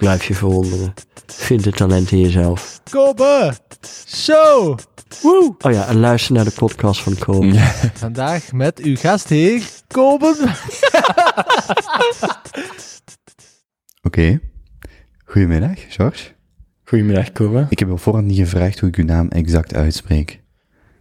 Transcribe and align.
Blijf 0.00 0.24
je 0.24 0.34
verwonderen. 0.34 0.94
Vind 1.26 1.64
het 1.64 1.76
talent 1.76 2.10
in 2.10 2.20
jezelf. 2.20 2.80
Kobe 2.90 3.52
Show. 4.06 4.78
Woe. 5.22 5.54
Oh 5.58 5.72
ja, 5.72 5.86
en 5.86 5.98
luister 5.98 6.34
naar 6.34 6.44
de 6.44 6.50
podcast 6.50 7.00
van 7.02 7.18
Kobe. 7.18 7.58
Vandaag 7.94 8.52
met 8.52 8.78
uw 8.78 8.96
gastheer, 8.96 9.62
Kobe. 9.86 10.34
Oké. 14.02 14.40
Goedemiddag, 15.24 15.78
George. 15.88 16.28
Goedemiddag, 16.84 17.32
Kobe. 17.32 17.66
Ik 17.68 17.78
heb 17.78 17.90
op 17.90 18.00
voorhand 18.00 18.26
niet 18.26 18.38
gevraagd 18.38 18.80
hoe 18.80 18.88
ik 18.88 18.96
uw 18.96 19.04
naam 19.04 19.28
exact 19.28 19.74
uitspreek. 19.74 20.40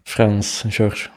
Frans, 0.04 0.63
George. 0.68 1.09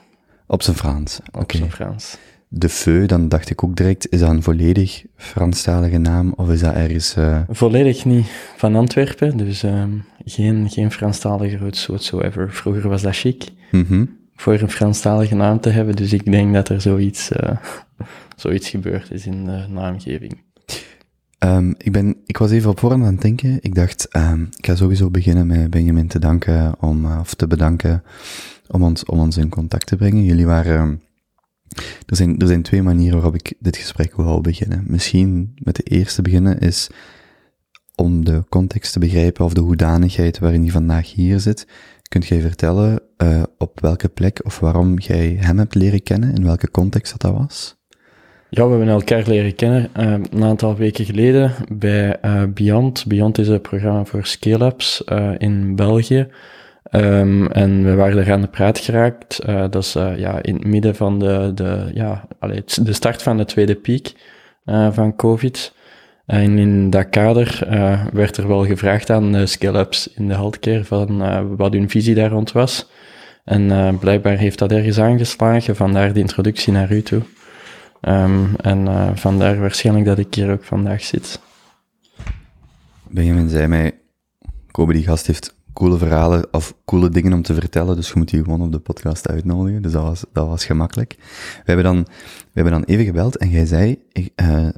Op 0.47 0.63
zijn 0.63 0.77
Frans. 0.77 1.21
Oké. 1.27 1.39
Op 1.39 1.53
zijn 1.53 1.73
Frans. 1.73 2.17
De 2.55 2.69
Feu, 2.69 3.07
dan 3.07 3.29
dacht 3.29 3.51
ik 3.51 3.65
ook 3.65 3.77
direct, 3.77 4.11
is 4.11 4.21
dat 4.21 4.31
een 4.31 4.43
volledig 4.43 5.05
Franstalige 5.17 5.99
naam 5.99 6.33
of 6.37 6.51
is 6.51 6.61
dat 6.61 6.75
ergens... 6.75 7.17
eh, 7.17 7.41
Volledig 7.49 8.05
niet 8.05 8.27
van 8.57 8.75
Antwerpen, 8.77 9.37
dus 9.37 9.63
ehm, 9.63 9.91
geen, 10.25 10.71
geen 10.71 10.91
Franstalige 10.91 11.57
roots 11.57 11.87
whatsoever. 11.87 12.53
Vroeger 12.53 12.89
was 12.89 13.03
dat 13.03 13.17
chic, 13.17 13.49
mhm. 13.71 14.05
voor 14.35 14.61
een 14.61 14.71
Franstalige 14.71 15.35
naam 15.35 15.61
te 15.61 15.69
hebben, 15.71 15.97
dus 15.97 16.13
ik 16.13 16.25
denk 16.25 16.55
dat 16.55 16.69
er 16.69 16.81
zoiets, 16.81 17.31
eh, 17.31 17.57
zoiets 18.37 18.69
gebeurd 18.69 19.11
is 19.11 19.27
in 19.27 19.45
de 19.45 19.65
naamgeving. 19.69 20.41
Ehm, 21.39 21.73
ik, 21.79 21.93
ben, 21.93 22.17
ik 22.27 22.37
was 22.37 22.51
even 22.51 22.71
op 22.71 22.79
voorhand 22.79 23.05
aan 23.05 23.13
het 23.13 23.23
denken. 23.23 23.59
Ik 23.61 23.75
dacht, 23.75 24.09
ehm, 24.09 24.43
ik 24.43 24.67
ga 24.67 24.75
sowieso 24.75 25.11
beginnen 25.11 25.47
met 25.47 25.71
Benjamin 25.71 26.07
te 26.07 26.19
danken, 26.19 26.75
om, 26.81 27.05
eh, 27.05 27.19
of 27.21 27.35
te 27.35 27.47
bedanken, 27.47 28.03
om 28.69 28.83
ons, 28.83 29.05
om 29.05 29.19
ons 29.19 29.37
in 29.37 29.49
contact 29.49 29.87
te 29.87 29.97
brengen. 29.97 30.25
Jullie 30.25 30.47
waren... 30.47 31.01
er, 32.07 32.17
zijn, 32.17 32.39
er 32.39 32.47
zijn 32.47 32.63
twee 32.63 32.83
manieren 32.83 33.15
waarop 33.15 33.35
ik 33.35 33.55
dit 33.59 33.77
gesprek 33.77 34.15
wou 34.15 34.41
beginnen. 34.41 34.85
Misschien 34.87 35.53
met 35.55 35.77
de 35.77 35.83
eerste 35.83 36.23
beginnen 36.23 36.59
is 36.59 36.91
om 37.95 38.25
de 38.25 38.43
context 38.49 38.93
te 38.93 38.99
begrijpen 38.99 39.45
of 39.45 39.53
de 39.53 39.61
hoedanigheid 39.61 40.39
waarin 40.39 40.63
hij 40.63 40.71
vandaag 40.71 41.13
hier 41.13 41.41
zit. 41.41 41.67
Kunt 42.09 42.27
jij 42.27 42.41
vertellen 42.41 43.01
eh, 43.17 43.43
op 43.59 43.81
welke 43.81 44.09
plek 44.09 44.41
of 44.45 44.59
waarom 44.61 44.99
jij 44.99 45.37
hem 45.41 45.59
hebt 45.59 45.75
leren 45.75 46.03
kennen, 46.03 46.35
in 46.35 46.45
welke 46.45 46.71
context 46.71 47.13
dat, 47.13 47.21
dat 47.21 47.41
was? 47.41 47.77
Ja, 48.51 48.65
we 48.65 48.71
hebben 48.71 48.89
elkaar 48.89 49.27
leren 49.27 49.55
kennen 49.55 49.89
eh, 49.93 50.13
een 50.31 50.45
aantal 50.45 50.77
weken 50.77 51.05
geleden 51.05 51.53
bij 51.73 52.21
eh, 52.21 52.43
Beyond. 52.55 53.07
Beyond 53.07 53.39
is 53.39 53.49
een 53.49 53.61
programma 53.61 54.05
voor 54.05 54.27
scale-ups 54.27 55.05
in 55.39 55.77
België. 55.77 56.29
Ehm, 56.83 57.47
en 57.47 57.85
we 57.85 57.95
waren 57.95 58.19
er 58.19 58.33
aan 58.33 58.41
de 58.41 58.49
praat 58.49 58.79
geraakt. 58.79 59.39
Eh, 59.39 59.65
dat 59.71 59.83
is 59.83 59.95
eh, 59.95 60.19
ja, 60.19 60.43
in 60.43 60.55
het 60.55 60.65
midden 60.65 60.97
van 60.97 61.19
de, 61.19 61.53
de, 61.55 61.91
ja, 61.95 62.29
allee, 62.39 62.63
de 62.83 62.93
start 62.93 63.23
van 63.23 63.37
de 63.37 63.45
tweede 63.45 63.75
piek 63.75 64.13
eh, 64.65 64.93
van 64.93 65.17
COVID. 65.17 65.75
En 66.27 66.59
in 66.59 66.91
dat 66.91 67.09
kader 67.09 67.67
werd 68.13 68.37
er 68.37 68.49
wel 68.49 68.67
gevraagd 68.67 69.11
aan 69.11 69.33
de 69.33 69.47
scale-ups 69.47 70.13
in 70.15 70.29
de 70.29 70.35
healthcare 70.35 70.85
van 70.85 71.57
wat 71.57 71.73
hun 71.73 71.91
visie 71.91 72.15
daar 72.15 72.31
rond 72.31 72.53
was. 72.53 72.91
En 73.45 73.99
blijkbaar 73.99 74.37
heeft 74.37 74.59
dat 74.59 74.73
ergens 74.73 74.99
aangeslagen, 75.01 75.77
vandaar 75.77 76.13
de 76.13 76.21
introductie 76.21 76.73
naar 76.73 76.93
u 76.93 77.03
toe. 77.03 77.23
Ehm, 78.01 78.55
en 78.57 78.89
vandaar 79.19 79.61
waarschijnlijk 79.61 80.07
dat 80.07 80.19
ik 80.19 80.35
hier 80.35 80.51
ook 80.51 80.65
vandaag 80.65 81.03
zit. 81.03 81.41
Benjamin 83.09 83.49
zei 83.49 83.67
mij, 83.67 83.99
Kobe 84.71 84.93
die 84.93 85.05
gast 85.05 85.27
heeft 85.27 85.55
coole 85.73 85.99
verhalen 85.99 86.47
of 86.51 86.75
coole 86.85 87.09
dingen 87.09 87.33
om 87.33 87.43
te 87.43 87.55
vertellen, 87.55 87.97
dus 87.97 88.09
je 88.09 88.15
moet 88.17 88.31
die 88.31 88.43
gewoon 88.43 88.63
op 88.63 88.73
de 88.73 88.79
podcast 88.79 89.29
uitnodigen. 89.29 89.83
Dus 89.83 89.93
dat 89.93 90.03
was, 90.03 90.25
dat 90.33 90.47
was 90.47 90.65
gemakkelijk. 90.65 91.15
We 91.19 91.63
hebben 91.65 91.85
dan, 91.85 92.03
we 92.23 92.51
hebben 92.53 92.73
dan 92.73 92.85
even 92.85 93.05
gebeld 93.05 93.37
en 93.37 93.49
jij 93.49 93.67
zei 93.67 93.99
ik, 94.13 94.33
eh, 94.35 94.69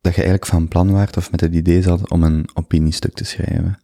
dat 0.00 0.14
je 0.14 0.22
eigenlijk 0.22 0.46
van 0.46 0.68
plan 0.68 0.92
waart 0.92 1.16
of 1.16 1.30
met 1.30 1.40
het 1.40 1.54
idee 1.54 1.82
zat 1.82 2.10
om 2.10 2.22
een 2.22 2.48
opiniestuk 2.54 3.14
te 3.14 3.24
schrijven. 3.24 3.78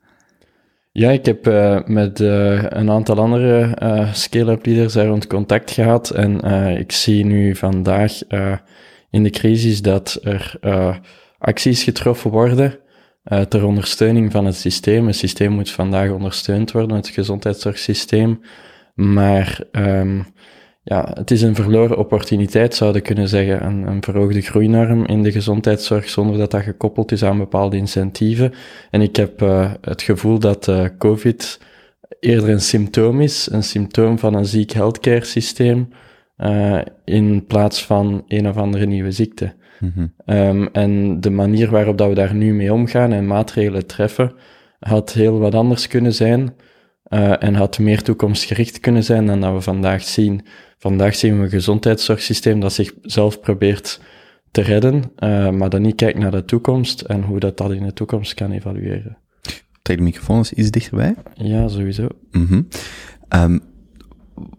Ja, 0.92 1.10
ik 1.10 1.26
heb 1.26 1.46
eh, 1.46 1.84
met 1.86 2.20
eh, 2.20 2.62
een 2.62 2.90
aantal 2.90 3.18
andere 3.18 3.74
eh 3.74 4.12
scale-up 4.12 4.66
leaders 4.66 4.92
daar 4.92 5.06
rond 5.06 5.26
contact 5.26 5.70
gehad. 5.70 6.10
En 6.10 6.40
ik 6.78 6.92
zie 6.92 7.24
nu 7.24 7.56
vandaag 7.56 8.12
in 9.10 9.22
de 9.22 9.30
crisis 9.30 9.82
dat 9.82 10.18
er 10.22 10.58
acties 11.38 11.82
getroffen 11.84 12.30
worden 12.30 12.78
eh, 13.22 13.40
ter 13.40 13.64
ondersteuning 13.64 14.32
van 14.32 14.44
het 14.44 14.56
systeem. 14.56 15.06
Het 15.06 15.16
systeem 15.16 15.52
moet 15.52 15.70
vandaag 15.70 16.10
ondersteund 16.10 16.72
worden, 16.72 16.96
het 16.96 17.08
gezondheidszorgsysteem. 17.08 18.40
Maar 18.94 19.64
ehm, 19.72 20.20
ja, 20.82 21.10
het 21.14 21.30
is 21.30 21.42
een 21.42 21.54
verloren 21.54 21.98
opportuniteit, 21.98 22.74
zouden 22.74 23.02
kunnen 23.02 23.28
zeggen. 23.28 23.64
Een, 23.64 23.86
een 23.86 24.02
verhoogde 24.02 24.40
groeinorm 24.40 25.06
in 25.06 25.22
de 25.22 25.32
gezondheidszorg 25.32 26.08
zonder 26.08 26.38
dat 26.38 26.50
dat 26.50 26.62
gekoppeld 26.62 27.12
is 27.12 27.24
aan 27.24 27.38
bepaalde 27.38 27.76
incentieven. 27.76 28.52
En 28.90 29.00
ik 29.00 29.16
heb 29.16 29.42
eh, 29.42 29.72
het 29.80 30.02
gevoel 30.02 30.38
dat 30.38 30.68
eh, 30.68 30.84
COVID 30.98 31.60
eerder 32.20 32.48
een 32.48 32.60
symptoom 32.60 33.20
is, 33.20 33.48
een 33.50 33.64
symptoom 33.64 34.18
van 34.18 34.34
een 34.34 34.46
ziek 34.46 34.70
healthcare 34.70 35.24
systeem, 35.24 35.88
in 37.04 37.46
plaats 37.46 37.84
van 37.84 38.24
een 38.28 38.48
of 38.48 38.56
andere 38.56 38.86
nieuwe 38.86 39.10
ziekte. 39.10 39.54
Mhm. 39.82 40.06
Ehm, 40.24 40.66
en 40.72 41.20
de 41.20 41.30
manier 41.30 41.70
waarop 41.70 41.98
dat 41.98 42.08
we 42.08 42.14
daar 42.14 42.34
nu 42.34 42.54
mee 42.54 42.72
omgaan 42.72 43.12
en 43.12 43.26
maatregelen 43.26 43.86
treffen, 43.86 44.32
had 44.78 45.12
heel 45.12 45.38
wat 45.38 45.54
anders 45.54 45.86
kunnen 45.86 46.14
zijn. 46.14 46.54
eh, 47.02 47.42
en 47.42 47.54
had 47.54 47.78
meer 47.78 48.02
toekomstgericht 48.02 48.80
kunnen 48.80 49.04
zijn 49.04 49.26
dan 49.26 49.40
dat 49.40 49.52
we 49.52 49.60
vandaag 49.60 50.02
zien. 50.02 50.40
Vandaag 50.78 51.14
zien 51.14 51.36
we 51.38 51.44
een 51.44 51.50
gezondheidszorgsysteem 51.50 52.60
dat 52.60 52.72
zichzelf 52.72 53.40
probeert 53.40 54.00
te 54.50 54.60
redden, 54.62 55.02
eh, 55.16 55.50
maar 55.50 55.68
dat 55.68 55.80
niet 55.80 55.94
kijkt 55.94 56.18
naar 56.18 56.30
de 56.30 56.44
toekomst 56.44 57.00
en 57.00 57.22
hoe 57.22 57.38
dat, 57.40 57.56
dat 57.56 57.72
in 57.72 57.82
de 57.82 57.92
toekomst 57.92 58.34
kan 58.34 58.50
evalueren. 58.52 59.18
Trek 59.82 59.96
de 59.96 60.02
microfoon 60.02 60.36
eens 60.36 60.52
iets 60.52 60.70
dichterbij. 60.70 61.14
Ja, 61.34 61.68
sowieso. 61.68 62.06
Mhm. 62.30 62.62
Ehm, 63.28 63.58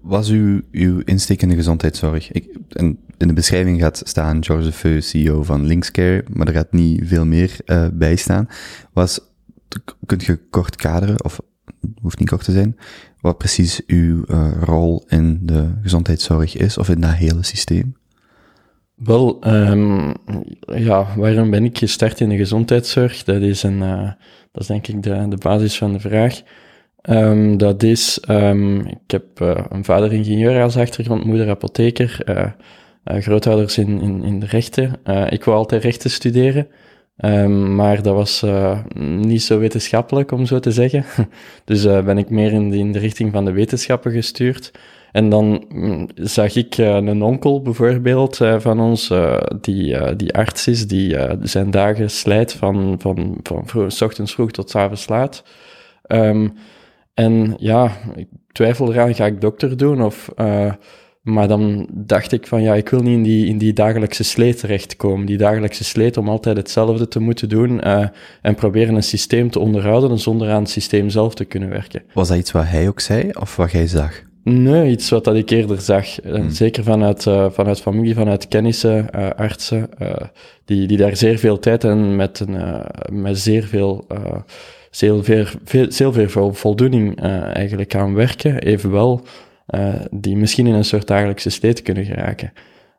was 0.02 0.30
uw, 0.30 0.62
uw 0.72 1.00
insteek 1.06 1.42
in 1.42 1.50
de 1.50 1.56
gezondheidszorg? 1.56 2.32
Ik, 2.32 2.58
in 3.24 3.30
de 3.30 3.36
beschrijving 3.36 3.82
gaat 3.82 4.02
staan 4.06 4.44
George 4.44 4.72
Feu, 4.72 5.02
CEO 5.02 5.44
van 5.44 5.66
Linkscare, 5.66 6.24
maar 6.34 6.48
er 6.48 6.54
gaat 6.54 6.72
niet 6.72 7.02
veel 7.08 7.26
meer 7.26 7.56
eh, 7.66 7.88
bij 7.94 8.16
staan. 8.16 8.48
Was, 8.94 9.20
kunt 10.06 10.24
je 10.24 10.40
kort 10.50 10.76
kaderen, 10.76 11.24
of 11.24 11.40
hoeft 12.02 12.20
niet 12.20 12.30
kort 12.30 12.44
te 12.44 12.52
zijn, 12.52 12.78
wat 13.22 13.38
precies 13.38 13.82
uw 13.88 14.24
eh, 14.26 14.52
rol 14.60 15.04
in 15.08 15.40
de 15.42 15.72
gezondheidszorg 15.82 16.56
is, 16.56 16.78
of 16.78 16.90
in 16.90 17.02
dat 17.02 17.14
hele 17.14 17.44
systeem? 17.44 17.96
Wel, 18.96 19.42
ehm, 19.42 20.14
ja, 20.66 21.08
waarom 21.16 21.50
ben 21.50 21.66
ik 21.66 21.78
gestart 21.78 22.20
in 22.20 22.30
de 22.30 22.38
gezondheidszorg? 22.38 23.24
Dat 23.24 23.42
is, 23.42 23.64
een, 23.64 23.82
eh, 23.82 24.12
dat 24.52 24.62
is 24.62 24.68
denk 24.68 24.88
ik 24.88 25.04
de, 25.04 25.26
de 25.30 25.38
basis 25.38 25.78
van 25.78 25.94
de 25.94 26.00
vraag. 26.00 26.42
Ehm, 27.02 27.58
dat 27.58 27.84
is, 27.84 28.20
ehm, 28.20 28.80
ik 28.80 29.12
heb 29.12 29.40
een 29.70 29.84
vader 29.84 30.14
ingenieur 30.14 30.62
als 30.64 30.78
achtergrond, 30.78 31.26
moeder 31.26 31.50
apotheker, 31.50 32.24
grootouders 33.04 33.78
in, 33.78 34.02
in, 34.02 34.24
in 34.24 34.40
de 34.40 34.46
rechten. 34.46 34.96
Eh, 35.04 35.32
ik 35.32 35.44
wou 35.44 35.58
altijd 35.58 35.84
rechten 35.84 36.10
studeren, 36.10 36.68
ehm, 37.18 37.76
maar 37.76 38.02
dat 38.02 38.16
was 38.16 38.44
eh, 38.44 38.80
niet 38.96 39.44
zo 39.44 39.60
wetenschappelijk, 39.60 40.32
om 40.32 40.46
zo 40.46 40.60
te 40.60 40.72
zeggen. 40.72 41.06
dus 41.66 41.86
eh, 41.86 42.04
ben 42.04 42.18
ik 42.18 42.30
meer 42.30 42.52
in 42.52 42.70
de, 42.70 42.78
in 42.78 42.92
de 42.92 43.00
richting 43.00 43.32
van 43.32 43.46
de 43.46 43.52
wetenschappen 43.52 44.12
gestuurd. 44.12 44.72
En 45.14 45.30
dan 45.30 45.66
mm, 45.70 46.08
zag 46.16 46.56
ik 46.56 46.78
eh, 46.78 46.96
een 46.96 47.22
onkel 47.22 47.62
bijvoorbeeld 47.62 48.42
eh, 48.42 48.60
van 48.60 48.80
ons, 48.80 49.10
eh, 49.10 49.42
die, 49.62 49.98
eh, 49.98 50.14
die 50.18 50.34
arts 50.34 50.68
is, 50.68 50.88
die 50.88 51.18
eh, 51.18 51.38
zijn 51.42 51.72
dagen 51.72 52.10
slijt 52.10 52.54
van, 52.54 52.96
van, 53.00 53.38
van 53.44 53.68
vroeg, 53.68 53.92
s 53.92 54.02
ochtends 54.02 54.34
vroeg 54.34 54.52
tot 54.52 54.70
s 54.70 54.76
avonds 54.76 55.08
laat. 55.08 55.44
Ehm, 56.04 56.50
en 57.14 57.54
ja, 57.58 57.92
ik 58.16 58.28
twijfel 58.52 58.94
eraan, 58.94 59.16
ga 59.16 59.26
ik 59.26 59.42
dokter 59.42 59.78
doen? 59.78 60.04
Of, 60.04 60.30
eh, 60.36 60.74
maar 61.24 61.48
dan 61.48 61.88
dacht 61.92 62.32
ik 62.32 62.48
van 62.48 62.62
ja, 62.62 62.74
ik 62.76 62.90
wil 62.90 63.02
niet 63.02 63.14
in 63.18 63.24
die, 63.24 63.48
in 63.48 63.58
die 63.58 63.74
dagelijkse 63.74 64.24
sleet 64.24 64.60
terechtkomen. 64.60 65.26
Die 65.26 65.38
dagelijkse 65.38 65.84
sleet 65.84 66.18
om 66.18 66.30
altijd 66.30 66.58
hetzelfde 66.58 67.08
te 67.08 67.20
moeten 67.20 67.50
doen 67.50 67.82
eh, 67.82 68.08
en 68.42 68.56
proberen 68.56 68.96
een 68.96 69.04
systeem 69.04 69.50
te 69.50 69.60
onderhouden 69.60 70.20
zonder 70.20 70.50
aan 70.50 70.62
het 70.62 70.70
systeem 70.70 71.10
zelf 71.10 71.34
te 71.36 71.46
kunnen 71.46 71.70
werken. 71.70 72.04
Was 72.14 72.28
dat 72.28 72.38
iets 72.38 72.52
wat 72.52 72.66
hij 72.66 72.88
ook 72.88 73.00
zei, 73.00 73.30
of 73.40 73.56
wat 73.56 73.72
jij 73.72 73.88
zag? 73.88 74.22
Nee, 74.44 74.92
iets 74.92 75.10
wat 75.10 75.24
dat 75.24 75.36
ik 75.36 75.50
eerder 75.50 75.82
zag. 75.82 76.20
Eh, 76.22 76.44
Zeker 76.48 76.84
vanuit, 76.84 77.28
eh, 77.28 77.46
vanuit 77.52 77.82
familie, 77.82 78.14
vanuit 78.16 78.48
kennissen, 78.48 79.10
artsen, 79.36 79.90
die, 80.66 80.88
die 80.88 80.98
daar 80.98 81.16
zeer 81.16 81.38
veel 81.38 81.60
tijd 81.60 81.84
en 81.84 82.16
met, 82.16 82.40
een, 82.40 82.82
met 83.22 83.40
zeer 83.40 83.64
veel, 83.64 84.08
zeer 84.92 85.24
veel, 85.24 85.46
veel, 85.64 85.92
veel 86.14 86.30
vol- 86.30 86.52
voldoening 86.54 87.22
eh, 87.22 87.56
eigenlijk 87.56 87.96
aan 87.96 88.14
werken. 88.14 88.60
Evenwel 88.60 89.22
eh, 89.74 89.94
die 90.12 90.38
misschien 90.38 90.68
in 90.68 90.74
een 90.74 90.86
soort 90.86 91.08
dagelijkse 91.08 91.50
steed 91.50 91.82
kunnen 91.82 92.06
geraken. 92.06 92.54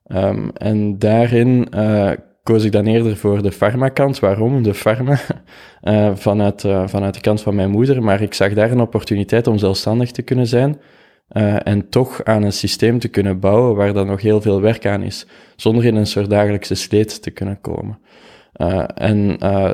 Ehm, 0.06 0.48
en 0.48 0.98
daarin 0.98 1.66
eh, 1.70 2.10
koos 2.42 2.64
ik 2.64 2.72
dan 2.72 2.86
eerder 2.86 3.16
voor 3.16 3.42
de 3.42 3.52
farmakant. 3.52 4.18
Waarom? 4.18 4.62
De 4.62 4.74
pharma, 4.74 5.18
eh, 5.80 6.10
vanuit, 6.14 6.60
vanuit 6.84 7.14
de 7.14 7.20
kant 7.20 7.42
van 7.42 7.54
mijn 7.54 7.70
moeder. 7.70 8.02
Maar 8.02 8.22
ik 8.22 8.34
zag 8.34 8.52
daar 8.52 8.70
een 8.70 8.80
opportuniteit 8.80 9.46
om 9.46 9.58
zelfstandig 9.58 10.10
te 10.10 10.22
kunnen 10.22 10.46
zijn. 10.46 10.80
en 11.64 11.88
toch 11.88 12.24
aan 12.24 12.42
een 12.42 12.52
systeem 12.52 12.98
te 12.98 13.08
kunnen 13.08 13.40
bouwen 13.40 13.76
waar 13.76 13.92
dan 13.92 14.06
nog 14.06 14.20
heel 14.20 14.40
veel 14.40 14.60
werk 14.60 14.86
aan 14.86 15.02
is, 15.02 15.26
zonder 15.56 15.84
in 15.84 15.96
een 15.96 16.06
soort 16.06 16.30
dagelijkse 16.30 16.74
sleet 16.74 17.22
te 17.22 17.30
kunnen 17.30 17.60
komen. 17.60 17.98
En 18.94 19.36
eh 19.38 19.72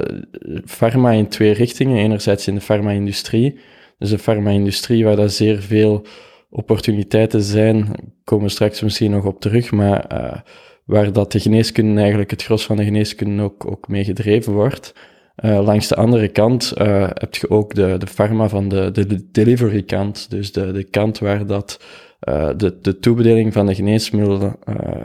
pharma 0.64 1.10
in 1.10 1.28
twee 1.28 1.52
richtingen. 1.52 1.96
Enerzijds 1.96 2.48
in 2.48 2.54
de 2.54 2.60
farma-industrie. 2.60 3.58
Dus 3.98 4.10
de 4.10 4.18
farma-industrie 4.18 5.04
waar 5.04 5.16
dat 5.16 5.32
zeer 5.32 5.62
veel 5.62 6.06
opportuniteiten 6.50 7.42
zijn, 7.42 7.88
komen 8.24 8.44
we 8.44 8.50
straks 8.50 8.80
misschien 8.80 9.10
nog 9.10 9.24
op 9.24 9.40
terug, 9.40 9.70
maar 9.70 10.06
eh, 10.06 10.38
waar 10.84 11.12
dat 11.12 11.32
de 11.32 11.40
geneeskunde 11.40 12.00
eigenlijk 12.00 12.30
het 12.30 12.42
gros 12.42 12.64
van 12.64 12.76
de 12.76 12.84
geneeskunde 12.84 13.42
ook, 13.42 13.66
ook 13.66 13.88
mee 13.88 14.04
gedreven 14.04 14.52
wordt. 14.52 14.94
Eh, 15.34 15.64
langs 15.64 15.88
de 15.88 15.96
andere 15.96 16.28
kant 16.28 16.72
eh, 16.72 17.08
heb 17.14 17.34
je 17.34 17.50
ook 17.50 17.74
de, 17.74 17.96
de 17.98 18.06
pharma 18.06 18.48
van 18.48 18.68
de, 18.68 18.90
de, 18.90 19.06
de 19.06 19.30
delivery 19.32 19.82
kant, 19.82 20.30
dus 20.30 20.52
de, 20.52 20.72
de 20.72 20.84
kant 20.84 21.18
waar 21.18 21.46
dat 21.46 21.80
de, 22.56 22.78
de 22.82 22.98
toebedeling 22.98 23.52
van 23.52 23.66
de 23.66 23.74
geneesmiddelen 23.74 24.56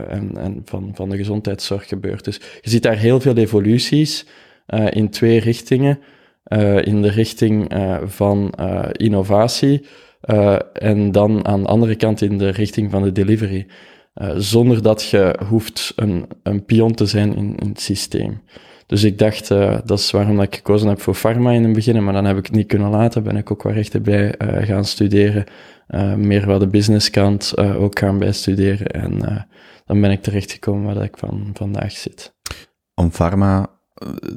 en, 0.08 0.30
en 0.36 0.62
van, 0.64 0.90
van 0.94 1.08
de 1.08 1.16
gezondheidszorg 1.16 1.88
gebeurt. 1.88 2.24
Dus 2.24 2.40
je 2.60 2.70
ziet 2.70 2.82
daar 2.82 2.96
heel 2.96 3.20
veel 3.20 3.36
evoluties 3.36 4.26
in 4.90 5.10
twee 5.10 5.40
richtingen. 5.40 5.98
In 6.82 7.02
de 7.02 7.10
richting 7.10 7.72
van 8.04 8.54
innovatie 8.92 9.84
eh, 10.26 10.56
en 10.72 11.12
dan 11.12 11.46
aan 11.46 11.62
de 11.62 11.68
andere 11.68 11.96
kant 11.96 12.20
in 12.20 12.38
de 12.38 12.48
richting 12.48 12.90
van 12.90 13.02
de 13.02 13.12
delivery. 13.12 13.66
Eh, 14.16 14.30
zonder 14.36 14.82
dat 14.82 15.02
je 15.02 15.40
hoeft 15.48 15.92
een, 15.96 16.26
een 16.42 16.64
pion 16.64 16.94
te 16.94 17.06
zijn 17.06 17.36
in, 17.36 17.56
in 17.56 17.68
het 17.68 17.80
systeem. 17.80 18.40
Dus 18.86 19.04
ik 19.04 19.18
dacht, 19.18 19.50
eh, 19.50 19.78
dat 19.84 19.98
is 19.98 20.10
waarom 20.10 20.36
dat 20.36 20.44
ik 20.44 20.54
gekozen 20.54 20.88
heb 20.88 21.00
voor 21.00 21.14
pharma 21.14 21.52
in 21.52 21.64
het 21.64 21.72
begin, 21.72 22.04
maar 22.04 22.12
dan 22.12 22.24
heb 22.24 22.38
ik 22.38 22.46
het 22.46 22.54
niet 22.54 22.66
kunnen 22.66 22.90
laten, 22.90 23.22
ben 23.22 23.36
ik 23.36 23.50
ook 23.50 23.62
wel 23.62 23.72
recht 23.72 24.02
bij 24.02 24.36
eh, 24.36 24.66
gaan 24.66 24.84
studeren. 24.84 25.44
Meer 26.16 26.46
wel 26.46 26.58
de 26.58 26.68
businesskant 26.68 27.58
ook 27.58 27.98
gaan 27.98 28.18
bijstuderen 28.18 28.86
en 28.86 29.46
dan 29.84 30.00
ben 30.00 30.10
ik 30.10 30.22
terechtgekomen 30.22 30.94
waar 30.94 31.04
ik 31.04 31.18
van 31.18 31.50
vandaag 31.52 31.92
zit. 31.92 32.34
Om 32.94 33.10
pharma, 33.10 33.66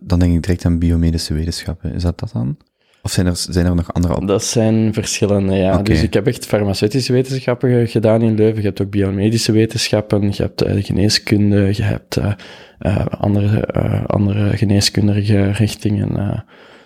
dan 0.01 0.19
denk 0.19 0.33
ik 0.33 0.41
direct 0.41 0.65
aan 0.65 0.79
biomedische 0.79 1.33
wetenschappen. 1.33 1.93
Is 1.93 2.03
dat 2.03 2.19
dat 2.19 2.31
dan? 2.33 2.57
Of 3.01 3.11
zijn 3.11 3.25
er, 3.27 3.35
zijn 3.35 3.65
er 3.65 3.75
nog 3.75 3.93
andere 3.93 4.15
op? 4.15 4.27
Dat 4.27 4.43
zijn 4.43 4.93
verschillende, 4.93 5.55
ja. 5.55 5.81
Dus 5.81 6.03
ik 6.03 6.13
heb 6.13 6.27
echt 6.27 6.45
farmaceutische 6.45 7.13
wetenschappen 7.13 7.69
ge- 7.69 7.87
gedaan 7.91 8.21
in 8.21 8.35
Leuven. 8.35 8.61
Je 8.61 8.67
hebt 8.67 8.81
ook 8.81 8.89
biomedische 8.89 9.51
wetenschappen, 9.51 10.21
je 10.21 10.41
hebt 10.41 10.61
eh, 10.61 10.83
geneeskunde, 10.83 11.75
je 11.75 11.83
hebt 11.83 12.17
eh, 12.17 12.31
eh, 12.79 13.05
andere, 13.05 13.65
andere 14.07 14.57
geneeskundige 14.57 15.51
richtingen. 15.51 16.43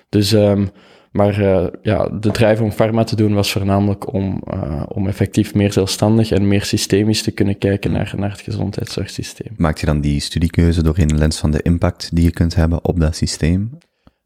Dus, 0.09 0.33
ehm, 0.33 0.65
maar 1.11 1.41
ja, 1.81 2.09
de 2.19 2.31
drijf 2.31 2.61
om 2.61 2.71
pharma 2.71 3.03
te 3.03 3.15
doen 3.15 3.33
was 3.33 3.51
voornamelijk 3.51 4.13
om, 4.13 4.43
om 4.87 5.07
effectief 5.07 5.53
meer 5.53 5.73
zelfstandig 5.73 6.31
en 6.31 6.47
meer 6.47 6.63
systemisch 6.65 7.21
te 7.21 7.31
kunnen 7.31 7.57
kijken 7.57 7.91
naar, 7.91 8.13
naar 8.17 8.31
het 8.31 8.41
gezondheidszorgsysteem. 8.41 9.53
Maak 9.57 9.77
je 9.77 9.85
dan 9.85 10.01
die 10.01 10.19
studiekeuze 10.19 10.83
door 10.83 10.99
in 10.99 11.07
de 11.07 11.15
lens 11.15 11.37
van 11.39 11.51
de 11.51 11.61
impact 11.61 12.09
die 12.15 12.23
je 12.23 12.31
kunt 12.31 12.55
hebben 12.55 12.85
op 12.85 12.99
dat 12.99 13.15
systeem? 13.15 13.77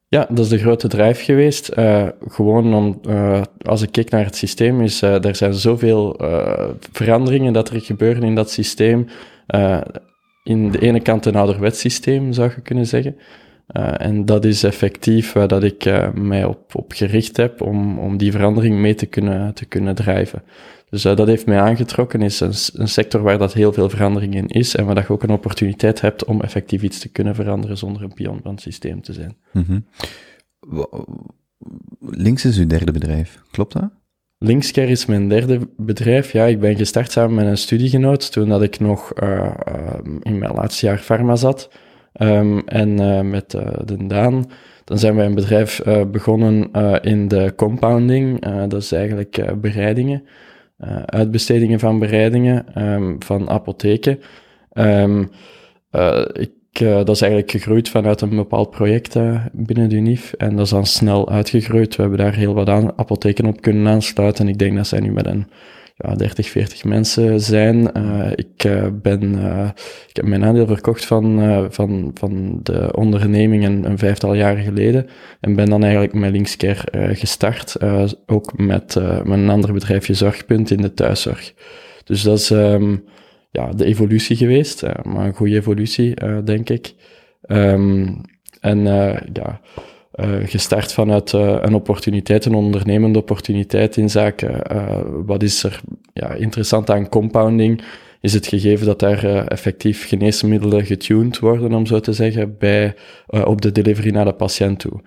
Ja, 0.10 0.28
dat 0.30 0.40
is 0.40 0.50
de 0.50 0.58
grote 0.58 0.88
drijf 0.88 1.24
geweest. 1.24 1.68
Eh, 1.68 2.08
gewoon 2.28 2.74
om, 2.74 3.00
eh, 3.08 3.42
als 3.62 3.82
ik 3.82 3.92
kijk 3.92 4.10
naar 4.10 4.26
het 4.26 4.36
systeem, 4.36 4.82
is 4.82 5.02
eh, 5.02 5.26
er 5.26 5.36
zijn 5.36 5.54
zoveel 5.54 6.16
veranderingen 6.92 7.54
dat 7.54 7.70
er 7.70 7.82
gebeuren 7.82 8.24
in 8.24 8.36
dat 8.36 8.52
systeem. 8.52 9.08
In 10.44 10.72
de 10.72 10.80
ene 10.80 11.00
kant 11.00 11.26
een 11.26 11.36
ouderwets 11.36 11.80
systeem, 11.80 12.34
zou 12.34 12.52
je 12.56 12.62
kunnen 12.62 12.86
zeggen. 12.86 13.18
En 13.98 14.26
dat 14.26 14.46
is 14.46 14.64
effectief 14.64 15.34
waar 15.34 15.48
dat 15.48 15.64
ik 15.64 16.12
mij 16.14 16.46
op, 16.46 16.76
op 16.76 16.92
gericht 16.92 17.38
heb 17.38 17.62
om, 17.62 18.00
om 18.00 18.18
die 18.18 18.32
verandering 18.32 18.76
mee 18.76 18.96
te 18.96 19.06
kunnen, 19.06 19.54
te 19.54 19.66
kunnen 19.66 19.96
drijven. 19.96 20.44
Dus 20.90 21.06
eh, 21.06 21.16
dat 21.16 21.28
heeft 21.28 21.46
mij 21.46 21.60
aangetrokken, 21.60 22.22
is 22.22 22.40
een, 22.40 22.88
sector 22.88 23.22
waar 23.22 23.38
dat 23.38 23.54
heel 23.54 23.74
veel 23.74 23.90
verandering 23.90 24.36
in 24.36 24.48
is 24.48 24.76
en 24.76 24.86
waar 24.86 24.96
dat 24.96 25.08
je 25.08 25.14
ook 25.14 25.24
een 25.24 25.30
opportuniteit 25.30 26.02
hebt 26.02 26.26
om 26.26 26.42
effectief 26.42 26.82
iets 26.82 27.00
te 27.00 27.10
kunnen 27.10 27.36
veranderen 27.36 27.78
zonder 27.78 28.04
een 28.04 28.14
pion 28.14 28.40
van 28.44 28.52
het 28.52 28.62
systeem 28.62 29.02
te 29.02 29.14
zijn. 29.14 29.38
Mhm. 29.54 29.80
Links 32.00 32.46
is 32.46 32.58
uw 32.58 32.68
derde 32.68 32.92
bedrijf, 32.92 33.42
klopt 33.52 33.74
dat? 33.74 33.90
Linkscare 34.40 34.88
is 34.88 35.06
mijn 35.06 35.30
derde 35.30 35.60
bedrijf. 35.78 36.32
Ja, 36.32 36.46
ik 36.46 36.60
ben 36.60 36.76
gestart 36.76 37.12
samen 37.12 37.36
met 37.36 37.46
een 37.46 37.58
studiegenoot 37.58 38.32
toen 38.32 38.50
dat 38.50 38.62
ik 38.62 38.80
nog 38.80 39.14
eh, 39.14 39.46
eh, 39.46 40.00
in 40.22 40.38
mijn 40.38 40.54
laatste 40.54 40.86
jaar 40.86 41.00
pharma 41.00 41.36
zat. 41.36 41.70
Ehm, 42.14 42.58
en 42.58 43.30
met 43.30 43.54
eh, 43.54 43.68
de 43.86 44.08
Daan, 44.08 44.46
dan 44.84 44.98
zijn 44.98 45.16
wij 45.16 45.26
een 45.26 45.36
bedrijf 45.36 45.82
begonnen 46.12 46.72
in 47.02 47.28
de 47.28 47.54
compounding. 47.56 48.40
Dat 48.68 48.82
is 48.82 48.92
eigenlijk 48.92 49.62
bereidingen, 49.62 50.24
eh, 50.78 51.04
uitbestedingen 51.06 51.80
van 51.80 52.00
bereidingen 52.00 52.66
ehm, 52.74 53.16
van 53.20 53.50
apotheken. 53.50 54.20
Ehm, 54.72 55.26
eh, 55.90 56.26
ik, 56.34 56.52
eh, 56.72 56.96
dat 56.96 57.10
is 57.10 57.22
eigenlijk 57.22 57.52
gegroeid 57.52 57.90
vanuit 57.90 58.22
een 58.22 58.36
bepaald 58.36 58.70
project 58.70 59.16
binnen 59.52 59.90
de 59.90 59.96
UNIF. 59.96 60.34
En 60.34 60.56
dat 60.56 60.66
is 60.66 60.72
dan 60.72 60.86
snel 60.86 61.30
uitgegroeid. 61.30 61.96
We 61.96 62.02
hebben 62.02 62.20
daar 62.20 62.36
heel 62.36 62.54
wat 62.54 62.70
aan, 62.70 62.98
apotheken 62.98 63.46
op 63.46 63.62
kunnen 63.62 63.88
aansluiten. 63.88 64.46
En 64.46 64.52
ik 64.52 64.60
denk 64.60 64.76
dat 64.76 64.88
zij 64.88 65.00
nu 65.00 65.12
met 65.12 65.26
een 65.26 65.48
ja, 65.98 66.16
30, 66.16 66.50
40 66.50 66.84
mensen 66.84 67.42
zijn. 67.42 67.92
Eh, 67.94 68.32
ik, 68.36 68.64
eh, 68.64 68.88
ben, 69.02 69.36
eh, 69.36 69.70
ik 70.08 70.16
heb 70.16 70.26
mijn 70.26 70.46
aandeel 70.46 70.68
verkocht 70.68 71.06
van, 71.06 71.68
van, 71.70 72.12
van 72.14 72.60
de 72.64 72.94
onderneming 72.94 73.66
een, 73.66 73.98
vijftal 73.98 74.34
jaren 74.34 74.64
geleden. 74.64 75.08
En 75.40 75.56
ben 75.56 75.70
dan 75.70 75.84
eigenlijk 75.84 76.14
met 76.14 76.32
Linkscare 76.32 77.16
gestart. 77.16 77.78
ook 78.26 78.58
met, 78.58 78.96
met 79.24 79.38
een 79.40 79.50
ander 79.50 79.74
bedrijfje 79.74 80.14
Zorgpunt 80.14 80.72
in 80.72 80.82
de 80.82 80.94
thuiszorg. 80.94 81.54
Dus 82.04 82.22
dat 82.22 82.40
is 82.40 82.52
ehm, 82.52 82.96
ja, 83.52 83.72
de 83.72 83.86
evolutie 83.86 84.36
geweest. 84.36 84.84
maar 85.04 85.26
een 85.26 85.34
goede 85.34 85.56
evolutie, 85.56 86.14
denk 86.44 86.70
ik. 86.70 86.94
Ehm, 87.42 88.08
en 88.60 88.84
ja, 89.34 89.62
eh, 90.18 90.30
gestart 90.46 90.94
vanuit 90.94 91.34
eh, 91.34 91.58
een 91.62 91.74
opportuniteit, 91.74 92.46
een 92.46 92.54
ondernemende 92.54 93.20
opportuniteit 93.20 93.98
in 93.98 94.10
zaken 94.10 94.64
eh, 94.64 95.00
wat 95.26 95.44
is 95.44 95.64
er 95.64 95.82
ja, 96.14 96.34
interessant 96.34 96.90
aan 96.90 97.10
compounding, 97.10 97.82
is 98.22 98.34
het 98.34 98.48
gegeven 98.48 98.86
dat 98.86 99.00
daar 99.00 99.48
effectief 99.48 100.08
geneesmiddelen 100.08 100.86
getuned 100.86 101.40
worden, 101.40 101.74
om 101.74 101.86
zo 101.86 102.00
te 102.00 102.14
zeggen, 102.14 102.56
bij, 102.58 102.96
op 103.28 103.62
de 103.62 103.72
delivery 103.72 104.10
naar 104.10 104.26
de 104.26 104.34
patiënt 104.34 104.80
toe. 104.80 105.02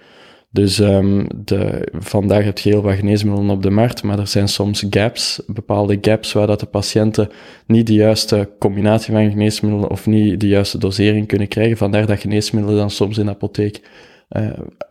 Dus 0.51 0.79
ehm, 0.79 1.27
de, 1.37 1.89
vandaag 1.99 2.45
heb 2.45 2.59
je 2.59 2.71
heel 2.71 2.83
wat 2.83 2.95
geneesmiddelen 2.95 3.51
op 3.51 3.63
de 3.63 3.71
markt, 3.71 4.03
maar 4.03 4.19
er 4.19 4.27
zijn 4.27 4.49
soms 4.49 4.85
gaps, 4.91 5.43
bepaalde 5.47 5.99
gaps 6.01 6.33
waar 6.33 6.47
dat 6.47 6.61
de 6.61 6.67
patiënten 6.67 7.29
niet 7.67 7.87
de 7.87 7.95
juiste 7.95 8.51
combinatie 8.59 9.13
van 9.13 9.31
geneesmiddelen 9.31 9.91
of 9.91 10.07
niet 10.07 10.41
de 10.41 10.49
juiste 10.49 10.79
dosering 10.79 11.27
kunnen 11.27 11.49
krijgen. 11.49 11.77
Vandaar 11.77 12.07
dat 12.07 12.21
geneesmiddelen 12.21 12.79
dan 12.79 12.91
soms 12.91 13.19
in 13.19 13.25
de 13.25 13.31
apotheek 13.31 13.81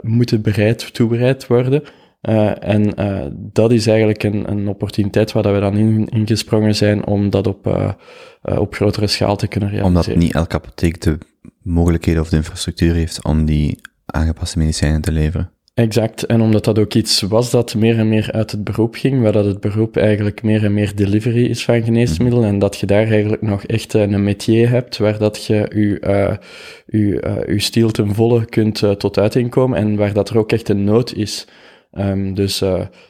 moeten 0.02 0.42
bereid, 0.42 0.94
toebereid 0.94 1.48
worden. 1.48 1.84
Eh, 2.22 2.64
en 2.64 2.96
eh, 2.96 3.26
dat 3.34 3.72
is 3.72 3.88
eigenlijk 3.88 4.24
een, 4.24 4.52
een 4.52 4.68
opportuniteit 4.68 5.32
waar 5.32 5.44
dat 5.44 5.54
we 5.54 5.60
dan 5.60 5.78
in, 5.78 6.08
ingesprongen 6.08 6.76
zijn 6.76 7.06
om 7.06 7.30
dat 7.30 7.48
op, 7.48 7.68
eh, 7.68 7.92
eh, 8.42 8.60
op 8.60 8.74
grotere 8.74 9.08
schaal 9.08 9.36
te 9.36 9.48
kunnen 9.48 9.70
realiseren. 9.70 10.06
Omdat 10.06 10.24
niet 10.24 10.34
elke 10.34 10.56
apotheek 10.56 11.02
de 11.02 11.18
mogelijkheden 11.62 12.22
of 12.22 12.30
de 12.30 12.36
infrastructuur 12.36 12.94
heeft 12.94 13.24
om 13.24 13.46
die 13.46 13.80
aangepaste 14.06 14.58
medicijnen 14.58 15.02
te 15.02 15.12
leveren. 15.12 15.52
Exact, 15.80 16.26
en 16.26 16.42
omdat 16.42 16.66
dat 16.66 16.80
ook 16.80 16.94
iets 16.94 17.22
was 17.22 17.52
dat 17.52 17.76
meer 17.76 17.98
en 17.98 18.10
meer 18.10 18.32
uit 18.32 18.52
het 18.52 18.64
beroep 18.64 18.96
ging, 18.96 19.22
waar 19.22 19.32
dat 19.32 19.46
het 19.46 19.60
beroep 19.60 19.98
eigenlijk 19.98 20.44
meer 20.44 20.64
en 20.64 20.74
meer 20.74 20.96
delivery 20.96 21.46
is 21.46 21.64
van 21.64 21.84
geneesmiddelen, 21.84 22.48
en 22.48 22.60
dat 22.60 22.78
je 22.78 22.86
daar 22.86 23.08
eigenlijk 23.08 23.42
nog 23.42 23.64
echt 23.64 23.96
eh, 23.96 24.02
een 24.02 24.24
métier 24.24 24.70
hebt, 24.70 24.98
waar 24.98 25.18
dat 25.18 25.46
je 25.46 25.72
je, 25.76 26.00
eh, 26.00 26.36
je, 26.86 27.20
eh, 27.22 27.54
je 27.54 27.60
stiel 27.60 27.92
ten 27.92 28.16
volle 28.16 28.46
kunt 28.46 28.84
tot 28.98 29.18
uiting 29.20 29.50
komen, 29.50 29.78
en 29.78 29.96
waar 29.96 30.14
dat 30.14 30.30
er 30.30 30.38
ook 30.38 30.52
echt 30.52 30.70
een 30.70 30.84
nood 30.84 31.14
is. 31.14 31.48
Ehm, 31.92 32.34
dus 32.34 32.60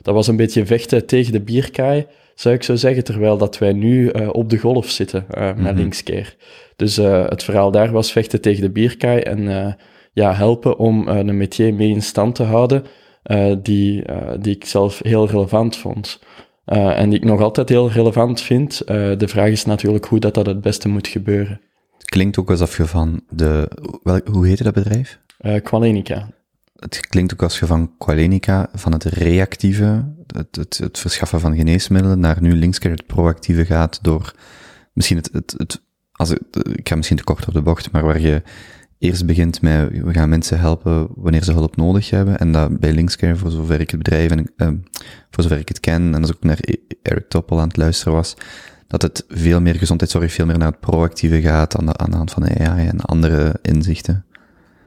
dat 0.02 0.14
was 0.14 0.28
een 0.28 0.36
beetje 0.36 0.66
vechten 0.66 1.06
tegen 1.06 1.32
de 1.32 1.42
bierkaai, 1.42 2.06
zou 2.36 2.56
ik 2.56 2.64
zo 2.64 2.76
zeggen, 2.76 3.04
terwijl 3.04 3.38
dat 3.38 3.58
wij 3.58 3.74
nu 3.74 4.10
op 4.10 4.50
de 4.50 4.58
golf 4.58 4.90
zitten 4.90 5.26
met 5.30 5.58
Mhm. 5.58 5.76
Linkscare. 5.76 6.34
Dus 6.76 6.96
het 6.96 7.44
verhaal 7.44 7.72
daar 7.72 7.92
was 7.92 8.12
vechten 8.12 8.42
tegen 8.42 8.62
de 8.62 8.70
bierkaai 8.70 9.22
en 9.22 9.76
ja, 10.20 10.34
helpen 10.34 10.78
om 10.78 11.08
eh, 11.08 11.18
een 11.18 11.38
métier 11.38 11.74
mee 11.74 11.90
in 11.90 12.02
stand 12.02 12.36
te 12.36 12.44
houden, 12.44 12.86
eh, 13.24 13.56
die, 13.64 14.04
eh, 14.04 14.34
die 14.40 14.56
ik 14.56 14.66
zelf 14.66 15.00
heel 15.04 15.28
relevant 15.28 15.78
vond. 15.78 16.20
En 16.66 17.10
die 17.10 17.20
ik 17.20 17.26
nog 17.26 17.42
altijd 17.42 17.70
heel 17.70 17.92
relevant 17.92 18.42
vind. 18.42 18.78
De 18.88 19.28
vraag 19.28 19.50
is 19.50 19.66
natuurlijk 19.66 20.06
hoe 20.06 20.20
dat, 20.20 20.34
dat 20.34 20.46
het 20.46 20.62
beste 20.62 20.88
moet 20.88 21.08
gebeuren. 21.08 21.62
Het 21.98 22.10
klinkt 22.10 22.38
ook 22.38 22.50
alsof 22.50 22.78
je 22.78 22.86
van 22.86 23.22
de, 23.30 23.72
wel, 24.04 24.20
hoe 24.32 24.48
heette 24.48 24.64
dat 24.64 24.74
bedrijf? 24.74 25.20
Eh 25.38 25.62
Qualenica. 25.64 26.30
het 26.76 27.08
klinkt 27.08 27.34
ook 27.34 27.44
als 27.44 27.60
je 27.60 27.66
van 27.66 27.92
Qualenica, 27.98 28.70
van 28.74 28.92
het 28.92 29.04
reactieve, 29.04 30.14
het, 30.28 30.56
het, 30.56 30.78
het 30.78 31.00
verschaffen 31.00 31.40
van 31.40 31.56
geneesmiddelen, 31.56 32.20
naar 32.20 32.42
nu 32.42 32.54
linkskeer 32.54 32.92
het 32.92 33.06
proactieve 33.06 33.66
gaat 33.66 34.00
door 34.02 34.34
misschien 34.94 35.18
het, 35.18 35.30
het, 35.32 35.54
het 35.58 35.82
als 36.20 36.30
ik, 36.30 36.40
ik 36.76 36.90
ga 36.90 36.96
misschien 36.96 37.18
te 37.18 37.24
kort 37.24 37.48
op 37.48 37.54
de 37.54 37.62
bocht, 37.62 37.92
maar 37.92 38.06
waar 38.06 38.20
je 38.20 38.42
eerst 39.00 39.26
begint 39.26 39.62
met, 39.62 39.90
we 39.92 40.14
gaan 40.14 40.30
mensen 40.30 40.60
helpen 40.60 41.08
wanneer 41.16 41.44
ze 41.44 41.52
hulp 41.52 41.76
nodig 41.76 42.10
hebben, 42.10 42.40
en 42.40 42.52
dat 42.52 42.80
bij 42.80 42.94
Linkscare, 42.94 43.36
voor 43.36 43.52
zover 43.52 43.80
ik 43.80 43.90
het 43.90 44.04
bedrijf 44.04 44.32
en, 44.32 44.52
eh, 44.58 44.68
voor 45.32 45.44
zover 45.44 45.58
ik 45.58 45.68
het 45.68 45.80
ken, 45.80 46.14
en 46.14 46.22
als 46.22 46.30
ik 46.30 46.36
ook 46.36 46.44
naar 46.44 46.60
Eric 47.02 47.30
Toppel 47.30 47.60
aan 47.60 47.68
het 47.68 47.78
luisteren 47.78 48.14
was, 48.14 48.36
dat 48.88 49.02
het 49.02 49.26
veel 49.28 49.62
meer 49.62 49.76
gezondheidszorg, 49.76 50.32
veel 50.32 50.46
meer 50.46 50.58
naar 50.58 50.72
het 50.72 50.80
proactieve 50.80 51.42
gaat 51.42 51.78
aan 51.78 51.86
de, 51.86 51.98
aan 51.98 52.12
de 52.12 52.18
hand 52.18 52.32
van 52.32 52.60
AI 52.60 52.88
en 52.88 53.02
andere 53.02 53.56
inzichten. 53.62 54.24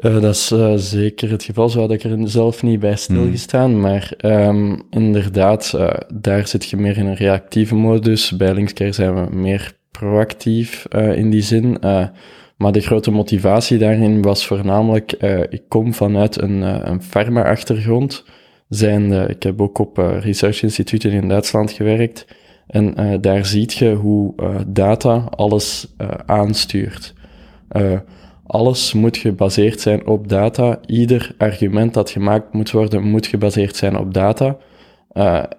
Uh, 0.01 0.21
dat 0.21 0.35
is 0.35 0.53
uh, 0.53 0.73
zeker 0.77 1.31
het 1.31 1.43
geval, 1.43 1.69
zo 1.69 1.81
had 1.81 1.91
ik 1.91 2.03
er 2.03 2.31
zelf 2.31 2.63
niet 2.63 2.81
bij 2.81 2.97
stilgestaan, 2.97 3.71
hmm. 3.71 3.81
maar 3.81 4.15
um, 4.25 4.83
inderdaad, 4.91 5.73
uh, 5.77 5.91
daar 6.15 6.47
zit 6.47 6.65
je 6.65 6.77
meer 6.77 6.97
in 6.97 7.07
een 7.07 7.15
reactieve 7.15 7.75
modus. 7.75 8.37
Bij 8.37 8.55
Linkscare 8.55 8.93
zijn 8.93 9.15
we 9.15 9.37
meer 9.37 9.73
proactief 9.91 10.87
in 10.93 11.31
die 11.31 11.43
zin. 11.43 11.79
Maar 12.63 12.73
de 12.73 12.81
grote 12.81 13.11
motivatie 13.11 13.79
daarin 13.79 14.23
was 14.23 14.47
voornamelijk, 14.47 15.13
ik 15.49 15.63
kom 15.69 15.95
vanuit 15.95 16.41
een, 16.41 16.61
een 16.91 17.03
pharma-achtergrond. 17.03 18.25
Ik 19.29 19.43
heb 19.43 19.61
ook 19.61 19.79
op 19.79 19.97
research 19.99 20.63
instituten 20.63 21.11
in 21.11 21.29
Duitsland 21.29 21.71
gewerkt. 21.71 22.27
En 22.67 22.95
uh, 23.01 23.15
daar 23.21 23.47
ziet 23.47 23.73
je 23.73 23.95
hoe 23.95 24.33
uh, 24.37 24.55
data 24.67 25.15
alles 25.31 25.95
uh, 25.99 26.09
aanstuurt. 26.27 27.15
alles 28.47 28.93
moet 28.93 29.17
gebaseerd 29.17 29.81
zijn 29.81 30.07
op 30.07 30.29
data. 30.29 30.79
Ieder 30.87 31.35
argument 31.39 31.95
dat 31.95 32.11
gemaakt 32.11 32.53
moet 32.53 32.71
worden, 32.71 33.03
moet 33.03 33.27
gebaseerd 33.27 33.77
zijn 33.77 33.99
op 33.99 34.15
data. 34.15 34.57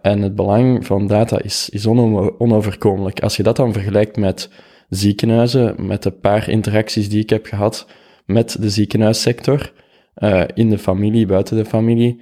en 0.01 0.21
het 0.21 0.35
belang 0.35 0.85
van 0.85 1.07
data 1.07 1.41
is 1.41 1.87
onoverkomelijk. 2.37 3.21
Als 3.21 3.37
je 3.37 3.43
dat 3.43 3.55
dan 3.55 3.73
vergelijkt 3.73 4.17
met 4.17 4.49
ziekenhuizen, 4.95 5.75
met 5.77 6.03
de 6.03 6.11
paar 6.11 6.49
interacties 6.49 7.09
die 7.09 7.21
ik 7.21 7.29
heb 7.29 7.45
gehad 7.45 7.87
met 8.25 8.57
de 8.59 8.69
ziekenhuissector, 8.69 9.73
in 10.53 10.69
de 10.69 10.77
familie, 10.77 11.25
buiten 11.25 11.57
de 11.57 11.65
familie, 11.65 12.21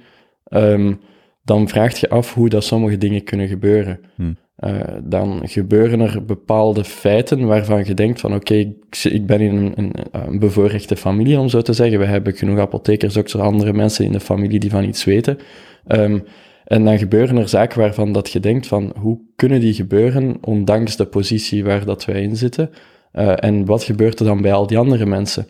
um, 0.50 1.00
dan 1.44 1.68
vraag 1.68 2.00
je 2.00 2.08
af 2.08 2.34
hoe 2.34 2.48
dat 2.48 2.64
sommige 2.64 2.98
dingen 2.98 3.24
kunnen 3.24 3.48
gebeuren. 3.48 4.00
Hmm. 4.14 4.36
Uh, 4.58 4.80
dan 5.02 5.40
gebeuren 5.44 6.00
er 6.00 6.24
bepaalde 6.24 6.84
feiten 6.84 7.46
waarvan 7.46 7.84
je 7.84 7.94
denkt 7.94 8.20
van 8.20 8.34
oké, 8.34 8.40
okay, 8.40 8.76
ik, 8.90 9.12
ik, 9.12 9.26
ben 9.26 9.40
in 9.40 9.56
een, 9.56 9.72
een, 9.76 9.92
een, 10.12 10.38
bevoorrechte 10.38 10.96
familie, 10.96 11.38
om 11.38 11.48
zo 11.48 11.60
te 11.60 11.72
zeggen. 11.72 11.98
We 11.98 12.04
hebben 12.04 12.36
genoeg 12.36 12.58
apothekers, 12.58 13.16
ook 13.16 13.28
zo 13.28 13.38
andere 13.38 13.72
mensen 13.72 14.04
in 14.04 14.12
de 14.12 14.20
familie 14.20 14.58
die 14.58 14.70
van 14.70 14.84
iets 14.84 15.04
weten. 15.04 15.38
Um, 15.86 16.24
en 16.64 16.84
dan 16.84 16.98
gebeuren 16.98 17.36
er 17.36 17.48
zaken 17.48 17.78
waarvan 17.78 18.12
dat 18.12 18.30
je 18.30 18.40
denkt 18.40 18.66
van 18.66 18.92
hoe 18.98 19.18
kunnen 19.36 19.60
die 19.60 19.74
gebeuren, 19.74 20.36
ondanks 20.40 20.96
de 20.96 21.06
positie 21.06 21.64
waar 21.64 21.84
dat 21.84 22.04
wij 22.04 22.22
in 22.22 22.36
zitten. 22.36 22.70
Uh, 23.12 23.44
en 23.44 23.64
wat 23.64 23.84
gebeurt 23.84 24.20
er 24.20 24.26
dan 24.26 24.42
bij 24.42 24.52
al 24.52 24.66
die 24.66 24.78
andere 24.78 25.06
mensen? 25.06 25.46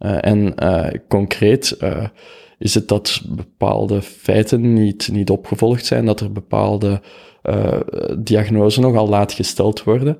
Uh, 0.00 0.24
en 0.24 0.54
concreet 1.08 1.76
is 2.58 2.74
het 2.74 2.88
dat 2.88 3.22
bepaalde 3.28 4.02
feiten 4.02 4.72
niet, 4.72 5.08
niet 5.12 5.30
opgevolgd 5.30 5.86
zijn, 5.86 6.06
dat 6.06 6.20
er 6.20 6.32
bepaalde 6.32 7.00
uh, 7.42 7.80
diagnose 8.18 8.80
nogal 8.80 9.08
laat 9.08 9.32
gesteld 9.32 9.84
worden. 9.84 10.18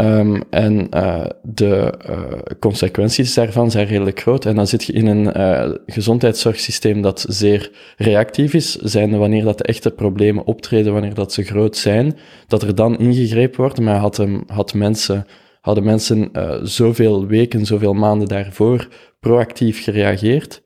Um, 0.00 0.42
en 0.50 0.86
uh, 0.94 1.26
de 1.42 1.94
uh, 2.08 2.32
consequenties 2.58 3.34
daarvan 3.34 3.70
zijn 3.70 3.86
redelijk 3.86 4.20
groot. 4.20 4.44
En 4.44 4.54
dan 4.54 4.66
zit 4.66 4.84
je 4.84 4.92
in 4.92 5.06
een 5.06 5.36
uh, 5.36 5.74
gezondheidszorgsysteem 5.86 7.02
dat 7.02 7.24
zeer 7.28 7.70
reactief 7.96 8.54
is, 8.54 8.74
zijnde 8.74 9.16
wanneer 9.16 9.44
dat 9.44 9.58
de 9.58 9.64
echte 9.64 9.90
problemen 9.90 10.44
optreden, 10.44 10.92
wanneer 10.92 11.14
dat 11.14 11.32
ze 11.32 11.42
groot 11.42 11.76
zijn, 11.76 12.16
dat 12.46 12.62
er 12.62 12.74
dan 12.74 12.98
ingegrepen 12.98 13.60
wordt. 13.60 13.80
Maar 13.80 13.96
had, 13.96 14.16
hem, 14.16 14.42
had 14.46 14.74
mensen, 14.74 15.26
hadden 15.60 15.84
mensen 15.84 16.30
zoveel 16.62 17.26
weken, 17.26 17.66
zoveel 17.66 17.92
maanden 17.92 18.28
daarvoor 18.28 18.88
proactief 19.20 19.82
gereageerd, 19.82 20.62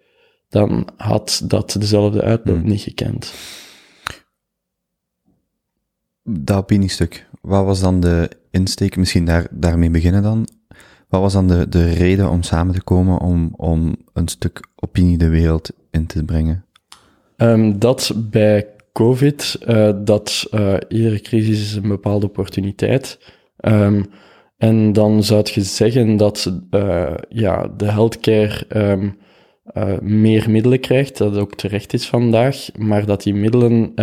dan 0.48 0.88
had 0.96 1.42
dat 1.44 1.76
dezelfde 1.78 2.22
uitloop 2.22 2.56
hmm. 2.56 2.68
niet 2.68 2.80
gekend 2.80 3.32
dat 6.28 6.56
opiniestuk, 6.56 7.26
wat 7.40 7.64
was 7.64 7.80
dan 7.80 8.00
de 8.00 8.30
misschien 8.96 9.24
daar, 9.24 9.46
daarmee 9.50 9.90
beginnen 9.90 10.22
dan? 10.22 10.48
Wat 11.08 11.20
was 11.20 11.32
dan 11.32 11.48
de, 11.48 11.68
de 11.68 11.92
reden 11.92 12.30
om 12.30 12.42
samen 12.42 12.74
te 12.74 12.82
komen 12.82 13.20
om, 13.20 13.54
om 13.56 13.96
een 14.12 14.28
stuk 14.28 14.68
opinie 14.76 15.18
de 15.18 15.28
wereld 15.28 15.70
in 15.90 16.06
te 16.06 16.24
brengen? 16.24 16.64
Um, 17.36 17.78
dat 17.78 18.12
bij 18.16 18.66
COVID, 18.92 19.58
uh, 19.66 19.90
dat 20.04 20.48
uh, 20.50 20.74
iedere 20.88 21.20
crisis 21.20 21.60
is 21.60 21.74
een 21.74 21.88
bepaalde 21.88 22.26
opportuniteit. 22.26 23.18
Um, 23.60 24.06
en 24.56 24.92
dan 24.92 25.22
zou 25.22 25.46
je 25.52 25.62
zeggen 25.62 26.16
dat 26.16 26.52
uh, 26.70 27.14
ja, 27.28 27.68
de 27.76 27.90
healthcare 27.90 28.64
um, 28.68 29.16
meer 30.00 30.50
middelen 30.50 30.80
krijgt, 30.80 31.18
dat 31.18 31.36
ook 31.36 31.54
terecht 31.54 31.92
is 31.92 32.06
vandaag, 32.06 32.68
maar 32.76 33.06
dat 33.06 33.22
die 33.22 33.34
middelen 33.34 33.94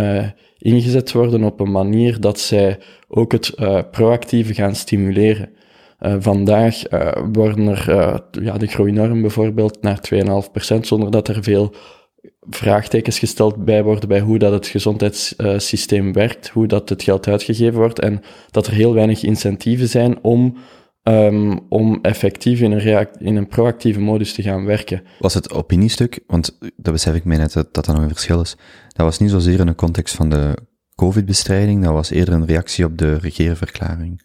ingezet 0.58 1.12
worden 1.12 1.44
op 1.44 1.60
een 1.60 1.70
manier 1.70 2.20
dat 2.20 2.40
zij 2.40 2.78
ook 3.08 3.32
het 3.32 3.52
uh, 3.58 3.80
proactieve 3.90 4.54
gaan 4.54 4.74
stimuleren. 4.74 5.48
Vandaag 5.98 6.82
worden 7.32 7.66
er 7.66 8.22
ja, 8.42 8.58
de 8.58 8.66
groeinorm 8.66 9.20
bijvoorbeeld 9.20 9.82
naar 9.82 10.00
2,5% 10.14 10.80
zonder 10.80 11.10
dat 11.10 11.28
er 11.28 11.42
veel 11.42 11.74
vraagtekens 12.50 13.18
gesteld 13.18 13.64
bij 13.64 13.82
worden 13.82 14.08
bij 14.08 14.20
hoe 14.20 14.38
dat 14.38 14.52
het 14.52 14.66
gezondheidssysteem 14.66 16.12
werkt, 16.12 16.48
hoe 16.48 16.66
dat 16.66 16.88
het 16.88 17.02
geld 17.02 17.28
uitgegeven 17.28 17.78
wordt 17.78 17.98
en 17.98 18.20
dat 18.50 18.66
er 18.66 18.72
heel 18.72 18.94
weinig 18.94 19.22
incentieven 19.22 19.88
zijn 19.88 20.18
om 20.22 20.56
Um, 21.08 21.60
om 21.68 21.98
effectief 22.02 22.60
in 22.60 22.72
een, 22.72 23.08
in 23.18 23.36
een 23.36 23.48
proactieve 23.48 24.00
modus 24.00 24.32
te 24.32 24.42
gaan 24.42 24.64
werken. 24.64 25.02
Was 25.18 25.34
het 25.34 25.52
opiniestuk, 25.52 26.20
want 26.26 26.58
dat 26.76 26.92
besef 26.92 27.14
ik 27.14 27.24
mij 27.24 27.36
net 27.36 27.52
dat 27.52 27.74
dat, 27.74 27.86
nog 27.86 27.98
een 27.98 28.08
verschil 28.08 28.40
is, 28.40 28.56
dat 28.88 29.06
was 29.06 29.18
niet 29.18 29.30
zozeer 29.30 29.60
in 29.60 29.66
de 29.66 29.74
context 29.74 30.14
van 30.14 30.30
de 30.30 30.56
COVID-bestrijding, 30.94 31.84
dat 31.84 31.92
was 31.92 32.10
eerder 32.10 32.34
een 32.34 32.46
reactie 32.46 32.84
op 32.84 32.98
de 32.98 33.18
regeerverklaring. 33.18 34.22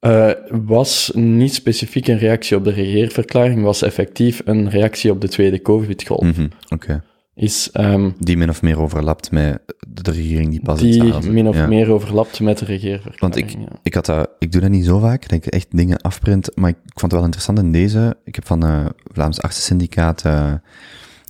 Uh, 0.00 0.30
was 0.50 1.10
niet 1.14 1.54
specifiek 1.54 2.08
een 2.08 2.18
reactie 2.18 2.56
op 2.56 2.64
de 2.64 2.72
regeerverklaring, 2.72 3.62
was 3.62 3.82
effectief 3.82 4.40
een 4.44 4.70
reactie 4.70 5.10
op 5.10 5.20
de 5.20 5.28
tweede 5.28 5.62
COVID-golf. 5.62 6.22
Mm 6.22 6.32
-hmm, 6.32 6.50
Oké 6.68 7.02
is... 7.38 7.70
Um, 7.72 8.14
die 8.18 8.36
min 8.36 8.48
of 8.48 8.62
meer 8.62 8.80
overlapt 8.80 9.30
met 9.30 9.60
de 9.88 10.10
regering 10.10 10.50
die 10.50 10.60
pas 10.60 10.80
Die 10.80 11.30
min 11.30 11.48
of 11.48 11.66
meer 11.66 11.90
overlapt 11.90 12.40
met 12.40 12.58
de 12.58 12.64
regeerverklaring, 12.64 13.20
Want 13.20 13.36
ik, 13.36 13.56
ik, 13.82 13.94
had 13.94 14.06
dat, 14.06 14.30
ik 14.38 14.52
doe 14.52 14.60
dat 14.60 14.70
niet 14.70 14.84
zo 14.84 14.98
vaak, 14.98 15.22
dat 15.22 15.32
ik 15.32 15.46
echt 15.46 15.66
dingen 15.70 15.98
afprint, 15.98 16.56
maar 16.56 16.70
ik 16.70 16.76
vond 16.84 17.00
het 17.00 17.12
wel 17.12 17.22
interessant 17.22 17.58
in 17.58 17.72
deze. 17.72 18.16
Ik 18.24 18.34
heb 18.34 18.46
van 18.46 18.64
uh, 18.64 18.86
Vlaams 19.12 19.40
Artsen-syndicaat 19.40 20.24
uh, 20.26 20.52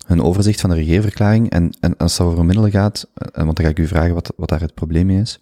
een 0.07 0.21
overzicht 0.21 0.61
van 0.61 0.69
de 0.69 0.75
regeerverklaring. 0.75 1.49
En, 1.49 1.77
en 1.79 1.97
als 1.97 2.17
het 2.17 2.27
over 2.27 2.45
middelen 2.45 2.71
gaat, 2.71 3.07
uh, 3.13 3.43
want 3.43 3.55
dan 3.55 3.65
ga 3.65 3.71
ik 3.71 3.79
u 3.79 3.87
vragen 3.87 4.13
wat, 4.13 4.33
wat 4.35 4.49
daar 4.49 4.61
het 4.61 4.73
probleem 4.73 5.09
is. 5.09 5.39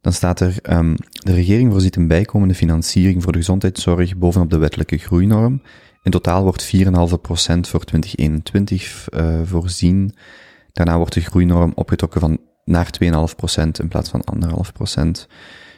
Dan 0.00 0.12
staat 0.12 0.40
er, 0.40 0.56
um, 0.70 0.94
de 1.08 1.34
regering 1.34 1.72
voorziet 1.72 1.96
een 1.96 2.08
bijkomende 2.08 2.54
financiering 2.54 3.22
voor 3.22 3.32
de 3.32 3.38
gezondheidszorg 3.38 4.16
bovenop 4.16 4.50
de 4.50 4.58
wettelijke 4.58 4.98
groeinorm 4.98 5.60
in 6.06 6.12
totaal 6.12 6.42
wordt 6.42 6.76
4,5% 6.76 6.80
voor 7.60 7.84
2021 7.84 9.06
uh, 9.10 9.40
voorzien. 9.44 10.14
Daarna 10.72 10.96
wordt 10.96 11.14
de 11.14 11.20
groeinorm 11.20 11.72
opgetrokken 11.74 12.20
van 12.20 12.38
naar 12.64 12.90
2,5% 13.04 13.10
in 13.80 13.88
plaats 13.88 14.10
van 14.10 14.24
1,5%. 14.44 14.48
En 14.96 15.16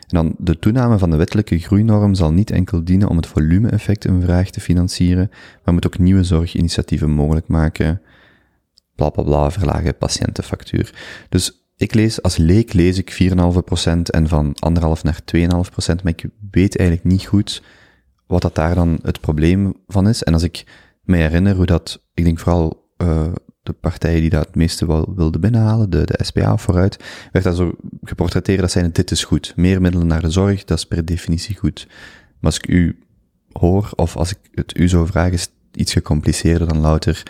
dan 0.06 0.35
de 0.38 0.58
toename 0.58 0.99
van 0.99 1.11
de 1.11 1.16
wettelijke 1.16 1.58
groeinorm 1.58 2.14
zal 2.14 2.32
niet 2.32 2.50
enkel 2.50 2.85
dienen 2.85 3.08
om 3.08 3.16
het 3.16 3.26
volume-effect 3.26 4.04
in 4.04 4.23
vraag 4.23 4.50
te 4.50 4.61
financieren, 4.61 5.30
maar 5.64 5.75
moet 5.75 5.87
ook 5.87 5.99
nieuwe 5.99 6.25
zorginitiatieven 6.25 7.11
mogelijk 7.11 7.49
maken. 7.49 8.02
Bla 8.94 9.11
bla 9.11 9.23
bla, 9.23 9.50
verlagen 9.50 9.97
patiëntenfactuur. 9.97 10.94
Dus 11.28 11.70
ik 11.76 11.94
lees, 11.94 12.23
als 12.23 12.37
leek 12.37 12.73
lees 12.73 12.99
ik 12.99 13.18
4,5% 13.23 14.02
en 14.02 14.28
van 14.28 14.56
1,5 14.97 15.02
naar 15.02 15.20
2,5%, 15.37 16.02
maar 16.02 16.12
ik 16.16 16.25
weet 16.50 16.76
eigenlijk 16.76 17.08
niet 17.08 17.26
goed 17.26 17.62
wat 18.28 18.42
dat 18.42 18.54
daar 18.54 18.75
dan 18.75 18.99
het 19.02 19.20
probleem 19.20 19.75
van 19.87 20.08
is. 20.08 20.23
En 20.23 20.32
als 20.32 20.42
ik 20.42 20.64
me 21.02 21.16
herinner 21.16 21.56
hoe 21.56 21.66
dat, 21.66 22.02
ik 22.14 22.25
denk 22.25 22.38
vooral 22.38 22.90
uh, 23.02 23.26
de 23.62 23.73
partijen 23.73 24.20
die 24.20 24.30
dat 24.30 24.47
het 24.47 24.54
meeste 24.54 24.87
wel 24.87 25.12
wilden 25.16 25.40
binnenhalen, 25.40 25.90
de, 25.90 26.04
de 26.04 26.25
SPA 26.25 26.56
vooruit, 26.56 27.04
werd 27.32 27.44
dat 27.44 27.56
zo 27.56 27.75
geportretteerd 28.02 28.61
dat 28.61 28.70
zijn 28.70 28.92
dit 28.92 29.11
is 29.11 29.25
goed. 29.25 29.52
Meer 29.56 29.80
middelen 29.80 30.06
naar 30.06 30.20
de 30.20 30.30
zorg, 30.30 30.64
dat 30.64 30.78
is 30.78 30.87
per 30.87 31.04
definitie 31.04 31.56
goed. 31.56 31.87
Maar 31.87 32.50
als 32.50 32.56
ik 32.56 32.68
u 32.68 32.99
hoor, 33.52 33.90
of 33.94 34.16
als 34.16 34.30
ik 34.30 34.38
het 34.52 34.78
u 34.78 34.88
zou 34.88 35.06
vragen, 35.06 35.32
is 35.32 35.42
het 35.42 35.52
iets 35.73 35.92
gecompliceerder 35.92 36.68
dan 36.68 36.78
louter 36.78 37.23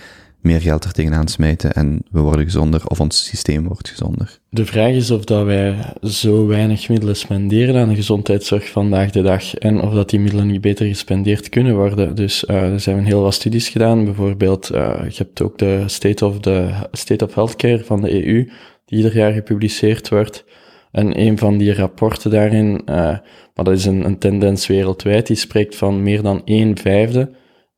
meer 0.48 0.60
geld 0.60 0.84
er 0.84 0.92
tegenaan 0.92 1.28
smijten 1.28 1.72
en 1.72 2.02
we 2.10 2.20
worden 2.20 2.44
gezonder 2.44 2.86
of 2.86 3.00
ons 3.00 3.24
systeem 3.24 3.66
wordt 3.66 3.88
gezonder. 3.88 4.38
De 4.50 4.66
vraag 4.66 4.92
is 4.92 5.10
of 5.10 5.24
dat 5.24 5.44
wij 5.44 5.76
zo 6.02 6.46
weinig 6.46 6.88
middelen 6.88 7.16
spenderen 7.16 7.80
aan 7.80 7.88
de 7.88 7.94
gezondheidszorg 7.94 8.68
vandaag 8.68 9.10
de 9.10 9.22
dag 9.22 9.54
en 9.54 9.80
of 9.80 9.94
dat 9.94 10.10
die 10.10 10.20
middelen 10.20 10.46
niet 10.46 10.60
beter 10.60 10.86
gespendeerd 10.86 11.48
kunnen 11.48 11.74
worden. 11.74 12.14
Dus 12.14 12.44
uh, 12.44 12.72
er 12.72 12.80
zijn 12.80 13.04
heel 13.04 13.22
wat 13.22 13.34
studies 13.34 13.68
gedaan. 13.68 14.04
Bijvoorbeeld, 14.04 14.70
uh, 14.72 15.00
je 15.08 15.16
hebt 15.16 15.42
ook 15.42 15.58
de 15.58 15.82
State 15.86 16.26
of, 16.26 16.40
the, 16.40 16.70
State 16.92 17.24
of 17.24 17.34
Healthcare 17.34 17.84
van 17.84 18.00
de 18.00 18.26
EU, 18.26 18.50
die 18.84 18.96
ieder 18.96 19.16
jaar 19.16 19.32
gepubliceerd 19.32 20.08
wordt. 20.08 20.44
En 20.92 21.20
een 21.20 21.38
van 21.38 21.58
die 21.58 21.74
rapporten 21.74 22.30
daarin, 22.30 22.70
uh, 22.70 22.94
maar 23.54 23.64
dat 23.64 23.74
is 23.74 23.84
een, 23.84 24.04
een 24.04 24.18
tendens 24.18 24.66
wereldwijd, 24.66 25.26
die 25.26 25.36
spreekt 25.36 25.76
van 25.76 26.02
meer 26.02 26.22
dan 26.22 26.42
een 26.44 26.78
vijfde 26.78 27.30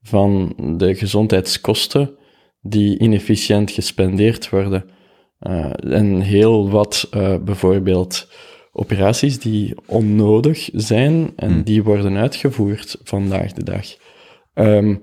van 0.02 0.52
de 0.76 0.94
gezondheidskosten 0.94 2.18
die 2.62 2.98
inefficiënt 2.98 3.70
gespendeerd 3.70 4.48
worden. 4.48 4.84
Uh, 5.40 5.70
en 5.80 6.20
heel 6.20 6.70
wat 6.70 7.08
uh, 7.14 7.36
bijvoorbeeld 7.44 8.28
operaties 8.72 9.38
die 9.38 9.74
onnodig 9.86 10.68
zijn 10.72 11.32
en 11.36 11.50
Hmm. 11.50 11.62
die 11.62 11.82
worden 11.82 12.16
uitgevoerd 12.16 12.96
vandaag 13.04 13.52
de 13.52 13.64
dag. 13.64 13.86
Um, 14.54 15.02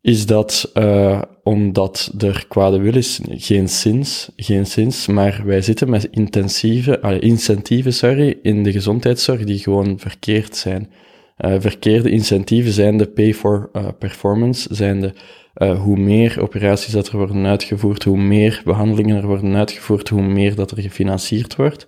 is 0.00 0.26
dat 0.26 0.70
uh, 0.74 1.22
omdat 1.42 2.12
er 2.18 2.44
kwade 2.48 2.78
wil 2.78 2.94
is? 2.94 3.20
Geen 3.30 3.68
zins, 3.68 4.30
geen 4.36 4.66
zins, 4.66 5.06
maar 5.06 5.42
wij 5.44 5.62
zitten 5.62 5.90
met 5.90 6.08
intensieve, 6.10 7.00
uh, 7.04 7.20
incentieven 7.20 7.92
sorry, 7.92 8.38
in 8.42 8.62
de 8.62 8.72
gezondheidszorg 8.72 9.44
die 9.44 9.58
gewoon 9.58 9.98
verkeerd 9.98 10.56
zijn. 10.56 10.90
Uh, 11.38 11.54
verkeerde 11.58 12.10
incentieven 12.10 12.72
zijn 12.72 12.96
de 12.96 13.06
pay 13.06 13.34
for 13.34 13.70
performance, 13.98 14.74
zijn 14.74 15.00
de 15.00 15.12
uh, 15.58 15.80
hoe 15.80 15.98
meer 15.98 16.40
operaties 16.42 16.92
dat 16.92 17.08
er 17.08 17.16
worden 17.16 17.46
uitgevoerd, 17.46 18.04
hoe 18.04 18.18
meer 18.18 18.62
behandelingen 18.64 19.16
er 19.16 19.26
worden 19.26 19.56
uitgevoerd, 19.56 20.08
hoe 20.08 20.22
meer 20.22 20.54
dat 20.54 20.70
er 20.70 20.82
gefinancierd 20.82 21.56
wordt. 21.56 21.86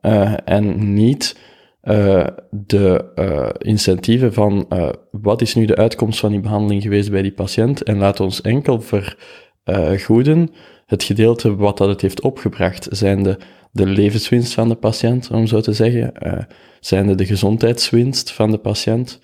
Uh, 0.00 0.34
en 0.44 0.94
niet 0.94 1.38
uh, 1.82 2.26
de 2.50 3.04
incentieven 3.58 4.32
van 4.32 4.68
wat 5.10 5.40
is 5.40 5.54
nu 5.54 5.64
de 5.64 5.76
uitkomst 5.76 6.20
van 6.20 6.30
die 6.30 6.40
behandeling 6.40 6.82
geweest 6.82 7.10
bij 7.10 7.22
die 7.22 7.32
patiënt 7.32 7.82
en 7.82 7.98
laat 7.98 8.20
ons 8.20 8.40
enkel 8.40 8.80
vergoeden 8.80 10.50
het 10.86 11.02
gedeelte 11.02 11.56
wat 11.56 11.78
dat 11.78 11.88
het 11.88 12.00
heeft 12.00 12.20
opgebracht. 12.20 12.88
Zijn 12.90 13.22
de, 13.22 13.86
levenswinst 13.86 14.54
van 14.54 14.68
de 14.68 14.74
patiënt, 14.74 15.30
om 15.30 15.46
zo 15.46 15.60
te 15.60 15.72
zeggen? 15.72 16.12
zijn 16.80 17.06
de, 17.06 17.14
de 17.14 17.26
gezondheidswinst 17.26 18.32
van 18.32 18.50
de 18.50 18.58
patiënt? 18.58 19.20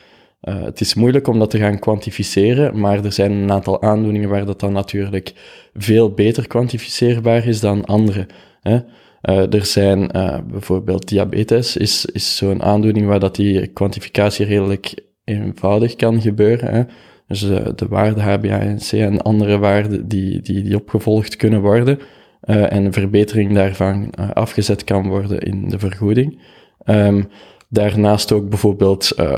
Uh, 0.48 0.62
het 0.62 0.80
is 0.80 0.94
moeilijk 0.94 1.28
om 1.28 1.38
dat 1.38 1.50
te 1.50 1.58
gaan 1.58 1.78
kwantificeren, 1.78 2.80
maar 2.80 3.04
er 3.04 3.12
zijn 3.12 3.32
een 3.32 3.52
aantal 3.52 3.82
aandoeningen 3.82 4.28
waar 4.28 4.44
dat 4.44 4.60
dan 4.60 4.72
natuurlijk 4.72 5.32
veel 5.74 6.10
beter 6.10 6.46
kwantificeerbaar 6.46 7.46
is 7.46 7.60
dan 7.60 7.84
andere. 7.84 8.26
Hè? 8.60 8.78
Uh, 9.22 9.52
er 9.52 9.66
zijn 9.66 10.16
uh, 10.16 10.38
bijvoorbeeld 10.50 11.08
diabetes, 11.08 11.76
is, 11.76 12.04
is 12.04 12.36
zo'n 12.36 12.62
aandoening 12.62 13.06
waar 13.06 13.20
dat 13.20 13.36
die 13.36 13.66
kwantificatie 13.66 14.46
redelijk 14.46 14.94
eenvoudig 15.24 15.96
kan 15.96 16.20
gebeuren. 16.20 16.74
Hè? 16.74 16.82
Dus 17.26 17.40
de, 17.40 17.72
de 17.76 17.86
waarde 17.88 18.20
HbA1c 18.20 18.98
en 18.98 19.22
andere 19.22 19.58
waarden 19.58 20.08
die, 20.08 20.40
die, 20.40 20.62
die 20.62 20.76
opgevolgd 20.76 21.36
kunnen 21.36 21.60
worden 21.60 21.98
en 22.40 22.84
een 22.84 22.92
verbetering 22.92 23.54
daarvan 23.54 24.10
afgezet 24.34 24.84
kan 24.84 25.08
worden 25.08 25.40
in 25.40 25.68
de 25.68 25.78
vergoeding. 25.78 26.38
Um, 26.84 27.28
Daarnaast 27.72 28.32
ook 28.32 28.48
bijvoorbeeld 28.48 29.12
uh, 29.18 29.34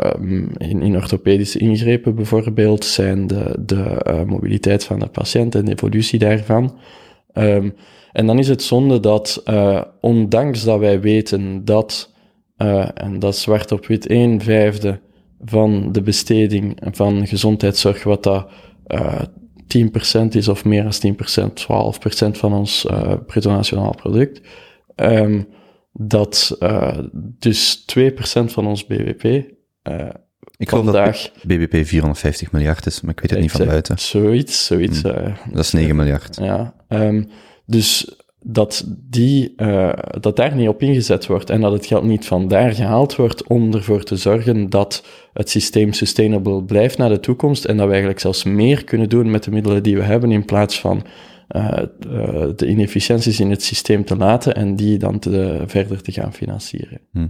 in, 0.59 0.83
in 0.83 0.97
orthopedische 0.97 1.59
ingrepen 1.59 2.14
bijvoorbeeld 2.14 2.85
zijn 2.85 3.26
de, 3.26 3.57
de 3.61 4.05
uh, 4.09 4.23
mobiliteit 4.23 4.85
van 4.85 4.99
de 4.99 5.07
patiënt 5.07 5.55
en 5.55 5.64
de 5.64 5.73
evolutie 5.73 6.19
daarvan. 6.19 6.79
Um, 7.35 7.75
en 8.12 8.26
dan 8.26 8.38
is 8.38 8.49
het 8.49 8.62
zonde 8.62 9.00
dat, 9.00 9.43
uh, 9.47 9.83
ondanks 10.00 10.64
dat 10.64 10.79
wij 10.79 11.00
weten 11.00 11.64
dat, 11.64 12.12
en 12.95 13.19
dat 13.19 13.37
zwart 13.37 13.73
op 13.73 13.87
wit, 13.87 14.11
een 14.11 14.41
vijfde 14.41 15.00
van 15.45 15.93
de 15.93 16.03
besteding 16.03 16.79
van 16.91 17.26
gezondheidszorg, 17.26 18.05
wat 18.05 18.23
dat 18.23 18.49
10% 20.23 20.29
is 20.31 20.49
of 20.49 20.64
meer 20.64 20.83
dan 20.83 21.17
10%, 21.17 22.26
12% 22.26 22.31
van 22.31 22.53
ons 22.53 22.87
bruto 23.26 23.50
nationaal 23.50 23.95
product, 23.95 24.41
um, 24.97 25.47
dat 25.98 26.56
uh, 26.60 26.98
dus 27.14 27.84
2% 27.98 28.04
van 28.44 28.66
ons 28.66 28.86
BBP 28.86 29.24
uh, 29.24 30.08
ik 30.56 30.68
geloof 30.68 30.84
vandaag... 30.84 31.22
dat 31.22 31.42
BBP 31.42 31.86
450 31.86 32.52
miljard 32.52 32.86
is, 32.86 33.00
maar 33.00 33.12
ik 33.12 33.20
weet 33.20 33.30
het 33.30 33.40
niet 33.40 33.50
van 33.52 33.66
buiten. 33.66 33.98
Zoiets, 33.98 34.66
zoiets. 34.66 35.02
Hmm. 35.02 35.11
Uh, 35.11 35.37
dat 35.52 35.64
is 35.64 35.72
9 35.72 35.96
miljard. 35.96 36.37
Ja, 36.40 36.74
um, 36.88 37.28
dus 37.66 38.16
dat, 38.40 38.85
die, 38.87 39.52
uh, 39.57 39.92
dat 40.20 40.37
daar 40.37 40.54
niet 40.54 40.68
op 40.68 40.83
ingezet 40.83 41.26
wordt 41.26 41.50
en 41.50 41.61
dat 41.61 41.72
het 41.72 41.87
geld 41.87 42.04
niet 42.04 42.26
van 42.26 42.48
daar 42.48 42.72
gehaald 42.72 43.16
wordt 43.16 43.46
om 43.46 43.74
ervoor 43.74 44.02
te 44.02 44.16
zorgen 44.16 44.70
dat 44.70 45.04
het 45.33 45.50
systeem 45.50 45.92
sustainable 45.92 46.64
blijft 46.64 46.98
naar 46.98 47.09
de 47.09 47.20
toekomst 47.20 47.64
en 47.64 47.76
dat 47.76 47.85
we 47.85 47.90
eigenlijk 47.90 48.20
zelfs 48.20 48.44
meer 48.44 48.85
kunnen 48.85 49.09
doen 49.09 49.30
met 49.30 49.44
de 49.44 49.50
middelen 49.50 49.83
die 49.83 49.96
we 49.96 50.02
hebben 50.02 50.33
in 50.33 50.44
plaats 50.44 50.80
van 50.80 51.04
de 52.57 52.67
inefficiënties 52.67 53.40
in 53.40 53.51
het 53.51 53.62
systeem 53.62 54.05
te 54.05 54.17
laten 54.17 54.55
en 54.55 54.77
die 54.77 54.99
dan 54.99 55.19
te, 55.19 55.62
verder 55.67 56.03
te 56.03 56.12
gaan 56.12 56.33
financieren. 56.33 57.01
Hm. 57.12 57.27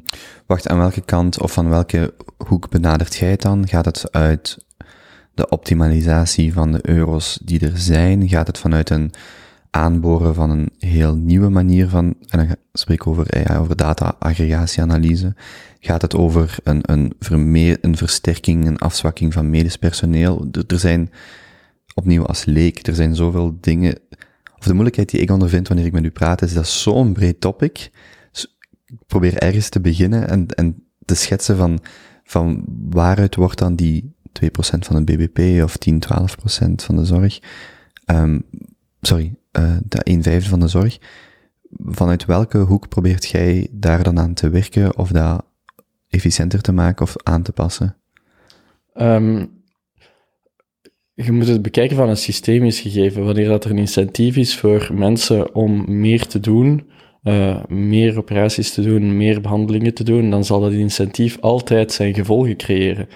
Wacht, 0.46 0.68
aan 0.68 0.78
welke 0.78 1.00
kant 1.00 1.40
of 1.40 1.52
van 1.52 1.68
welke 1.68 2.14
hoek 2.46 2.70
benadert 2.70 3.14
jij 3.14 3.30
het 3.30 3.42
dan? 3.42 3.68
Gaat 3.68 3.84
het 3.84 4.12
uit 4.12 4.58
de 5.34 5.48
optimalisatie 5.48 6.52
van 6.52 6.72
de 6.72 6.78
euro's 6.82 7.38
die 7.44 7.60
er 7.60 7.78
zijn? 7.78 8.28
Gaat 8.28 8.46
het 8.46 8.58
vanuit 8.58 8.90
een 8.90 9.12
aanboren 9.70 10.34
van 10.34 10.50
een 10.50 10.70
heel 10.78 11.14
nieuwe 11.14 11.48
manier 11.48 11.88
van, 11.88 12.14
en 12.28 12.38
dan 12.38 12.56
spreek 12.72 13.00
ik 13.00 13.06
over, 13.06 13.38
ja, 13.38 13.56
over 13.56 13.76
data-aggregatieanalyse, 13.76 15.34
gaat 15.80 16.02
het 16.02 16.14
over 16.14 16.56
een, 16.62 16.80
een, 16.82 17.12
vermeer, 17.18 17.78
een 17.80 17.96
versterking, 17.96 18.66
een 18.66 18.78
afzwakking 18.78 19.32
van 19.32 19.50
medisch 19.50 19.76
personeel? 19.76 20.48
Er, 20.52 20.64
er 20.66 20.78
zijn, 20.78 21.10
opnieuw 21.94 22.26
als 22.26 22.44
leek, 22.44 22.86
er 22.86 22.94
zijn 22.94 23.14
zoveel 23.14 23.56
dingen, 23.60 23.98
of 24.58 24.64
de 24.64 24.72
moeilijkheid 24.72 25.10
die 25.10 25.20
ik 25.20 25.30
ondervind 25.30 25.68
wanneer 25.68 25.86
ik 25.86 25.92
met 25.92 26.04
u 26.04 26.10
praat, 26.10 26.42
is 26.42 26.54
dat 26.54 26.66
zo'n 26.66 27.12
breed 27.12 27.40
topic. 27.40 27.90
Ik 28.86 29.06
probeer 29.06 29.36
ergens 29.38 29.68
te 29.68 29.80
beginnen 29.80 30.28
en, 30.28 30.46
en 30.46 30.86
te 31.04 31.14
schetsen 31.14 31.56
van, 31.56 31.80
van 32.24 32.64
waaruit 32.90 33.34
wordt 33.34 33.58
dan 33.58 33.76
die 33.76 34.14
2% 34.42 34.48
van 34.58 34.96
het 34.96 35.04
BBP 35.04 35.62
of 35.62 35.76
10, 35.76 36.02
12% 36.06 36.74
van 36.74 36.96
de 36.96 37.04
zorg, 37.04 37.40
um, 38.06 38.42
sorry, 39.00 39.34
uh, 39.58 39.76
de 39.84 40.02
1 40.02 40.22
vijfde 40.22 40.48
van 40.48 40.60
de 40.60 40.68
zorg, 40.68 40.98
vanuit 41.78 42.24
welke 42.24 42.58
hoek 42.58 42.88
probeert 42.88 43.26
jij 43.26 43.68
daar 43.70 44.02
dan 44.02 44.18
aan 44.18 44.34
te 44.34 44.48
werken 44.48 44.98
of 44.98 45.10
dat 45.10 45.44
efficiënter 46.08 46.60
te 46.60 46.72
maken 46.72 47.04
of 47.04 47.14
aan 47.22 47.42
te 47.42 47.52
passen? 47.52 47.96
Um, 48.94 49.53
je 51.14 51.32
moet 51.32 51.48
het 51.48 51.62
bekijken 51.62 51.96
van 51.96 52.08
een 52.08 52.16
systemisch 52.16 52.80
gegeven. 52.80 53.24
Wanneer 53.24 53.48
dat 53.48 53.64
er 53.64 53.70
een 53.70 53.78
incentief 53.78 54.36
is 54.36 54.56
voor 54.56 54.90
mensen 54.92 55.54
om 55.54 55.84
meer 56.00 56.26
te 56.26 56.40
doen, 56.40 56.90
uh, 57.24 57.64
meer 57.68 58.18
operaties 58.18 58.72
te 58.72 58.82
doen, 58.82 59.16
meer 59.16 59.40
behandelingen 59.40 59.94
te 59.94 60.04
doen, 60.04 60.30
dan 60.30 60.44
zal 60.44 60.60
dat 60.60 60.72
incentief 60.72 61.40
altijd 61.40 61.92
zijn 61.92 62.14
gevolgen 62.14 62.56
creëren. 62.56 63.08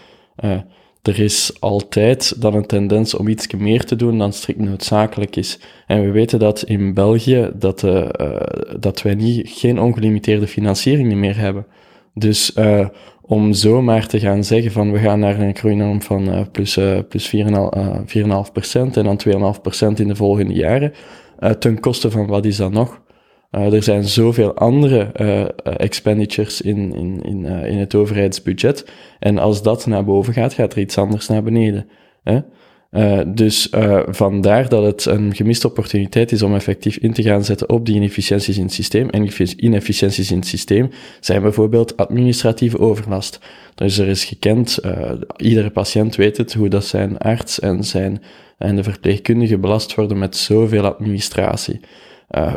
Uh, 0.45 0.61
er 1.03 1.21
is 1.21 1.61
altijd 1.61 2.41
dan 2.43 2.55
een 2.55 2.67
tendens 2.67 3.15
om 3.15 3.29
iets 3.29 3.47
meer 3.47 3.85
te 3.85 3.97
doen 3.97 4.19
dan 4.19 4.33
strikt 4.33 4.59
noodzakelijk 4.59 5.37
is. 5.37 5.59
En 5.87 6.03
we 6.03 6.11
weten 6.11 6.39
dat 6.39 6.63
in 6.63 6.95
België 6.95 7.51
dat, 7.55 7.83
uh, 7.83 8.09
dat 8.81 9.03
wij 9.03 9.15
niet, 9.15 9.49
geen 9.51 9.81
ongelimiteerde 9.81 10.47
financiering 10.47 11.15
meer 11.15 11.37
hebben. 11.37 11.67
Dus 12.15 12.57
uh, 12.57 12.89
om 13.23 13.53
zomaar 13.53 14.07
te 14.07 14.19
gaan 14.19 14.45
zeggen 14.45 14.73
van 14.73 14.93
we 14.93 14.99
gaan 14.99 15.19
naar 15.19 15.41
een 15.41 15.57
groeinorm 15.57 16.03
van 16.03 16.29
uh, 16.29 16.41
plus, 16.53 16.77
uh, 16.77 16.99
plus 17.09 17.37
4,5% 17.37 17.41
en 18.93 19.05
dan 19.05 19.21
2,5% 19.93 19.95
in 19.95 20.09
de 20.09 20.17
volgende 20.17 20.55
jaren, 20.55 20.93
ten 21.59 21.81
koste 21.81 22.11
van 22.11 22.27
wat 22.27 22.45
is 22.45 22.57
dat 22.57 22.73
nog? 22.73 23.01
Er 23.51 23.83
zijn 23.83 24.05
zoveel 24.05 24.55
andere 24.55 25.03
expenditures 25.63 26.61
in, 26.61 26.95
in, 26.95 27.23
in, 27.23 27.45
in 27.45 27.79
het 27.79 27.95
overheidsbudget. 27.95 28.91
En 29.19 29.39
als 29.39 29.63
dat 29.63 29.87
naar 29.87 30.05
boven 30.05 30.33
gaat, 30.33 30.55
gaat 30.55 30.73
er 30.73 30.79
iets 30.79 30.99
anders 30.99 31.29
naar 31.29 31.43
beneden. 31.43 31.89
Hè? 32.23 32.41
Dus 33.27 33.69
vandaar 34.07 34.69
dat 34.69 34.85
het 34.85 35.05
een 35.05 35.35
gemiste 35.35 35.67
opportuniteit 35.67 36.33
is 36.33 36.43
om 36.43 36.55
effectief 36.55 36.97
in 36.97 37.13
te 37.13 37.23
gaan 37.23 37.45
zetten 37.45 37.69
op 37.69 37.87
die 37.87 37.95
inefficiënties 37.95 38.57
in 38.57 38.63
het 38.63 38.73
systeem. 38.73 39.11
En 39.11 39.29
inefficiënties 39.57 40.31
in 40.31 40.39
het 40.39 40.47
systeem 40.47 40.91
zijn 41.21 41.43
bijvoorbeeld 41.43 41.97
administratieve 41.97 42.79
overlast. 42.79 43.41
Dus 43.75 43.99
er 43.99 44.09
is 44.09 44.25
gekend, 44.25 44.79
iedere 45.37 45.71
patiënt 45.71 46.17
weet 46.17 46.37
het, 46.37 46.55
hoe 46.55 46.69
dat 46.69 46.85
zijn 46.85 47.19
arts 47.19 47.61
en, 47.61 47.85
zijn, 47.85 48.23
en 48.59 48.77
de 48.77 48.83
verpleegkundige 48.83 49.59
belast 49.59 49.95
worden 49.95 50.19
met 50.19 50.37
zoveel 50.37 50.85
administratie. 50.85 51.81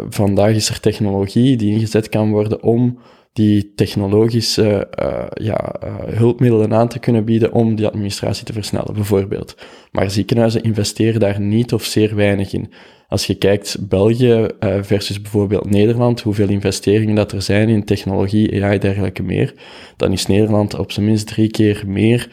Vandaag 0.09 0.55
is 0.55 0.69
er 0.69 0.79
technologie 0.79 1.57
die 1.57 1.73
ingezet 1.73 2.09
kan 2.09 2.31
worden 2.31 2.63
om 2.63 2.99
die 3.33 3.73
technologische 3.75 4.87
eh, 4.87 5.23
ja, 5.33 5.75
eh, 5.79 5.95
hulpmiddelen 6.17 6.73
aan 6.73 6.87
te 6.87 6.99
kunnen 6.99 7.25
bieden 7.25 7.51
om 7.53 7.75
die 7.75 7.87
administratie 7.87 8.45
te 8.45 8.53
versnellen, 8.53 8.93
bijvoorbeeld. 8.93 9.55
Maar 9.91 10.11
ziekenhuizen 10.11 10.63
investeren 10.63 11.19
daar 11.19 11.39
niet 11.39 11.73
of 11.73 11.83
zeer 11.83 12.15
weinig 12.15 12.53
in. 12.53 12.71
Als 13.07 13.27
je 13.27 13.35
kijkt 13.35 13.87
België 13.89 14.47
eh, 14.59 14.77
versus 14.81 15.21
bijvoorbeeld 15.21 15.69
Nederland, 15.69 16.21
hoeveel 16.21 16.49
investeringen 16.49 17.15
dat 17.15 17.31
er 17.31 17.41
zijn 17.41 17.69
in 17.69 17.83
technologie, 17.83 18.63
AI, 18.63 18.79
dergelijke 18.79 19.23
meer, 19.23 19.53
dan 19.97 20.11
is 20.11 20.25
Nederland 20.25 20.79
op 20.79 20.91
zijn 20.91 21.05
minst 21.05 21.27
drie 21.27 21.51
keer 21.51 21.83
meer 21.85 22.29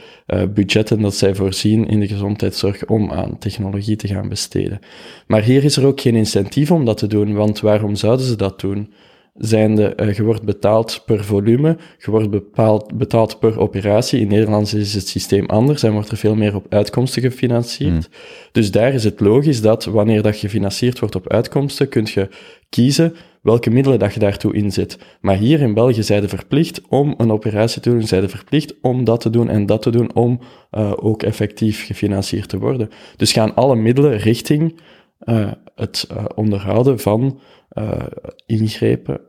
budgetten 0.54 1.00
dat 1.00 1.14
zij 1.14 1.34
voorzien 1.34 1.88
in 1.88 2.00
de 2.00 2.08
gezondheidszorg 2.08 2.86
om 2.86 3.10
aan 3.10 3.38
technologie 3.38 3.96
te 3.96 4.08
gaan 4.08 4.28
besteden. 4.28 4.80
Maar 5.26 5.42
hier 5.42 5.64
is 5.64 5.76
er 5.76 5.86
ook 5.86 6.00
geen 6.00 6.14
incentief 6.14 6.70
om 6.70 6.84
dat 6.84 6.96
te 6.96 7.06
doen, 7.06 7.34
want 7.34 7.60
waarom 7.60 7.94
zouden 7.94 8.26
ze 8.26 8.36
dat 8.36 8.60
doen? 8.60 8.92
Zijnde, 9.38 9.92
uh, 9.96 10.14
je 10.14 10.22
wordt 10.22 10.42
betaald 10.42 11.02
per 11.06 11.24
volume, 11.24 11.76
je 11.98 12.10
wordt 12.10 12.30
bepaald, 12.30 12.98
betaald 12.98 13.38
per 13.38 13.58
operatie. 13.58 14.20
In 14.20 14.28
Nederland 14.28 14.74
is 14.74 14.94
het 14.94 15.08
systeem 15.08 15.46
anders 15.46 15.82
en 15.82 15.92
wordt 15.92 16.10
er 16.10 16.16
veel 16.16 16.34
meer 16.34 16.54
op 16.54 16.66
uitkomsten 16.68 17.22
gefinancierd. 17.22 17.92
Mm. 17.92 18.14
Dus 18.52 18.70
daar 18.70 18.94
is 18.94 19.04
het 19.04 19.20
logisch 19.20 19.60
dat 19.60 19.84
wanneer 19.84 20.22
dat 20.22 20.36
gefinancierd 20.36 20.98
wordt 20.98 21.14
op 21.14 21.28
uitkomsten, 21.28 21.88
kun 21.88 22.06
je 22.14 22.28
kiezen 22.68 23.14
welke 23.42 23.70
middelen 23.70 23.98
dat 23.98 24.14
je 24.14 24.20
daartoe 24.20 24.54
inzet. 24.54 24.98
Maar 25.20 25.36
hier 25.36 25.60
in 25.60 25.74
België 25.74 26.02
zijn 26.02 26.28
verplicht 26.28 26.80
om 26.88 27.14
een 27.16 27.32
operatie 27.32 27.80
te 27.80 27.90
doen, 27.90 28.02
zijn 28.02 28.28
verplicht 28.28 28.74
om 28.80 29.04
dat 29.04 29.20
te 29.20 29.30
doen 29.30 29.48
en 29.48 29.66
dat 29.66 29.82
te 29.82 29.90
doen 29.90 30.14
om 30.14 30.40
uh, 30.70 30.92
ook 30.96 31.22
effectief 31.22 31.86
gefinancierd 31.86 32.48
te 32.48 32.58
worden. 32.58 32.90
Dus 33.16 33.32
gaan 33.32 33.54
alle 33.54 33.76
middelen 33.76 34.16
richting 34.16 34.80
uh, 35.24 35.50
het 35.78 36.08
uh, 36.12 36.24
onderhouden 36.34 36.98
van 36.98 37.40
uh, 37.72 38.06
ingrepen, 38.46 39.20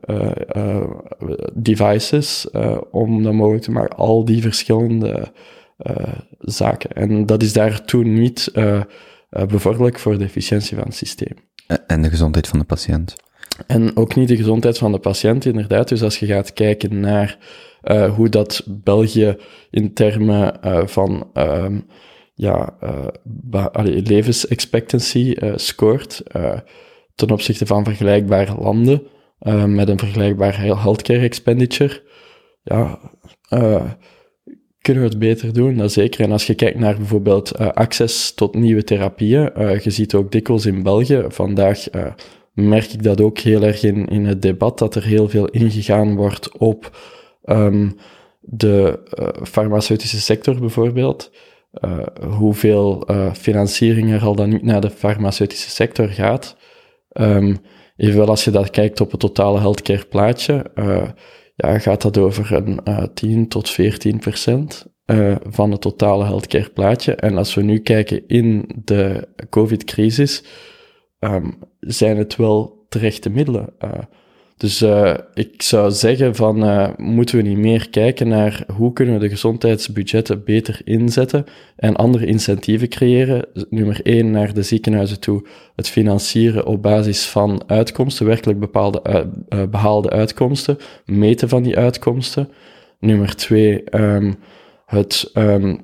devices, 1.54 2.50
om 2.90 3.22
dat 3.22 3.32
mogelijk 3.32 3.64
te 3.64 3.70
maken, 3.70 3.96
al 3.96 4.24
die 4.24 4.42
verschillende 4.42 5.32
zaken. 6.38 6.92
En 6.92 7.26
dat 7.26 7.42
is 7.42 7.52
daartoe 7.52 8.04
niet 8.04 8.52
bevorderlijk 9.30 9.98
voor 9.98 10.18
de 10.18 10.24
efficiëntie 10.24 10.76
van 10.76 10.84
het 10.84 10.94
systeem. 10.94 11.36
En 11.86 12.02
de 12.02 12.08
gezondheid 12.08 12.48
van 12.48 12.58
de 12.58 12.64
patiënt. 12.64 13.14
En 13.66 13.96
ook 13.96 14.14
niet 14.14 14.28
de 14.28 14.36
gezondheid 14.36 14.78
van 14.78 14.92
de 14.92 14.98
patiënt, 14.98 15.44
inderdaad. 15.44 15.88
Dus 15.88 16.02
als 16.02 16.18
je 16.18 16.26
gaat 16.26 16.52
kijken 16.52 17.00
naar 17.00 17.38
uh, 17.84 18.14
hoe 18.14 18.28
dat 18.28 18.62
België 18.66 19.36
in 19.70 19.94
termen 19.94 20.58
uh, 20.64 20.86
van 20.86 21.30
uh, 21.34 21.66
ja, 22.40 22.76
allee, 23.72 24.02
levensexpectancy 24.02 25.34
scoort 25.54 26.22
ten 27.14 27.30
opzichte 27.30 27.66
van 27.66 27.84
vergelijkbare 27.84 28.54
landen 28.60 29.02
met 29.66 29.88
een 29.88 29.98
vergelijkbaar 29.98 30.60
healthcare 30.60 31.20
expenditure, 31.20 32.02
ja, 32.62 32.98
kunnen 34.80 35.02
we 35.02 35.08
het 35.08 35.18
beter 35.18 35.52
doen, 35.52 35.76
dat 35.76 35.92
zeker. 35.92 36.20
En 36.20 36.32
als 36.32 36.46
je 36.46 36.54
kijkt 36.54 36.78
naar 36.78 36.96
bijvoorbeeld 36.96 37.58
access 37.58 38.34
tot 38.34 38.54
nieuwe 38.54 38.84
therapieën, 38.84 39.50
je 39.82 39.90
ziet 39.90 40.14
ook 40.14 40.32
dikwijls 40.32 40.66
in 40.66 40.82
België 40.82 41.24
vandaag 41.28 41.86
merk 42.52 42.92
ik 42.92 43.02
dat 43.02 43.20
ook 43.20 43.38
heel 43.38 43.62
erg 43.62 43.82
in, 43.82 44.24
het 44.24 44.42
debat, 44.42 44.78
dat 44.78 44.94
er 44.94 45.04
heel 45.04 45.28
veel 45.28 45.48
ingegaan 45.48 46.16
wordt 46.16 46.58
op 46.58 46.98
um, 47.44 47.96
de 48.40 48.98
uh, 49.18 49.28
farmaceutische 49.46 50.20
sector 50.20 50.60
bijvoorbeeld. 50.60 51.30
Uh, 51.72 52.06
hoeveel 52.30 53.10
uh, 53.10 53.34
financiering 53.34 54.12
er 54.12 54.22
al 54.22 54.34
dan 54.34 54.48
niet 54.48 54.62
naar 54.62 54.80
de 54.80 54.90
farmaceutische 54.90 55.70
sector 55.70 56.08
gaat. 56.08 56.56
Um, 57.12 57.58
evenwel 57.96 58.28
als 58.28 58.44
je 58.44 58.50
dat 58.50 58.70
kijkt 58.70 59.00
op 59.00 59.10
het 59.10 59.20
totale 59.20 59.58
healthcare 59.58 60.04
plaatje, 60.04 60.70
ja, 61.56 61.78
gaat 61.78 62.02
dat 62.02 62.18
over 62.18 62.52
een 62.52 63.10
10 63.14 63.48
tot 63.48 63.70
14 63.70 64.18
procent 64.18 64.86
van 65.42 65.70
het 65.70 65.80
totale 65.80 66.24
healthcare 66.24 66.70
plaatje. 66.70 67.14
En 67.14 67.36
als 67.36 67.54
we 67.54 67.62
nu 67.62 67.78
kijken 67.78 68.26
in 68.26 68.70
de 68.84 69.28
COVID-crisis, 69.50 70.44
um, 71.18 71.58
zijn 71.80 72.16
het 72.16 72.36
wel 72.36 72.86
terechte 72.88 73.30
middelen. 73.30 73.74
Dus 74.60 74.82
uh, 74.82 75.14
ik 75.34 75.62
zou 75.62 75.90
zeggen 75.90 76.34
van, 76.34 76.64
uh, 76.64 76.88
moeten 76.96 77.36
we 77.36 77.42
niet 77.42 77.58
meer 77.58 77.90
kijken 77.90 78.28
naar 78.28 78.64
hoe 78.74 78.92
kunnen 78.92 79.14
we 79.14 79.20
de 79.20 79.28
gezondheidsbudgetten 79.28 80.44
beter 80.44 80.80
inzetten 80.84 81.44
en 81.76 81.96
andere 81.96 82.26
incentieven 82.26 82.88
creëren. 82.88 83.46
Nummer 83.70 84.00
één, 84.02 84.30
naar 84.30 84.54
de 84.54 84.62
ziekenhuizen 84.62 85.20
toe, 85.20 85.46
het 85.76 85.88
financieren 85.88 86.66
op 86.66 86.82
basis 86.82 87.26
van 87.26 87.62
uitkomsten, 87.66 88.26
werkelijk 88.26 88.60
bepaalde 88.60 89.02
uh, 89.48 89.62
behaalde 89.70 90.10
uitkomsten, 90.10 90.78
meten 91.04 91.48
van 91.48 91.62
die 91.62 91.76
uitkomsten. 91.76 92.48
Nummer 92.98 93.36
twee, 93.36 93.82
um, 94.00 94.34
het 94.86 95.30
um, 95.34 95.80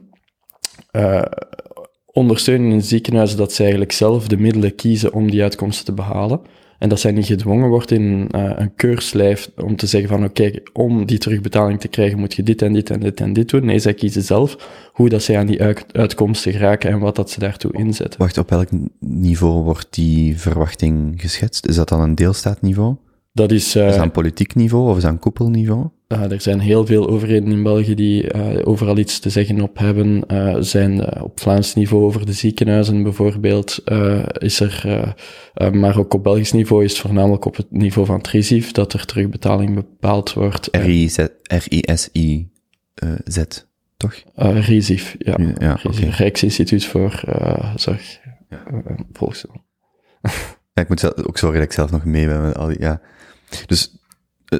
ondersteunen 2.07 2.71
in 2.73 2.83
ziekenhuizen 2.83 3.39
dat 3.39 3.53
ze 3.53 3.61
eigenlijk 3.61 3.93
zelf 3.93 4.29
de 4.29 4.39
middelen 4.39 4.75
kiezen 4.75 5.13
om 5.13 5.31
die 5.31 5.43
uitkomsten 5.43 5.85
te 5.85 5.93
behalen. 5.93 6.41
En 6.87 6.93
dat 6.93 7.01
zij 7.01 7.13
niet 7.13 7.27
gedwongen 7.27 7.69
wordt 7.69 7.91
in 7.91 8.29
uh, 8.31 8.51
een 8.57 8.75
keurslijf 8.75 9.51
om 9.57 9.77
te 9.77 9.87
zeggen 9.87 10.09
van 10.09 10.25
oké, 10.25 10.51
om 10.73 11.07
die 11.07 11.19
terugbetaling 11.19 11.81
te 11.81 11.89
krijgen 11.89 12.19
moet 12.19 12.35
je 12.35 12.43
dit 12.43 12.63
en 12.63 12.73
dit 12.73 12.91
en 12.91 13.01
dit 13.01 13.21
en 13.21 13.33
dit 13.33 13.49
doen. 13.49 13.65
Nee, 13.65 13.79
zij 13.79 13.95
kiezen 13.95 14.23
zelf 14.23 14.57
hoe 14.93 15.09
dat 15.09 15.23
zij 15.23 15.39
aan 15.39 15.47
die 15.47 15.63
uit 15.63 15.85
uitkomsten 15.93 16.53
geraken 16.53 16.91
en 16.91 16.99
wat 16.99 17.17
dat 17.17 17.31
ze 17.31 17.39
daartoe 17.39 17.73
inzetten. 17.73 18.21
Wacht, 18.21 18.39
op 18.39 18.51
welk 18.51 18.69
niveau 18.99 19.63
wordt 19.63 19.87
die 19.91 20.39
verwachting 20.39 21.21
geschetst? 21.21 21.67
Is 21.67 21.77
dat 21.77 21.89
dan 21.89 22.01
een 22.01 22.15
deelstaatniveau? 22.15 22.97
Dat 23.37 23.51
is, 23.51 23.77
uh, 23.77 23.87
is 23.87 23.95
dat 23.95 24.03
een 24.03 24.11
politiek 24.11 24.55
niveau 24.55 24.91
of 24.91 24.97
is 24.97 25.03
dat 25.03 25.13
een 25.13 25.19
koepelniveau? 25.19 25.89
Uh, 26.09 26.33
er 26.33 26.41
zijn 26.41 26.61
heel 26.61 26.87
veel 26.87 27.09
overheden 27.09 27.51
in 27.51 27.63
België 27.63 27.95
die 27.95 28.35
uh, 28.35 28.59
overal 28.65 28.99
iets 28.99 29.19
te 29.19 29.31
zeggen 29.31 29.61
op 29.61 29.79
hebben. 29.79 30.25
Uh, 30.29 30.57
zijn 30.59 31.23
op 31.23 31.41
Vlaams 31.41 31.75
niveau 31.75 32.05
over 32.05 32.27
de 32.27 32.33
ziekenhuizen 32.33 33.03
bijvoorbeeld 33.03 33.83
is 34.39 34.61
er, 34.61 35.15
maar 35.73 35.99
ook 35.99 36.15
op 36.15 36.23
Belgisch 36.23 36.53
niveau 36.53 36.85
is 36.85 36.93
het 36.93 37.01
voornamelijk 37.01 37.45
op 37.45 37.57
het 37.57 37.71
niveau 37.71 38.07
van 38.07 38.21
Trisief 38.21 38.73
dat 38.73 38.93
er 38.93 39.05
terugbetaling 39.05 39.75
bepaald 39.75 40.33
wordt. 40.33 40.69
R-I-S-I-Z, 41.51 42.09
toch? 43.97 44.23
RISIF, 44.35 45.17
ja. 45.19 45.37
ja 45.59 45.79
okay. 45.83 46.09
Rijksinstituut 46.09 46.85
voor 46.85 47.23
Zorg, 47.75 48.21
ja. 48.49 48.63
Ja, 50.75 50.83
ik 50.83 50.89
moet 50.89 51.01
zelf, 51.01 51.15
ook 51.27 51.39
zorgen 51.39 51.59
dat 51.59 51.69
ik 51.69 51.75
zelf 51.75 51.91
nog 51.91 52.05
mee 52.05 52.27
ben 52.27 52.43
met 52.43 52.57
al 52.57 52.67
die, 52.67 52.81
ja. 52.81 53.01
Dus, 53.67 53.97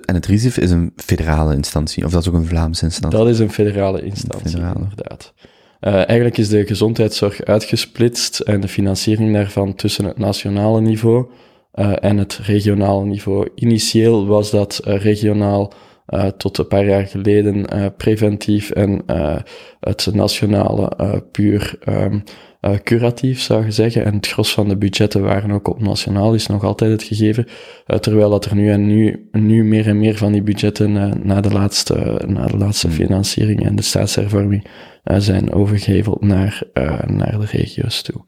en 0.05 0.15
het 0.15 0.27
RISIF 0.27 0.57
is 0.57 0.71
een 0.71 0.93
federale 0.97 1.55
instantie, 1.55 2.05
of 2.05 2.11
dat 2.11 2.23
is 2.23 2.29
ook 2.29 2.35
een 2.35 2.47
Vlaamse 2.47 2.85
instantie? 2.85 3.19
Dat 3.19 3.29
is 3.29 3.39
een 3.39 3.51
federale 3.51 4.03
instantie, 4.03 4.51
federale. 4.51 4.81
inderdaad. 4.81 5.35
Uh, 5.81 5.95
eigenlijk 5.95 6.39
is 6.39 6.49
de 6.49 6.67
gezondheidszorg 6.67 7.45
uitgesplitst 7.45 8.41
en 8.41 8.61
de 8.61 8.69
financiering 8.69 9.33
daarvan 9.33 9.75
tussen 9.75 10.05
het 10.05 10.19
nationale 10.19 10.81
niveau 10.81 11.31
uh, 11.75 11.93
en 12.01 12.17
het 12.17 12.39
regionale 12.43 13.05
niveau. 13.05 13.49
Initieel 13.55 14.27
was 14.27 14.51
dat 14.51 14.81
uh, 14.87 15.01
regionaal 15.01 15.73
tot 16.37 16.59
een 16.59 16.67
paar 16.67 16.87
jaar 16.87 17.07
geleden 17.07 17.67
preventief 17.97 18.71
en 18.71 19.03
het 19.81 20.09
nationale 20.13 20.91
puur 21.33 21.79
um, 21.89 22.23
uh, 22.61 22.77
curatief, 22.79 23.41
zou 23.41 23.65
je 23.65 23.71
zeggen. 23.71 24.05
En 24.05 24.15
het 24.15 24.27
gros 24.27 24.55
van 24.55 24.69
de 24.69 24.77
budgetten 24.77 25.23
waren 25.23 25.51
ook 25.51 25.69
op 25.69 25.81
nationaal, 25.81 26.35
is 26.35 26.47
nog 26.47 26.65
altijd 26.65 26.91
het 26.91 27.03
gegeven. 27.03 27.47
Uh, 27.87 27.99
terwijl 27.99 28.31
dat 28.31 28.45
er 28.45 28.55
nu 28.55 28.71
en 28.71 28.87
nu, 28.87 29.29
nu 29.33 29.65
meer 29.65 29.87
en 29.87 29.99
meer 29.99 30.17
van 30.17 30.33
die 30.33 30.43
budgetten 30.43 30.91
uh, 30.91 31.13
na 31.13 31.41
de 31.41 31.53
laatste, 31.53 32.23
na 32.27 32.47
de 32.47 32.57
laatste 32.57 32.87
Hmm. 32.87 32.97
financiering 32.97 33.65
en 33.65 33.77
de 33.77 33.83
staatshervorming 33.83 34.67
zijn 35.05 35.53
overgeheveld 35.53 36.21
naar, 36.21 36.63
naar 37.07 37.39
de 37.39 37.47
regio's 37.47 38.03
toe. 38.03 38.25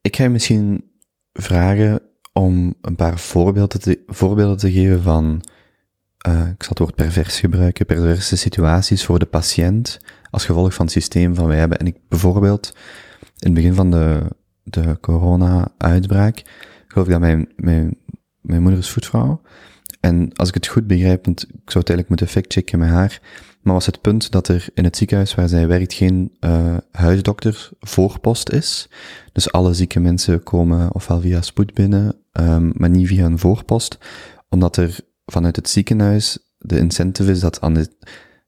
Ik 0.00 0.16
ga 0.16 0.22
je 0.22 0.28
misschien 0.28 0.84
vragen 1.32 2.00
om 2.32 2.74
een 2.80 2.96
paar 2.96 3.18
voorbeelden 3.18 3.80
te, 3.80 4.02
voorbeelden 4.06 4.56
te 4.56 4.72
geven 4.72 5.02
van, 5.02 5.42
ik 6.28 6.62
zal 6.62 6.68
het 6.68 6.78
woord 6.78 6.94
pervers 6.94 7.40
gebruiken, 7.40 7.86
perverse 7.86 8.36
situaties 8.36 9.04
voor 9.04 9.18
de 9.18 9.26
patiënt, 9.26 10.00
als 10.30 10.44
gevolg 10.44 10.74
van 10.74 10.84
het 10.84 10.94
systeem 10.94 11.34
van 11.34 11.46
wij 11.46 11.58
hebben. 11.58 11.78
En 11.78 11.86
ik 11.86 11.96
bijvoorbeeld, 12.08 12.74
in 13.20 13.46
het 13.46 13.54
begin 13.54 13.74
van 13.74 13.90
de, 13.90 14.20
de 14.62 14.98
corona-uitbraak, 15.00 16.42
geloof 16.86 17.06
ik 17.06 17.12
dat 17.12 17.20
mijn, 17.20 17.48
mijn, 17.56 17.96
mijn 18.40 18.62
moeder 18.62 18.80
is 18.80 18.90
voetvrouw. 18.90 19.40
En 20.00 20.32
als 20.34 20.48
ik 20.48 20.54
het 20.54 20.66
goed 20.66 20.86
begrijp, 20.86 21.24
want 21.24 21.42
ik 21.42 21.48
zou 21.48 21.78
het 21.78 21.88
eigenlijk 21.88 22.08
moeten 22.08 22.28
factchecken 22.28 22.78
met 22.78 22.88
haar, 22.88 23.20
maar 23.62 23.74
was 23.74 23.86
het 23.86 24.00
punt 24.00 24.30
dat 24.30 24.48
er 24.48 24.68
in 24.74 24.84
het 24.84 24.96
ziekenhuis 24.96 25.34
waar 25.34 25.48
zij 25.48 25.66
werkt 25.66 25.92
geen 25.92 26.36
uh, 26.40 26.76
huisdokter 26.90 27.68
voorpost 27.80 28.50
is. 28.50 28.88
Dus 29.32 29.52
alle 29.52 29.74
zieke 29.74 30.00
mensen 30.00 30.42
komen 30.42 30.94
ofwel 30.94 31.20
via 31.20 31.42
spoed 31.42 31.74
binnen, 31.74 32.16
um, 32.32 32.72
maar 32.74 32.90
niet 32.90 33.06
via 33.06 33.24
een 33.24 33.38
voorpost, 33.38 33.98
omdat 34.48 34.76
er 34.76 34.98
vanuit 35.24 35.56
het 35.56 35.68
ziekenhuis 35.68 36.38
de 36.58 36.78
incentive 36.78 37.30
is 37.30 37.40
dat 37.40 37.60
aan 37.60 37.74
het 37.74 37.96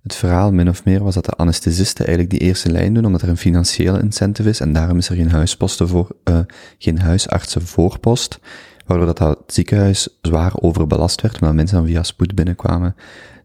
het 0.03 0.15
verhaal 0.15 0.53
min 0.53 0.69
of 0.69 0.85
meer 0.85 1.03
was 1.03 1.15
dat 1.15 1.25
de 1.25 1.31
anesthesisten 1.31 2.07
eigenlijk 2.07 2.39
die 2.39 2.49
eerste 2.49 2.71
lijn 2.71 2.95
doen, 2.95 3.05
omdat 3.05 3.23
er 3.23 3.29
een 3.29 3.37
financiële 3.37 4.01
incentive 4.01 4.49
is, 4.49 4.61
en 4.61 4.73
daarom 4.73 4.99
is 4.99 5.09
er 5.09 5.17
geen 5.17 5.31
huisposten 5.31 5.89
voor, 5.89 6.17
uh, 6.25 6.39
geen 6.79 6.99
huisartsen 6.99 7.63
voorpost, 7.63 8.39
waardoor 8.87 9.07
dat, 9.07 9.19
dat 9.19 9.39
ziekenhuis 9.47 10.19
zwaar 10.23 10.53
overbelast 10.61 11.21
werd, 11.21 11.41
omdat 11.41 11.55
mensen 11.55 11.77
dan 11.77 11.87
via 11.87 12.03
spoed 12.03 12.35
binnenkwamen. 12.35 12.95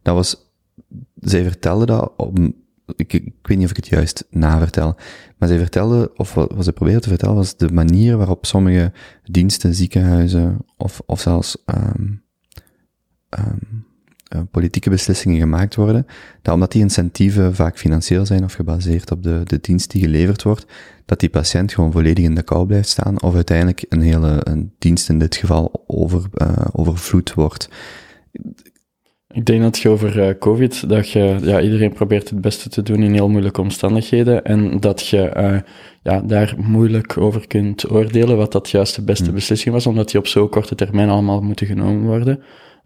Dat 0.01 0.15
was, 0.15 0.51
zij 1.15 1.43
vertelde 1.43 1.85
dat 1.85 2.13
ik, 2.95 3.11
weet 3.41 3.57
niet 3.57 3.63
of 3.63 3.69
ik 3.69 3.75
het 3.75 3.87
juist 3.87 4.27
navertel, 4.29 4.95
maar 5.37 5.49
zij 5.49 5.57
vertelde, 5.57 6.11
of 6.15 6.33
wat, 6.33 6.51
wat 6.53 6.65
ze 6.65 6.73
probeerde 6.73 7.01
te 7.01 7.09
vertellen, 7.09 7.35
was 7.35 7.57
de 7.57 7.71
manier 7.71 8.17
waarop 8.17 8.45
sommige 8.45 8.91
diensten, 9.23 9.75
ziekenhuizen, 9.75 10.57
of, 10.77 11.01
of 11.05 11.19
zelfs, 11.19 11.63
um, 11.65 12.23
um, 13.29 13.85
uh, 14.35 14.41
politieke 14.51 14.89
beslissingen 14.89 15.39
gemaakt 15.39 15.75
worden, 15.75 16.05
dat 16.41 16.53
omdat 16.53 16.71
die 16.71 16.81
incentieven 16.81 17.55
vaak 17.55 17.77
financieel 17.77 18.25
zijn 18.25 18.43
of 18.43 18.53
gebaseerd 18.53 19.11
op 19.11 19.23
de, 19.23 19.41
de 19.43 19.59
dienst 19.61 19.91
die 19.91 20.01
geleverd 20.01 20.43
wordt, 20.43 20.65
dat 21.05 21.19
die 21.19 21.29
patiënt 21.29 21.73
gewoon 21.73 21.91
volledig 21.91 22.23
in 22.23 22.35
de 22.35 22.43
kou 22.43 22.65
blijft 22.65 22.89
staan, 22.89 23.21
of 23.21 23.35
uiteindelijk 23.35 23.85
een 23.89 24.01
hele 24.01 24.37
een 24.43 24.73
dienst 24.79 25.09
in 25.09 25.19
dit 25.19 25.35
geval 25.35 25.83
over, 25.87 26.23
uh, 26.33 26.49
overvloed 26.71 27.33
wordt. 27.33 27.69
Ik 29.27 29.45
denk 29.45 29.61
dat 29.61 29.77
je 29.77 29.89
over 29.89 30.27
uh, 30.27 30.37
COVID, 30.39 30.89
dat 30.89 31.09
je, 31.09 31.37
ja, 31.41 31.61
iedereen 31.61 31.93
probeert 31.93 32.29
het 32.29 32.41
beste 32.41 32.69
te 32.69 32.81
doen 32.81 33.03
in 33.03 33.13
heel 33.13 33.29
moeilijke 33.29 33.61
omstandigheden 33.61 34.43
en 34.45 34.79
dat 34.79 35.07
je 35.07 35.33
uh, 35.37 35.59
ja, 36.03 36.21
daar 36.21 36.55
moeilijk 36.57 37.17
over 37.17 37.47
kunt 37.47 37.91
oordelen 37.91 38.37
wat 38.37 38.51
dat 38.51 38.69
juist 38.69 38.95
de 38.95 39.01
beste 39.01 39.23
hmm. 39.23 39.33
beslissing 39.33 39.73
was, 39.73 39.87
omdat 39.87 40.11
die 40.11 40.19
op 40.19 40.27
zo'n 40.27 40.49
korte 40.49 40.75
termijn 40.75 41.09
allemaal 41.09 41.41
moeten 41.41 41.67
genomen 41.67 42.05
worden. 42.05 42.43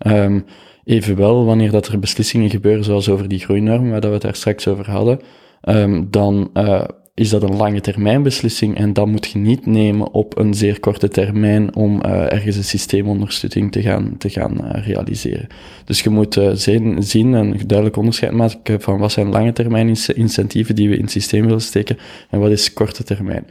Um, 0.07 0.45
evenwel, 0.83 1.45
wanneer 1.45 1.71
dat 1.71 1.87
er 1.87 1.99
beslissingen 1.99 2.49
gebeuren, 2.49 2.83
zoals 2.83 3.09
over 3.09 3.27
die 3.27 3.39
groeinorm, 3.39 3.89
waar 3.89 4.01
dat 4.01 4.09
we 4.09 4.15
het 4.15 4.21
daar 4.21 4.35
straks 4.35 4.67
over 4.67 4.89
hadden, 4.89 5.19
um, 5.63 6.07
dan 6.09 6.49
uh, 6.53 6.83
is 7.13 7.29
dat 7.29 7.43
een 7.43 7.55
lange 7.55 7.81
termijn 7.81 8.23
beslissing 8.23 8.77
en 8.77 8.93
dat 8.93 9.07
moet 9.07 9.27
je 9.27 9.39
niet 9.39 9.65
nemen 9.65 10.11
op 10.11 10.37
een 10.37 10.53
zeer 10.53 10.79
korte 10.79 11.07
termijn 11.07 11.75
om 11.75 12.01
uh, 12.05 12.31
ergens 12.31 12.55
een 12.55 12.63
systeemondersteuning 12.63 13.71
te 13.71 13.81
gaan, 13.81 14.15
te 14.17 14.29
gaan 14.29 14.57
uh, 14.63 14.85
realiseren. 14.87 15.47
Dus 15.85 16.01
je 16.01 16.09
moet 16.09 16.39
zien, 16.53 17.03
zien 17.03 17.33
en 17.33 17.57
duidelijk 17.65 17.97
onderscheid 17.97 18.31
maken 18.31 18.81
van 18.81 18.99
wat 18.99 19.11
zijn 19.11 19.29
lange 19.29 19.53
termijn 19.53 19.95
incentieven 20.15 20.75
die 20.75 20.89
we 20.89 20.95
in 20.95 21.01
het 21.01 21.11
systeem 21.11 21.45
willen 21.45 21.61
steken 21.61 21.97
en 22.29 22.39
wat 22.39 22.51
is 22.51 22.73
korte 22.73 23.03
termijn. 23.03 23.47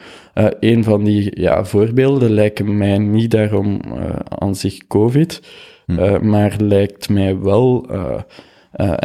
een 0.61 0.85
van 0.85 1.05
die 1.05 1.41
ja, 1.41 1.65
voorbeelden 1.65 2.31
lijken 2.31 2.77
mij 2.77 2.99
niet 2.99 3.31
daarom 3.31 3.81
aan 4.29 4.55
zich 4.55 4.87
COVID, 4.87 5.41
hm. 5.97 6.29
maar 6.29 6.57
lijkt 6.59 7.09
mij 7.09 7.39
wel 7.39 7.87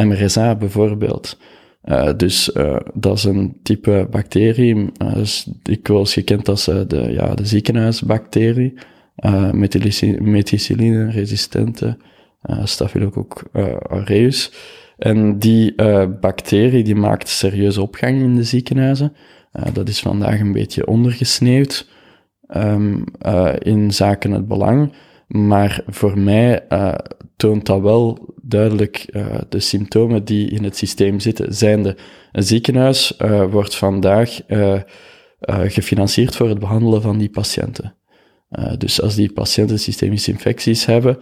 MRSA 0.02 0.56
bijvoorbeeld. 0.56 1.38
Dus 2.18 2.52
dat 2.94 3.18
is 3.18 3.24
een 3.24 3.58
type 3.64 4.08
bacterie, 4.12 4.92
is 5.16 5.48
dikwijls 5.64 6.14
gekend 6.14 6.50
als 6.50 6.66
de, 6.66 7.08
ja, 7.12 7.34
de 7.34 7.46
ziekenhuisbacterie, 7.46 8.74
methicilline-resistente 10.20 11.98
Staphylococcus 12.64 13.44
aureus. 13.90 14.52
En 14.98 15.40
die 15.40 15.76
bacterie 16.20 16.84
die 16.84 16.96
maakt 16.96 17.28
serieuze 17.28 17.82
opgang 17.82 18.22
in 18.22 18.36
de 18.36 18.44
ziekenhuizen. 18.44 19.14
dat 19.74 19.90
is 19.90 20.00
vandaag 20.00 20.40
een 20.40 20.52
beetje 20.52 20.88
ondergesneeuwd 20.88 21.88
um, 22.56 23.04
in 23.60 23.92
zaken 23.92 24.32
het 24.32 24.48
belang. 24.48 24.92
Maar 25.28 25.84
voor 25.88 26.20
mij 26.20 26.68
toont 27.36 27.66
dat 27.66 27.82
wel 27.82 28.34
duidelijk 28.42 29.06
uh, 29.10 29.26
de 29.50 29.60
symptomen 29.60 30.26
die 30.26 30.50
in 30.50 30.64
het 30.64 30.78
systeem 30.78 31.20
zitten. 31.20 31.54
Zijnde, 31.54 31.98
een 32.32 32.44
ziekenhuis 32.44 33.14
uh, 33.22 33.52
wordt 33.52 33.76
vandaag 33.76 34.40
gefinancierd 35.48 36.36
voor 36.36 36.50
het 36.50 36.60
behandelen 36.60 37.02
van 37.02 37.18
die 37.18 37.30
patiënten. 37.30 37.96
dus 38.78 39.02
als 39.02 39.16
die 39.16 39.32
patiënten 39.32 39.80
systemische 39.80 40.32
infecties 40.32 40.86
hebben, 40.86 41.18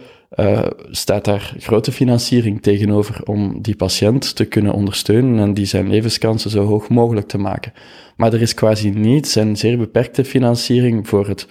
staat 0.90 1.24
daar 1.24 1.54
grote 1.58 1.92
financiering 1.92 2.62
tegenover 2.62 3.22
om 3.24 3.62
die 3.62 3.76
patiënt 3.76 4.36
te 4.36 4.44
kunnen 4.44 4.72
ondersteunen 4.72 5.38
en 5.38 5.54
die 5.54 5.66
zijn 5.66 5.90
levenskansen 5.90 6.50
zo 6.50 6.64
hoog 6.64 6.88
mogelijk 6.88 7.28
te 7.28 7.38
maken. 7.38 7.72
Maar 8.16 8.32
er 8.32 8.40
is 8.40 8.54
quasi 8.54 8.90
niets 8.90 9.36
en 9.36 9.56
zeer 9.56 9.78
beperkte 9.78 10.24
financiering 10.24 11.08
voor 11.08 11.28
het 11.28 11.48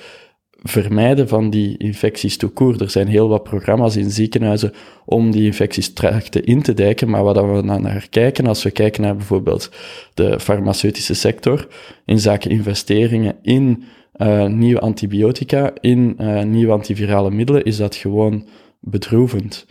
vermijden 0.64 1.28
van 1.28 1.50
die 1.50 1.78
infecties 1.78 2.38
toekoer. 2.38 2.82
Er 2.82 2.90
zijn 2.90 3.08
heel 3.08 3.28
wat 3.28 3.44
programma's 3.44 3.96
in 3.96 4.12
ziekenhuizen 4.12 4.74
om 5.06 5.32
die 5.32 5.46
infecties 5.46 5.94
trachten 5.94 6.44
in 6.44 6.62
te 6.62 6.74
dijken, 6.74 7.10
maar 7.10 7.24
wat 7.24 7.36
we 7.36 7.62
naar 7.62 8.08
kijken, 8.10 8.48
als 8.48 8.64
we 8.64 8.72
kijken 8.72 9.02
naar 9.02 9.16
bijvoorbeeld 9.16 9.72
de 10.14 10.40
farmaceutische 10.40 11.14
sector, 11.14 11.68
in 12.06 12.20
zaken 12.20 12.52
investeringen 12.52 13.36
in 13.42 13.84
uh, 14.18 14.46
nieuwe 14.46 14.80
antibiotica, 14.80 15.72
in 15.80 16.16
uh, 16.20 16.44
nieuwe 16.44 16.72
antivirale 16.72 17.32
middelen, 17.32 17.64
is 17.64 17.78
dat 17.78 17.96
gewoon 17.96 18.48
bedroevend. 18.80 19.66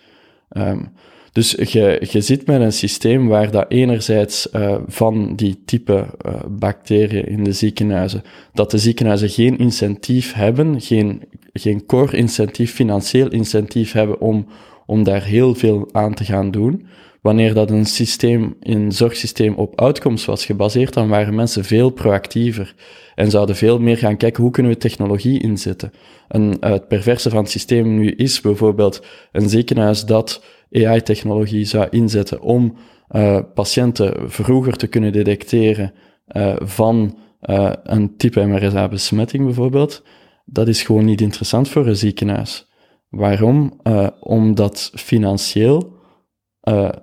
Um, 0.50 0.92
dus 1.32 1.50
je, 1.50 2.06
je 2.10 2.20
zit 2.20 2.46
met 2.46 2.60
een 2.60 2.72
systeem 2.72 3.28
waar 3.28 3.50
dat 3.50 3.64
enerzijds 3.68 4.48
uh, 4.52 4.76
van 4.86 5.36
die 5.36 5.62
type 5.64 6.06
uh, 6.26 6.34
bacteriën 6.48 7.26
in 7.26 7.44
de 7.44 7.52
ziekenhuizen, 7.52 8.22
dat 8.52 8.70
de 8.70 8.78
ziekenhuizen 8.78 9.28
geen 9.28 9.58
incentief 9.58 10.32
hebben, 10.32 10.80
geen, 10.80 11.22
geen 11.52 11.86
core 11.86 12.16
incentief, 12.16 12.72
financieel 12.72 13.28
incentief 13.28 13.92
hebben 13.92 14.20
om, 14.20 14.46
om 14.86 15.04
daar 15.04 15.24
heel 15.24 15.54
veel 15.54 15.88
aan 15.92 16.14
te 16.14 16.24
gaan 16.24 16.50
doen. 16.50 16.86
Wanneer 17.20 17.54
dat 17.54 17.70
een 17.70 17.86
systeem, 17.86 18.56
een 18.60 18.92
zorgsysteem 18.92 19.54
op 19.54 19.80
outcomes 19.80 20.24
was 20.24 20.44
gebaseerd, 20.46 20.94
dan 20.94 21.08
waren 21.08 21.34
mensen 21.34 21.64
veel 21.64 21.90
proactiever 21.90 22.74
en 23.14 23.30
zouden 23.30 23.56
veel 23.56 23.78
meer 23.78 23.96
gaan 23.96 24.16
kijken 24.16 24.42
hoe 24.42 24.52
kunnen 24.52 24.72
we 24.72 24.78
technologie 24.78 25.42
inzetten. 25.42 25.92
En 26.28 26.42
uh, 26.42 26.70
het 26.70 26.88
perverse 26.88 27.30
van 27.30 27.42
het 27.42 27.50
systeem 27.50 27.94
nu 27.94 28.10
is 28.10 28.40
bijvoorbeeld 28.40 29.04
een 29.32 29.48
ziekenhuis 29.48 30.04
dat 30.04 30.42
AI-technologie 30.72 31.64
zou 31.64 31.86
inzetten 31.90 32.40
om 32.40 32.76
uh, 33.10 33.38
patiënten 33.54 34.30
vroeger 34.30 34.76
te 34.76 34.86
kunnen 34.86 35.12
detecteren 35.12 35.92
uh, 36.36 36.56
van 36.58 37.18
uh, 37.42 37.72
een 37.82 38.16
type 38.16 38.44
MRSA-besmetting 38.44 39.44
bijvoorbeeld, 39.44 40.02
dat 40.44 40.68
is 40.68 40.82
gewoon 40.82 41.04
niet 41.04 41.20
interessant 41.20 41.68
voor 41.68 41.86
een 41.86 41.96
ziekenhuis. 41.96 42.70
Waarom? 43.08 43.80
omdat 44.20 44.92
financieel 44.94 45.96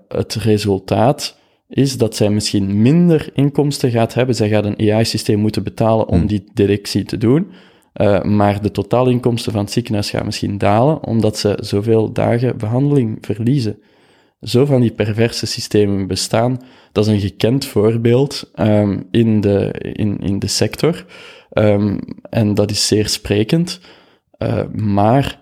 het 0.08 0.34
resultaat 0.34 1.40
is 1.70 1.98
dat 1.98 2.16
zij 2.16 2.30
misschien 2.30 2.82
minder 2.82 3.30
inkomsten 3.34 3.92
gaat 3.92 4.14
hebben. 4.14 4.36
Zij 4.36 4.50
gaat 4.50 4.66
een 4.66 4.92
AI-systeem 4.92 5.40
moeten 5.40 5.64
betalen 5.64 6.08
om 6.08 6.18
hmm. 6.18 6.28
die 6.28 6.50
detectie 6.54 7.04
te 7.04 7.18
doen. 7.18 7.52
Uh, 7.94 8.24
maar 8.24 8.62
de 8.62 8.72
totaalinkomsten 8.72 9.52
van 9.52 9.62
het 9.62 9.72
ziekenhuis 9.72 10.10
gaan 10.10 10.26
misschien 10.26 10.58
dalen, 10.58 11.04
omdat 11.04 11.38
ze 11.38 11.58
zoveel 11.62 12.12
dagen 12.12 12.58
behandeling 12.58 13.18
verliezen. 13.22 13.80
Zo 14.42 14.66
van 14.66 14.82
die 14.82 14.92
perverse 14.92 15.46
systemen 15.46 16.08
bestaan. 16.08 16.60
Dat 16.92 17.08
is 17.08 17.14
een 17.14 17.20
gekend 17.20 17.66
voorbeeld 17.66 18.52
um, 18.56 19.08
in, 19.12 19.42
de, 19.42 19.72
in, 19.94 20.20
in 20.20 20.40
de 20.40 20.48
sector. 20.48 21.06
Um, 21.54 22.00
en 22.30 22.54
dat 22.54 22.72
is 22.72 22.88
zeer 22.88 23.08
sprekend. 23.08 23.80
Uh, 24.38 24.64
maar 24.74 25.40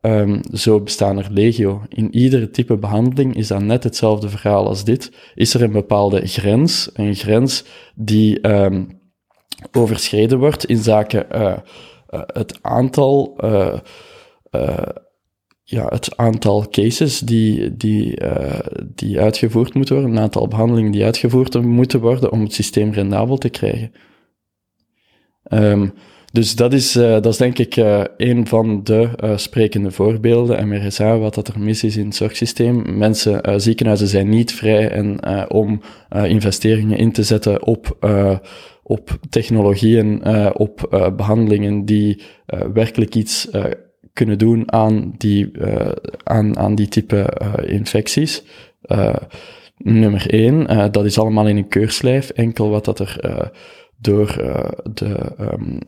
um, 0.00 0.40
zo 0.52 0.80
bestaan 0.80 1.18
er 1.18 1.28
legio. 1.30 1.82
In 1.88 2.14
iedere 2.14 2.50
type 2.50 2.76
behandeling 2.76 3.36
is 3.36 3.46
dat 3.46 3.62
net 3.62 3.84
hetzelfde 3.84 4.28
verhaal 4.28 4.66
als 4.66 4.84
dit. 4.84 5.12
Is 5.34 5.54
er 5.54 5.62
een 5.62 5.72
bepaalde 5.72 6.26
grens, 6.26 6.90
een 6.94 7.14
grens 7.14 7.64
die 7.94 8.40
overschreden 9.72 10.38
wordt 10.38 10.64
in 10.64 10.76
zaken 10.76 11.26
uh, 11.32 11.40
uh, 11.40 11.56
het 12.26 12.58
aantal. 12.62 13.38
Uh, 13.44 13.78
ja, 15.62 15.86
het 15.86 16.16
aantal 16.16 16.68
cases 16.70 17.20
die, 17.20 17.76
die, 17.76 18.20
die 18.94 19.20
uitgevoerd 19.20 19.74
moeten 19.74 19.94
worden, 19.94 20.12
een 20.12 20.22
aantal 20.22 20.48
behandelingen 20.48 20.92
die 20.92 21.04
uitgevoerd 21.04 21.62
moeten 21.62 22.00
worden 22.00 22.32
om 22.32 22.42
het 22.42 22.52
systeem 22.52 22.92
rendabel 22.92 23.36
te 23.36 23.48
krijgen. 23.48 23.92
Um, 25.52 25.92
dus 26.32 26.56
dat 26.56 26.72
is, 26.72 26.96
uh, 26.96 27.10
dat 27.10 27.26
is 27.26 27.36
denk 27.36 27.58
ik 27.58 27.76
uh, 27.76 28.02
een 28.16 28.46
van 28.46 28.82
de 28.82 29.08
uh, 29.24 29.36
sprekende 29.36 29.90
voorbeelden. 29.90 30.68
MRSA, 30.68 31.18
wat 31.18 31.34
dat 31.34 31.48
er 31.48 31.60
mis 31.60 31.84
is 31.84 31.96
in 31.96 32.04
het 32.06 32.14
zorgsysteem. 32.14 32.98
Mensen, 32.98 33.60
ziekenhuizen 33.60 34.08
zijn 34.08 34.28
niet 34.28 34.54
vrij 34.54 34.90
en, 34.90 35.20
om 35.50 35.80
investeringen 36.10 36.98
in 36.98 37.12
te 37.12 37.22
zetten 37.22 37.66
op 37.66 37.96
op 38.82 39.18
technologieën, 39.30 40.26
op 40.54 40.88
behandelingen 41.16 41.84
die 41.84 42.22
werkelijk 42.72 43.14
iets 43.14 43.48
kunnen 44.12 44.38
doen 44.38 44.72
aan 44.72 45.14
die, 45.18 45.50
aan, 46.24 46.58
aan 46.58 46.74
die 46.74 46.88
type 46.88 47.32
infecties. 47.66 48.42
nummer 49.76 50.30
één, 50.30 50.90
dat 50.92 51.04
is 51.04 51.18
allemaal 51.18 51.46
in 51.46 51.56
een 51.56 51.68
keurslijf. 51.68 52.30
Enkel 52.30 52.68
wat 52.68 52.84
dat 52.84 52.98
er 52.98 53.20
door, 53.98 54.26
de, 54.94 55.32
um, 55.40 55.78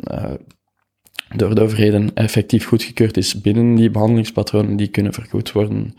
door 1.36 1.54
de 1.54 1.60
overheden 1.60 2.14
effectief 2.14 2.66
goedgekeurd 2.66 3.16
is 3.16 3.40
binnen 3.40 3.74
die 3.74 3.90
behandelingspatronen, 3.90 4.76
die 4.76 4.88
kunnen 4.88 5.12
vergoed 5.12 5.52
worden 5.52 5.94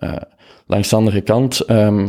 Uh, 0.00 0.16
langs 0.66 0.88
de 0.88 0.96
andere 0.96 1.20
kant, 1.20 1.60
ehm, 1.60 2.08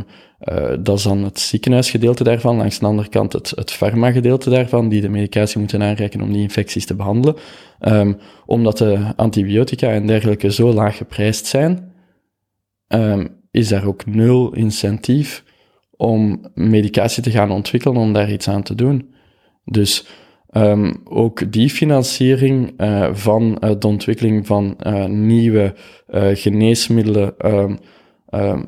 dat 0.80 0.98
is 0.98 1.04
dan 1.04 1.24
het 1.24 1.40
ziekenhuisgedeelte 1.40 2.24
daarvan. 2.24 2.58
Langs 2.58 2.80
de 2.80 2.86
andere 2.86 3.10
kant 3.10 3.34
het, 3.34 3.50
het 3.56 3.72
farma-gedeelte 3.72 4.50
daarvan, 4.50 4.90
die 4.90 5.02
de 5.02 5.10
medicatie 5.10 5.60
moeten 5.60 5.82
aanreiken 5.82 6.22
om 6.22 6.32
die 6.32 6.42
infecties 6.42 6.86
te 6.86 6.96
behandelen. 6.96 7.36
Um, 7.80 8.18
omdat 8.46 8.78
de 8.78 9.14
antibiotica 9.16 9.90
en 9.90 10.08
dergelijke 10.08 10.52
zo 10.52 10.74
laag 10.74 10.98
geprijsd 10.98 11.46
zijn, 11.46 11.94
is 13.52 13.68
daar 13.68 13.86
ook 13.86 14.06
nul 14.06 14.54
incentief 14.54 15.44
om 15.92 16.46
medicatie 16.54 17.24
te 17.24 17.32
gaan 17.32 17.52
ontwikkelen 17.52 17.98
om 17.98 18.14
daar 18.14 18.32
iets 18.32 18.48
aan 18.48 18.64
te 18.64 18.76
doen. 18.76 19.13
Dus 19.66 20.06
um, 20.52 21.02
ook 21.04 21.52
die 21.52 21.70
financiering 21.70 22.74
uh, 22.78 23.10
van 23.14 23.58
uh, 23.60 23.70
de 23.80 23.88
ontwikkeling 23.88 24.48
van 24.48 24.78
uh, 24.88 25.06
nieuwe 25.06 25.74
geneesmiddelen 26.34 27.34
uh, 27.46 27.72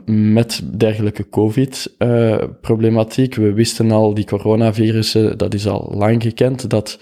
met 0.05 0.62
dergelijke 0.77 1.29
COVID-problematiek. 1.29 3.36
We 3.36 3.53
wisten 3.53 3.91
al, 3.91 4.13
die 4.13 4.25
coronavirussen, 4.25 5.38
dat 5.38 5.53
is 5.53 5.67
al 5.67 5.91
lang 5.95 6.23
gekend, 6.23 6.69
dat 6.69 6.99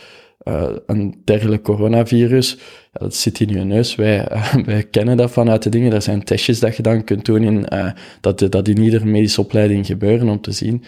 een 0.86 1.22
dergelijk 1.24 1.64
coronavirus, 1.64 2.58
dat 2.92 3.16
zit 3.16 3.40
in 3.40 3.50
je 3.50 3.64
neus. 3.64 3.96
Wij, 3.96 4.28
wij 4.66 4.84
kennen 4.84 5.18
dat 5.18 5.32
vanuit 5.32 5.64
de 5.64 5.70
dingen. 5.70 5.94
Er 5.94 6.02
zijn 6.02 6.24
testjes 6.24 6.60
dat 6.60 6.76
je 6.76 6.84
dan 6.84 7.04
kunt 7.04 7.26
doen 7.26 7.44
in, 7.44 7.68
dat, 8.22 8.46
dat 8.50 8.68
in 8.68 8.82
iedere 8.82 9.06
medische 9.06 9.42
opleiding 9.42 9.86
gebeuren 9.86 10.30
om 10.30 10.42
te 10.42 10.52
zien. 10.52 10.84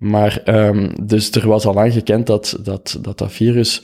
Maar, 0.00 0.42
um, 0.44 0.92
dus 1.02 1.30
er 1.30 1.48
was 1.48 1.66
al 1.66 1.74
lang 1.74 1.92
gekend 1.92 2.26
dat 2.26 2.58
dat, 2.62 2.98
dat, 3.02 3.18
dat 3.18 3.32
virus 3.32 3.82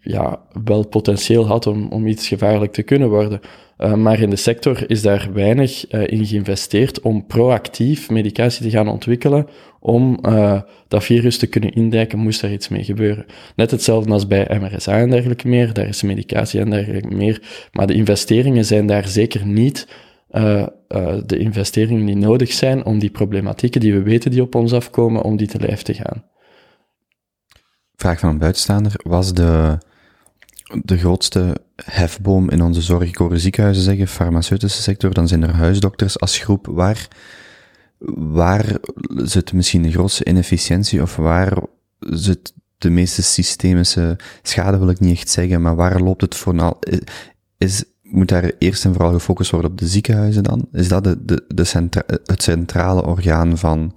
ja, 0.00 0.40
wel 0.64 0.86
potentieel 0.86 1.46
had 1.46 1.66
om, 1.66 1.88
om 1.88 2.06
iets 2.06 2.28
gevaarlijk 2.28 2.72
te 2.72 2.82
kunnen 2.82 3.08
worden. 3.08 3.40
Uh, 3.78 3.94
maar 3.94 4.20
in 4.20 4.30
de 4.30 4.36
sector 4.36 4.90
is 4.90 5.02
daar 5.02 5.28
weinig 5.32 5.92
uh, 5.92 6.06
in 6.06 6.26
geïnvesteerd 6.26 7.00
om 7.00 7.26
proactief 7.26 8.10
medicatie 8.10 8.62
te 8.64 8.70
gaan 8.70 8.88
ontwikkelen 8.88 9.46
om 9.80 10.18
uh, 10.22 10.60
dat 10.88 11.04
virus 11.04 11.38
te 11.38 11.46
kunnen 11.46 11.72
indijken, 11.72 12.18
moest 12.18 12.42
er 12.42 12.52
iets 12.52 12.68
mee 12.68 12.84
gebeuren. 12.84 13.26
Net 13.56 13.70
hetzelfde 13.70 14.12
als 14.12 14.26
bij 14.26 14.58
MRSA 14.60 14.98
en 14.98 15.10
dergelijke 15.10 15.48
meer, 15.48 15.72
daar 15.72 15.88
is 15.88 16.02
medicatie 16.02 16.60
en 16.60 16.70
dergelijke 16.70 17.14
meer, 17.14 17.42
maar 17.72 17.86
de 17.86 17.94
investeringen 17.94 18.64
zijn 18.64 18.86
daar 18.86 19.08
zeker 19.08 19.46
niet 19.46 19.86
de 21.26 21.38
investeringen 21.38 22.06
die 22.06 22.16
nodig 22.16 22.52
zijn 22.52 22.84
om 22.84 22.98
die 22.98 23.10
problematieken 23.10 23.80
die 23.80 23.92
we 23.92 24.02
weten 24.02 24.30
die 24.30 24.42
op 24.42 24.54
ons 24.54 24.72
afkomen, 24.72 25.22
om 25.22 25.36
die 25.36 25.48
te 25.48 25.60
lijf 25.60 25.82
te 25.82 25.94
gaan. 25.94 26.24
Vraag 27.96 28.18
van 28.18 28.28
een 28.28 28.38
buitenstaander, 28.38 28.92
was 29.02 29.34
de 29.34 29.78
de 30.82 30.98
grootste 30.98 31.56
hefboom 31.84 32.50
in 32.50 32.62
onze 32.62 32.80
zorg, 32.80 33.08
ik 33.08 33.16
hoor 33.16 33.38
ziekenhuizen 33.38 33.84
zeggen, 33.84 34.08
farmaceutische 34.08 34.82
sector, 34.82 35.14
dan 35.14 35.28
zijn 35.28 35.42
er 35.42 35.54
huisdokters 35.54 36.20
als 36.20 36.38
groep. 36.38 36.66
Waar, 36.66 37.08
waar 38.16 38.76
zit 39.16 39.52
misschien 39.52 39.82
de 39.82 39.90
grootste 39.90 40.24
inefficiëntie 40.24 41.02
of 41.02 41.16
waar 41.16 41.58
zit 41.98 42.52
de 42.78 42.90
meeste 42.90 43.22
systemische 43.22 44.18
schade, 44.42 44.78
wil 44.78 44.90
ik 44.90 45.00
niet 45.00 45.16
echt 45.16 45.28
zeggen, 45.28 45.62
maar 45.62 45.76
waar 45.76 46.00
loopt 46.00 46.20
het 46.20 46.34
vooral? 46.34 46.78
Is, 47.58 47.84
moet 48.10 48.28
daar 48.28 48.52
eerst 48.58 48.84
en 48.84 48.92
vooral 48.92 49.12
gefocust 49.12 49.50
worden 49.50 49.70
op 49.70 49.78
de 49.78 49.86
ziekenhuizen 49.86 50.42
dan? 50.42 50.66
Is 50.72 50.88
dat 50.88 51.04
de, 51.04 51.24
de, 51.24 51.44
de 51.48 51.64
centra 51.64 52.02
het 52.24 52.42
centrale 52.42 53.06
orgaan 53.06 53.58
van 53.58 53.92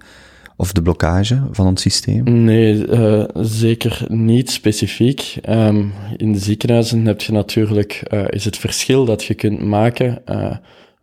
of 0.56 0.72
de 0.72 0.82
blokkage 0.82 1.42
van 1.50 1.66
het 1.66 1.80
systeem? 1.80 2.44
Nee, 2.44 2.86
uh, 2.86 3.24
zeker 3.34 4.04
niet 4.08 4.50
specifiek. 4.50 5.36
Um, 5.48 5.92
in 6.16 6.32
de 6.32 6.38
ziekenhuizen 6.38 7.06
heb 7.06 7.20
je 7.20 7.32
natuurlijk, 7.32 8.02
uh, 8.10 8.24
is 8.28 8.44
het 8.44 8.56
verschil 8.56 9.04
dat 9.04 9.24
je 9.24 9.34
kunt 9.34 9.62
maken 9.64 10.22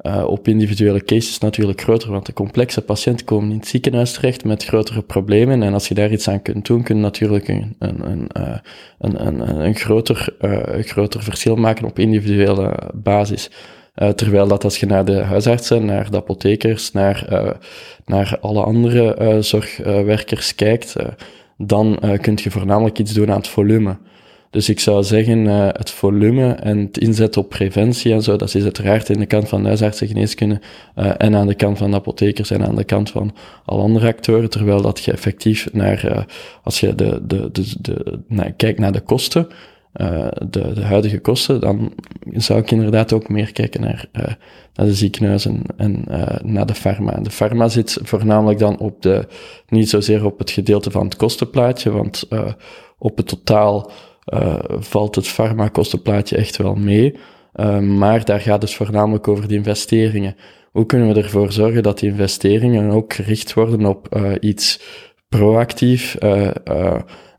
uh, 0.05 0.23
op 0.27 0.47
individuele 0.47 1.03
cases 1.03 1.37
natuurlijk 1.37 1.81
groter, 1.81 2.11
want 2.11 2.25
de 2.25 2.33
complexe 2.33 2.81
patiënten 2.81 3.25
komen 3.25 3.51
in 3.51 3.57
het 3.57 3.67
ziekenhuis 3.67 4.13
terecht 4.13 4.43
met 4.43 4.65
grotere 4.65 5.01
problemen 5.01 5.63
en 5.63 5.73
als 5.73 5.87
je 5.87 5.93
daar 5.93 6.11
iets 6.11 6.27
aan 6.27 6.41
kunt 6.41 6.65
doen, 6.65 6.83
kun 6.83 6.95
je 6.95 7.01
natuurlijk 7.01 7.47
een, 7.47 7.75
een, 7.79 8.09
een, 8.09 8.29
een, 8.99 9.25
een, 9.27 9.65
een 9.65 9.75
groter, 9.75 10.35
groter 10.79 11.23
verschil 11.23 11.55
maken 11.55 11.85
op 11.85 11.99
individuele 11.99 12.91
basis. 12.93 13.49
Terwijl 14.15 14.47
dat 14.47 14.63
als 14.63 14.79
je 14.79 14.85
naar 14.85 15.05
de 15.05 15.21
huisartsen, 15.21 15.85
naar 15.85 16.11
de 16.11 16.17
apothekers, 16.17 16.91
naar, 16.91 17.27
naar 18.05 18.37
alle 18.41 18.63
andere 18.63 19.37
zorgwerkers 19.41 20.55
kijkt, 20.55 20.95
dan 21.57 21.99
kun 22.21 22.37
je 22.43 22.51
voornamelijk 22.51 22.99
iets 22.99 23.13
doen 23.13 23.29
aan 23.29 23.37
het 23.37 23.47
volume. 23.47 23.97
Dus 24.55 24.69
ik 24.69 24.79
zou 24.79 25.03
zeggen, 25.03 25.45
het 25.45 25.91
volume 25.91 26.51
en 26.51 26.77
het 26.77 26.97
inzet 26.97 27.37
op 27.37 27.49
preventie 27.49 28.13
en 28.13 28.21
zo, 28.21 28.35
dat 28.35 28.55
is 28.55 28.63
uiteraard 28.63 29.09
in 29.09 29.19
de 29.19 29.25
kant 29.25 29.49
van 29.49 29.65
huisartsen, 29.65 30.07
geneeskunde 30.07 30.61
en 31.17 31.35
aan 31.35 31.47
de 31.47 31.55
kant 31.55 31.77
van 31.77 31.93
apothekers 31.93 32.51
en 32.51 32.65
aan 32.65 32.75
de 32.75 32.83
kant 32.83 33.09
van 33.09 33.35
alle 33.65 33.81
andere 33.81 34.07
actoren, 34.07 34.49
terwijl 34.49 34.81
dat 34.81 35.03
je 35.03 35.11
effectief 35.11 35.67
naar, 35.73 36.25
als 36.63 36.79
je 36.79 36.95
de, 36.95 37.21
de, 37.27 37.49
de, 37.51 37.73
de, 37.81 38.19
naar, 38.27 38.51
kijkt 38.51 38.79
naar 38.79 38.91
de 38.91 38.99
kosten, 38.99 39.47
uh, 39.95 40.27
de, 40.49 40.73
de 40.73 40.83
huidige 40.83 41.19
kosten, 41.19 41.59
dan 41.59 41.93
zou 42.33 42.59
ik 42.59 42.71
inderdaad 42.71 43.13
ook 43.13 43.29
meer 43.29 43.51
kijken 43.51 43.81
naar, 43.81 44.05
uh, 44.13 44.23
naar 44.73 44.85
de 44.85 44.93
ziekenhuizen 44.93 45.61
en 45.77 46.05
uh, 46.09 46.23
naar 46.43 46.65
de 46.65 46.75
farma. 46.75 47.11
De 47.11 47.31
farma 47.31 47.67
zit 47.67 47.97
voornamelijk 48.01 48.59
dan 48.59 48.77
op 48.77 49.01
de, 49.01 49.27
niet 49.69 49.89
zozeer 49.89 50.25
op 50.25 50.39
het 50.39 50.51
gedeelte 50.51 50.91
van 50.91 51.05
het 51.05 51.15
kostenplaatje, 51.15 51.91
want 51.91 52.27
op 52.97 53.17
het 53.17 53.27
totaal 53.27 53.91
valt 54.79 55.15
het 55.15 55.27
farma-kostenplaatje 55.27 56.37
echt 56.37 56.57
wel 56.57 56.75
mee. 56.75 57.15
maar 57.81 58.25
daar 58.25 58.39
gaat 58.39 58.61
het 58.61 58.73
voornamelijk 58.73 59.27
over 59.27 59.47
de 59.47 59.55
investeringen. 59.55 60.35
Hoe 60.71 60.85
kunnen 60.85 61.13
we 61.13 61.21
ervoor 61.21 61.51
zorgen 61.51 61.83
dat 61.83 61.99
die 61.99 62.09
investeringen 62.09 62.89
ook 62.89 63.13
gericht 63.13 63.53
worden 63.53 63.85
op 63.85 64.19
iets 64.39 64.79
proactief, 65.29 66.17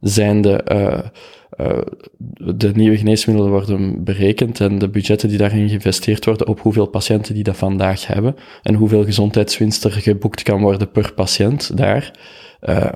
zijnde 0.00 0.64
uh, 1.60 1.78
de 2.56 2.72
nieuwe 2.74 2.96
geneesmiddelen 2.96 3.50
worden 3.50 4.04
berekend 4.04 4.60
en 4.60 4.78
de 4.78 4.88
budgetten 4.88 5.28
die 5.28 5.38
daarin 5.38 5.68
geïnvesteerd 5.68 6.24
worden 6.24 6.46
op 6.46 6.60
hoeveel 6.60 6.86
patiënten 6.86 7.34
die 7.34 7.42
dat 7.42 7.56
vandaag 7.56 8.06
hebben 8.06 8.36
en 8.62 8.74
hoeveel 8.74 9.04
gezondheidswinst 9.04 9.84
er 9.84 9.92
geboekt 9.92 10.42
kan 10.42 10.60
worden 10.60 10.90
per 10.90 11.12
patiënt 11.12 11.76
daar. 11.76 12.10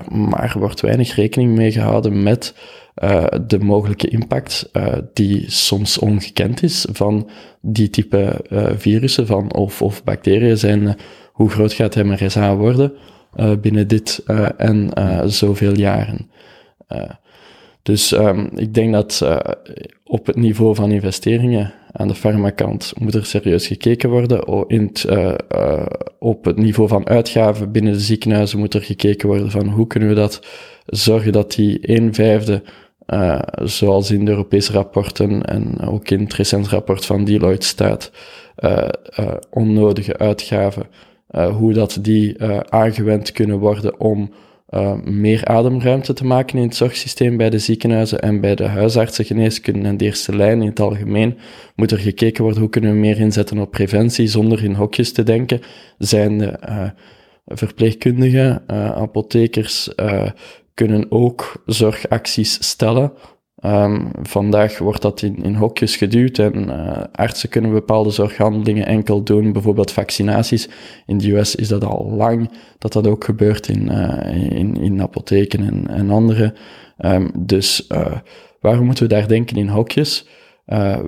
Maar 0.09 0.55
wordt 0.57 0.81
weinig 0.81 1.15
rekening 1.15 1.55
mee 1.55 1.71
gehouden 1.71 2.23
met 2.23 2.55
uh, 3.03 3.25
de 3.47 3.59
mogelijke 3.59 4.07
impact 4.07 4.71
die 5.13 5.51
soms 5.51 5.97
ongekend 5.97 6.63
is 6.63 6.85
van 6.91 7.29
die 7.61 7.89
type 7.89 8.45
virussen 8.77 9.27
van, 9.27 9.53
of, 9.53 9.81
of 9.81 10.03
bacteriën 10.03 10.57
zijn. 10.57 10.95
hoe 11.31 11.49
groot 11.49 11.73
gaat 11.73 11.95
MRSA 11.95 12.55
worden 12.55 12.93
binnen 13.61 13.87
dit 13.87 14.23
en 14.57 14.91
zoveel 15.25 15.77
jaren? 15.77 16.29
Dus 17.81 18.11
um, 18.11 18.49
ik 18.55 18.73
denk 18.73 18.93
dat 18.93 19.27
op 20.03 20.25
het 20.25 20.35
niveau 20.35 20.75
van 20.75 20.91
investeringen 20.91 21.73
aan 21.91 22.07
de 22.07 22.15
farmakant 22.15 22.93
moet 22.99 23.15
er 23.15 23.25
serieus 23.25 23.67
gekeken 23.67 24.09
worden. 24.09 24.67
In 24.67 24.91
uh, 25.09 25.33
uh, 25.55 25.85
op 26.19 26.45
het 26.45 26.57
niveau 26.57 26.89
van 26.89 27.07
uitgaven 27.07 27.71
binnen 27.71 27.93
de 27.93 27.99
ziekenhuizen 27.99 28.59
moet 28.59 28.73
er 28.73 28.81
gekeken 28.81 29.27
worden 29.27 29.51
van 29.51 29.67
hoe 29.67 29.87
kunnen 29.87 30.09
we 30.09 30.15
dat 30.15 30.45
zorgen 30.85 31.31
dat 31.31 31.51
die 31.51 31.79
1 31.79 32.13
vijfde, 32.13 32.61
zoals 33.63 34.11
in 34.11 34.25
de 34.25 34.31
Europese 34.31 34.71
rapporten 34.71 35.45
en 35.45 35.79
ook 35.79 36.09
in 36.09 36.19
het 36.19 36.33
recent 36.33 36.67
rapport 36.67 37.05
van 37.05 37.23
Deloitte 37.23 37.67
staat, 37.67 38.11
onnodige 39.49 40.17
uitgaven, 40.17 40.87
hoe 41.51 41.73
dat 41.73 41.97
die 42.01 42.43
aangewend 42.69 43.31
kunnen 43.31 43.59
worden 43.59 43.99
om 43.99 44.31
uh, 44.71 44.93
meer 45.03 45.45
ademruimte 45.45 46.13
te 46.13 46.25
maken 46.25 46.57
in 46.57 46.63
het 46.63 46.75
zorgsysteem 46.75 47.37
bij 47.37 47.49
de 47.49 47.59
ziekenhuizen 47.59 48.21
en 48.21 48.41
bij 48.41 48.55
de 48.55 48.63
huisartsen, 48.63 49.25
geneeskunde 49.25 49.87
en 49.87 49.97
de 49.97 50.05
eerste 50.05 50.35
lijn 50.35 50.61
in 50.61 50.67
het 50.67 50.79
algemeen, 50.79 51.37
moet 51.75 51.91
er 51.91 51.99
gekeken 51.99 52.43
worden 52.43 52.61
hoe 52.61 52.69
kunnen 52.69 52.91
we 52.91 52.97
meer 52.97 53.19
inzetten 53.19 53.59
op 53.59 53.71
preventie 53.71 54.27
zonder 54.27 54.63
in 54.63 54.73
hokjes 54.73 55.11
te 55.11 55.23
denken. 55.23 55.61
Zijn 55.97 56.37
de 56.37 56.59
uh, 56.69 56.89
verpleegkundigen, 57.45 58.63
uh, 58.67 58.91
apothekers 58.91 59.89
kunnen 60.73 61.11
ook 61.11 61.63
zorgacties 61.65 62.67
stellen 62.67 63.13
Um, 63.65 64.09
vandaag 64.21 64.77
wordt 64.77 65.01
dat 65.01 65.21
in, 65.21 65.43
in 65.43 65.55
hokjes 65.55 65.95
geduwd 65.95 66.39
en 66.39 66.69
uh, 66.69 67.03
artsen 67.11 67.49
kunnen 67.49 67.71
bepaalde 67.71 68.09
zorghandelingen 68.09 68.85
enkel 68.85 69.23
doen, 69.23 69.53
bijvoorbeeld 69.53 69.91
vaccinaties. 69.91 70.69
In 71.05 71.17
de 71.17 71.31
US 71.31 71.55
is 71.55 71.67
dat 71.67 71.83
al 71.83 72.11
lang 72.15 72.51
dat 72.77 72.93
dat 72.93 73.07
ook 73.07 73.23
gebeurt 73.23 73.67
in, 73.67 73.91
uh, 73.91 74.57
in, 74.57 74.75
in 74.75 75.01
apotheken 75.01 75.67
en, 75.67 75.87
en 75.87 76.09
andere. 76.09 76.53
Um, 76.97 77.31
dus 77.37 77.87
uh, 77.91 78.15
waarom 78.59 78.85
moeten 78.85 79.03
we 79.03 79.13
daar 79.13 79.27
denken 79.27 79.57
in 79.57 79.67
hokjes? 79.67 80.27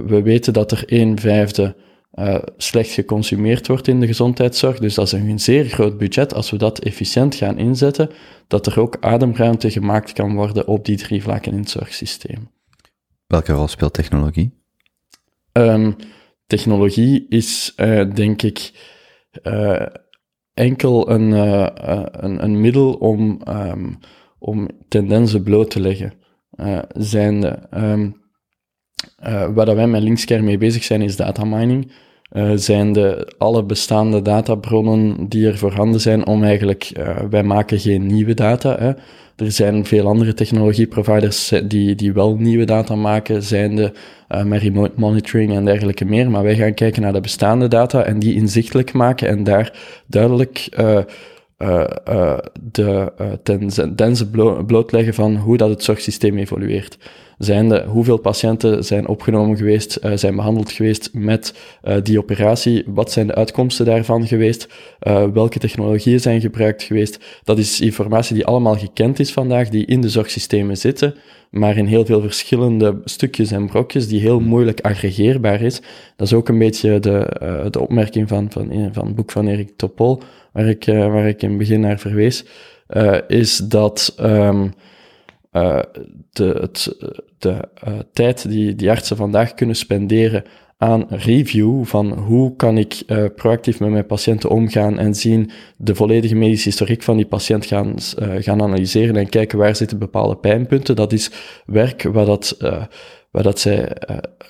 we 0.05 0.21
weten 0.23 0.53
dat 0.53 0.71
er 0.71 0.83
een 0.85 1.19
vijfde 1.19 1.75
uh, 2.19 2.41
slecht 2.57 2.91
geconsumeerd 2.91 3.67
wordt 3.67 3.87
in 3.87 3.99
de 3.99 4.07
gezondheidszorg. 4.07 4.79
Dus 4.79 4.93
dat 4.93 5.05
is 5.05 5.11
een 5.11 5.39
zeer 5.39 5.65
groot 5.65 5.97
budget. 5.97 6.33
Als 6.33 6.51
we 6.51 6.57
dat 6.57 6.79
efficiënt 6.79 7.35
gaan 7.35 7.57
inzetten, 7.57 8.09
dat 8.47 8.65
er 8.65 8.79
ook 8.79 8.97
ademruimte 8.99 9.71
gemaakt 9.71 10.13
kan 10.13 10.35
worden 10.35 10.67
op 10.67 10.85
die 10.85 10.97
drie 10.97 11.21
vlakken 11.21 11.51
in 11.51 11.57
het 11.57 11.69
zorgsysteem. 11.69 12.49
Welke 13.27 13.53
rol 13.53 13.67
speelt 13.67 13.93
technologie? 13.93 14.61
Um, 15.51 15.95
technologie 16.47 17.25
is, 17.29 17.73
eh, 17.75 18.13
denk 18.13 18.41
ik, 18.41 18.71
eh, 19.41 19.85
enkel 20.53 21.09
een, 21.09 21.33
eh, 21.33 21.65
eh, 21.65 22.05
een, 22.11 22.43
een 22.43 22.61
middel 22.61 22.93
om, 22.93 23.41
ehm, 23.43 23.93
om 24.39 24.69
tendensen 24.87 25.43
bloot 25.43 25.69
te 25.69 25.79
leggen. 25.79 26.13
Eh 26.51 26.79
zijnde, 26.89 27.47
ehm, 27.69 28.11
eh, 29.17 29.53
waar 29.53 29.65
dat 29.65 29.75
wij 29.75 29.87
met 29.87 30.01
Linkscare 30.01 30.41
mee 30.41 30.57
bezig 30.57 30.83
zijn, 30.83 31.01
is 31.01 31.15
data 31.15 31.43
mining. 31.43 31.91
Eh, 32.33 32.51
zijn 32.55 32.93
de 32.93 33.33
alle 33.37 33.63
bestaande 33.63 34.21
databronnen 34.21 35.29
die 35.29 35.47
er 35.47 35.57
voorhanden 35.57 36.01
zijn 36.01 36.27
om 36.27 36.43
eigenlijk, 36.43 36.83
eh, 36.83 37.17
wij 37.29 37.43
maken 37.43 37.79
geen 37.79 38.05
nieuwe 38.05 38.33
data. 38.33 38.75
Hè. 38.79 38.91
Er 39.35 39.51
zijn 39.51 39.85
veel 39.85 40.07
andere 40.07 40.33
technologieproviders 40.33 41.51
eh, 41.51 41.61
die, 41.65 41.95
die 41.95 42.13
wel 42.13 42.35
nieuwe 42.35 42.65
data 42.65 42.95
maken, 42.95 43.43
zijnde 43.43 43.93
eh 44.27 44.43
met 44.43 44.61
remote 44.61 44.91
monitoring 44.95 45.53
en 45.53 45.65
dergelijke 45.65 46.05
meer. 46.05 46.29
Maar 46.31 46.43
wij 46.43 46.55
gaan 46.55 46.73
kijken 46.73 47.01
naar 47.01 47.13
de 47.13 47.21
bestaande 47.21 47.67
data 47.67 48.03
en 48.03 48.19
die 48.19 48.35
inzichtelijk 48.35 48.93
maken 48.93 49.27
en 49.27 49.43
daar 49.43 49.73
duidelijk 50.07 50.67
eh, 51.63 51.83
eh, 52.13 52.37
de 52.71 54.63
blootleggen 54.65 55.13
van 55.13 55.35
hoe 55.35 55.57
dat 55.57 55.69
het 55.69 55.83
zorgsysteem 55.83 56.37
evolueert. 56.37 56.97
Zijnde, 57.43 57.85
hoeveel 57.87 58.17
patiënten 58.17 58.83
zijn 58.83 59.07
opgenomen 59.07 59.57
geweest, 59.57 59.95
eh, 59.95 60.11
zijn 60.15 60.35
behandeld 60.35 60.71
geweest 60.71 61.09
met 61.13 61.53
eh, 61.81 61.95
die 62.03 62.19
operatie, 62.19 62.83
wat 62.87 63.11
zijn 63.11 63.27
de 63.27 63.35
uitkomsten 63.35 63.85
daarvan 63.85 64.27
geweest, 64.27 64.67
eh, 64.99 65.27
welke 65.33 65.59
technologieën 65.59 66.19
zijn 66.19 66.41
gebruikt 66.41 66.83
geweest. 66.83 67.19
Dat 67.43 67.57
is 67.57 67.81
informatie 67.81 68.35
die 68.35 68.45
allemaal 68.45 68.75
gekend 68.75 69.19
is 69.19 69.31
vandaag, 69.31 69.69
die 69.69 69.85
in 69.85 70.01
de 70.01 70.09
zorgsystemen 70.09 70.77
zitten, 70.77 71.15
maar 71.49 71.77
in 71.77 71.85
heel 71.85 72.05
veel 72.05 72.21
verschillende 72.21 73.01
stukjes 73.05 73.51
en 73.51 73.65
brokjes, 73.65 74.07
die 74.07 74.19
heel 74.19 74.39
moeilijk 74.39 74.81
aggregeerbaar 74.81 75.61
is. 75.61 75.81
Dat 76.15 76.27
is 76.27 76.33
ook 76.33 76.49
een 76.49 76.59
beetje 76.59 76.99
de, 76.99 77.67
de 77.71 77.79
opmerking 77.79 78.27
van, 78.27 78.51
van, 78.51 78.89
van 78.93 79.05
het 79.05 79.15
boek 79.15 79.31
van 79.31 79.47
Erik 79.47 79.71
Topol, 79.75 80.21
waar 80.51 80.67
ik, 80.67 80.85
waar 80.85 81.27
ik 81.27 81.41
in 81.41 81.49
het 81.49 81.57
begin 81.57 81.79
naar 81.79 81.99
verwees, 81.99 82.45
is 83.27 83.57
dat 83.57 84.13
ehm, 84.17 84.67
eh, 85.53 85.79
de, 86.31 86.57
het, 86.61 86.95
de 87.43 87.57
eh, 87.73 87.93
tijd 88.13 88.49
die, 88.49 88.75
die 88.75 88.89
artsen 88.89 89.17
vandaag 89.17 89.53
kunnen 89.53 89.75
spenderen 89.75 90.43
aan 90.77 91.05
review 91.09 91.85
van 91.85 92.11
hoe 92.11 92.55
kan 92.55 92.77
ik 92.77 93.03
eh, 93.07 93.25
proactief 93.35 93.79
met 93.79 93.89
mijn 93.89 94.05
patiënten 94.05 94.49
omgaan 94.49 94.99
en 94.99 95.15
zien 95.15 95.51
de 95.77 95.95
volledige 95.95 96.35
medische 96.35 96.69
historiek 96.69 97.03
van 97.03 97.17
die 97.17 97.25
patiënt 97.25 97.65
gaan, 97.65 97.95
eh, 98.17 98.29
gaan 98.39 98.61
analyseren 98.61 99.15
en 99.15 99.29
kijken 99.29 99.57
waar 99.57 99.75
zitten 99.75 99.99
bepaalde 99.99 100.35
pijnpunten. 100.35 100.95
Dat 100.95 101.13
is 101.13 101.31
werk 101.65 102.03
waar 102.03 102.25
dat, 102.25 102.57
waar 103.31 103.43
dat 103.43 103.59
zij 103.59 103.97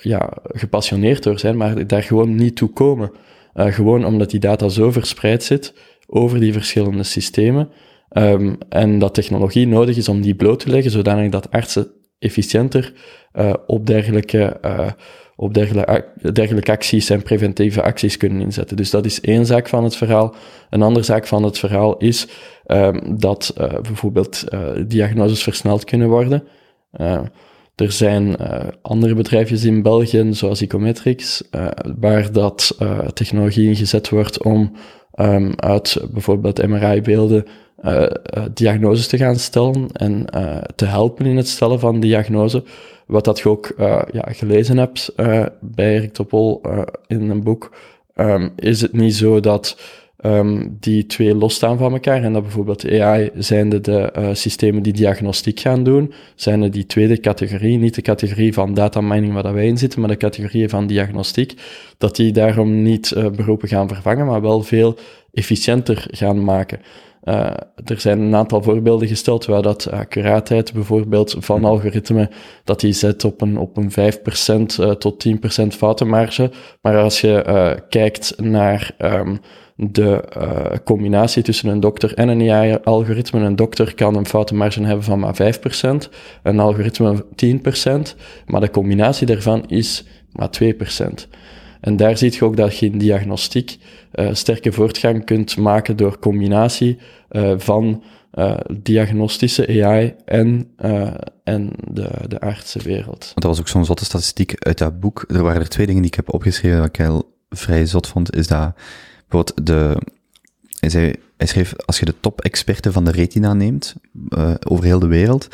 ja, 0.00 0.32
gepassioneerd 0.42 1.22
door 1.22 1.38
zijn, 1.38 1.56
maar 1.56 1.86
daar 1.86 2.02
gewoon 2.02 2.34
niet 2.34 2.56
toe 2.56 2.68
komen. 2.68 3.10
Gewoon 3.54 4.04
omdat 4.04 4.30
die 4.30 4.40
data 4.40 4.68
zo 4.68 4.90
verspreid 4.90 5.42
zit 5.42 5.74
over 6.06 6.40
die 6.40 6.52
verschillende 6.52 7.02
systemen. 7.02 7.68
Ehm, 8.14 8.54
en 8.68 8.98
dat 8.98 9.14
technologie 9.14 9.66
nodig 9.66 9.96
is 9.96 10.08
om 10.08 10.20
die 10.20 10.34
bloot 10.34 10.60
te 10.60 10.70
leggen, 10.70 10.90
zodanig 10.90 11.30
dat 11.30 11.50
artsen 11.50 11.86
efficiënter 12.24 12.92
eh, 13.32 13.52
op, 13.66 13.86
dergelijke, 13.86 14.42
eh, 14.44 14.90
op 15.36 15.54
dergelijke, 15.54 16.04
dergelijke 16.32 16.72
acties 16.72 17.10
en 17.10 17.22
preventieve 17.22 17.82
acties 17.82 18.16
kunnen 18.16 18.40
inzetten. 18.40 18.76
Dus 18.76 18.90
dat 18.90 19.04
is 19.04 19.20
één 19.20 19.46
zaak 19.46 19.68
van 19.68 19.84
het 19.84 19.96
verhaal. 19.96 20.34
Een 20.70 20.82
andere 20.82 21.04
zaak 21.04 21.26
van 21.26 21.42
het 21.42 21.58
verhaal 21.58 21.96
is 21.96 22.26
ehm, 22.66 23.16
dat 23.16 23.52
eh, 23.56 23.72
bijvoorbeeld 23.72 24.44
diagnoses 24.86 25.42
versneld 25.42 25.84
kunnen 25.84 26.08
worden. 26.08 26.44
Er 27.74 27.92
zijn 27.92 28.36
andere 28.82 29.14
bedrijfjes 29.14 29.64
in 29.64 29.82
België, 29.82 30.28
zoals 30.30 30.60
Ecometrics, 30.60 31.48
waar 31.98 32.32
dat 32.32 32.76
technologie 33.14 33.68
ingezet 33.68 34.08
wordt 34.08 34.42
om 34.42 34.72
ehm, 35.14 35.52
uit 35.56 36.06
bijvoorbeeld 36.12 36.66
MRI-beelden 36.66 37.44
eh, 37.84 38.42
diagnoses 38.54 39.06
te 39.06 39.16
gaan 39.16 39.36
stellen 39.36 39.88
en 39.92 40.26
eh, 40.26 40.56
te 40.74 40.84
helpen 40.84 41.26
in 41.26 41.36
het 41.36 41.48
stellen 41.48 41.80
van 41.80 42.00
diagnose. 42.00 42.62
Wat 43.06 43.24
dat 43.24 43.38
je 43.38 43.48
ook 43.48 43.66
eh, 43.66 44.02
ja, 44.12 44.22
gelezen 44.26 44.78
hebt 44.78 45.12
bij 45.60 45.94
Erik 45.94 46.12
Topol 46.12 46.62
in 47.06 47.30
een 47.30 47.42
boek, 47.42 47.76
ehm, 48.14 48.48
is 48.56 48.80
het 48.80 48.92
niet 48.92 49.14
zo 49.14 49.40
dat 49.40 49.80
ehm, 50.16 50.66
die 50.80 51.06
twee 51.06 51.34
losstaan 51.34 51.78
van 51.78 51.92
elkaar 51.92 52.22
en 52.22 52.32
dat 52.32 52.42
bijvoorbeeld 52.42 52.90
AI 52.90 53.30
zijnde 53.34 53.80
de 53.80 54.30
systemen 54.32 54.82
die 54.82 54.92
diagnostiek 54.92 55.60
gaan 55.60 55.84
doen, 55.84 56.12
zijn 56.34 56.70
die 56.70 56.86
tweede 56.86 57.20
categorie, 57.20 57.78
niet 57.78 57.94
de 57.94 58.02
categorie 58.02 58.52
van 58.52 58.74
data 58.74 59.00
mining 59.00 59.32
waar 59.32 59.42
dat 59.42 59.52
wij 59.52 59.66
in 59.66 59.78
zitten, 59.78 60.00
maar 60.00 60.08
de 60.08 60.16
categorie 60.16 60.68
van 60.68 60.86
diagnostiek, 60.86 61.54
dat 61.98 62.16
die 62.16 62.32
daarom 62.32 62.82
niet 62.82 63.14
beroepen 63.36 63.68
gaan 63.68 63.88
vervangen, 63.88 64.26
maar 64.26 64.42
wel 64.42 64.62
veel 64.62 64.96
efficiënter 65.32 66.06
gaan 66.10 66.44
maken. 66.44 66.78
Uh, 67.24 67.34
er 67.84 68.00
zijn 68.00 68.20
een 68.20 68.34
aantal 68.34 68.62
voorbeelden 68.62 69.08
gesteld 69.08 69.44
waar 69.44 69.62
dat 69.62 69.90
accuraatheid 69.90 70.72
bijvoorbeeld 70.72 71.36
van 71.38 71.64
algoritme, 71.64 72.30
dat 72.64 72.80
die 72.80 72.92
zet 72.92 73.24
op 73.24 73.40
een, 73.40 73.58
op 73.58 73.76
een 73.76 73.90
5% 73.90 73.94
uh, 74.80 74.90
tot 74.90 75.26
10% 75.28 75.66
foutenmarge. 75.66 76.50
Maar 76.80 76.98
als 76.98 77.20
je 77.20 77.44
uh, 77.46 77.70
kijkt 77.88 78.40
naar 78.40 78.94
um, 78.98 79.40
de 79.76 80.24
combinatie 80.84 81.42
tussen 81.42 81.68
een 81.68 81.80
dokter 81.80 82.14
en 82.14 82.28
een 82.28 82.50
AI-algoritme, 82.50 83.40
een 83.40 83.56
dokter 83.56 83.94
kan 83.94 84.16
een 84.16 84.26
foutenmarge 84.26 84.82
hebben 84.82 85.04
van 85.04 85.18
maar 85.18 85.54
5%, 85.54 85.86
een 86.42 86.60
algoritme 86.60 87.24
10%, 87.24 87.90
maar 88.46 88.60
de 88.60 88.70
combinatie 88.70 89.26
daarvan 89.26 89.64
is 89.66 90.04
maar 90.32 90.48
2%. 90.62 91.28
En 91.84 91.96
daar 91.96 92.18
zie 92.18 92.32
je 92.32 92.44
ook 92.44 92.56
dat 92.56 92.78
je 92.78 92.86
in 92.86 92.98
diagnostiek 92.98 93.78
uh, 94.14 94.28
sterke 94.32 94.72
voortgang 94.72 95.24
kunt 95.24 95.56
maken 95.56 95.96
door 95.96 96.18
combinatie 96.18 96.98
uh, 97.30 97.54
van 97.56 98.02
uh, 98.34 98.56
diagnostische 98.82 99.84
AI 99.84 100.14
en, 100.24 100.70
en 101.44 101.70
de, 101.90 102.10
de 102.28 102.40
artsenwereld. 102.40 103.24
Want 103.24 103.34
dat 103.34 103.44
was 103.44 103.60
ook 103.60 103.68
zo'n 103.68 103.84
zotte 103.84 104.04
statistiek 104.04 104.54
uit 104.58 104.78
dat 104.78 105.00
boek. 105.00 105.24
Er 105.28 105.42
waren 105.42 105.60
er 105.60 105.68
twee 105.68 105.86
dingen 105.86 106.02
die 106.02 106.10
ik 106.10 106.16
heb 106.16 106.32
opgeschreven 106.32 106.78
dat 106.78 106.86
ik 106.86 106.96
heel 106.96 107.36
vrij 107.50 107.86
zot 107.86 108.06
vond. 108.06 108.36
Is 108.36 108.46
dat 108.46 108.74
bijvoorbeeld 109.28 109.66
de... 109.66 109.96
Hij, 110.80 110.90
zei, 110.90 111.14
hij 111.36 111.46
schreef, 111.46 111.74
als 111.76 111.98
je 111.98 112.04
de 112.04 112.20
top-experten 112.20 112.92
van 112.92 113.04
de 113.04 113.10
retina 113.10 113.54
neemt, 113.54 113.94
over 114.68 114.84
heel 114.84 114.98
de 114.98 115.06
wereld, 115.06 115.48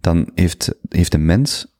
dan 0.00 0.30
heeft, 0.34 0.74
heeft 0.88 1.14
een 1.14 1.26
mens 1.26 1.75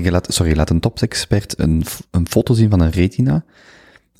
laat, 0.00 0.34
sorry, 0.34 0.56
laat 0.56 0.70
een 0.70 0.80
top-expert 0.80 1.58
een, 1.58 1.84
een 2.10 2.26
foto 2.28 2.54
zien 2.54 2.70
van 2.70 2.80
een 2.80 2.90
retina. 2.90 3.44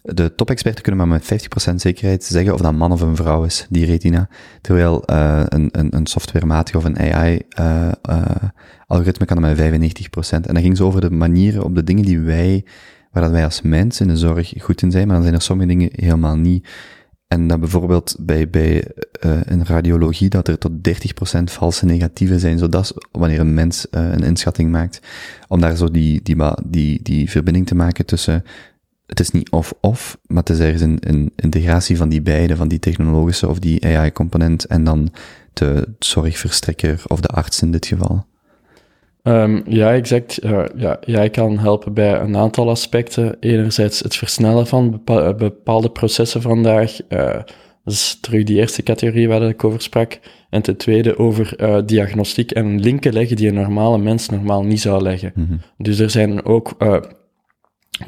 De 0.03 0.35
top-experten 0.35 0.83
kunnen 0.83 1.09
maar 1.09 1.21
met 1.21 1.49
50% 1.71 1.75
zekerheid 1.75 2.25
zeggen 2.25 2.53
of 2.53 2.61
dat 2.61 2.71
een 2.71 2.77
man 2.77 2.93
of 2.93 3.01
een 3.01 3.17
vrouw 3.17 3.45
is, 3.45 3.67
die 3.71 3.85
retina. 3.85 4.29
Terwijl 4.61 5.03
uh, 5.11 5.43
een, 5.49 5.69
een, 5.73 5.97
een 5.97 6.07
softwarematige 6.07 6.77
of 6.77 6.85
een 6.85 6.99
AI-algoritme 6.99 8.45
uh, 8.89 9.07
uh, 9.21 9.27
kan 9.27 9.41
met 9.41 9.59
95%. 9.59 9.61
En 10.31 10.43
dat 10.43 10.59
ging 10.59 10.77
zo 10.77 10.87
over 10.87 11.01
de 11.01 11.11
manieren, 11.11 11.65
op 11.65 11.75
de 11.75 11.85
dingen 11.85 12.05
die 12.05 12.21
wij, 12.21 12.65
waar 13.11 13.23
dat 13.23 13.33
wij 13.33 13.45
als 13.45 13.63
mens 13.63 14.01
in 14.01 14.09
de 14.09 14.17
zorg 14.17 14.53
goed 14.59 14.83
in 14.83 14.91
zijn, 14.91 15.07
maar 15.07 15.15
dan 15.15 15.25
zijn 15.25 15.37
er 15.37 15.43
sommige 15.43 15.69
dingen 15.69 15.89
helemaal 15.93 16.37
niet. 16.37 16.69
En 17.33 17.47
dat 17.47 17.61
bijvoorbeeld 17.61 18.17
bij, 18.21 18.51
bij 18.51 18.85
uh, 19.25 19.41
een 19.45 19.67
radiologie 19.67 20.29
dat 20.29 20.49
er 20.49 20.59
tot 20.59 20.73
30% 20.89 21.43
valse 21.45 21.85
negatieven 21.85 22.41
zijn, 22.41 22.59
zodat 22.59 22.95
wanneer 23.11 23.41
een 23.41 23.55
mens 23.55 23.87
uh, 23.91 24.13
een 24.13 24.23
inschatting 24.23 24.71
maakt, 24.71 25.01
om 25.49 25.61
daar 25.61 25.77
zo 25.77 25.91
die, 25.91 26.23
die, 26.23 26.37
die, 26.65 27.03
die 27.03 27.31
verbinding 27.31 27.67
te 27.67 27.75
maken 27.75 28.07
tussen, 28.07 28.45
het 29.07 29.21
is 29.21 29.31
niet 29.31 29.51
of-of, 29.51 30.19
maar 30.27 30.43
het 30.43 30.51
is 30.51 30.59
ergens 30.59 30.83
een, 30.83 30.99
een 31.01 31.33
integratie 31.37 31.97
van 31.97 32.09
die 32.09 32.23
beide, 32.23 32.57
van 32.57 32.69
die 32.69 32.79
technologische 32.79 33.49
of 33.49 33.59
die 33.59 33.87
AI-component 33.87 34.65
en 34.65 34.85
dan 34.85 35.13
de 35.53 35.89
zorgverstrekker 35.99 37.03
of 37.07 37.21
de 37.21 37.29
arts 37.29 37.63
in 37.63 37.71
dit 37.71 37.87
geval. 37.87 38.27
Um, 39.23 39.63
ja, 39.67 39.93
exact. 39.93 40.45
Uh, 40.45 40.65
ja, 40.77 40.99
jij 41.05 41.31
kan 41.31 41.59
helpen 41.59 41.93
bij 41.93 42.21
een 42.21 42.37
aantal 42.37 42.69
aspecten. 42.71 43.37
Enerzijds 43.41 44.01
het 44.01 44.17
versnellen 44.17 44.67
van 44.67 44.91
bepa 44.91 45.35
bepaalde 45.35 45.91
processen 45.91 46.43
vandaag. 46.43 46.99
Uh, 47.09 47.19
dat 47.85 47.95
is 47.95 48.19
terug 48.21 48.45
die 48.45 48.59
eerste 48.59 48.83
categorie 48.83 49.29
waar 49.29 49.43
ik 49.43 49.65
over 49.65 49.81
sprak. 49.81 50.19
En 50.51 50.63
ten 50.63 50.77
tweede 50.77 51.19
over 51.19 51.55
uh, 51.61 51.79
diagnostiek 51.87 52.51
en 52.51 52.81
linken 52.81 53.13
leggen 53.13 53.37
die 53.37 53.49
een 53.49 53.55
normale 53.55 53.99
mens 53.99 54.29
normaal 54.29 54.63
niet 54.63 54.81
zou 54.81 55.03
leggen. 55.03 55.33
Mhm. 55.35 55.41
Mm 55.41 55.49
-hmm. 55.49 55.61
Dus 55.77 55.99
er 55.99 56.11
zijn 56.11 56.45
ook 56.45 56.77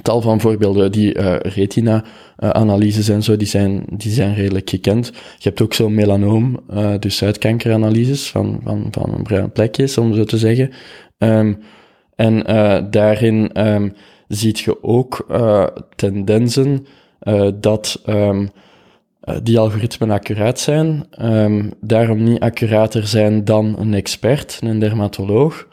tal 0.03 0.21
van 0.21 0.41
voorbeelden. 0.41 0.93
Die 0.93 1.19
uh, 1.19 1.37
retina-analyses 1.39 3.09
en 3.09 3.23
zo, 3.23 3.37
die 3.37 3.47
zijn, 3.47 3.85
die 3.91 4.12
zijn 4.12 4.35
redelijk 4.35 4.71
gekend. 4.71 5.07
Je 5.39 5.49
hebt 5.49 5.62
ook 5.62 5.75
zo'n 5.75 5.95
melanoom, 5.95 6.61
uh, 6.71 6.95
dus 6.99 7.21
huidkankeranalyses 7.21 8.31
van, 8.31 8.61
van, 8.65 8.89
van 8.91 9.23
bruine 9.23 9.49
plekjes, 9.49 9.99
om 9.99 10.15
zo 10.15 10.25
te 10.25 10.39
zeggen. 10.39 10.71
Um, 11.19 11.59
en 12.15 12.51
uh, 12.51 12.81
daarin 12.91 13.67
um, 13.67 13.95
ziet 14.29 14.59
je 14.59 14.83
ook 14.83 15.27
tendensen 15.97 16.87
dat 17.61 18.03
um, 18.07 18.51
die 19.43 19.59
algoritmen 19.59 20.11
accuraat 20.11 20.59
zijn, 20.61 21.07
daarom 21.81 22.23
niet 22.23 22.41
accurater 22.41 23.07
zijn 23.07 23.45
dan 23.45 23.79
een 23.79 23.95
expert, 23.95 24.59
een 24.62 24.79
dermatoloog. 24.79 25.67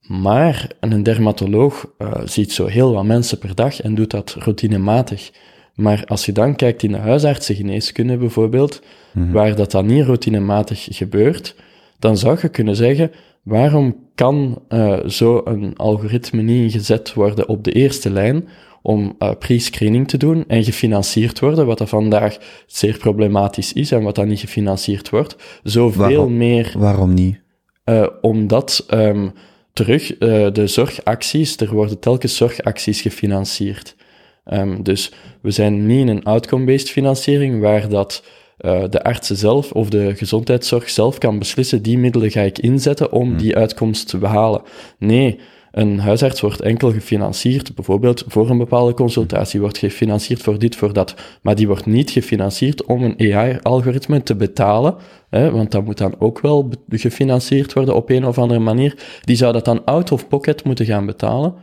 maar 0.00 0.70
een 0.80 1.02
dermatoloog 1.02 1.86
eh, 1.98 2.12
ziet 2.24 2.52
zo 2.52 2.66
heel 2.66 2.92
wat 2.92 3.04
mensen 3.04 3.38
per 3.38 3.54
dag 3.54 3.80
en 3.80 3.94
doet 3.94 4.10
dat 4.10 4.36
routinematig. 4.38 5.30
Maar 5.74 6.04
als 6.06 6.26
je 6.26 6.32
dan 6.32 6.56
kijkt 6.56 6.82
in 6.82 6.92
de 6.92 6.98
huisartsengeneeskunde 6.98 8.16
bijvoorbeeld, 8.16 8.82
waar 9.12 9.56
dat 9.56 9.70
dan 9.70 9.86
niet 9.86 10.04
routinematig 10.04 10.86
gebeurt, 10.90 11.56
dan 11.98 12.16
zou 12.16 12.38
je 12.40 12.48
kunnen 12.48 12.76
zeggen, 12.76 13.10
waarom 13.46 13.96
kan 14.14 14.62
uh, 14.68 15.04
zo 15.04 15.40
een 15.44 15.76
algoritme 15.76 16.42
niet 16.42 16.62
ingezet 16.62 17.14
worden 17.14 17.48
op 17.48 17.64
de 17.64 17.72
eerste 17.72 18.10
lijn 18.10 18.48
om 18.82 19.16
uh, 19.18 19.30
pre-screening 19.38 20.08
te 20.08 20.16
doen 20.16 20.44
en 20.48 20.64
gefinancierd 20.64 21.40
worden, 21.40 21.66
wat 21.66 21.78
dat 21.78 21.88
vandaag 21.88 22.36
zeer 22.66 22.98
problematisch 22.98 23.72
is 23.72 23.90
en 23.92 24.02
wat 24.02 24.14
dan 24.14 24.28
niet 24.28 24.40
gefinancierd 24.40 25.10
wordt, 25.10 25.36
zoveel 25.62 26.08
Waarom? 26.08 26.36
meer 26.36 26.74
Waarom 26.78 27.14
niet? 27.14 27.40
uh, 27.84 28.06
omdat 28.20 28.86
um, 28.90 29.32
terug 29.72 30.18
de 30.18 30.66
zorgacties, 30.66 31.56
er 31.56 31.72
worden 31.72 31.98
telkens 31.98 32.36
zorgacties 32.36 33.00
gefinancierd. 33.00 33.96
Um, 34.44 34.82
dus 34.82 35.12
we 35.40 35.50
zijn 35.50 35.86
niet 35.86 36.00
in 36.00 36.08
een 36.08 36.24
outcome-based 36.24 36.90
financiering 36.90 37.60
waar 37.60 37.88
dat 37.88 38.22
uh, 38.58 38.84
de 38.90 39.02
artsen 39.02 39.36
zelf 39.36 39.72
of 39.72 39.90
de 39.90 40.16
gezondheidszorg 40.16 40.90
zelf 40.90 41.18
kan 41.18 41.38
beslissen, 41.38 41.82
die 41.82 41.98
middelen 41.98 42.30
ga 42.30 42.40
ik 42.40 42.58
inzetten 42.58 43.12
om 43.12 43.28
Hmm. 43.28 43.38
die 43.38 43.56
uitkomst 43.56 44.08
te 44.08 44.18
behalen. 44.18 44.62
Nee, 44.98 45.38
een 45.72 45.98
huisarts 45.98 46.40
wordt 46.40 46.60
enkel 46.60 46.92
gefinancierd, 46.92 47.74
bijvoorbeeld 47.74 48.24
voor 48.26 48.50
een 48.50 48.58
bepaalde 48.58 48.94
consultatie, 48.94 49.60
wordt 49.60 49.78
gefinancierd 49.78 50.42
voor 50.42 50.58
dit, 50.58 50.76
voor 50.76 50.92
dat, 50.92 51.14
maar 51.42 51.54
die 51.54 51.66
wordt 51.66 51.86
niet 51.86 52.10
gefinancierd 52.10 52.84
om 52.84 53.02
een 53.02 53.34
AI-algoritme 53.34 54.22
te 54.22 54.34
betalen, 54.36 54.96
hè, 55.30 55.50
want 55.50 55.70
dat 55.70 55.84
moet 55.84 55.98
dan 55.98 56.14
ook 56.18 56.40
wel 56.40 56.70
gefinancierd 56.88 57.72
worden 57.72 57.94
op 57.94 58.10
een 58.10 58.26
of 58.26 58.38
andere 58.38 58.60
manier. 58.60 59.20
Die 59.24 59.36
zou 59.36 59.52
dat 59.52 59.64
dan 59.64 59.84
out 59.84 60.12
of 60.12 60.28
pocket 60.28 60.64
moeten 60.64 60.86
gaan 60.86 61.06
betalen, 61.06 61.54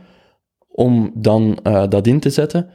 om 0.68 1.10
dan 1.14 1.58
uh, 1.62 1.84
dat 1.88 2.06
in 2.06 2.20
te 2.20 2.30
zetten, 2.30 2.70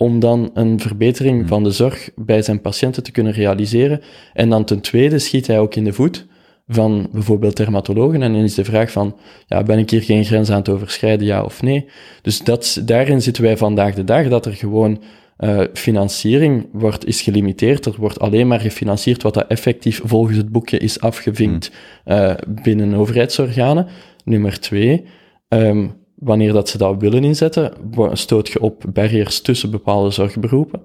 om 0.00 0.20
dan 0.20 0.50
een 0.54 0.80
verbetering 0.80 1.48
van 1.48 1.62
de 1.62 1.70
zorg 1.70 2.10
bij 2.16 2.42
zijn 2.42 2.60
patiënten 2.60 3.02
te 3.02 3.10
kunnen 3.10 3.32
realiseren. 3.32 4.00
En 4.32 4.48
dan 4.48 4.64
ten 4.64 4.80
tweede 4.80 5.18
schiet 5.18 5.46
hij 5.46 5.58
ook 5.58 5.74
in 5.74 5.84
de 5.84 5.92
voet 5.92 6.26
van 6.68 7.08
bijvoorbeeld 7.12 7.56
dermatologen. 7.56 8.22
En 8.22 8.32
dan 8.32 8.42
is 8.42 8.54
de 8.54 8.64
vraag 8.64 8.90
van, 8.90 9.16
ja, 9.46 9.62
ben 9.62 9.78
ik 9.78 9.90
hier 9.90 10.02
geen 10.02 10.24
grens 10.24 10.50
aan 10.50 10.58
het 10.58 10.68
overschrijden, 10.68 11.26
ja 11.26 11.42
of 11.42 11.62
nee? 11.62 11.86
Dus 12.22 12.38
dat, 12.38 12.82
daarin 12.84 13.22
zitten 13.22 13.42
wij 13.42 13.56
vandaag 13.56 13.94
de 13.94 14.04
dag, 14.04 14.28
dat 14.28 14.46
er 14.46 14.52
gewoon 14.52 15.02
uh, 15.38 15.60
financiering 15.72 16.68
wordt, 16.72 17.06
is 17.06 17.20
gelimiteerd. 17.20 17.86
Er 17.86 17.94
wordt 17.98 18.20
alleen 18.20 18.46
maar 18.46 18.60
gefinancierd 18.60 19.22
wat 19.22 19.34
dat 19.34 19.46
effectief 19.46 20.00
volgens 20.04 20.36
het 20.36 20.52
boekje 20.52 20.78
is 20.78 21.00
afgevinkt 21.00 21.70
uh, 22.06 22.34
binnen 22.62 22.94
overheidsorganen. 22.94 23.86
Nummer 24.24 24.60
twee, 24.60 25.04
um, 25.48 25.99
wanneer 26.20 26.52
dat 26.52 26.68
ze 26.68 26.78
dat 26.78 26.96
willen 26.98 27.24
inzetten, 27.24 27.72
stoot 28.12 28.48
je 28.48 28.60
op 28.60 28.84
barrières 28.92 29.40
tussen 29.40 29.70
bepaalde 29.70 30.10
zorgberoepen. 30.10 30.82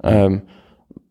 Um, 0.00 0.44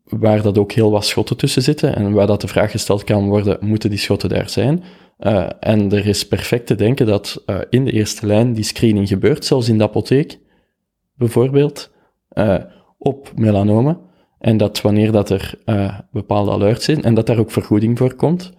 waar 0.06 0.42
dat 0.42 0.58
ook 0.58 0.72
heel 0.72 0.90
wat 0.90 1.04
schotten 1.04 1.36
tussen 1.36 1.62
zitten 1.62 1.96
en 1.96 2.12
waar 2.12 2.26
dat 2.26 2.40
de 2.40 2.48
vraag 2.48 2.70
gesteld 2.70 3.04
kan 3.04 3.28
worden, 3.28 3.58
moeten 3.60 3.90
die 3.90 3.98
schotten 3.98 4.28
daar 4.28 4.48
zijn? 4.48 4.82
Uh, 5.20 5.46
en 5.60 5.92
er 5.92 6.06
is 6.06 6.28
perfect 6.28 6.66
te 6.66 6.74
denken 6.74 7.06
dat 7.06 7.42
uh, 7.46 7.58
in 7.70 7.84
de 7.84 7.92
eerste 7.92 8.26
lijn 8.26 8.52
die 8.52 8.64
screening 8.64 9.08
gebeurt, 9.08 9.44
zelfs 9.44 9.68
in 9.68 9.78
de 9.78 9.84
apotheek, 9.84 10.38
bijvoorbeeld, 11.14 11.90
uh, 12.32 12.56
op 12.98 13.32
melanomen. 13.34 13.98
En 14.38 14.56
dat 14.56 14.80
wanneer 14.80 15.12
dat 15.12 15.30
er 15.30 15.58
bepaalde 16.10 16.50
alerts 16.50 16.84
zijn, 16.84 17.02
en 17.02 17.14
dat 17.14 17.26
daar 17.26 17.38
ook 17.38 17.50
vergoeding 17.50 17.98
voor 17.98 18.14
komt, 18.14 18.52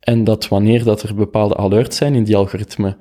en 0.00 0.24
dat 0.24 0.48
wanneer 0.48 0.84
dat 0.84 1.02
er 1.02 1.14
bepaalde 1.14 1.56
alerts 1.56 1.96
zijn 1.96 2.14
in 2.14 2.24
die 2.24 2.36
algoritme, 2.36 2.96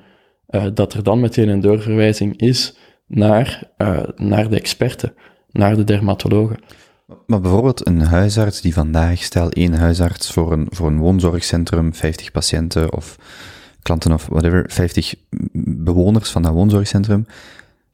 dat 0.73 0.93
er 0.93 1.03
dan 1.03 1.19
meteen 1.19 1.49
een 1.49 1.61
doorverwijzing 1.61 2.37
is 2.37 2.77
naar, 3.07 3.71
naar 4.15 4.49
de 4.49 4.55
experten, 4.55 5.13
naar 5.51 5.75
de 5.75 5.83
dermatologen. 5.83 6.59
Maar 7.25 7.41
bijvoorbeeld 7.41 7.87
een 7.87 8.01
huisarts 8.01 8.61
die 8.61 8.73
vandaag, 8.73 9.23
stel 9.23 9.49
één 9.49 9.73
huisarts 9.73 10.31
voor 10.31 10.51
een, 10.51 10.67
voor 10.69 10.87
een 10.87 10.97
woonzorgcentrum, 10.97 11.93
50 11.93 12.31
patiënten 12.31 12.93
of 12.93 13.17
klanten 13.81 14.13
of 14.13 14.25
whatever, 14.25 14.65
50 14.67 15.15
bewoners 15.63 16.29
van 16.29 16.41
dat 16.41 16.53
woonzorgcentrum, 16.53 17.25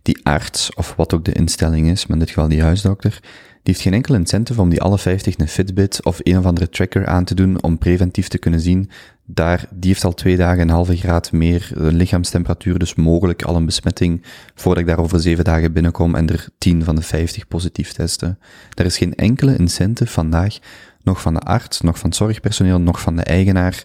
die 0.02 0.20
arts, 0.24 0.74
of 0.74 0.94
wat 0.96 1.14
ook 1.14 1.26
de 1.26 1.32
instelling 1.32 1.90
is, 1.90 2.06
maar 2.06 2.18
in 2.18 2.24
dit 2.24 2.34
geval 2.34 2.50
die 2.50 2.62
huisdokter, 2.62 3.20
heeft 3.64 3.82
geen 3.82 3.94
enkel 3.94 4.16
incentive 4.16 4.62
om 4.62 4.70
die 4.70 4.82
alle 4.82 4.98
50 4.98 5.38
een 5.38 5.48
Fitbit 5.48 6.06
of 6.06 6.20
een 6.24 6.38
of 6.38 6.46
andere 6.46 6.70
tracker 6.70 7.08
aan 7.08 7.24
te 7.24 7.36
doen 7.36 7.64
om 7.64 7.78
preventief 7.78 8.28
te 8.28 8.38
kunnen 8.38 8.60
zien, 8.60 8.90
daar, 9.34 9.66
die 9.74 9.90
heeft 9.90 10.04
al 10.04 10.14
twee 10.14 10.38
dagen 10.38 10.62
een 10.62 10.70
halve 10.70 10.98
graad 10.98 11.32
meer 11.32 11.72
lichaamstemperatuur, 11.76 12.80
dus 12.80 12.96
mogelijk 12.96 13.44
al 13.44 13.56
een 13.56 13.66
besmetting, 13.66 14.24
voordat 14.56 14.82
ik 14.82 14.90
daar 14.90 15.00
over 15.00 15.20
zeven 15.20 15.44
dagen 15.44 15.74
binnenkom 15.74 16.16
en 16.16 16.30
er 16.30 16.48
10 16.58 16.84
van 16.84 16.96
de 16.96 17.02
50 17.02 17.48
positief 17.48 17.92
testen. 17.92 18.40
Er 18.74 18.86
is 18.86 18.98
geen 18.98 19.16
enkele 19.16 19.58
incentive 19.58 20.12
vandaag, 20.12 20.58
nog 21.04 21.22
van 21.22 21.34
de 21.34 21.40
arts, 21.40 21.82
nog 21.82 22.00
van 22.00 22.10
het 22.10 22.18
zorgpersoneel, 22.18 22.80
nog 22.80 23.02
van 23.02 23.16
de 23.16 23.24
eigenaar, 23.24 23.84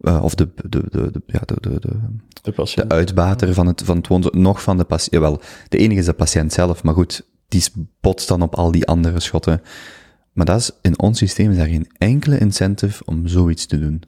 uh, 0.00 0.22
of 0.22 0.34
de, 0.34 0.48
de, 0.54 0.82
de, 0.90 1.10
de, 1.10 1.22
ja, 1.26 1.40
de, 1.44 1.54
de, 1.60 1.80
de, 1.80 1.88
de, 2.42 2.74
de 2.74 2.88
uitbater 2.88 3.54
van 3.54 3.66
het, 3.66 3.82
van 3.84 3.96
het 3.96 4.06
woonzorg, 4.06 4.34
nog 4.34 4.62
van 4.62 4.76
de 4.76 4.84
patiënt, 4.84 5.12
jawel, 5.12 5.40
de 5.68 5.78
enige 5.78 6.00
is 6.00 6.06
de 6.06 6.12
patiënt 6.12 6.52
zelf, 6.52 6.82
maar 6.82 6.94
goed, 6.94 7.24
die 7.52 7.62
botst 8.00 8.28
dan 8.28 8.42
op 8.42 8.54
al 8.54 8.72
die 8.72 8.86
andere 8.86 9.20
schotten. 9.20 9.62
Maar 10.32 10.46
dat 10.46 10.60
is, 10.60 10.70
in 10.82 10.98
ons 10.98 11.18
systeem 11.18 11.50
is 11.50 11.56
daar 11.56 11.66
geen 11.66 11.90
enkele 11.98 12.38
incentive 12.38 13.02
om 13.04 13.26
zoiets 13.26 13.66
te 13.66 13.78
doen. 13.78 14.02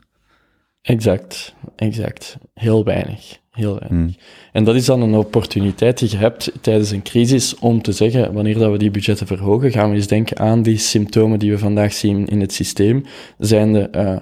Exact, 0.82 1.54
exact. 1.76 2.36
Heel 2.54 2.84
weinig. 2.84 3.38
Heel 3.50 3.78
weinig. 3.78 3.88
Hmm. 3.88 4.14
En 4.52 4.64
dat 4.64 4.74
is 4.74 4.84
dan 4.84 5.02
een 5.02 5.14
opportuniteit 5.14 5.98
die 5.98 6.10
je 6.10 6.16
hebt 6.16 6.52
tijdens 6.60 6.90
een 6.90 7.02
crisis 7.02 7.58
om 7.58 7.82
te 7.82 7.92
zeggen, 7.92 8.32
wanneer 8.32 8.58
dat 8.58 8.70
we 8.70 8.78
die 8.78 8.90
budgetten 8.90 9.26
verhogen, 9.26 9.72
gaan 9.72 9.90
we 9.90 9.96
eens 9.96 10.06
denken 10.06 10.38
aan 10.38 10.62
die 10.62 10.78
symptomen 10.78 11.38
die 11.38 11.50
we 11.50 11.58
vandaag 11.58 11.92
zien 11.92 12.26
in 12.26 12.40
het 12.40 12.52
systeem. 12.52 13.04
Zijnde, 13.38 13.88
uh, 13.92 14.18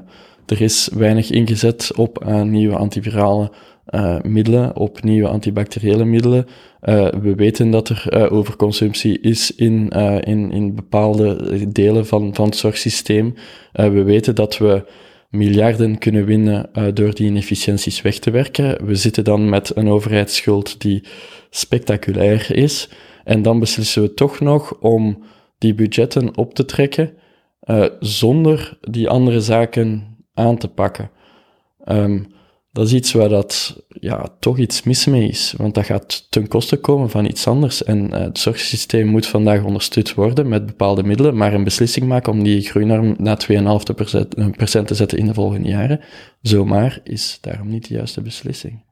er 0.47 0.61
is 0.61 0.89
weinig 0.93 1.31
ingezet 1.31 1.93
op 1.97 2.25
uh, 2.27 2.43
nieuwe 2.43 2.77
antivirale 2.77 3.53
uh, 3.93 4.21
middelen, 4.21 4.77
op 4.77 5.03
nieuwe 5.03 5.29
antibacteriële 5.29 6.05
middelen. 6.05 6.47
Uh, 6.83 7.09
we 7.09 7.35
weten 7.35 7.71
dat 7.71 7.89
er 7.89 8.05
uh, 8.09 8.33
overconsumptie 8.33 9.21
is 9.21 9.55
in, 9.55 9.89
in, 10.21 10.53
in 10.53 10.75
bepaalde 10.75 11.39
delen 11.73 12.07
van, 12.07 12.35
van 12.35 12.45
het 12.45 12.57
zorgsysteem. 12.57 13.35
we 13.73 14.03
weten 14.03 14.35
dat 14.35 14.59
we 14.59 14.85
miljarden 15.31 15.99
kunnen 15.99 16.25
winnen 16.25 16.71
door 16.95 17.15
die 17.15 17.27
inefficiënties 17.27 18.03
weg 18.03 18.19
te 18.19 18.31
werken. 18.31 18.87
We 18.87 18.95
zitten 18.95 19.25
dan 19.25 19.49
met 19.49 19.77
een 19.77 19.89
overheidsschuld 19.89 20.81
die 20.81 21.03
spectaculair 21.51 22.55
is. 22.57 22.89
En 23.25 23.43
dan 23.43 23.59
beslissen 23.59 24.03
we 24.03 24.15
toch 24.15 24.41
nog 24.41 24.79
om 24.81 25.23
die 25.59 25.75
budgetten 25.75 26.37
op 26.37 26.55
te 26.55 26.65
trekken 26.65 27.15
zonder 28.01 28.79
die 28.81 29.09
andere 29.09 29.41
zaken 29.41 30.17
aan 30.35 30.59
te 30.59 30.69
pakken. 30.69 31.11
Um, 31.89 32.27
dat 32.73 32.87
is 32.87 32.93
iets 32.93 33.13
waar 33.13 33.29
dat, 33.29 33.83
ja, 33.89 34.27
toch 34.39 34.59
iets 34.59 34.83
mis 34.83 35.07
mee 35.07 35.29
is. 35.29 35.55
Want 35.57 35.75
dat 35.75 35.85
gaat 35.85 36.27
ten 36.31 36.49
koste 36.49 36.77
komen 36.77 37.11
van 37.11 37.25
iets 37.25 37.47
anders. 37.47 37.85
En 37.85 37.99
uh, 37.99 38.19
het 38.19 38.39
zorgsysteem 38.39 39.07
moet 39.07 39.27
vandaag 39.27 39.65
ondersteund 39.65 40.15
worden 40.15 40.49
met 40.49 40.67
bepaalde 40.67 41.03
middelen, 41.03 41.37
maar 41.37 41.55
een 41.55 41.65
beslissing 41.65 42.07
maken 42.07 42.33
om 42.33 42.43
die 42.43 42.61
groeinorm 42.61 43.15
naar 43.19 43.47
2,5% 43.51 43.59
te 44.85 44.95
zetten 44.95 45.19
in 45.19 45.27
de 45.27 45.35
volgende 45.35 45.69
jaren, 45.69 46.01
zomaar 46.41 47.01
is 47.05 47.39
daarom 47.41 47.69
niet 47.69 47.89
de 47.89 47.95
juiste 47.95 48.21
beslissing. 48.21 48.83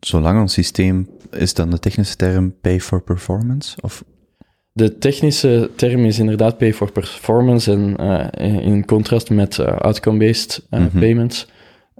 Zolang 0.00 0.40
ons 0.40 0.52
systeem, 0.52 1.08
is 1.30 1.54
dan 1.54 1.70
de 1.70 1.78
technische 1.78 2.16
term 2.16 2.54
pay 2.60 2.80
for 2.80 3.02
performance? 3.02 3.76
Of 3.80 4.04
de 4.72 4.98
technische 4.98 5.70
term 5.76 6.04
is 6.04 6.18
inderdaad 6.18 6.58
pay 6.58 6.74
for 6.74 6.92
performance 6.92 7.72
en 7.72 7.96
uh, 8.00 8.64
in 8.66 8.84
contrast 8.84 9.30
met 9.30 9.58
uh, 9.58 9.66
outcome-based 9.66 10.66
uh, 10.70 10.80
mm 10.80 10.88
-hmm. 10.88 11.00
payments. 11.00 11.46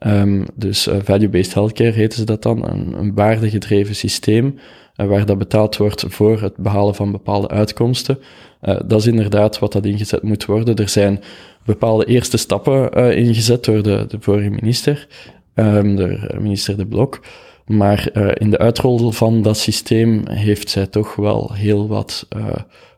Um, 0.07 0.45
dus 0.55 0.89
uh, 0.89 0.95
value-based 1.03 1.55
healthcare 1.55 1.91
heten 1.91 2.19
ze 2.19 2.25
dat 2.25 2.43
dan, 2.43 2.69
een, 2.71 2.93
een 2.99 3.15
waardegedreven 3.15 3.95
systeem 3.95 4.59
uh, 4.97 5.07
waar 5.07 5.27
dat 5.27 5.39
betaald 5.39 5.77
wordt 5.77 6.05
voor 6.09 6.41
het 6.41 6.57
behalen 6.57 6.95
van 6.95 7.13
bepaalde 7.13 7.49
uitkomsten. 7.49 8.19
Uh, 8.63 8.81
dat 8.87 9.01
is 9.01 9.07
inderdaad 9.07 9.59
wat 9.59 9.73
dat 9.73 9.85
ingezet 9.85 10.23
moet 10.23 10.45
worden. 10.45 10.77
Er 10.77 10.89
zijn 10.89 11.21
bepaalde 11.65 12.05
eerste 12.05 12.37
stappen 12.37 12.93
ingezet 13.17 13.65
door 13.65 13.83
de, 13.83 14.05
de 14.09 14.17
vorige 14.21 14.51
minister, 14.51 15.07
um, 15.55 15.97
door 15.97 16.31
minister 16.39 16.77
De 16.77 16.87
Blok. 16.87 17.21
Maar 17.67 18.11
in 18.39 18.51
de 18.51 18.59
uitrol 18.59 19.11
van 19.11 19.43
dat 19.43 19.57
systeem 19.57 20.29
heeft 20.29 20.71
zij 20.71 20.87
toch 20.87 21.15
wel 21.15 21.53
heel 21.55 21.89
wat 21.89 22.29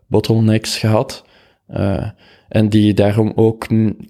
bottlenecks 0.07 0.79
gehad. 0.79 1.25
En 2.55 2.69
die 2.69 2.95
daarom 2.95 3.33
ook 3.35 3.67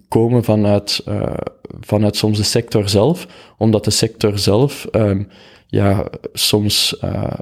komen 0.08 0.44
vanuit, 0.44 1.02
uh, 1.08 1.34
vanuit 1.80 2.16
soms 2.16 2.36
de 2.36 2.44
sector 2.44 2.88
zelf, 2.88 3.26
omdat 3.58 3.84
de 3.84 3.90
sector 3.90 4.38
zelf, 4.38 4.86
um, 4.92 5.28
ja, 5.66 6.08
soms 6.32 6.96
uh, 7.04 7.32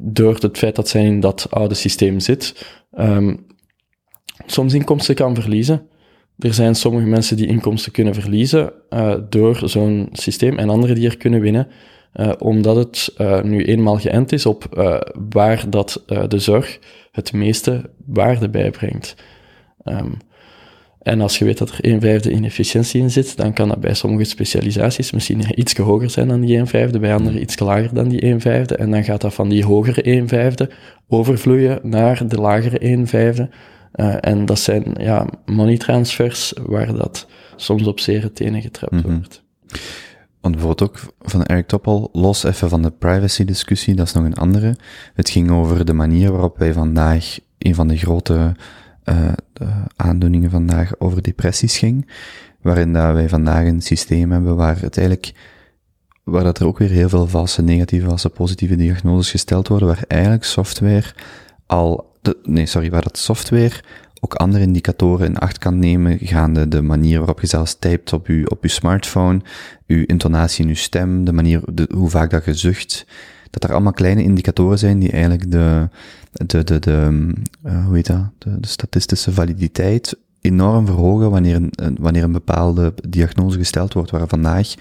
door 0.00 0.36
het 0.40 0.58
feit 0.58 0.76
dat 0.76 0.88
zij 0.88 1.04
in 1.04 1.20
dat 1.20 1.46
oude 1.50 1.74
systeem 1.74 2.20
zit, 2.20 2.66
um, 2.98 3.46
soms 4.46 4.74
inkomsten 4.74 5.14
kan 5.14 5.34
verliezen. 5.34 5.88
er 6.38 6.54
zijn 6.54 6.74
sommige 6.74 7.06
mensen 7.06 7.36
die 7.36 7.46
inkomsten 7.46 7.92
kunnen 7.92 8.14
verliezen 8.14 8.72
eh, 8.88 9.14
door 9.28 9.60
zo'n 9.64 10.08
systeem 10.12 10.58
en 10.58 10.70
anderen 10.70 10.94
die 10.94 11.08
er 11.08 11.16
kunnen 11.16 11.40
winnen, 11.40 11.68
eh, 12.12 12.32
omdat 12.38 12.76
het 12.76 13.12
eh, 13.16 13.42
nu 13.42 13.64
eenmaal 13.64 13.98
geënt 13.98 14.32
is 14.32 14.46
op 14.46 14.76
eh, 14.76 15.00
waar 15.30 15.70
dat 15.70 16.02
eh, 16.06 16.28
de 16.28 16.38
zorg 16.38 16.78
het 17.12 17.32
meeste 17.32 17.90
waarde 18.06 18.48
bijbrengt. 18.48 19.14
Ehm, 19.84 20.10
en 21.08 21.20
als 21.20 21.38
je 21.38 21.44
weet 21.44 21.58
dat 21.58 21.70
er 21.70 21.84
1 21.84 22.00
vijfde 22.00 22.30
inefficiëntie 22.30 23.00
in 23.00 23.10
zit, 23.10 23.36
dan 23.36 23.52
kan 23.52 23.68
dat 23.68 23.80
bij 23.80 23.94
sommige 23.94 24.24
specialisaties 24.24 25.12
misschien 25.12 25.60
iets 25.60 25.76
hoger 25.76 26.10
zijn 26.10 26.28
dan 26.28 26.40
die 26.40 26.56
1 26.56 26.66
vijfde, 26.66 26.98
bij 26.98 27.14
anderen 27.14 27.40
iets 27.40 27.58
lager 27.58 27.94
dan 27.94 28.08
die 28.08 28.20
1 28.20 28.40
vijfde. 28.40 28.76
En 28.76 28.90
dan 28.90 29.04
gaat 29.04 29.20
dat 29.20 29.34
van 29.34 29.48
die 29.48 29.64
hogere 29.64 30.02
1 30.02 30.28
vijfde 30.28 30.70
overvloeien 31.08 31.80
naar 31.82 32.28
de 32.28 32.36
lagere 32.40 32.78
1 32.78 33.06
vijfde. 33.06 33.48
Eh, 33.92 34.14
en 34.20 34.46
dat 34.46 34.58
zijn 34.58 34.84
ja, 35.00 35.26
money 35.46 35.76
transfers 35.76 36.52
waar 36.66 36.94
dat 36.94 37.26
soms 37.56 37.86
op 37.86 38.00
zere 38.00 38.32
tenen 38.32 38.60
getrapt 38.62 38.92
Mhm. 38.92 39.12
wordt. 39.14 39.42
Want 40.40 40.54
bijvoorbeeld 40.54 40.90
ook 40.90 41.14
van 41.20 41.44
Eric 41.44 41.66
Toppel, 41.66 42.08
los 42.12 42.44
even 42.44 42.68
van 42.68 42.82
de 42.82 42.90
privacy 42.90 43.44
discussie, 43.44 43.94
dat 43.94 44.06
is 44.06 44.12
nog 44.12 44.24
een 44.24 44.34
andere. 44.34 44.76
Het 45.14 45.30
ging 45.30 45.50
over 45.50 45.84
de 45.84 45.92
manier 45.92 46.30
waarop 46.32 46.58
wij 46.58 46.72
vandaag, 46.72 47.38
een 47.58 47.74
van 47.74 47.88
de 47.88 47.96
grote 47.96 48.54
eh, 49.08 49.76
aandoeningen 49.96 50.50
vandaag 50.50 50.92
over 50.98 51.22
depressies 51.22 51.78
ging, 51.78 52.10
waarin 52.62 52.92
dat 52.92 53.12
wij 53.12 53.28
vandaag 53.28 53.66
een 53.66 53.82
systeem 53.82 54.32
hebben 54.32 54.56
waar 54.56 54.80
het 54.80 54.98
eigenlijk, 54.98 55.32
waar 56.24 56.44
dat 56.44 56.58
er 56.58 56.66
ook 56.66 56.78
weer 56.78 56.90
heel 56.90 57.08
veel 57.08 57.26
valse 57.26 57.62
negatieve, 57.62 58.06
valse 58.06 58.28
positieve 58.28 58.76
diagnoses 58.76 59.30
gesteld 59.30 59.68
worden, 59.68 59.88
waar 59.88 60.04
eigenlijk 60.08 60.44
software 60.44 61.12
al, 61.66 62.12
de, 62.22 62.36
nee 62.42 62.66
sorry, 62.66 62.90
waar 62.90 63.02
dat 63.02 63.18
software 63.18 63.82
ook 64.20 64.34
andere 64.34 64.64
indicatoren 64.64 65.26
in 65.26 65.38
acht 65.38 65.58
kan 65.58 65.78
nemen, 65.78 66.18
gaande 66.20 66.68
de 66.68 66.82
manier 66.82 67.18
waarop 67.18 67.40
je 67.40 67.46
zelfs 67.46 67.78
typt 67.78 68.12
op 68.12 68.26
je, 68.26 68.50
op 68.50 68.62
je 68.62 68.68
smartphone, 68.68 69.40
uw 69.86 70.04
intonatie 70.06 70.62
in 70.62 70.68
uw 70.68 70.76
stem, 70.76 71.24
de 71.24 71.32
manier, 71.32 71.62
hoe 71.94 72.10
vaak 72.10 72.30
dat 72.30 72.44
je 72.44 72.54
zucht, 72.54 73.06
dat 73.50 73.64
er 73.64 73.72
allemaal 73.72 73.92
kleine 73.92 74.22
indicatoren 74.22 74.78
zijn 74.78 74.98
die 74.98 75.10
eigenlijk 75.10 75.50
de, 75.50 75.88
de, 76.46 76.64
de, 76.64 76.78
de 76.78 77.32
uh, 77.66 77.84
hoe 77.84 77.94
heet 77.94 78.06
dat, 78.06 78.30
de, 78.38 78.56
statistische 78.60 79.32
validiteit 79.32 80.16
enorm 80.40 80.86
verhogen 80.86 81.30
wanneer 81.30 81.54
een, 81.54 81.96
wanneer 82.00 82.22
een 82.22 82.32
bepaalde 82.32 82.94
diagnose 83.08 83.58
gesteld 83.58 83.92
wordt, 83.92 84.10
waar 84.10 84.28
vandaag 84.28 84.74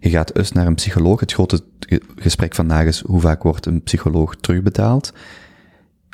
je 0.00 0.10
gaat 0.10 0.36
eens 0.36 0.52
naar 0.52 0.66
een 0.66 0.74
psycholoog, 0.74 1.20
het 1.20 1.32
grote 1.32 1.62
gesprek 2.16 2.54
vandaag 2.54 2.86
is 2.86 3.00
hoe 3.00 3.20
vaak 3.20 3.42
wordt 3.42 3.66
een 3.66 3.82
psycholoog 3.82 4.36
terugbetaald, 4.36 5.12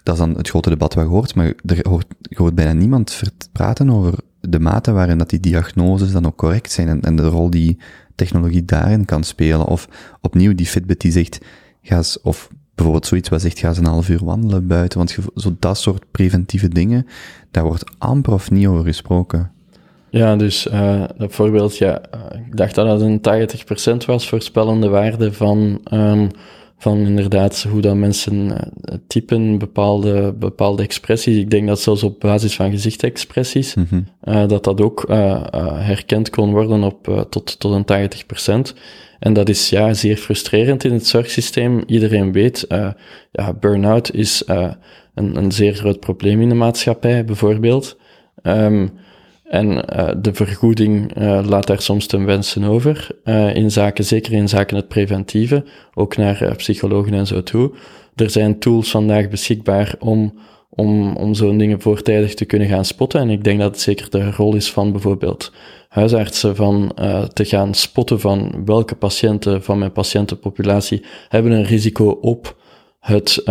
dat 0.03 0.15
is 0.15 0.21
dan 0.21 0.37
het 0.37 0.49
grote 0.49 0.69
debat 0.69 0.95
wat 0.95 1.05
je 1.05 1.11
hoort, 1.11 1.35
maar 1.35 1.53
er 1.67 1.89
hoort, 1.89 2.07
je 2.21 2.37
hoort 2.37 2.55
bijna 2.55 2.73
niemand 2.73 3.23
praten 3.53 3.91
over 3.91 4.15
de 4.41 4.61
mate 4.61 4.93
waarin 4.93 5.19
dat 5.19 5.31
die 5.31 5.41
diagnoses 5.41 6.13
dan 6.13 6.27
ook 6.27 6.37
correct 6.37 6.73
zijn 6.73 6.89
en, 6.89 7.01
en 7.01 7.17
de 7.17 7.29
rol 7.29 7.51
die 7.51 7.79
technologie 8.15 8.65
daarin 8.65 9.05
kan 9.05 9.25
spelen. 9.25 9.67
Of 9.67 9.89
opnieuw 10.21 10.55
die 10.55 10.67
Fitbit 10.67 11.01
die 11.01 11.13
zegt, 11.13 11.39
ga 11.83 11.97
eens, 11.97 12.21
of 12.21 12.49
bijvoorbeeld 12.81 13.07
zoiets 13.07 13.29
wat 13.29 13.41
zegt, 13.41 13.59
ga 13.59 13.69
eens 13.69 13.79
een 13.79 13.85
half 13.85 14.09
uur 14.09 14.25
wandelen 14.25 14.67
buiten, 14.67 14.99
want 14.99 15.17
zo 15.35 15.57
dat 15.59 15.79
soort 15.79 16.05
preventieve 16.11 16.69
dingen, 16.69 17.07
daar 17.51 17.65
wordt 17.65 17.85
amper 17.99 18.33
of 18.33 18.51
niet 18.51 18.67
over 18.67 18.85
gesproken. 18.85 19.51
Ja, 20.11 20.37
dus 20.37 20.67
uh, 20.67 21.05
dat 21.17 21.33
voorbeeld, 21.33 21.77
ja, 21.77 22.03
ik 22.47 22.57
dacht 22.57 22.75
dat 22.75 23.01
het 23.01 23.27
een 23.27 24.03
80% 24.03 24.07
was 24.07 24.29
voorspellende 24.29 24.89
waarde 24.89 25.33
van, 25.33 25.81
um, 25.93 26.29
van 26.79 26.99
inderdaad 26.99 27.67
hoe 27.71 27.81
dat 27.81 27.97
mensen 27.97 28.35
uh, 28.35 28.57
typen 29.07 29.59
bepaalde, 29.59 30.35
bepaalde 30.39 30.83
expressies. 30.83 31.37
Ik 31.37 31.51
denk 31.51 31.67
dat 31.67 31.81
zelfs 31.81 32.03
op 32.03 32.21
basis 32.21 32.55
van 32.55 32.71
gezichtsexpressies, 32.71 33.75
mm 33.75 33.87
-hmm. 33.89 34.07
uh, 34.25 34.49
dat 34.49 34.65
dat 34.65 34.81
ook 34.81 35.05
uh, 35.11 35.43
herkend 35.77 36.31
kon 36.31 36.51
worden 36.51 36.83
op 36.83 37.27
tot, 37.31 37.61
tot 37.61 37.91
een 37.91 38.11
80%. 38.71 38.77
En 39.21 39.33
dat 39.33 39.49
is 39.49 39.69
ja, 39.69 39.95
zeer 39.95 40.17
frustrerend 40.17 40.85
in 40.85 40.93
het 40.93 41.07
zorgsysteem. 41.07 41.83
Iedereen 41.87 42.33
weet, 42.33 42.67
ja, 43.33 43.53
burn-out 43.61 44.15
is 44.15 44.43
een, 45.15 45.37
een 45.37 45.53
zeer 45.53 45.75
groot 45.75 46.01
probleem 46.01 46.41
in 46.41 46.49
de 46.49 46.55
maatschappij, 46.55 47.25
bijvoorbeeld. 47.25 47.97
Um, 48.43 48.93
en 49.51 49.69
uh, 49.69 50.09
de 50.17 50.35
vergoeding 50.35 51.19
uh, 51.19 51.41
laat 51.45 51.67
daar 51.67 51.81
soms 51.81 52.07
ten 52.07 52.25
wensen 52.25 52.65
over, 52.65 53.09
uh, 53.25 53.55
in 53.55 53.71
zaken, 53.71 54.05
zeker 54.05 54.33
in 54.33 54.49
zaken 54.49 54.77
het 54.77 54.89
preventieve, 54.89 55.65
ook 55.95 56.17
naar 56.17 56.55
psychologen 56.57 57.15
en 57.15 57.27
zo 57.27 57.43
toe. 57.43 57.73
Er 58.15 58.31
zijn 58.31 58.59
tools 58.59 58.91
vandaag 58.91 59.29
beschikbaar 59.29 59.95
om, 59.99 60.39
om, 60.81 61.17
om 61.17 61.35
zo'n 61.35 61.59
dingen 61.59 61.81
voortijdig 61.81 62.35
te 62.35 62.45
kunnen 62.45 62.69
gaan 62.69 62.85
spotten. 62.85 63.21
En 63.21 63.31
ik 63.31 63.45
denk 63.45 63.61
dat 63.61 63.71
het 63.71 63.81
zeker 63.81 64.11
de 64.11 64.31
rol 64.31 64.55
is 64.55 64.73
van 64.73 64.93
bijvoorbeeld 64.93 65.53
huisartsen 65.89 66.57
van 66.57 66.93
te 67.33 67.45
gaan 67.45 67.75
spotten 67.75 68.21
van 68.21 68.63
welke 68.65 68.95
patiënten 68.95 69.63
van 69.63 69.79
mijn 69.79 69.93
patiëntenpopulatie 69.93 71.05
hebben 71.29 71.53
een 71.53 71.65
risico 71.65 72.09
op 72.11 72.57
het, 73.01 73.43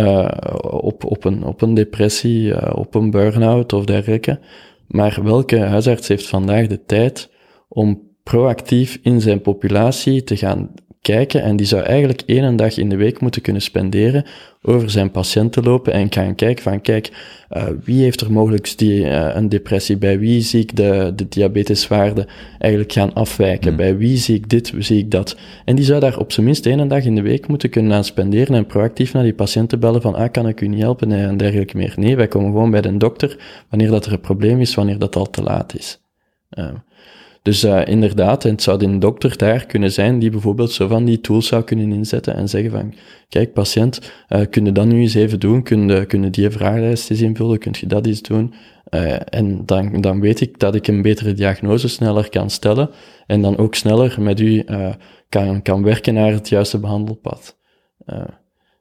op, 0.62 1.04
op, 1.04 1.24
een, 1.24 1.44
op 1.44 1.62
een 1.62 1.74
depressie, 1.74 2.74
op 2.76 2.94
een 2.94 3.10
burn-out 3.10 3.72
of 3.72 3.84
dergelijke. 3.84 4.38
Maar 4.86 5.20
welke 5.22 5.58
huisarts 5.58 6.08
heeft 6.08 6.28
vandaag 6.28 6.66
de 6.66 6.84
tijd 6.84 7.30
om 7.68 8.02
proactief 8.22 8.98
in 9.02 9.20
zijn 9.20 9.40
populatie 9.40 10.24
te 10.24 10.36
gaan 10.36 10.70
kijken 11.02 11.42
en 11.42 11.56
die 11.56 11.66
zou 11.66 11.82
eigenlijk 11.82 12.22
één 12.26 12.56
dag 12.56 12.76
in 12.76 12.88
de 12.88 12.96
week 12.96 13.20
moeten 13.20 13.42
kunnen 13.42 13.62
spenderen 13.62 14.24
over 14.62 14.90
zijn 14.90 15.10
patiënt 15.10 15.52
te 15.52 15.62
lopen 15.62 15.92
en 15.92 16.12
gaan 16.12 16.34
kijken 16.34 16.62
van 16.62 16.80
kijk, 16.80 17.10
uh, 17.50 17.64
wie 17.84 18.02
heeft 18.02 18.20
er 18.20 18.32
mogelijk 18.32 18.78
die, 18.78 19.00
uh, 19.00 19.30
een 19.34 19.48
depressie, 19.48 19.96
bij 19.96 20.18
wie 20.18 20.40
zie 20.40 20.60
ik 20.60 20.76
de, 20.76 21.12
de 21.16 21.28
diabeteswaarde 21.28 22.26
eigenlijk 22.58 22.92
gaan 22.92 23.12
afwijken, 23.12 23.70
mm. 23.70 23.76
bij 23.76 23.96
wie 23.96 24.16
zie 24.16 24.34
ik 24.34 24.48
dit, 24.48 24.72
zie 24.78 24.98
ik 24.98 25.10
dat. 25.10 25.36
En 25.64 25.76
die 25.76 25.84
zou 25.84 26.00
daar 26.00 26.18
op 26.18 26.32
zijn 26.32 26.46
minst 26.46 26.66
één 26.66 26.88
dag 26.88 27.04
in 27.04 27.14
de 27.14 27.22
week 27.22 27.48
moeten 27.48 27.70
kunnen 27.70 27.92
aan 27.92 28.04
spenderen 28.04 28.54
en 28.54 28.66
proactief 28.66 29.12
naar 29.12 29.22
die 29.22 29.34
patiënten 29.34 29.80
bellen 29.80 30.02
van 30.02 30.14
ah, 30.14 30.30
kan 30.30 30.48
ik 30.48 30.60
u 30.60 30.68
niet 30.68 30.80
helpen 30.80 31.12
en 31.12 31.36
dergelijke 31.36 31.76
meer. 31.76 31.94
Nee, 31.96 32.16
wij 32.16 32.28
komen 32.28 32.50
gewoon 32.50 32.70
bij 32.70 32.80
de 32.80 32.96
dokter 32.96 33.36
wanneer 33.68 33.90
dat 33.90 34.06
er 34.06 34.12
een 34.12 34.20
probleem 34.20 34.60
is, 34.60 34.74
wanneer 34.74 34.98
dat 34.98 35.16
al 35.16 35.30
te 35.30 35.42
laat 35.42 35.74
is. 35.74 36.00
Uh, 36.58 36.68
dus 37.42 37.64
uh, 37.64 37.86
inderdaad, 37.86 38.44
en 38.44 38.50
het 38.50 38.62
zou 38.62 38.84
een 38.84 38.98
dokter 38.98 39.36
daar 39.36 39.66
kunnen 39.66 39.92
zijn 39.92 40.18
die 40.18 40.30
bijvoorbeeld 40.30 40.72
zo 40.72 40.86
van 40.86 41.04
die 41.04 41.20
tools 41.20 41.46
zou 41.46 41.62
kunnen 41.62 41.92
inzetten 41.92 42.34
en 42.34 42.48
zeggen 42.48 42.70
van, 42.70 42.94
kijk 43.28 43.52
patiënt, 43.52 44.12
uh, 44.28 44.40
kun 44.50 44.64
je 44.64 44.72
dat 44.72 44.86
nu 44.86 45.00
eens 45.00 45.14
even 45.14 45.40
doen, 45.40 45.62
kun 45.62 45.88
je, 45.88 46.30
die 46.30 46.50
vragenlijst 46.50 47.10
eens 47.10 47.20
invullen, 47.20 47.58
kun 47.58 47.74
je 47.78 47.86
dat 47.86 48.06
eens 48.06 48.22
doen, 48.22 48.54
uh, 48.90 49.16
en 49.24 49.66
dan, 49.66 50.00
dan 50.00 50.20
weet 50.20 50.40
ik 50.40 50.58
dat 50.58 50.74
ik 50.74 50.86
een 50.86 51.02
betere 51.02 51.32
diagnose 51.32 51.88
sneller 51.88 52.28
kan 52.28 52.50
stellen 52.50 52.90
en 53.26 53.42
dan 53.42 53.56
ook 53.56 53.74
sneller 53.74 54.16
met 54.22 54.40
u 54.40 54.64
kan, 55.28 55.62
kan 55.62 55.82
werken 55.82 56.14
naar 56.14 56.32
het 56.32 56.48
juiste 56.48 56.78
behandelpad. 56.78 57.58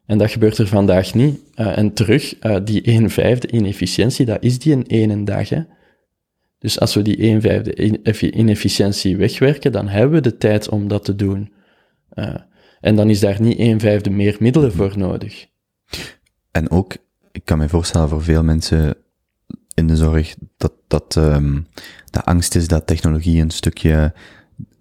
en 0.06 0.18
dat 0.18 0.32
gebeurt 0.32 0.58
er 0.58 0.68
vandaag 0.68 1.14
niet. 1.14 1.40
en 1.56 1.94
terug, 1.94 2.40
die 2.64 2.82
1 2.82 3.10
vijfde 3.10 3.52
inefficiëntie, 3.52 4.26
dat 4.26 4.44
is 4.44 4.60
die 4.60 4.72
in 4.72 4.88
één 4.88 5.26
dag, 5.26 5.50
hè. 5.50 5.62
Dus 6.60 6.80
als 6.80 6.94
we 6.94 7.02
die 7.02 7.18
1 7.18 7.42
vijfde 7.42 8.32
inefficiëntie 8.32 9.18
wegwerken, 9.18 9.72
dan 9.72 9.88
hebben 9.88 10.12
we 10.12 10.30
de 10.30 10.38
tijd 10.38 10.70
om 10.70 10.88
dat 10.88 11.06
te 11.06 11.16
doen. 11.16 11.52
Uh, 12.14 12.36
en 12.80 12.96
dan 12.96 13.10
is 13.10 13.20
daar 13.20 13.42
niet 13.42 13.58
1 13.58 13.80
vijfde 13.80 14.10
meer 14.10 14.36
middelen 14.40 14.74
voor 14.74 14.98
nodig. 14.98 15.46
En 16.52 16.70
ook, 16.70 16.98
ik 17.32 17.46
kan 17.46 17.58
me 17.58 17.70
voorstellen 17.70 18.10
voor 18.10 18.24
veel 18.24 18.44
mensen 18.44 18.96
in 19.74 19.88
de 19.88 19.96
zorg, 19.96 20.36
dat, 20.58 20.74
dat 20.88 21.16
um, 21.16 21.68
de 22.10 22.24
angst 22.24 22.56
is 22.56 22.68
dat 22.68 22.88
technologie 22.88 23.42
een 23.42 23.50
stukje 23.50 24.14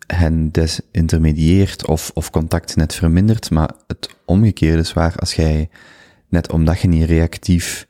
hen 0.06 0.52
desintermedieert 0.52 1.86
of, 1.86 2.10
of 2.14 2.30
contact 2.30 2.76
net 2.76 2.94
vermindert, 2.94 3.50
maar 3.50 3.70
het 3.86 4.08
omgekeerde 4.24 4.80
is 4.80 4.92
waar 4.92 5.16
als 5.16 5.34
jij, 5.34 5.70
net 6.28 6.52
omdat 6.52 6.80
je 6.80 6.88
niet 6.88 7.04
reactief 7.04 7.87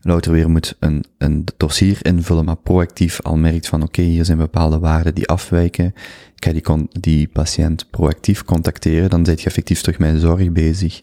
louter 0.00 0.32
weer 0.32 0.50
moet 0.50 0.76
een, 0.78 1.04
een 1.18 1.44
dossier 1.56 1.98
invullen, 2.02 2.44
maar 2.44 2.56
proactief 2.56 3.22
al 3.22 3.36
merkt 3.36 3.68
van 3.68 3.82
oké, 3.82 4.02
hier 4.02 4.24
zijn 4.24 4.38
bepaalde 4.38 4.78
waarden 4.78 5.14
die 5.14 5.28
afwijken. 5.28 5.94
Ik 6.36 6.44
ga 6.44 6.52
die, 6.52 6.88
die 7.00 7.28
patiënt 7.28 7.86
proactief 7.90 8.44
contacteren, 8.44 9.10
dan 9.10 9.24
zit 9.24 9.40
je 9.40 9.46
effectief 9.46 9.80
terug 9.80 9.98
met 9.98 10.20
zorg 10.20 10.52
bezig. 10.52 11.00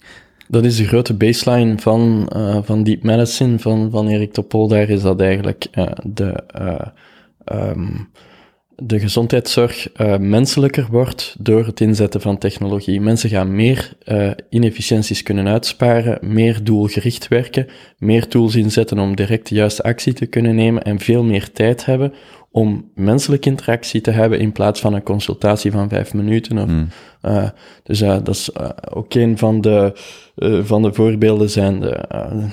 Dat 0.47 0.65
is 0.65 0.75
de 0.75 0.85
grote 0.85 1.13
baseline 1.13 1.77
van, 1.77 2.31
uh, 2.35 2.57
van 2.63 2.83
deep 2.83 3.03
medicine, 3.03 3.59
van, 3.59 3.91
van 3.91 4.07
Erik 4.07 4.33
Topol. 4.33 4.67
Daar 4.67 4.89
is 4.89 5.01
dat 5.01 5.21
eigenlijk 5.21 5.67
uh, 5.75 5.85
de, 6.03 6.43
uh, 7.51 7.71
de 8.83 8.99
gezondheidszorg 8.99 9.89
uh, 10.01 10.17
menselijker 10.17 10.87
wordt 10.91 11.35
door 11.39 11.65
het 11.65 11.79
inzetten 11.81 12.21
van 12.21 12.37
technologie. 12.37 13.01
Mensen 13.01 13.29
gaan 13.29 13.55
meer 13.55 13.93
uh, 14.05 14.31
inefficiënties 14.49 15.23
kunnen 15.23 15.47
uitsparen, 15.47 16.17
meer 16.21 16.63
doelgericht 16.63 17.27
werken, 17.27 17.67
meer 17.97 18.27
tools 18.27 18.55
inzetten 18.55 18.99
om 18.99 19.15
direct 19.15 19.49
de 19.49 19.55
juiste 19.55 19.83
actie 19.83 20.13
te 20.13 20.25
kunnen 20.25 20.55
nemen 20.55 20.83
en 20.83 20.99
veel 20.99 21.23
meer 21.23 21.51
tijd 21.51 21.85
hebben 21.85 22.13
om 22.51 22.91
menselijke 22.95 23.49
interactie 23.49 24.01
te 24.01 24.11
hebben 24.11 24.39
in 24.39 24.51
plaats 24.51 24.79
van 24.79 24.93
een 24.93 25.03
consultatie 25.03 25.71
van 25.71 25.89
vijf 25.89 26.13
minuten. 26.13 26.57
Of, 26.57 26.67
mm. 26.67 26.87
uh, 27.25 27.49
dus 27.83 27.99
dat 27.99 28.27
is 28.27 28.49
ook 28.93 29.13
een 29.13 29.37
van 29.37 29.61
de, 29.61 29.91
van 30.63 30.81
de 30.81 30.93
voorbeelden 30.93 31.49
zijn 31.49 31.79
de, 31.79 32.07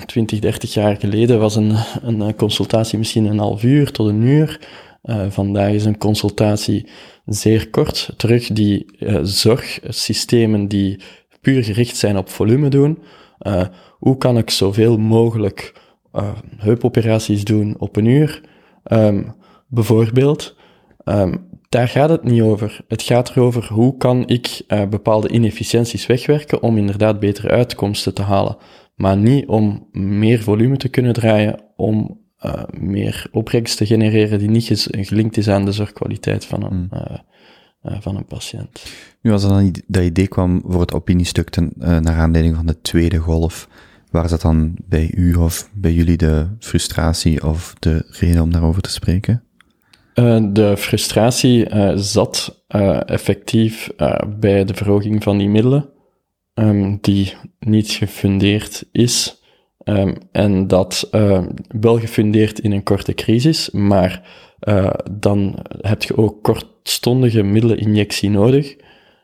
20, 0.05 0.39
30 0.39 0.73
jaar 0.73 0.95
geleden 0.95 1.39
was 1.39 1.55
een, 1.55 1.75
een 2.01 2.35
consultatie 2.35 2.97
misschien 2.97 3.25
een 3.25 3.39
half 3.39 3.63
uur 3.63 3.91
tot 3.91 4.07
een 4.07 4.21
uur. 4.21 4.59
Eh, 5.05 5.25
vandaag 5.29 5.71
is 5.71 5.85
een 5.85 5.97
consultatie 5.97 6.89
zeer 7.25 7.69
kort. 7.69 8.13
Terug 8.17 8.47
die 8.47 8.85
eh, 8.99 9.19
zorgsystemen 9.23 10.67
die 10.67 10.99
puur 11.41 11.63
gericht 11.63 11.97
zijn 11.97 12.17
op 12.17 12.29
volume 12.29 12.69
doen. 12.69 12.99
Eh, 13.37 13.65
hoe 13.99 14.17
kan 14.17 14.37
ik 14.37 14.49
zoveel 14.49 14.97
mogelijk 14.97 15.83
heupoperaties 16.57 17.43
doen 17.43 17.75
op 17.79 17.95
een 17.95 18.05
uur? 18.05 18.41
Ehm, 18.83 19.23
bijvoorbeeld. 19.67 20.55
Ehm, 21.03 21.35
daar 21.69 21.87
gaat 21.87 22.09
het 22.09 22.23
niet 22.23 22.41
over. 22.41 22.81
Het 22.87 23.01
gaat 23.01 23.29
erover 23.29 23.67
hoe 23.73 23.97
kan 23.97 24.27
ik 24.27 24.61
bepaalde 24.89 25.29
inefficiënties 25.29 26.05
wegwerken 26.05 26.61
om 26.61 26.77
inderdaad 26.77 27.19
betere 27.19 27.49
uitkomsten 27.49 28.13
te 28.13 28.21
halen. 28.21 28.57
Maar 28.95 29.17
niet 29.17 29.47
om 29.47 29.87
meer 29.91 30.41
volume 30.41 30.77
te 30.77 30.89
kunnen 30.89 31.13
draaien, 31.13 31.63
om 31.75 32.24
eh, 32.45 32.63
meer 32.79 33.27
opbrengst 33.31 33.77
te 33.77 33.85
genereren 33.85 34.39
die 34.39 34.49
niet 34.49 34.87
gelinkt 34.89 35.37
is 35.37 35.49
aan 35.49 35.65
de 35.65 35.71
zorgkwaliteit 35.71 36.45
van 36.45 36.63
een, 36.63 36.87
eh, 36.91 37.17
eh, 37.81 38.01
van 38.01 38.15
een 38.15 38.25
patiënt. 38.25 38.85
Nu, 39.21 39.31
als 39.31 39.43
er 39.43 39.49
dan 39.49 39.75
dat 39.87 40.03
idee 40.03 40.27
kwam 40.27 40.61
voor 40.65 40.81
het 40.81 40.93
opiniestuk 40.93 41.49
ten, 41.49 41.71
naar 41.75 42.15
aanleiding 42.15 42.55
van 42.55 42.65
de 42.65 42.81
tweede 42.81 43.17
golf, 43.17 43.69
waar 44.11 44.29
zat 44.29 44.41
dan 44.41 44.75
bij 44.85 45.11
u 45.15 45.35
of 45.35 45.69
bij 45.73 45.93
jullie 45.93 46.17
de 46.17 46.47
frustratie 46.59 47.47
of 47.47 47.73
de 47.79 48.05
reden 48.09 48.41
om 48.41 48.51
daarover 48.51 48.81
te 48.81 48.91
spreken? 48.91 49.43
De 50.53 50.73
frustratie 50.77 51.67
zat 51.99 52.63
effectief 53.05 53.89
bij 54.39 54.65
de 54.65 54.73
verhoging 54.73 55.23
van 55.23 55.37
die 55.37 55.49
middelen, 55.49 55.89
ehm, 56.53 56.97
die 57.01 57.33
niet 57.59 57.89
gefundeerd 57.91 58.87
is. 58.91 59.43
Ehm, 59.85 60.13
en 60.31 60.67
dat 60.67 61.07
eh, 61.11 61.43
wel 61.67 61.99
gefundeerd 61.99 62.59
in 62.59 62.71
een 62.71 62.83
korte 62.83 63.13
crisis, 63.13 63.69
maar 63.69 64.21
eh, 64.59 64.93
dan 65.11 65.59
heb 65.81 66.03
je 66.03 66.17
ook 66.17 66.43
kortstondige 66.43 67.43
middeleninjectie 67.43 68.29
nodig. 68.29 68.75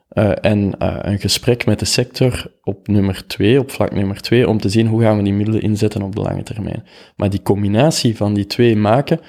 Eh, 0.09 0.32
en 0.41 0.78
eh, 0.78 0.97
een 1.01 1.20
gesprek 1.20 1.66
met 1.66 1.80
de 1.80 1.86
sector 1.86 2.51
op 2.64 2.88
nummer 2.88 3.28
twee, 3.28 3.59
op 3.59 3.72
vlak 3.72 3.93
nummer 3.93 4.22
twee, 4.22 4.47
om 4.47 4.57
te 4.57 4.70
zien 4.70 4.88
hoe 4.88 5.01
gaan 5.01 5.18
we 5.18 5.24
die 5.24 5.34
middelen 5.34 5.62
inzetten 5.62 6.01
op 6.01 6.16
de 6.16 6.22
lange 6.22 6.43
termijn. 6.43 6.84
Maar 7.16 7.30
die 7.30 7.41
combinatie 7.41 8.18
van 8.18 8.34
die 8.34 8.45
twee 8.45 8.76
maken, 8.76 9.20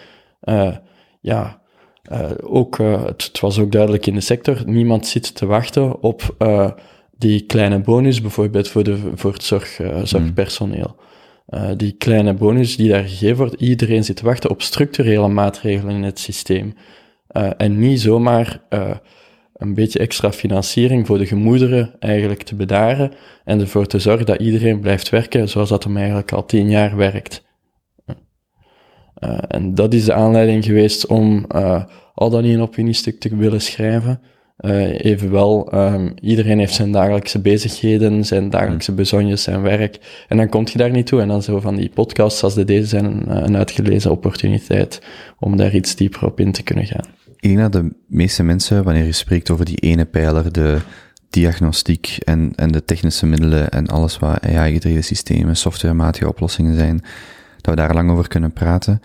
ja, 1.21 1.61
ook, 2.43 2.79
het, 2.79 3.25
het 3.25 3.41
was 3.41 3.59
ook 3.59 3.73
duidelijk 3.73 4.07
in 4.07 4.15
de 4.15 4.21
sector, 4.21 4.63
niemand 4.67 5.07
zit 5.07 5.35
te 5.35 5.47
wachten 5.47 6.03
op 6.03 6.35
die 7.23 7.47
kleine 7.47 7.79
bonus, 7.79 8.21
bijvoorbeeld 8.21 8.69
voor, 8.69 8.83
de, 8.85 8.99
voor 9.15 9.33
het 9.33 9.43
zorg, 9.43 9.81
eh, 9.81 10.05
zorgpersoneel. 10.05 10.97
Eh, 11.53 11.71
die 11.77 11.93
kleine 11.93 12.35
bonus 12.35 12.77
die 12.77 12.89
daar 12.89 13.03
gegeven 13.03 13.37
wordt, 13.37 13.61
iedereen 13.61 14.05
zit 14.05 14.17
te 14.17 14.25
wachten 14.25 14.51
op 14.51 14.63
structurele 14.63 15.29
maatregelen 15.29 15.95
in 15.95 16.03
het 16.03 16.19
systeem. 16.19 16.75
Eh, 17.27 17.51
en 17.57 17.79
niet 17.79 18.01
zomaar 18.01 18.63
eh, 18.69 18.91
een 19.53 19.75
beetje 19.75 19.99
extra 19.99 20.33
financiering 20.33 21.07
voor 21.07 21.19
de 21.19 21.27
gemoederen 21.27 21.95
eigenlijk 21.99 22.43
te 22.43 22.55
bedaren 22.55 23.13
en 23.45 23.61
ervoor 23.61 23.87
te 23.87 23.99
zorgen 23.99 24.27
dat 24.27 24.41
iedereen 24.41 24.81
blijft 24.81 25.09
werken 25.09 25.49
zoals 25.49 25.69
dat 25.69 25.85
hem 25.85 25.97
eigenlijk 25.97 26.33
al 26.33 26.47
tien 26.47 26.71
jaar 26.71 26.97
werkt. 26.97 27.45
En 29.49 29.75
dat 29.75 29.95
is 29.95 30.05
de 30.05 30.13
aanleiding 30.13 30.65
geweest 30.65 31.07
om 31.07 31.47
al 32.15 32.31
dan 32.31 32.43
niet 32.43 32.55
een 32.55 32.61
opiniestuk 32.61 33.21
te 33.21 33.37
willen 33.37 33.61
schrijven. 33.61 34.21
Eh, 34.63 35.05
evenwel, 35.05 35.71
ehm, 35.71 36.11
iedereen 36.21 36.59
heeft 36.59 36.75
zijn 36.75 36.93
dagelijkse 36.93 37.41
bezigheden, 37.41 38.25
zijn 38.25 38.51
dagelijkse 38.51 38.93
bezonjes, 38.93 39.43
zijn 39.43 39.63
werk. 39.63 40.25
En 40.29 40.37
dan 40.37 40.49
kom 40.49 40.67
je 40.73 40.79
daar 40.79 40.91
niet 40.91 41.07
toe. 41.07 41.21
En 41.21 41.29
dan 41.29 41.43
zo 41.43 41.61
van 41.61 41.77
die 41.77 41.89
podcasts 41.89 42.43
als 42.43 42.55
de 42.55 42.65
deze 42.65 42.87
zijn 42.87 43.05
een, 43.05 43.29
eh, 43.29 43.43
een 43.43 43.57
uitgelezen 43.57 44.11
opportuniteit 44.11 45.03
om 45.39 45.57
daar 45.57 45.75
iets 45.75 45.97
dieper 45.97 46.27
op 46.27 46.41
in 46.41 46.53
te 46.53 46.63
kunnen 46.63 46.87
gaan. 46.87 47.05
Ik 47.37 47.49
denk 47.49 47.59
dat 47.59 47.73
de 47.73 47.95
meeste 48.07 48.43
mensen, 48.43 48.85
wanneer 48.85 49.05
je 49.05 49.13
spreekt 49.13 49.51
over 49.51 49.65
die 49.65 49.77
ene 49.77 50.05
pijler, 50.05 50.53
de 50.53 50.79
diagnostiek 51.31 52.17
en, 52.25 52.53
en 52.57 52.73
de 52.73 52.85
technische 52.85 53.27
middelen 53.27 53.71
en 53.71 53.87
alles 53.87 54.19
wat 54.19 54.41
AI-gedreven 54.41 55.05
systemen, 55.05 55.57
softwarematige 55.57 56.29
oplossingen 56.29 56.75
zijn, 56.75 57.03
dat 57.61 57.75
we 57.75 57.81
daar 57.81 57.95
lang 57.95 58.11
over 58.11 58.29
kunnen 58.29 58.53
praten. 58.53 59.01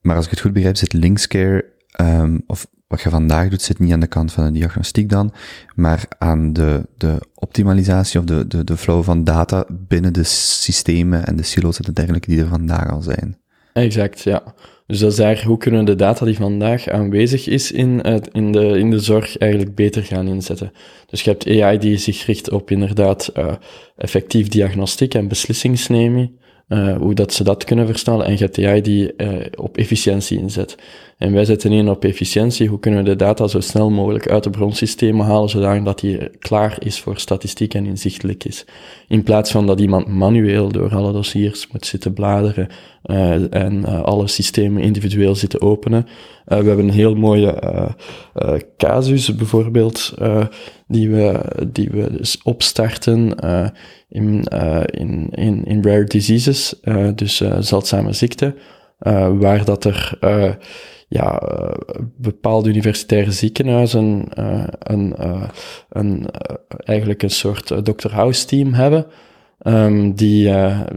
Maar 0.00 0.16
als 0.16 0.24
ik 0.24 0.30
het 0.30 0.40
goed 0.40 0.52
begrijp, 0.52 0.76
zit 0.76 0.92
Linkscare, 0.92 1.64
um, 2.00 2.42
of 2.46 2.66
wat 2.88 3.02
je 3.02 3.10
vandaag 3.10 3.48
doet, 3.48 3.62
zit 3.62 3.78
niet 3.78 3.92
aan 3.92 4.00
de 4.00 4.06
kant 4.06 4.32
van 4.32 4.44
de 4.44 4.52
diagnostiek 4.52 5.08
dan, 5.08 5.32
maar 5.74 6.04
aan 6.18 6.52
de, 6.52 6.86
de 6.96 7.20
optimalisatie 7.34 8.20
of 8.20 8.24
de, 8.24 8.46
de, 8.46 8.64
de 8.64 8.76
flow 8.76 9.02
van 9.02 9.24
data 9.24 9.66
binnen 9.70 10.12
de 10.12 10.24
systemen 10.24 11.26
en 11.26 11.36
de 11.36 11.42
silo's 11.42 11.80
en 11.80 11.92
dergelijke 11.92 12.30
die 12.30 12.40
er 12.40 12.48
vandaag 12.48 12.90
al 12.90 13.02
zijn. 13.02 13.38
Exact, 13.72 14.22
ja. 14.22 14.42
Dus 14.86 14.98
dat 14.98 15.10
is 15.10 15.16
daar, 15.16 15.44
hoe 15.44 15.58
kunnen 15.58 15.80
we 15.80 15.86
de 15.86 15.94
data 15.94 16.24
die 16.24 16.36
vandaag 16.36 16.88
aanwezig 16.88 17.46
is 17.46 17.72
in, 17.72 18.00
in, 18.32 18.52
de, 18.52 18.78
in 18.78 18.90
de 18.90 18.98
zorg 18.98 19.36
eigenlijk 19.36 19.74
beter 19.74 20.02
gaan 20.02 20.28
inzetten. 20.28 20.72
Dus 21.06 21.22
je 21.22 21.30
hebt 21.30 21.46
AI 21.46 21.78
die 21.78 21.96
zich 21.96 22.26
richt 22.26 22.50
op 22.50 22.70
inderdaad 22.70 23.30
uh, 23.34 23.52
effectief 23.96 24.48
diagnostiek 24.48 25.14
en 25.14 25.28
beslissingsneming, 25.28 26.30
uh, 26.68 26.96
hoe 26.96 27.14
dat 27.14 27.32
ze 27.32 27.44
dat 27.44 27.64
kunnen 27.64 27.86
versnellen. 27.86 28.26
En 28.26 28.32
je 28.32 28.38
hebt 28.38 28.58
AI 28.58 28.80
die 28.80 29.12
uh, 29.16 29.46
op 29.56 29.76
efficiëntie 29.76 30.38
inzet. 30.38 30.76
En 31.18 31.32
wij 31.32 31.44
zetten 31.44 31.72
in 31.72 31.88
op 31.88 32.04
efficiëntie. 32.04 32.68
Hoe 32.68 32.78
kunnen 32.78 33.04
we 33.04 33.08
de 33.10 33.16
data 33.16 33.46
zo 33.46 33.60
snel 33.60 33.90
mogelijk 33.90 34.28
uit 34.28 34.44
de 34.44 34.50
bronsystemen 34.50 35.26
halen, 35.26 35.48
zodat 35.48 36.00
die 36.00 36.30
klaar 36.38 36.76
is 36.78 37.00
voor 37.00 37.18
statistiek 37.18 37.74
en 37.74 37.86
inzichtelijk 37.86 38.44
is. 38.44 38.64
In 39.08 39.22
plaats 39.22 39.50
van 39.50 39.66
dat 39.66 39.80
iemand 39.80 40.06
manueel 40.06 40.68
door 40.68 40.94
alle 40.94 41.12
dossiers 41.12 41.68
moet 41.72 41.86
zitten 41.86 42.12
bladeren 42.12 42.68
uh, 43.04 43.54
en 43.54 43.74
uh, 43.74 44.02
alle 44.02 44.26
systemen 44.28 44.82
individueel 44.82 45.34
zitten 45.34 45.60
openen. 45.60 46.06
Uh, 46.06 46.58
we 46.58 46.66
hebben 46.66 46.84
een 46.84 46.90
heel 46.90 47.14
mooie 47.14 47.58
casus 48.76 49.34
bijvoorbeeld, 49.34 50.14
die, 50.86 51.10
we, 51.10 51.40
die 51.72 51.88
we 51.90 52.16
dus 52.16 52.42
opstarten 52.42 53.34
in, 54.08 54.44
in, 54.90 55.28
in, 55.30 55.64
in 55.64 55.82
rare 55.82 56.04
diseases, 56.04 56.74
dus 57.14 57.42
zeldzame 57.58 58.12
ziekten, 58.12 58.54
waar 59.38 59.64
dat 59.64 59.84
er 59.84 60.18
ja, 61.08 61.42
uh, 61.42 61.74
bepaalde 62.16 62.68
universitaire 62.68 63.32
ziekenhuizen 63.32 64.24
uh, 64.38 64.64
een, 64.78 65.14
uh, 65.20 65.48
een, 65.88 66.26
eigenlijk 66.84 67.22
een 67.22 67.30
soort 67.30 67.66
Dr. 67.66 68.10
House 68.10 68.46
team 68.46 68.72
hebben, 68.72 69.06
um, 69.62 70.14
die, 70.14 70.52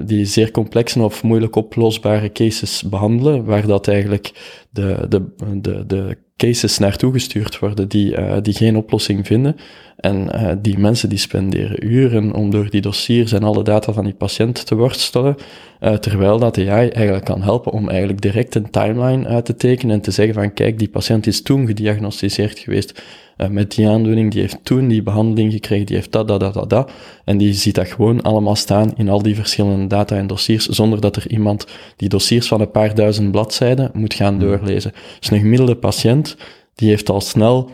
die 0.06 0.26
zeer 0.26 0.52
complexe 0.52 1.02
of 1.02 1.24
moeilijk 1.24 1.56
oplosbare 1.56 2.32
cases 2.32 2.84
behandelen, 2.84 3.46
waar 3.46 3.68
dat 3.68 3.88
eigenlijk 3.88 4.32
de, 4.70 5.06
de, 5.10 5.24
de, 5.62 5.86
de 5.86 6.18
cases 6.38 6.78
naartoe 6.78 7.12
gestuurd 7.12 7.60
worden 7.60 7.88
die, 7.90 8.42
die 8.42 8.54
geen 8.54 8.76
oplossing 8.76 9.28
vinden. 9.28 9.56
En 10.02 10.30
uh, 10.36 10.52
die 10.58 10.78
mensen 10.78 11.10
die 11.10 11.18
spenderen 11.18 11.86
uren 11.86 12.34
om 12.34 12.50
door 12.50 12.70
die 12.70 12.82
dossiers 12.82 13.32
en 13.32 13.44
alle 13.44 13.64
data 13.64 13.94
van 13.94 14.04
die 14.04 14.14
patiënt 14.14 14.66
te 14.66 14.76
worstelen, 14.76 15.36
uh, 15.82 15.94
terwijl 15.94 16.40
dat 16.40 16.58
AI 16.58 16.90
eigenlijk 16.90 17.26
kan 17.26 17.42
helpen 17.42 17.72
om 17.72 17.90
eigenlijk 17.90 18.22
direct 18.22 18.56
een 18.56 18.70
timeline 18.70 19.28
uit 19.28 19.46
te 19.46 19.56
tekenen 19.56 19.96
en 19.96 20.02
te 20.02 20.12
zeggen 20.12 20.34
van 20.34 20.54
kijk, 20.54 20.80
die 20.80 20.90
patiënt 20.90 21.28
is 21.28 21.42
toen 21.42 21.68
gediagnosticeerd 21.68 22.60
geweest 22.60 23.02
uh, 23.38 23.48
met 23.48 23.76
die 23.76 23.88
aandoening, 23.88 24.32
die 24.32 24.42
heeft 24.42 24.58
toen 24.64 24.88
die 24.88 25.04
behandeling 25.04 25.52
gekregen, 25.52 25.86
die 25.86 25.96
heeft 25.96 26.12
dat, 26.12 26.28
dat, 26.28 26.40
dat, 26.40 26.54
dat, 26.54 26.70
dat. 26.70 26.92
En 27.26 27.38
die 27.38 27.54
ziet 27.54 27.76
dat 27.76 27.88
gewoon 27.88 28.22
allemaal 28.22 28.56
staan 28.56 28.94
in 28.96 29.10
al 29.10 29.22
die 29.22 29.36
verschillende 29.36 29.88
data 29.88 30.16
en 30.16 30.28
dossiers, 30.28 30.66
zonder 30.66 31.02
dat 31.02 31.16
er 31.16 31.32
iemand 31.32 31.68
die 31.96 32.10
dossiers 32.10 32.48
van 32.48 32.62
een 32.62 32.72
paar 32.72 32.96
duizend 32.96 33.32
bladzijden 33.32 33.92
moet 33.94 34.14
gaan 34.14 34.40
doorlezen. 34.40 34.94
Dus 35.20 35.32
een 35.32 35.40
gemiddelde 35.40 35.76
patiënt, 35.76 36.38
die 36.76 36.90
heeft 36.90 37.10
al 37.10 37.22
snel 37.22 37.70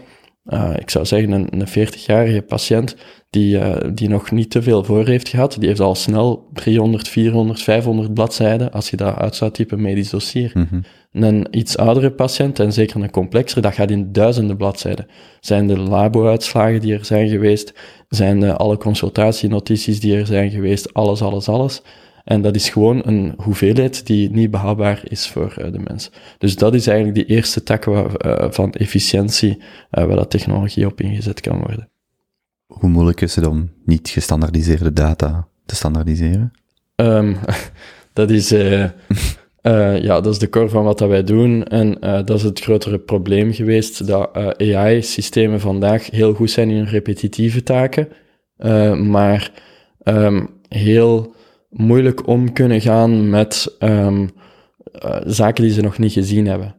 uh, 0.49 0.73
ik 0.79 0.89
zou 0.89 1.05
zeggen, 1.05 1.31
een, 1.31 1.47
een 1.51 1.87
40-jarige 1.87 2.41
patiënt 2.41 2.95
die, 3.29 3.57
uh, 3.57 3.75
die 3.93 4.09
nog 4.09 4.31
niet 4.31 4.49
te 4.49 4.61
veel 4.61 4.83
voor 4.83 5.05
heeft 5.05 5.29
gehad, 5.29 5.55
die 5.59 5.67
heeft 5.67 5.79
al 5.79 5.95
snel 5.95 6.49
300, 6.53 7.07
400, 7.07 7.61
500 7.61 8.13
bladzijden, 8.13 8.71
als 8.71 8.89
je 8.89 8.97
dat 8.97 9.15
uit 9.15 9.35
zou 9.35 9.51
typen, 9.51 9.81
medisch 9.81 10.09
dossier. 10.09 10.51
Mm 10.53 10.67
-hmm. 10.69 10.83
Een 11.11 11.47
iets 11.51 11.77
oudere 11.77 12.11
patiënt, 12.11 12.59
en 12.59 12.73
zeker 12.73 13.01
een 13.01 13.11
complexere, 13.11 13.61
dat 13.61 13.73
gaat 13.73 13.91
in 13.91 14.11
duizenden 14.11 14.57
bladzijden. 14.57 15.07
Zijn 15.39 15.67
de 15.67 15.77
labo-uitslagen 15.77 16.81
die 16.81 16.93
er 16.93 17.05
zijn 17.05 17.29
geweest, 17.29 17.73
zijn 18.09 18.39
de 18.39 18.53
alle 18.53 18.77
consultatienotities 18.77 19.99
die 19.99 20.17
er 20.17 20.25
zijn 20.25 20.51
geweest, 20.51 20.93
alles, 20.93 21.21
alles, 21.21 21.49
alles. 21.49 21.81
En 22.27 22.41
dat 22.41 22.55
is 22.55 22.69
gewoon 22.69 23.01
een 23.05 23.33
hoeveelheid 23.37 24.05
die 24.05 24.31
niet 24.31 24.51
behapbaar 24.51 25.01
is 25.03 25.27
voor 25.27 25.55
uh, 25.59 25.71
de 25.71 25.79
mens. 25.79 26.11
Dus 26.37 26.55
dat 26.55 26.73
is 26.73 26.87
eigenlijk 26.87 27.27
die 27.27 27.35
eerste 27.35 27.63
tak 27.63 27.83
waar, 27.83 28.25
uh, 28.25 28.51
van 28.51 28.73
efficiëntie 28.73 29.57
uh, 29.57 30.03
waar 30.05 30.15
dat 30.15 30.29
technologie 30.29 30.85
op 30.85 31.01
ingezet 31.01 31.41
kan 31.41 31.57
worden. 31.57 31.89
Hoe 32.65 32.89
moeilijk 32.89 33.21
is 33.21 33.35
het 33.35 33.47
om 33.47 33.69
niet 33.85 34.09
gestandaardiseerde 34.09 34.93
data 34.93 35.47
te 35.65 35.75
standaardiseren? 35.75 36.51
Um, 36.95 37.37
dat 38.13 38.29
is... 38.29 38.51
Uh, 38.51 38.89
ja, 40.07 40.21
dat 40.21 40.27
is 40.27 40.39
de 40.39 40.49
core 40.49 40.69
van 40.69 40.83
wat 40.83 40.97
dat 40.97 41.09
wij 41.09 41.23
doen. 41.23 41.63
En 41.63 41.87
uh, 41.87 42.13
dat 42.25 42.37
is 42.37 42.43
het 42.43 42.59
grotere 42.59 42.99
probleem 42.99 43.53
geweest, 43.53 44.07
dat 44.07 44.37
uh, 44.57 44.77
AI-systemen 44.77 45.59
vandaag 45.59 46.09
heel 46.09 46.33
goed 46.33 46.51
zijn 46.51 46.69
in 46.69 46.83
repetitieve 46.83 47.63
taken, 47.63 48.07
maar 49.09 49.51
um, 50.03 50.49
heel 50.69 51.35
moeilijk 51.69 52.27
om 52.27 52.53
kunnen 52.53 52.81
gaan 52.81 53.29
met 53.29 53.75
um, 53.79 54.29
uh, 55.05 55.17
zaken 55.25 55.63
die 55.63 55.73
ze 55.73 55.81
nog 55.81 55.97
niet 55.97 56.13
gezien 56.13 56.47
hebben. 56.47 56.75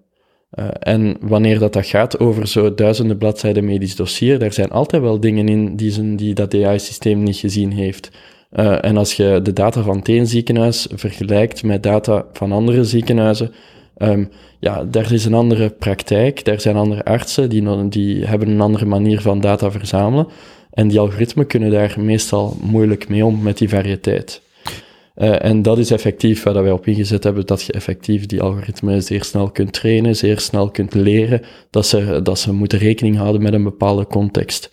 Eh, 0.51 0.68
en 0.78 1.16
wanneer 1.20 1.59
dat, 1.59 1.72
dat 1.72 1.86
gaat 1.86 2.18
over 2.18 2.47
zo 2.47 2.74
duizenden 2.74 3.18
bladzijden 3.18 3.64
medisch 3.64 3.97
dossier, 3.97 4.39
daar 4.39 4.53
zijn 4.53 4.70
altijd 4.70 5.03
wel 5.03 5.20
dingen 5.20 5.49
in 5.49 5.76
die, 5.76 5.91
zijn, 5.91 6.16
die 6.16 6.34
dat 6.34 6.55
AI-systeem 6.55 7.22
niet 7.22 7.36
gezien 7.36 7.72
heeft. 7.72 8.11
Eh, 8.51 8.84
en 8.84 8.97
als 8.97 9.14
je 9.14 9.41
de 9.43 9.53
data 9.53 9.82
van 9.82 10.01
het 10.03 10.28
ziekenhuis 10.28 10.89
vergelijkt 10.95 11.62
met 11.62 11.82
data 11.82 12.24
van 12.32 12.53
andere 12.53 12.84
ziekenhuizen, 12.84 13.53
ehm, 13.97 14.24
ja, 14.61 14.84
daar 14.84 15.12
is 15.12 15.24
een 15.24 15.34
andere 15.34 15.70
praktijk, 15.70 16.45
daar 16.45 16.61
zijn 16.61 16.76
andere 16.76 17.05
artsen, 17.05 17.49
die, 17.49 17.89
die 17.89 18.24
hebben 18.24 18.49
een 18.49 18.61
andere 18.61 18.84
manier 18.84 19.20
van 19.20 19.41
data 19.41 19.70
verzamelen. 19.70 20.26
En 20.70 20.89
die 20.89 21.01
algoritmen 21.01 21.47
kunnen 21.47 21.70
daar 21.70 21.95
meestal 21.99 22.57
moeilijk 22.61 23.09
mee 23.09 23.24
om 23.24 23.43
met 23.43 23.59
die 23.59 23.68
variëteit. 23.68 24.43
Eh, 25.19 25.45
en 25.45 25.62
dat 25.62 25.79
is 25.79 25.91
effectief 25.91 26.43
waar 26.43 26.62
wij 26.62 26.73
op 26.73 26.87
ingezet 26.87 27.25
hebben, 27.25 27.47
dat 27.47 27.62
je 27.62 27.73
effectief 27.73 28.27
die 28.27 28.43
algoritmen 28.43 29.03
zeer 29.03 29.25
snel 29.25 29.51
kunt 29.51 29.73
trainen, 29.73 30.16
zeer 30.16 30.41
snel 30.41 30.71
kunt 30.71 30.95
leren, 30.95 31.43
dat 31.71 31.87
ze, 31.87 32.21
dat 32.23 32.39
ze 32.39 32.53
moeten 32.53 32.79
rekening 32.79 33.16
houden 33.16 33.43
met 33.43 33.53
een 33.53 33.62
bepaalde 33.62 34.07
context. 34.07 34.71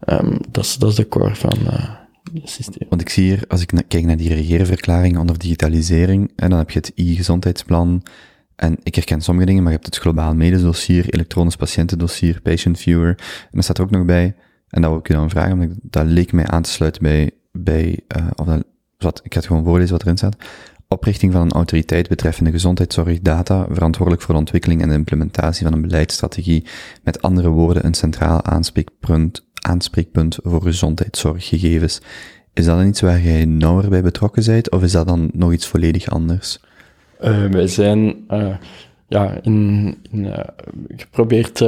Ehm, 0.00 0.36
dat, 0.50 0.64
is, 0.64 0.76
dat 0.76 0.90
is 0.90 0.94
de 0.96 1.08
core 1.08 1.34
van 1.34 1.58
eh, 1.66 1.90
het 2.34 2.50
systeem. 2.50 2.88
Want 2.88 3.00
ik 3.00 3.08
zie 3.08 3.24
hier, 3.24 3.44
als 3.48 3.62
ik 3.62 3.84
kijk 3.88 4.04
naar 4.04 4.16
die 4.16 4.34
regeerverklaring 4.34 5.18
onder 5.18 5.38
digitalisering, 5.38 6.32
en 6.36 6.50
dan 6.50 6.58
heb 6.58 6.70
je 6.70 6.78
het 6.78 6.92
e-gezondheidsplan, 6.94 8.02
en 8.56 8.76
ik 8.82 8.94
herken 8.94 9.20
sommige 9.20 9.46
dingen, 9.46 9.62
maar 9.62 9.72
je 9.72 9.78
hebt 9.78 9.94
het 9.94 10.02
globaal 10.02 10.34
medisch 10.34 10.62
dossier, 10.62 11.14
elektronisch 11.14 11.56
patiëntendossier, 11.56 12.40
patient 12.42 12.78
viewer, 12.78 13.08
en 13.50 13.58
er 13.58 13.62
staat 13.62 13.78
er 13.78 13.84
ook 13.84 13.90
nog 13.90 14.04
bij, 14.04 14.34
en 14.68 14.82
dat 14.82 14.90
wil 14.90 15.00
ik 15.00 15.08
u 15.08 15.14
dan 15.14 15.30
vragen, 15.30 15.52
omdat 15.52 15.68
dat 15.82 16.06
leek 16.06 16.32
mij 16.32 16.46
aan 16.46 16.62
te 16.62 16.70
sluiten 16.70 17.02
bij, 17.02 17.30
bij 17.52 18.00
uh, 18.16 18.26
of 18.36 18.46
dat, 18.46 18.64
wat, 18.98 19.20
ik 19.24 19.32
het 19.32 19.46
gewoon 19.46 19.64
voorlezen 19.64 19.92
wat 19.92 20.02
erin 20.02 20.16
staat. 20.16 20.36
Oprichting 20.88 21.32
van 21.32 21.40
een 21.40 21.52
autoriteit 21.52 22.08
betreffende 22.08 22.50
gezondheidszorg, 22.50 23.20
data, 23.20 23.66
verantwoordelijk 23.70 24.22
voor 24.22 24.34
de 24.34 24.40
ontwikkeling 24.40 24.82
en 24.82 24.90
implementatie 24.90 25.64
van 25.64 25.74
een 25.74 25.82
beleidsstrategie, 25.82 26.66
met 27.02 27.22
andere 27.22 27.48
woorden 27.48 27.86
een 27.86 27.94
centraal 27.94 28.44
aanspreekpunt, 28.44 29.46
aanspreekpunt 29.54 30.38
voor 30.42 30.62
gezondheidszorggegevens. 30.62 32.00
Is 32.52 32.64
dat 32.64 32.76
dan 32.76 32.86
iets 32.86 33.00
waar 33.00 33.20
jij 33.20 33.44
nauwer 33.44 33.88
bij 33.88 34.02
betrokken 34.02 34.44
bent, 34.44 34.70
of 34.70 34.82
is 34.82 34.92
dat 34.92 35.06
dan 35.06 35.30
nog 35.32 35.52
iets 35.52 35.66
volledig 35.66 36.08
anders? 36.08 36.60
Uh, 37.20 37.46
wij 37.46 37.66
zijn 37.66 38.24
uh, 38.30 38.56
ja, 39.08 39.38
in, 39.42 39.96
in 40.10 40.24
uh, 40.24 40.38
geprobeerd. 40.96 41.64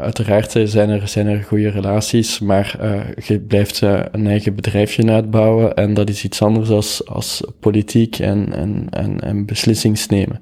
Uiteraard 0.00 0.50
zijn 0.64 0.88
er, 0.88 1.08
zijn 1.08 1.26
er 1.26 1.42
goede 1.42 1.68
relaties, 1.68 2.38
maar 2.38 2.76
je 3.24 3.40
blijft 3.40 3.80
een 3.80 4.26
eigen 4.26 4.54
bedrijfje 4.54 5.12
uitbouwen 5.12 5.74
en 5.74 5.94
dat 5.94 6.08
is 6.08 6.24
iets 6.24 6.42
anders 6.42 6.70
als, 6.70 7.06
als 7.06 7.42
politiek 7.60 8.18
en, 8.18 8.52
en, 8.52 8.86
en, 8.90 9.20
en 9.20 9.46
beslissingsnemen. 9.46 10.40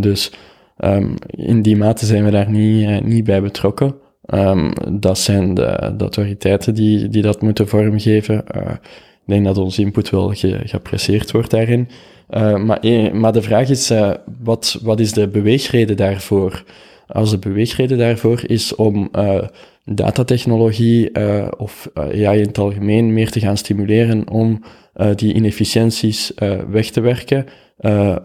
dus 0.00 0.32
um, 0.78 1.14
in 1.26 1.62
die 1.62 1.76
mate 1.76 2.06
zijn 2.06 2.24
we 2.24 2.30
daar 2.30 2.50
niet, 2.50 3.04
niet 3.04 3.24
bij 3.24 3.42
betrokken. 3.42 3.94
Um, 4.34 4.72
dat 5.00 5.18
zijn 5.18 5.54
de, 5.54 5.76
autoriteiten 5.98 6.74
die, 6.74 7.08
die 7.08 7.22
dat 7.22 7.42
moeten 7.42 7.68
vormgeven. 7.68 8.44
ik 8.46 9.26
denk 9.26 9.44
dat 9.44 9.58
onze 9.58 9.82
input 9.82 10.10
wel 10.10 10.28
ge, 10.28 10.60
geapprecieerd 10.64 11.30
wordt 11.30 11.50
daarin. 11.50 11.88
Maar, 12.64 12.80
maar, 13.12 13.32
de 13.32 13.42
vraag 13.42 13.68
is, 13.68 13.92
wat, 14.42 14.78
wat 14.82 15.00
is 15.00 15.12
de 15.12 15.28
beweegreden 15.28 15.96
daarvoor? 15.96 16.64
Als 17.12 17.30
de 17.30 17.38
beweegreden 17.38 17.98
daarvoor 17.98 18.42
is 18.46 18.74
om 18.74 19.08
uh, 19.12 19.42
datatechnologie 19.84 21.14
of 21.56 21.90
AI 21.94 22.38
in 22.38 22.46
het 22.46 22.58
algemeen 22.58 23.12
meer 23.12 23.30
te 23.30 23.40
gaan 23.40 23.56
stimuleren 23.56 24.28
om 24.28 24.62
die 25.14 25.34
inefficiënties 25.34 26.32
weg 26.70 26.90
te 26.90 27.00
werken, 27.00 27.46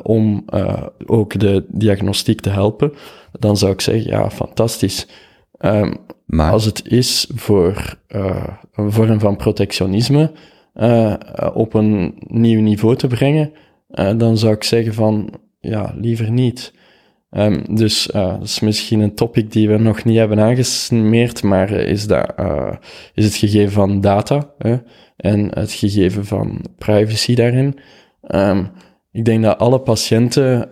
om 0.03 0.45
ook 1.05 1.39
de 1.39 1.65
diagnostiek 1.67 2.41
te 2.41 2.49
helpen, 2.49 2.93
dan 3.39 3.57
zou 3.57 3.71
ik 3.71 3.81
zeggen, 3.81 4.11
ja, 4.11 4.29
fantastisch. 4.29 5.07
Um, 5.59 5.93
maar... 6.25 6.51
Als 6.51 6.65
het 6.65 6.87
is 6.87 7.29
voor 7.35 7.97
een 8.75 8.91
vorm 8.91 9.19
van 9.19 9.35
protectionisme 9.35 10.31
op 11.53 11.73
een 11.73 12.15
nieuw 12.27 12.61
niveau 12.61 12.95
te 12.95 13.07
brengen, 13.07 13.51
dan 14.17 14.37
zou 14.37 14.53
ik 14.53 14.63
zeggen 14.63 14.93
van, 14.93 15.29
ja, 15.59 15.93
liever 15.97 16.31
niet. 16.31 16.73
Um, 17.37 17.75
dus 17.75 18.07
uh, 18.07 18.13
dat 18.13 18.43
is 18.43 18.59
misschien 18.59 18.99
een 18.99 19.15
topic 19.15 19.51
die 19.51 19.69
we 19.69 19.77
nog 19.77 20.03
niet 20.03 20.17
hebben 20.17 20.39
aangesmeerd, 20.39 21.43
maar 21.43 21.71
is, 21.71 22.07
dat, 22.07 22.33
uh, 22.39 22.73
is 23.13 23.25
het 23.25 23.35
gegeven 23.35 23.71
van 23.71 24.01
data 24.01 24.49
hè, 24.57 24.75
en 25.17 25.59
het 25.59 25.71
gegeven 25.71 26.25
van 26.25 26.65
privacy 26.77 27.35
daarin. 27.35 27.79
Um, 28.27 28.69
ik 29.11 29.25
denk 29.25 29.43
dat 29.43 29.57
alle 29.57 29.79
patiënten 29.79 30.71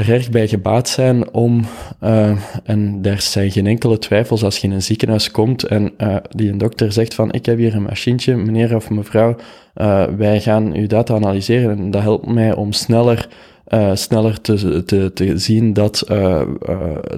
er 0.00 0.10
erg 0.10 0.30
bij 0.30 0.48
gebaat 0.48 0.88
zijn 0.88 1.32
om, 1.32 1.64
uh, 2.02 2.36
en 2.64 3.02
daar 3.02 3.20
zijn 3.20 3.50
geen 3.50 3.66
enkele 3.66 3.98
twijfels 3.98 4.42
als 4.42 4.58
je 4.58 4.66
in 4.66 4.72
een 4.72 4.82
ziekenhuis 4.82 5.30
komt 5.30 5.62
en 5.62 5.92
uh, 5.98 6.16
die 6.30 6.50
een 6.50 6.58
dokter 6.58 6.92
zegt 6.92 7.14
van 7.14 7.32
ik 7.32 7.46
heb 7.46 7.58
hier 7.58 7.74
een 7.74 7.82
machientje, 7.82 8.36
meneer 8.36 8.76
of 8.76 8.90
mevrouw, 8.90 9.36
uh, 9.74 10.04
wij 10.04 10.40
gaan 10.40 10.74
uw 10.74 10.86
data 10.86 11.14
analyseren 11.14 11.78
en 11.78 11.90
dat 11.90 12.02
helpt 12.02 12.26
mij 12.26 12.54
om 12.54 12.72
sneller, 12.72 13.28
sneller 13.94 14.40
te, 14.40 14.84
te, 14.84 15.10
te 15.14 15.38
zien 15.38 15.72
dat, 15.72 16.04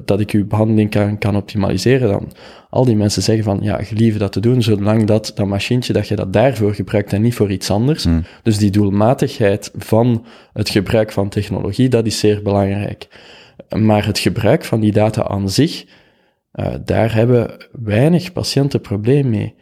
dat 0.04 0.20
ik 0.20 0.30
uw 0.30 0.46
behandeling 0.46 0.90
kan, 0.90 1.18
kan 1.18 1.36
optimaliseren. 1.36 2.08
Dan 2.08 2.32
al 2.70 2.84
die 2.84 2.96
mensen 2.96 3.22
zeggen 3.22 3.44
van 3.44 3.58
ja, 3.62 3.82
gelieve 3.82 4.18
dat 4.18 4.32
te 4.32 4.40
doen, 4.40 4.62
zolang 4.62 5.04
dat, 5.04 5.32
dat 5.34 5.46
machientje, 5.46 5.92
dat 5.92 6.08
je 6.08 6.16
dat 6.16 6.32
daarvoor 6.32 6.74
gebruikt 6.74 7.12
en 7.12 7.22
niet 7.22 7.34
voor 7.34 7.50
iets 7.50 7.70
anders. 7.70 8.06
Mm. 8.06 8.24
Dus 8.42 8.58
die 8.58 8.70
doelmatigheid 8.70 9.70
van 9.76 10.24
het 10.52 10.68
gebruik 10.68 11.12
van 11.12 11.28
technologie, 11.28 11.88
dat 11.88 12.06
is 12.06 12.18
zeer 12.18 12.42
belangrijk. 12.42 13.08
Maar 13.78 14.06
het 14.06 14.18
gebruik 14.18 14.64
van 14.64 14.80
die 14.80 14.92
data 14.92 15.28
aan 15.28 15.50
zich, 15.50 15.84
daar 16.84 17.14
hebben 17.14 17.56
weinig 17.72 18.32
patiënten 18.32 18.80
probleem 18.80 19.30
mee. 19.30 19.54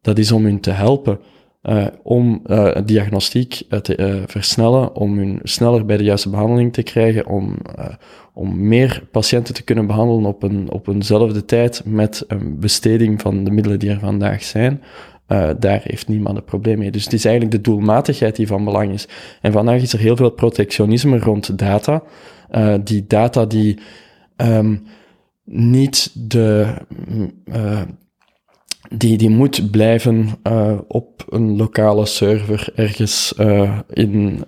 Dat 0.00 0.18
is 0.18 0.32
om 0.32 0.44
hun 0.44 0.60
te 0.60 0.70
helpen, 0.70 1.20
uh, 1.68 1.86
om 2.02 2.40
uh, 2.46 2.76
diagnostiek 2.84 3.62
te 3.82 4.22
versnellen, 4.26 4.94
om 4.94 5.18
hun 5.18 5.40
sneller 5.42 5.84
bij 5.84 5.96
de 5.96 6.04
juiste 6.04 6.30
behandeling 6.30 6.72
te 6.72 6.82
krijgen, 6.82 7.26
om, 7.26 7.56
om 8.32 8.68
meer 8.68 9.02
patiënten 9.10 9.54
te 9.54 9.62
kunnen 9.62 9.86
behandelen 9.86 10.24
op, 10.24 10.42
een, 10.42 10.70
op 10.70 10.88
eenzelfde 10.88 11.44
tijd 11.44 11.82
met 11.84 12.24
een 12.28 12.58
besteding 12.58 13.20
van 13.20 13.44
de 13.44 13.50
middelen 13.50 13.78
die 13.78 13.90
er 13.90 13.98
vandaag 13.98 14.42
zijn. 14.42 14.82
Daar 15.58 15.80
heeft 15.82 16.08
niemand 16.08 16.36
een 16.36 16.44
probleem 16.44 16.78
mee. 16.78 16.90
Dus 16.90 17.04
het 17.04 17.12
is 17.12 17.24
eigenlijk 17.24 17.56
de 17.56 17.70
doelmatigheid 17.70 18.36
die 18.36 18.46
van 18.46 18.64
belang 18.64 18.92
is. 18.92 19.08
En 19.40 19.52
vandaag 19.52 19.82
is 19.82 19.92
er 19.92 19.98
heel 19.98 20.16
veel 20.16 20.30
protectionisme 20.30 21.18
rond 21.18 21.58
data. 21.58 22.02
Die 22.82 23.04
data 23.06 23.44
die 23.44 23.78
um, 24.36 24.82
niet 25.44 26.10
de. 26.28 26.74
Uh, 27.44 27.80
die, 28.94 29.16
die 29.16 29.30
moet 29.30 29.70
blijven 29.70 30.28
op 30.88 31.24
een 31.28 31.56
lokale 31.56 32.06
server 32.06 32.68
ergens 32.74 33.34
in 33.92 34.44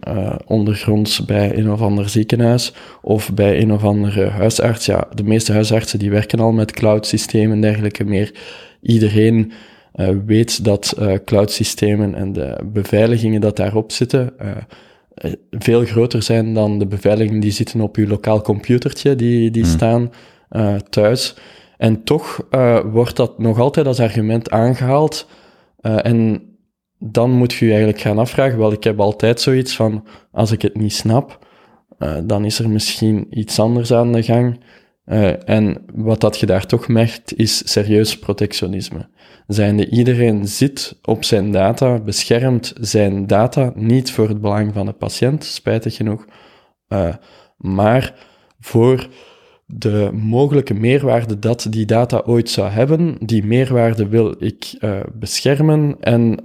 ondergronds 0.47 1.24
bij 1.24 1.57
een 1.57 1.70
of 1.70 1.80
ander 1.80 2.09
ziekenhuis 2.09 2.72
of 3.03 3.34
bij 3.34 3.61
een 3.62 3.72
of 3.72 3.84
andere 3.84 4.28
huisarts. 4.28 4.86
Ja, 4.86 5.09
de 5.14 5.24
meeste 5.24 5.53
huisartsen 5.53 5.99
die 5.99 6.11
werken 6.11 6.41
al 6.41 6.53
met 6.53 6.72
cloud 6.72 7.07
systemen 7.07 7.53
en 7.53 7.61
dergelijke 7.61 8.05
meer. 8.05 8.34
Iedereen 8.82 9.53
uh, 9.95 10.09
weet 10.26 10.64
dat 10.64 10.95
uh, 10.99 11.14
cloud-systemen 11.24 12.14
en 12.14 12.32
de 12.32 12.59
beveiligingen 12.72 13.41
dat 13.41 13.57
daarop 13.57 13.93
zitten 13.93 14.32
uh, 14.43 15.32
veel 15.51 15.84
groter 15.84 16.22
zijn 16.22 16.55
dan 16.55 16.78
de 16.78 16.86
beveiligingen 16.86 17.41
die 17.41 17.51
zitten 17.51 17.80
op 17.80 17.97
uw 17.97 18.07
lokaal 18.07 18.43
computertje, 18.43 19.16
die, 19.16 19.51
die 19.51 19.64
mm. 19.64 19.68
staan 19.68 20.11
thuis. 20.91 21.34
En 21.79 22.05
toch 22.05 22.47
wordt 22.85 23.16
dat 23.16 23.39
nog 23.39 23.59
altijd 23.59 23.87
als 23.87 24.01
argument 24.01 24.51
aangehaald. 24.51 25.29
en 25.81 26.43
dan 26.99 27.31
moet 27.31 27.53
je 27.53 27.64
je 27.64 27.70
eigenlijk 27.70 28.01
gaan 28.01 28.18
afvragen, 28.18 28.59
wel, 28.59 28.72
ik 28.72 28.85
heb 28.85 29.01
altijd 29.01 29.41
zoiets 29.41 29.76
van, 29.76 30.07
als 30.33 30.51
ik 30.53 30.62
het 30.62 30.76
niet 30.76 30.93
snap, 30.93 31.47
dan 32.24 32.45
is 32.45 32.59
er 32.59 32.70
misschien 32.70 33.26
iets 33.31 33.61
anders 33.61 33.93
aan 33.93 34.12
de 34.12 34.22
gang. 34.22 34.61
En 35.45 35.85
wat 35.95 36.20
dat 36.20 36.39
je 36.39 36.47
daar 36.47 36.66
toch 36.66 36.89
merkt, 36.89 37.37
is 37.37 37.72
serieus 37.72 38.18
protectionisme. 38.18 39.09
Zijnde 39.47 39.89
iedereen 39.89 40.47
zit 40.47 40.99
op 41.03 41.24
zijn 41.24 41.53
data, 41.53 41.99
beschermt 41.99 42.72
zijn 42.81 43.26
data, 43.26 43.72
niet 43.74 44.11
voor 44.11 44.29
het 44.29 44.41
belang 44.41 44.74
van 44.74 44.87
de 44.87 44.93
patiënt, 44.93 45.45
spijtig 45.45 45.97
genoeg, 45.97 46.24
maar 47.57 48.14
voor 48.61 49.09
de 49.71 50.11
mogelijke 50.12 50.75
meerwaarde 50.75 51.39
dat 51.39 51.66
die 51.71 51.87
data 51.87 52.23
ooit 52.27 52.51
zou 52.51 52.71
hebben. 52.71 53.16
Die 53.21 53.45
meerwaarde 53.45 54.09
wil 54.09 54.35
ik 54.39 54.77
uh, 54.81 55.01
beschermen 55.14 55.97
en 56.01 56.43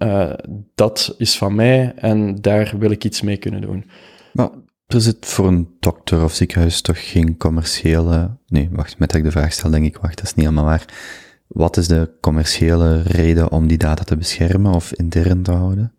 dat 0.75 1.15
is 1.17 1.37
van 1.37 1.55
mij 1.55 1.93
en 1.95 2.35
daar 2.41 2.73
wil 2.77 2.91
ik 2.91 3.03
iets 3.03 3.21
mee 3.21 3.37
kunnen 3.37 3.61
doen. 3.61 3.85
Maar 4.33 4.49
er 4.87 5.01
zit 5.01 5.25
voor 5.25 5.47
een 5.47 5.67
dokter 5.79 6.23
of 6.23 6.33
ziekenhuis 6.33 6.81
toch 6.81 7.09
geen 7.11 7.37
commerciële... 7.37 8.37
Nee, 8.47 8.69
wacht, 8.71 8.99
met 8.99 9.09
dat 9.09 9.17
ik 9.17 9.23
de 9.25 9.31
vraag 9.31 9.53
stel, 9.53 9.69
denk 9.69 9.85
ik, 9.85 9.97
wacht, 9.97 10.15
dat 10.15 10.25
is 10.25 10.33
niet 10.33 10.45
helemaal 10.45 10.65
waar. 10.65 10.85
Wat 11.47 11.77
is 11.77 11.87
de 11.87 12.11
commerciële 12.21 13.01
reden 13.01 13.51
om 13.51 13.67
die 13.67 13.77
data 13.77 14.03
te 14.03 14.17
beschermen 14.17 14.73
of 14.73 14.93
intern 14.93 15.43
te 15.43 15.51
houden? 15.51 15.93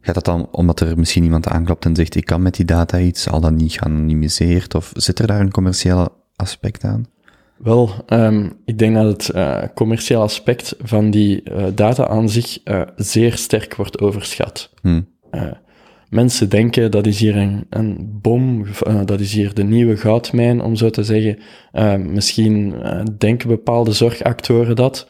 Gaat 0.00 0.14
dat 0.14 0.24
dan 0.24 0.48
omdat 0.50 0.80
er 0.80 0.98
misschien 0.98 1.24
iemand 1.24 1.48
aanklopt 1.48 1.84
en 1.84 1.96
zegt, 1.96 2.14
ik 2.14 2.24
kan 2.24 2.42
met 2.42 2.54
die 2.54 2.64
data 2.64 2.98
iets, 2.98 3.22
zal 3.22 3.40
dat 3.40 3.52
niet 3.52 3.72
geanonimiseerd, 3.72 4.74
of 4.74 4.92
zit 4.94 5.18
er 5.18 5.26
daar 5.26 5.40
een 5.40 5.50
commerciële 5.50 6.12
aspect 6.36 6.84
aan? 6.84 7.06
Wel, 7.56 7.90
ehm, 8.06 8.48
ik 8.64 8.78
denk 8.78 8.94
dat 8.94 9.06
het 9.06 9.28
eh 9.28 9.62
commerciële 9.74 10.20
aspect 10.20 10.76
van 10.82 11.10
die 11.10 11.42
eh, 11.42 11.64
data 11.74 12.08
aan 12.08 12.28
zich 12.28 12.62
eh, 12.62 12.82
zeer 12.96 13.36
sterk 13.36 13.74
wordt 13.74 14.00
overschat. 14.00 14.70
Hm. 14.82 15.02
Eh, 15.30 15.42
mensen 16.08 16.48
denken 16.48 16.90
dat 16.90 17.06
is 17.06 17.20
hier 17.20 17.36
een, 17.36 17.66
een 17.70 18.18
bom, 18.22 18.66
dat 19.04 19.20
is 19.20 19.32
hier 19.32 19.54
de 19.54 19.64
nieuwe 19.64 19.96
goudmijn, 19.96 20.62
om 20.62 20.76
zo 20.76 20.90
te 20.90 21.04
zeggen. 21.04 21.38
Misschien 22.12 22.74
denken 23.18 23.48
bepaalde 23.48 23.92
zorgactoren 23.92 24.76
dat. 24.76 25.08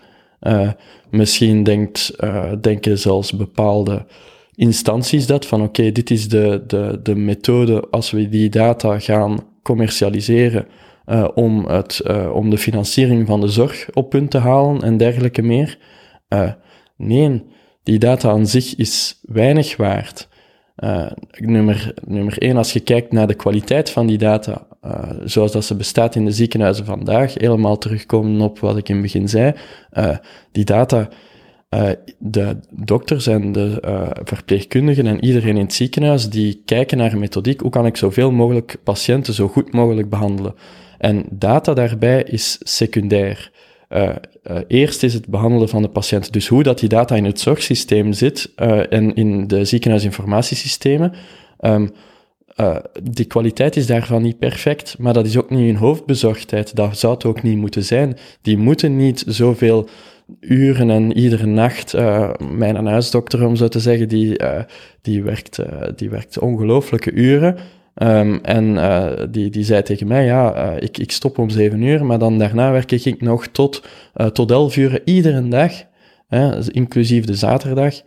Misschien 1.10 1.62
denkt, 1.62 2.16
denken 2.60 2.98
zelfs 2.98 3.32
bepaalde 3.32 4.06
instanties 4.54 5.26
dat, 5.26 5.46
van 5.46 5.62
oké, 5.62 5.92
dit 5.92 6.10
is 6.10 6.28
de, 6.28 6.64
de, 6.66 7.00
de 7.02 7.14
methode 7.14 7.86
als 7.90 8.10
we 8.10 8.28
die 8.28 8.48
data 8.48 8.98
gaan 8.98 9.38
commercialiseren 9.62 10.66
eh, 11.06 11.28
om, 11.34 11.66
het, 11.66 12.00
eh, 12.00 12.30
om 12.34 12.50
de 12.50 12.58
financiering 12.58 13.26
van 13.26 13.40
de 13.40 13.48
zorg 13.48 13.88
op 13.92 14.10
punt 14.10 14.30
te 14.30 14.38
halen 14.38 14.82
en 14.82 14.96
dergelijke 14.96 15.42
meer. 15.42 15.78
Eh, 16.28 16.52
nee, 16.96 17.44
die 17.82 17.98
data 17.98 18.30
aan 18.30 18.46
zich 18.46 18.76
is 18.76 19.20
weinig 19.22 19.76
waard. 19.76 20.28
Nummer, 21.38 21.94
nummer 22.06 22.38
één, 22.38 22.56
als 22.56 22.72
je 22.72 22.80
kijkt 22.80 23.12
naar 23.12 23.26
de 23.26 23.34
kwaliteit 23.34 23.90
van 23.90 24.06
die 24.06 24.18
data, 24.18 24.66
zoals 25.24 25.52
dat 25.52 25.64
ze 25.64 25.74
bestaat 25.74 26.14
in 26.14 26.24
de 26.24 26.30
ziekenhuizen 26.30 26.84
vandaag, 26.84 27.34
helemaal 27.34 27.78
terugkomen 27.78 28.40
op 28.40 28.58
wat 28.58 28.76
ik 28.76 28.88
in 28.88 28.94
het 28.94 29.04
begin 29.04 29.28
zei, 29.28 29.52
die 30.52 30.64
data, 30.64 31.08
de 32.18 32.56
dokters 32.70 33.26
en 33.26 33.52
de 33.52 33.78
verpleegkundigen 34.24 35.06
en 35.06 35.24
iedereen 35.24 35.56
in 35.56 35.64
het 35.64 35.74
ziekenhuis, 35.74 36.30
die 36.30 36.62
kijken 36.64 36.98
naar 36.98 37.12
een 37.12 37.18
methodiek, 37.18 37.60
hoe 37.60 37.70
kan 37.70 37.86
ik 37.86 37.96
zoveel 37.96 38.30
mogelijk 38.30 38.76
patiënten 38.84 39.34
zo 39.34 39.48
goed 39.48 39.72
mogelijk 39.72 40.10
behandelen? 40.10 40.54
En 40.98 41.24
data 41.30 41.74
daarbij 41.74 42.22
is 42.22 42.58
secundair. 42.62 43.50
Eh, 43.88 44.08
eh, 44.42 44.58
eerst 44.68 45.02
is 45.02 45.14
het 45.14 45.28
behandelen 45.28 45.68
van 45.68 45.82
de 45.82 45.88
patiënt. 45.88 46.32
Dus 46.32 46.48
hoe 46.48 46.62
dat 46.62 46.78
die 46.78 46.88
data 46.88 47.14
in 47.14 47.24
het 47.24 47.40
zorgsysteem 47.40 48.12
zit 48.12 48.52
eh, 48.56 48.92
en 48.92 49.14
in 49.14 49.46
de 49.46 49.64
ziekenhuisinformatiesystemen, 49.64 51.12
ehm, 51.58 51.86
eh, 52.54 52.76
die 53.02 53.24
kwaliteit 53.24 53.76
is 53.76 53.86
daarvan 53.86 54.22
niet 54.22 54.38
perfect, 54.38 54.98
maar 54.98 55.12
dat 55.12 55.26
is 55.26 55.36
ook 55.36 55.50
niet 55.50 55.66
hun 55.66 55.76
hoofdbezorgdheid. 55.76 56.76
Dat 56.76 56.98
zou 56.98 57.14
het 57.14 57.24
ook 57.24 57.42
niet 57.42 57.56
moeten 57.56 57.84
zijn. 57.84 58.16
Die 58.42 58.56
moeten 58.56 58.96
niet 58.96 59.24
zoveel 59.26 59.88
uren 60.40 60.90
en 60.90 61.12
iedere 61.12 61.46
nacht, 61.46 61.94
eh, 61.94 62.30
mijn 62.50 62.86
huisdokter 62.86 63.46
om 63.46 63.56
zo 63.56 63.68
te 63.68 63.80
zeggen, 63.80 64.08
die, 64.08 64.36
die 65.02 65.22
werkt, 65.22 65.58
die 65.96 66.10
werkt 66.10 66.38
ongelooflijke 66.38 67.12
uren. 67.12 67.56
Ehm, 67.96 68.38
en 68.42 68.78
eh, 68.78 69.26
die, 69.30 69.50
die 69.50 69.64
zei 69.64 69.82
tegen 69.82 70.06
mij, 70.06 70.24
ja, 70.24 70.52
eh, 70.52 70.82
ik, 70.82 70.98
ik 70.98 71.10
stop 71.10 71.38
om 71.38 71.50
zeven 71.50 71.82
uur, 71.82 72.04
maar 72.04 72.18
dan 72.18 72.38
daarna 72.38 72.72
werk 72.72 72.92
ik 72.92 73.20
nog 73.20 73.46
tot, 73.46 73.82
eh, 74.14 74.26
tot 74.26 74.50
elf 74.50 74.76
uur 74.76 75.00
iedere 75.04 75.48
dag, 75.48 75.72
hè, 76.28 76.72
inclusief 76.72 77.24
de 77.24 77.34
zaterdag, 77.34 78.00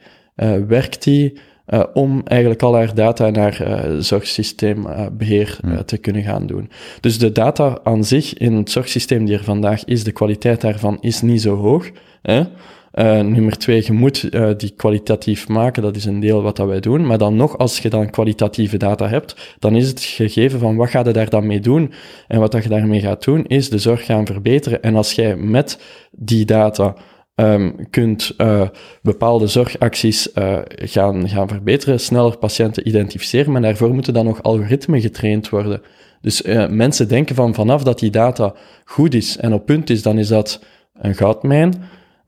werkt 0.68 1.04
die 1.04 1.40
eh, 1.70 1.84
om 1.94 2.22
eigenlijk 2.26 2.62
al 2.62 2.76
haar 2.76 2.96
data 2.96 3.30
naar 3.30 3.62
eh 3.62 3.96
zorgsysteembeheer 4.00 5.60
eh, 5.64 5.78
te 5.78 5.98
kunnen 5.98 6.24
gaan 6.24 6.48
doen. 6.48 6.70
Dus 7.00 7.18
de 7.18 7.32
data 7.32 7.80
aan 7.84 8.04
zich 8.04 8.34
in 8.34 8.54
het 8.54 8.72
zorgsysteem 8.72 9.26
die 9.26 9.38
er 9.38 9.44
vandaag 9.44 9.86
is, 9.86 10.04
de 10.04 10.12
kwaliteit 10.12 10.62
daarvan 10.62 10.98
is 11.02 11.22
niet 11.22 11.42
zo 11.42 11.56
hoog. 11.56 11.90
Hè? 12.22 12.44
Eh, 12.92 13.20
nummer 13.20 13.58
twee, 13.58 13.84
je 13.86 13.94
moet 13.94 14.30
eh, 14.30 14.50
die 14.58 14.74
kwalitatief 14.76 15.48
maken, 15.48 15.84
dat 15.84 15.96
is 15.96 16.06
een 16.06 16.20
deel 16.20 16.42
wat 16.42 16.56
dat 16.56 16.68
wij 16.68 16.80
doen. 16.80 17.06
Maar 17.06 17.18
dan 17.18 17.36
nog, 17.36 17.58
als 17.58 17.80
je 17.80 17.90
dan 17.90 18.10
kwalitatieve 18.10 18.78
data 18.78 19.08
hebt, 19.08 19.56
dan 19.60 19.76
is 19.76 19.88
het 19.88 20.02
gegeven 20.02 20.60
van 20.60 20.76
wat 20.76 20.90
ga 20.90 21.04
je 21.06 21.12
daar 21.12 21.30
dan 21.30 21.48
mee 21.48 21.60
doen? 21.60 21.92
En 22.28 22.40
wat 22.40 22.52
dat 22.52 22.64
je 22.64 22.70
daarmee 22.70 23.00
gaat 23.00 23.24
doen, 23.24 23.46
is 23.46 23.70
de 23.70 23.78
zorg 23.78 24.06
gaan 24.06 24.26
verbeteren. 24.26 24.82
En 24.82 24.96
als 24.96 25.12
jij 25.12 25.36
met 25.36 25.80
die 26.12 26.46
data 26.46 26.96
ehm, 27.36 27.72
kunt 27.90 28.34
eh, 28.38 28.68
bepaalde 29.02 29.48
zorgacties 29.48 30.30
gaan, 30.76 31.30
gaan 31.30 31.48
verbeteren, 31.48 32.00
sneller 32.00 32.38
patiënten 32.38 32.88
identificeren, 32.88 33.52
maar 33.52 33.62
daarvoor 33.62 33.94
moeten 33.94 34.14
dan 34.14 34.26
nog 34.26 34.44
algoritmen 34.44 35.02
getraind 35.02 35.50
worden. 35.50 35.82
Dus 36.22 36.42
mensen 36.70 37.08
denken 37.08 37.36
van 37.36 37.54
vanaf 37.54 37.84
dat 37.84 38.00
die 38.00 38.12
data 38.12 38.54
goed 38.86 39.14
is 39.14 39.38
en 39.38 39.54
op 39.54 39.66
punt 39.66 39.90
is, 39.90 40.02
dan 40.02 40.18
is 40.18 40.28
dat 40.28 40.64
een 40.94 41.16
goudmijn. 41.16 41.74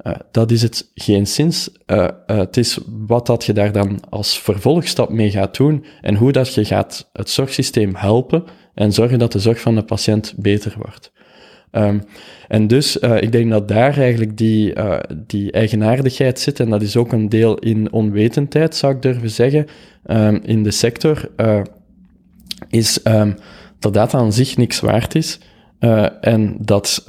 Eh, 0.02 0.14
dat 0.32 0.52
is 0.52 0.62
het 0.62 0.92
geen 0.96 1.28
sinds. 1.28 1.72
Eh, 1.86 2.04
eh, 2.04 2.38
het 2.38 2.58
is 2.58 2.80
wat 3.08 3.26
dat 3.26 3.46
je 3.46 3.54
daar 3.54 3.72
dan 3.72 4.00
als 4.10 4.40
vervolgstap 4.40 5.10
mee 5.10 5.32
gaat 5.32 5.58
doen 5.58 5.86
en 6.02 6.16
hoe 6.16 6.32
dat 6.32 6.54
je 6.54 6.66
gaat 6.66 7.10
het 7.14 7.30
zorgsysteem 7.30 7.96
helpen 7.96 8.44
en 8.74 8.94
zorgen 8.94 9.20
dat 9.20 9.32
de 9.32 9.40
zorg 9.40 9.62
van 9.62 9.76
de 9.76 9.84
patiënt 9.84 10.34
beter 10.38 10.74
wordt. 10.78 11.12
Ehm, 11.72 12.00
en 12.48 12.68
dus, 12.68 12.98
ik 12.98 13.32
denk 13.32 13.52
dat 13.52 13.68
daar 13.68 13.98
eigenlijk 13.98 14.38
die, 14.38 14.74
die 15.28 15.52
eigenaardigheid 15.52 16.40
zit, 16.40 16.60
en 16.60 16.70
dat 16.70 16.82
is 16.82 16.96
ook 16.96 17.12
een 17.12 17.30
deel 17.30 17.58
in 17.58 17.92
onwetendheid, 17.92 18.76
zou 18.76 18.96
ik 18.96 19.02
durven 19.02 19.30
zeggen, 19.30 19.66
ehm, 20.06 20.40
in 20.44 20.64
de 20.64 20.72
sector, 20.72 21.30
is 22.70 23.02
ehm, 23.02 23.34
dat 23.80 23.94
data 23.94 24.18
aan 24.18 24.34
zich 24.34 24.58
niks 24.58 24.80
waard 24.80 25.16
is, 25.16 25.40
en 26.22 26.58
dat 26.60 27.04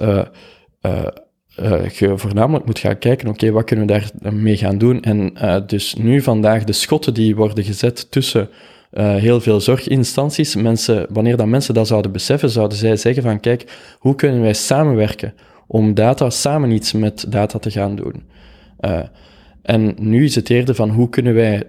eh, 1.57 1.73
eh, 1.73 1.85
eh, 1.85 1.91
je 1.91 2.19
voornamelijk 2.19 2.65
moet 2.65 2.79
gaan 2.79 2.99
kijken, 2.99 3.29
oké, 3.29 3.51
wat 3.51 3.65
kunnen 3.65 3.87
we 3.87 4.03
daarmee 4.21 4.57
gaan 4.57 4.79
doen? 4.79 5.03
En 5.03 5.37
eh, 5.37 5.57
dus 5.67 5.95
nu 5.95 6.23
vandaag 6.23 6.65
de 6.65 6.73
schotten 6.73 7.15
die 7.15 7.37
worden 7.37 7.65
gezet 7.65 8.11
tussen 8.11 8.49
eh, 8.93 9.15
heel 9.15 9.41
veel 9.41 9.61
zorginstanties, 9.61 10.55
mensen, 10.55 11.07
wanneer 11.09 11.37
dat 11.37 11.47
mensen 11.47 11.75
dat 11.75 11.87
zouden 11.87 12.13
beseffen, 12.13 12.51
zouden 12.51 12.79
zij 12.79 12.97
zeggen 12.97 13.23
van, 13.23 13.41
kijk, 13.41 13.65
hoe 13.99 14.15
kunnen 14.15 14.41
wij 14.41 14.53
samenwerken 14.53 15.35
om 15.67 15.95
data, 15.95 16.31
samen 16.31 16.71
iets 16.71 16.93
met 16.93 17.25
data 17.29 17.59
te 17.59 17.71
gaan 17.71 17.97
doen? 17.97 18.23
Eh, 18.81 19.01
en 19.63 19.95
nu 19.99 20.25
is 20.25 20.35
het 20.35 20.51
eerder 20.51 20.75
van, 20.75 20.91
hoe 20.91 21.09
kunnen 21.09 21.35
wij 21.35 21.63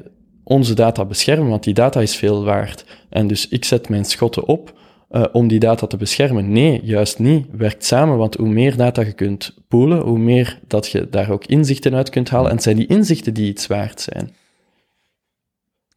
onze 0.43 0.73
data 0.73 1.05
beschermen, 1.05 1.49
want 1.49 1.63
die 1.63 1.73
data 1.73 2.01
is 2.01 2.15
veel 2.15 2.43
waard. 2.43 2.85
En 3.09 3.27
dus 3.27 3.47
ik 3.47 3.65
zet 3.65 3.89
mijn 3.89 4.05
schotten 4.05 4.47
op 4.47 4.73
eh, 5.13 5.23
om 5.31 5.47
die 5.47 5.59
data 5.59 5.87
te 5.87 5.97
beschermen. 5.97 6.51
Nee, 6.51 6.81
juist 6.83 7.19
niet. 7.19 7.45
Werkt 7.51 7.85
samen, 7.85 8.17
want 8.17 8.35
hoe 8.35 8.49
meer 8.49 8.75
data 8.75 9.01
je 9.01 9.13
kunt 9.13 9.55
poolen, 9.67 9.99
hoe 9.99 10.17
meer 10.17 10.59
dat 10.67 10.87
je 10.87 11.09
daar 11.09 11.31
ook 11.31 11.45
inzichten 11.45 11.95
uit 11.95 12.09
kunt 12.09 12.29
halen. 12.29 12.49
En 12.49 12.55
het 12.55 12.63
zijn 12.63 12.75
die 12.75 12.87
inzichten 12.87 13.33
die 13.33 13.47
iets 13.47 13.67
waard 13.67 14.01
zijn. 14.01 14.35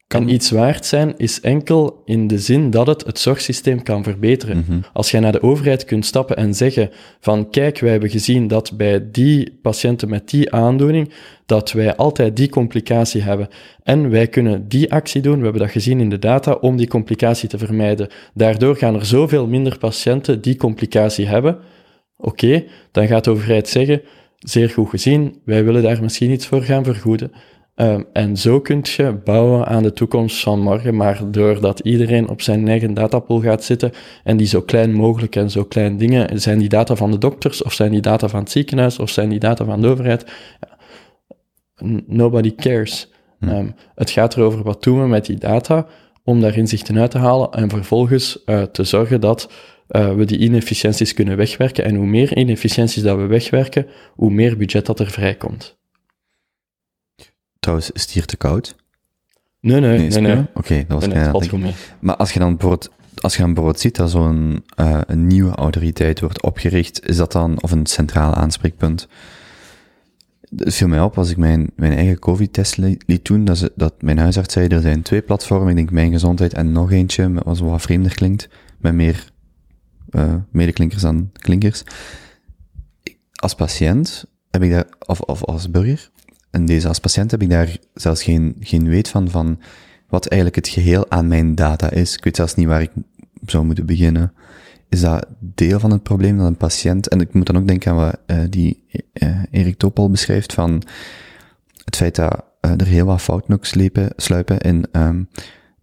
Kan 0.07 0.27
iets 0.27 0.51
waard 0.51 0.85
zijn 0.85 1.13
is 1.17 1.41
enkel 1.41 2.01
in 2.05 2.27
de 2.27 2.39
zin 2.39 2.69
dat 2.69 2.87
het 2.87 3.05
het 3.05 3.19
zorgsysteem 3.19 3.83
kan 3.83 4.03
verbeteren. 4.03 4.57
Mhm. 4.57 4.79
Als 4.93 5.11
jij 5.11 5.19
naar 5.19 5.31
de 5.31 5.41
overheid 5.41 5.85
kunt 5.85 6.05
stappen 6.05 6.35
en 6.35 6.53
zeggen 6.53 6.89
van 7.19 7.49
kijk, 7.49 7.79
wij 7.79 7.91
hebben 7.91 8.09
gezien 8.09 8.47
dat 8.47 8.77
bij 8.77 9.11
die 9.11 9.57
patiënten 9.61 10.09
met 10.09 10.29
die 10.29 10.51
aandoening, 10.51 11.13
dat 11.45 11.71
wij 11.71 11.95
altijd 11.95 12.35
die 12.35 12.49
complicatie 12.49 13.21
hebben. 13.21 13.47
En 13.83 14.09
wij 14.09 14.27
kunnen 14.27 14.67
die 14.67 14.91
actie 14.91 15.21
doen, 15.21 15.37
we 15.37 15.43
hebben 15.43 15.61
dat 15.61 15.71
gezien 15.71 15.99
in 15.99 16.09
de 16.09 16.19
data, 16.19 16.51
om 16.51 16.77
die 16.77 16.87
complicatie 16.87 17.49
te 17.49 17.57
vermijden. 17.57 18.07
Daardoor 18.33 18.75
gaan 18.75 18.95
er 18.95 19.05
zoveel 19.05 19.47
minder 19.47 19.77
patiënten 19.77 20.41
die 20.41 20.55
complicatie 20.55 21.27
hebben. 21.27 21.57
Oké, 22.17 22.63
dan 22.91 23.07
gaat 23.07 23.23
de 23.23 23.29
overheid 23.29 23.69
zeggen, 23.69 24.01
zeer 24.37 24.69
goed 24.69 24.89
gezien, 24.89 25.41
wij 25.45 25.63
willen 25.63 25.83
daar 25.83 26.01
misschien 26.01 26.31
iets 26.31 26.47
voor 26.47 26.61
gaan 26.61 26.83
vergoeden. 26.83 27.31
Um, 27.81 28.05
en 28.13 28.37
zo 28.37 28.61
kun 28.61 28.81
je 28.83 29.13
bouwen 29.23 29.67
aan 29.67 29.83
de 29.83 29.93
toekomst 29.93 30.43
van 30.43 30.59
morgen, 30.59 30.95
maar 30.95 31.31
doordat 31.31 31.79
iedereen 31.79 32.29
op 32.29 32.41
zijn 32.41 32.67
eigen 32.67 32.93
datapool 32.93 33.39
gaat 33.39 33.63
zitten 33.63 33.91
en 34.23 34.37
die 34.37 34.47
zo 34.47 34.61
klein 34.61 34.93
mogelijk 34.93 35.35
en 35.35 35.49
zo 35.49 35.63
klein 35.63 35.97
dingen, 35.97 36.41
zijn 36.41 36.59
die 36.59 36.69
data 36.69 36.95
van 36.95 37.11
de 37.11 37.17
dokters, 37.17 37.63
of 37.63 37.73
zijn 37.73 37.91
die 37.91 38.01
data 38.01 38.27
van 38.27 38.39
het 38.39 38.51
ziekenhuis, 38.51 38.99
of 38.99 39.09
zijn 39.09 39.29
die 39.29 39.39
data 39.39 39.65
van 39.65 39.81
de 39.81 39.87
overheid, 39.87 40.25
nobody 42.07 42.55
cares. 42.55 43.11
Hm. 43.39 43.49
Um, 43.49 43.75
het 43.95 44.09
gaat 44.09 44.35
erover 44.35 44.63
wat 44.63 44.83
doen 44.83 45.01
we 45.01 45.07
met 45.07 45.25
die 45.25 45.37
data, 45.37 45.85
om 46.23 46.41
daar 46.41 46.57
inzichten 46.57 46.99
uit 46.99 47.11
te 47.11 47.17
halen 47.17 47.51
en 47.51 47.69
vervolgens 47.69 48.43
uh, 48.45 48.61
te 48.61 48.83
zorgen 48.83 49.21
dat 49.21 49.49
uh, 49.89 50.13
we 50.13 50.25
die 50.25 50.37
inefficiënties 50.37 51.13
kunnen 51.13 51.37
wegwerken. 51.37 51.83
En 51.83 51.95
hoe 51.95 52.07
meer 52.07 52.37
inefficiënties 52.37 53.03
dat 53.03 53.17
we 53.17 53.25
wegwerken, 53.25 53.87
hoe 54.13 54.31
meer 54.31 54.57
budget 54.57 54.85
dat 54.85 54.99
er 54.99 55.11
vrijkomt. 55.11 55.77
Trouwens, 57.67 57.91
is 57.91 58.01
het 58.01 58.11
hier 58.11 58.25
te 58.25 58.37
koud? 58.37 58.75
Nee, 59.59 59.79
nee, 59.79 59.97
nee. 60.09 60.19
nee. 60.21 60.45
Oké, 60.53 60.85
dat 60.87 61.05
was 61.05 61.51
Nee. 61.51 61.73
Maar 61.99 62.15
als 62.15 62.33
je 62.33 62.39
dan 62.39 62.49
bijvoorbeeld, 62.57 62.91
als 63.15 63.33
je 63.33 63.39
dan 63.39 63.53
bijvoorbeeld 63.53 63.81
ziet 63.81 63.95
dat 63.95 64.09
zo'n 64.09 64.63
eh, 64.75 64.99
een 65.07 65.27
nieuwe 65.27 65.55
autoriteit 65.55 66.19
wordt 66.19 66.41
opgericht, 66.41 67.07
is 67.07 67.17
dat 67.17 67.31
dan, 67.31 67.61
of 67.61 67.71
een 67.71 67.85
centraal 67.85 68.33
aanspreekpunt? 68.33 69.07
Het 70.55 70.75
viel 70.75 70.87
mij 70.87 71.01
op 71.01 71.17
als 71.17 71.29
ik 71.29 71.37
mijn, 71.37 71.69
mijn 71.75 71.93
eigen 71.93 72.19
COVID-test 72.19 72.77
li- 72.77 72.97
liet 73.05 73.25
doen, 73.25 73.45
dat, 73.45 73.57
ze, 73.57 73.71
dat 73.75 74.01
mijn 74.01 74.17
huisarts 74.17 74.53
zei, 74.53 74.67
er 74.67 74.81
zijn 74.81 75.01
twee 75.01 75.21
platformen, 75.21 75.69
ik 75.69 75.75
denk 75.75 75.91
Mijn 75.91 76.11
Gezondheid 76.11 76.53
en 76.53 76.71
nog 76.71 76.91
eentje, 76.91 77.33
wat 77.33 77.59
wat 77.59 77.81
vreemder 77.81 78.13
klinkt, 78.15 78.49
met 78.77 78.93
meer 78.93 79.31
eh 80.09 80.35
medeklinkers 80.51 81.01
dan 81.01 81.29
klinkers. 81.33 81.83
Als 83.35 83.55
patiënt 83.55 84.25
heb 84.49 84.63
ik 84.63 84.71
daar, 84.71 84.87
of, 85.05 85.21
of 85.21 85.43
als 85.43 85.71
burger, 85.71 86.09
en 86.51 86.65
deze 86.65 86.87
als 86.87 86.99
patiënt 86.99 87.31
heb 87.31 87.41
ik 87.41 87.49
daar 87.49 87.77
zelfs 87.93 88.23
geen, 88.23 88.55
geen 88.59 88.87
weet 88.87 89.07
van, 89.07 89.29
van 89.29 89.59
wat 90.07 90.25
eigenlijk 90.27 90.65
het 90.65 90.73
geheel 90.73 91.11
aan 91.11 91.27
mijn 91.27 91.55
data 91.55 91.89
is. 91.89 92.15
Ik 92.15 92.23
weet 92.23 92.35
zelfs 92.35 92.55
niet 92.55 92.67
waar 92.67 92.81
ik 92.81 92.91
zou 93.45 93.65
moeten 93.65 93.85
beginnen. 93.85 94.33
Is 94.89 95.01
dat 95.01 95.27
deel 95.39 95.79
van 95.79 95.91
het 95.91 96.03
probleem 96.03 96.37
dat 96.37 96.47
een 96.47 96.57
patiënt, 96.57 97.07
en 97.07 97.21
ik 97.21 97.33
moet 97.33 97.45
dan 97.45 97.57
ook 97.57 97.67
denken 97.67 97.91
aan 97.91 97.97
wat 97.97 98.19
uh, 98.27 98.39
die 98.49 98.83
uh, 99.13 99.39
Erik 99.51 99.77
Topol 99.77 100.09
beschrijft 100.09 100.53
van 100.53 100.83
het 101.83 101.95
feit 101.95 102.15
dat 102.15 102.43
uh, 102.61 102.71
er 102.71 102.85
heel 102.85 103.05
wat 103.05 103.21
fouten 103.21 103.53
ook 103.53 103.65
sluipen 104.15 104.59
in 104.59 104.85
um, 104.91 105.27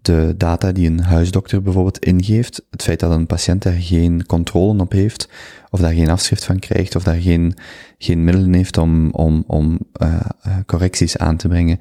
de 0.05 0.35
data 0.37 0.73
die 0.73 0.91
een 0.91 1.01
huisdokter 1.01 1.63
bijvoorbeeld 1.63 1.99
ingeeft, 1.99 2.63
het 2.71 2.83
feit 2.83 3.01
dat 3.01 3.11
een 3.11 3.27
patiënt 3.27 3.63
daar 3.63 3.73
geen 3.73 4.27
controle 4.27 4.81
op 4.81 4.93
heeft, 4.93 5.29
of 5.71 5.81
daar 5.81 5.93
geen 5.93 6.11
afschrift 6.11 6.45
van 6.45 6.59
krijgt, 6.59 6.97
of 6.97 7.03
daar 7.03 7.21
geen, 7.21 7.55
geen 7.99 8.25
middelen 8.25 8.53
heeft 8.53 8.79
om, 8.79 9.11
om, 9.11 9.45
om 9.47 9.79
uh, 10.03 10.21
correcties 10.67 11.17
aan 11.17 11.37
te 11.37 11.49
brengen. 11.49 11.79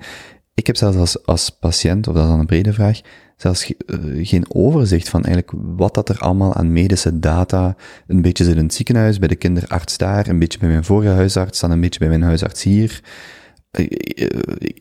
Ik 0.53 0.67
heb 0.67 0.75
zelfs 0.75 0.97
als, 0.97 1.25
als 1.25 1.49
patiënt, 1.49 2.07
of 2.07 2.13
dat 2.13 2.23
is 2.23 2.29
dan 2.29 2.39
een 2.39 2.45
brede 2.45 2.73
vraag, 2.73 3.01
zelfs 3.37 3.73
uh, 3.85 4.27
geen 4.27 4.45
overzicht 4.47 5.09
van 5.09 5.23
eigenlijk 5.23 5.63
wat 5.77 5.93
dat 5.93 6.09
er 6.09 6.17
allemaal 6.17 6.53
aan 6.53 6.73
medische 6.73 7.19
data 7.19 7.75
een 8.07 8.21
beetje 8.21 8.43
zit 8.43 8.55
in 8.55 8.63
het 8.63 8.73
ziekenhuis, 8.73 9.19
bij 9.19 9.27
de 9.27 9.35
kinderarts 9.35 9.97
daar, 9.97 10.27
een 10.27 10.39
beetje 10.39 10.59
bij 10.59 10.69
mijn 10.69 10.83
vorige 10.83 11.13
huisarts, 11.13 11.59
dan 11.59 11.71
een 11.71 11.81
beetje 11.81 11.99
bij 11.99 12.09
mijn 12.09 12.21
huisarts 12.21 12.63
hier 12.63 13.01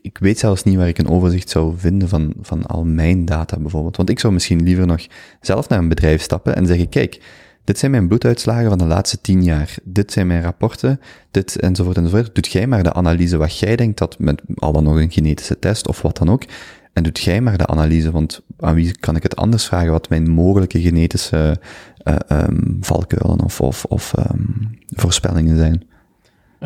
ik 0.02 0.18
weet 0.20 0.38
zelfs 0.38 0.62
niet 0.62 0.76
waar 0.76 0.88
ik 0.88 0.98
een 0.98 1.08
overzicht 1.08 1.50
zou 1.50 1.74
vinden 1.76 2.08
van, 2.08 2.32
van 2.40 2.66
al 2.66 2.84
mijn 2.84 3.24
data 3.24 3.58
bijvoorbeeld. 3.58 3.96
Want 3.96 4.10
ik 4.10 4.18
zou 4.18 4.32
misschien 4.32 4.62
liever 4.62 4.86
nog 4.86 5.06
zelf 5.40 5.68
naar 5.68 5.78
een 5.78 5.88
bedrijf 5.88 6.22
stappen 6.22 6.56
en 6.56 6.66
zeggen, 6.66 6.88
kijk, 6.88 7.20
dit 7.64 7.78
zijn 7.78 7.90
mijn 7.90 8.08
bloeduitslagen 8.08 8.68
van 8.68 8.78
de 8.78 8.84
laatste 8.84 9.20
tien 9.20 9.44
jaar. 9.44 9.74
Dit 9.82 10.12
zijn 10.12 10.26
mijn 10.26 10.42
rapporten, 10.42 11.00
dit 11.30 11.56
enzovoort 11.56 11.96
enzovoort. 11.96 12.34
Doet 12.34 12.52
jij 12.52 12.66
maar 12.66 12.82
de 12.82 12.92
analyse 12.92 13.36
wat 13.36 13.58
jij 13.58 13.76
denkt 13.76 13.98
dat 13.98 14.18
met 14.18 14.42
al 14.54 14.72
dan 14.72 14.84
nog 14.84 14.96
een 14.96 15.12
genetische 15.12 15.58
test 15.58 15.88
of 15.88 16.02
wat 16.02 16.16
dan 16.16 16.30
ook. 16.30 16.42
En 16.92 17.02
doet 17.02 17.20
jij 17.20 17.40
maar 17.40 17.58
de 17.58 17.66
analyse, 17.66 18.10
want 18.10 18.42
aan 18.58 18.74
wie 18.74 18.98
kan 18.98 19.16
ik 19.16 19.22
het 19.22 19.36
anders 19.36 19.66
vragen 19.66 19.90
wat 19.90 20.08
mijn 20.08 20.30
mogelijke 20.30 20.80
genetische 20.80 21.60
uh, 22.04 22.44
valkuilen 22.80 23.44
of, 23.44 23.60
of, 23.60 23.84
of 23.84 24.12
um, 24.18 24.78
voorspellingen 24.88 25.56
zijn. 25.56 25.82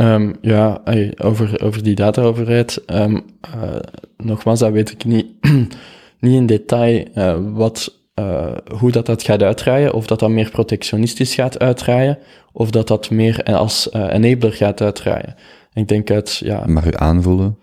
Um, 0.01 0.35
ja, 0.41 0.83
over, 1.17 1.63
over 1.63 1.83
die 1.83 1.95
dataoverheid. 1.95 2.83
Um, 2.87 3.25
uh, 3.55 3.77
nogmaals, 4.17 4.59
dat 4.59 4.73
weet 4.73 4.91
ik 4.91 5.05
niet, 5.05 5.27
niet 6.21 6.35
in 6.35 6.47
detail 6.47 7.05
uh, 7.15 7.37
wat, 7.53 7.99
uh, 8.21 8.57
hoe 8.79 8.91
dat, 8.91 9.07
dat 9.07 9.23
gaat 9.23 9.43
uitdraaien. 9.43 9.95
Of 9.95 10.07
dat 10.07 10.19
dat 10.19 10.31
meer 10.31 10.51
protectionistisch 10.51 11.35
gaat 11.35 11.59
uitdraaien. 11.59 12.19
Of 12.53 12.71
dat 12.71 12.89
dat 12.89 13.11
meer 13.11 13.43
als 13.43 13.93
enabler 13.93 14.53
gaat 14.53 14.81
uitdraaien. 14.81 15.35
Ik 15.73 15.89
denk 15.89 16.11
uit, 16.11 16.37
ja... 16.37 16.63
Mag 16.67 16.87
u 16.87 16.93
aanvoelen? 16.95 17.59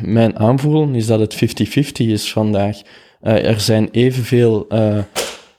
mijn 0.00 0.38
aanvoelen 0.38 0.94
is 0.94 1.06
dat 1.06 1.20
het 1.20 1.34
50-50 1.34 1.38
is 1.96 2.32
vandaag. 2.32 2.80
er 3.20 3.60
zijn 3.60 3.88
evenveel 3.90 4.66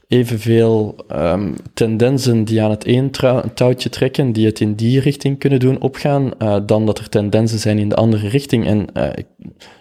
evenveel 0.08 1.06
um, 1.12 1.56
tendensen 1.74 2.44
die 2.44 2.62
aan 2.62 2.70
het 2.70 2.84
één 2.84 3.12
touwtje 3.54 3.90
trekken, 3.90 4.32
die 4.32 4.46
het 4.46 4.60
in 4.60 4.76
die 4.76 5.00
richting 5.00 5.40
kunnen 5.40 5.60
doen 5.60 5.82
opgaan, 5.82 6.32
uh, 6.40 6.60
dan 6.66 6.86
dat 6.86 7.00
er 7.00 7.10
tendensen 7.10 7.60
zijn 7.60 7.78
in 7.78 7.90
de 7.90 7.96
andere 7.96 8.28
richting. 8.28 8.66
En 8.66 8.88
uh, 8.94 9.10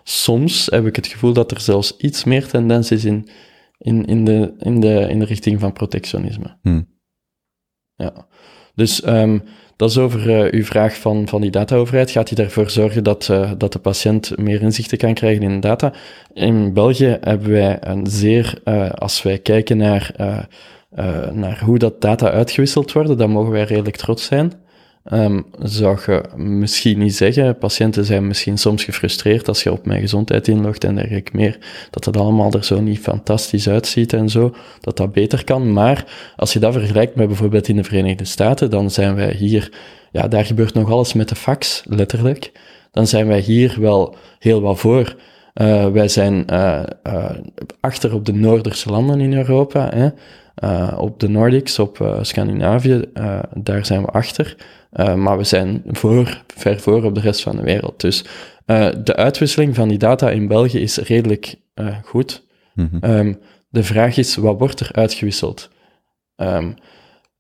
soms 0.03 0.66
heb 0.70 0.87
ik 0.87 0.97
het 0.97 1.07
gevoel 1.07 1.33
dat 1.33 1.51
er 1.51 1.61
zelfs 1.61 1.97
iets 1.97 2.24
meer 2.24 2.47
tendens 2.47 2.91
is 2.91 3.05
in, 3.05 3.29
in, 3.79 4.05
in, 4.05 4.24
de, 4.24 4.55
in, 4.59 4.81
de, 4.81 5.07
in 5.09 5.18
de 5.18 5.24
richting 5.24 5.61
van 5.61 5.72
protectionisme. 5.72 6.59
Hmm. 6.62 6.89
Ja. 7.95 8.27
Dus 8.74 9.07
um, 9.07 9.43
dat 9.77 9.91
is 9.91 9.99
over 9.99 10.31
uh, 10.31 10.53
uw 10.53 10.64
vraag 10.64 10.97
van, 10.97 11.29
van 11.29 11.41
die 11.41 11.51
dataoverheid. 11.51 12.11
Gaat 12.11 12.29
hij 12.29 12.45
ervoor 12.45 12.70
zorgen 12.70 13.05
dat, 13.05 13.29
uh, 13.31 13.51
dat 13.59 13.72
de 13.72 13.79
patiënt 13.79 14.39
meer 14.39 14.62
inzichten 14.62 14.99
kan 14.99 15.14
krijgen 15.14 15.43
in 15.43 15.61
data? 15.61 15.93
In 16.33 16.72
België 16.72 17.18
hebben 17.20 17.51
wij 17.51 17.77
een 17.81 18.07
zeer, 18.07 18.61
uh, 18.64 18.91
als 18.91 19.22
wij 19.22 19.39
kijken 19.39 19.77
naar, 19.77 20.14
naar 21.33 21.61
hoe 21.64 21.79
dat 21.79 22.01
data 22.01 22.31
uitgewisseld 22.31 22.93
worden, 22.93 23.18
dan 23.18 23.31
mogen 23.31 23.53
wij 23.53 23.64
redelijk 23.64 23.97
trots 23.97 24.24
zijn. 24.24 24.53
Um, 25.13 25.47
zou 25.63 25.99
je 26.07 26.23
misschien 26.37 26.99
niet 26.99 27.15
zeggen. 27.15 27.59
Patiënten 27.59 28.05
zijn 28.05 28.27
misschien 28.27 28.59
soms 28.59 28.85
gefrustreerd 28.85 29.49
als 29.49 29.63
je 29.63 29.73
op 29.73 29.87
mijn 29.87 30.01
gezondheid 30.01 30.49
inlogt 30.49 30.85
en 30.85 30.95
dergelijke 30.95 31.31
meer. 31.35 31.59
Dat 31.91 32.05
het 32.05 32.17
allemaal 32.17 32.53
er 32.53 32.65
zo 32.65 32.81
niet 32.81 32.99
fantastisch 32.99 33.69
uitziet 33.69 34.13
en 34.13 34.29
zo. 34.29 34.55
Dat 34.81 34.97
dat 34.97 35.13
beter 35.13 35.45
kan. 35.45 35.73
Maar 35.73 36.05
als 36.37 36.53
je 36.53 36.59
dat 36.59 36.73
vergelijkt 36.73 37.15
met 37.15 37.27
bijvoorbeeld 37.27 37.69
in 37.69 37.77
de 37.77 37.85
Verenigde 37.85 38.25
Staten, 38.25 38.71
dan 38.71 38.91
zijn 38.91 39.15
wij 39.15 39.33
hier, 39.33 39.73
ja, 40.13 40.29
daar 40.29 40.45
gebeurt 40.45 40.75
nog 40.75 40.91
alles 40.91 41.13
met 41.13 41.29
de 41.29 41.35
fax, 41.35 41.83
letterlijk. 41.85 42.53
Dan 42.91 43.07
zijn 43.07 43.27
wij 43.27 43.41
hier 43.41 43.77
wel 43.81 44.17
heel 44.39 44.61
wat 44.61 44.79
voor. 44.79 45.17
Uh, 45.61 45.89
wij 45.89 46.09
zijn 46.09 46.45
uh, 46.51 46.83
uh, 47.07 47.31
achter 47.81 48.15
op 48.15 48.25
de 48.25 48.33
Noorderse 48.33 48.91
landen 48.91 49.21
in 49.21 49.35
Europa. 49.35 49.91
Hè. 49.95 50.09
op 50.97 51.21
de 51.21 51.29
Nordics, 51.29 51.79
op 51.79 52.19
Scandinavië, 52.21 53.05
daar 53.55 53.87
zijn 53.87 54.03
we 54.03 54.09
achter. 54.09 54.57
Maar 55.17 55.37
we 55.37 55.45
zijn 55.45 55.83
voor, 55.87 56.43
ver 56.47 56.81
voor 56.81 57.05
op 57.05 57.15
de 57.15 57.21
rest 57.21 57.43
van 57.43 57.57
de 57.57 57.63
wereld. 57.63 58.01
Dus 58.01 58.25
de 59.05 59.17
uitwisseling 59.17 59.75
van 59.75 59.89
die 59.89 59.99
data 59.99 60.31
in 60.31 60.49
België 60.49 60.79
is 60.79 60.97
redelijk 60.97 61.55
goed. 62.03 62.45
Mm 62.75 62.89
-hmm. 62.91 63.11
um, 63.11 63.39
de 63.69 63.83
vraag 63.83 64.17
is, 64.17 64.37
wat 64.37 64.59
wordt 64.59 64.81
er 64.81 64.89
uitgewisseld? 64.93 65.71
Um, 66.37 66.75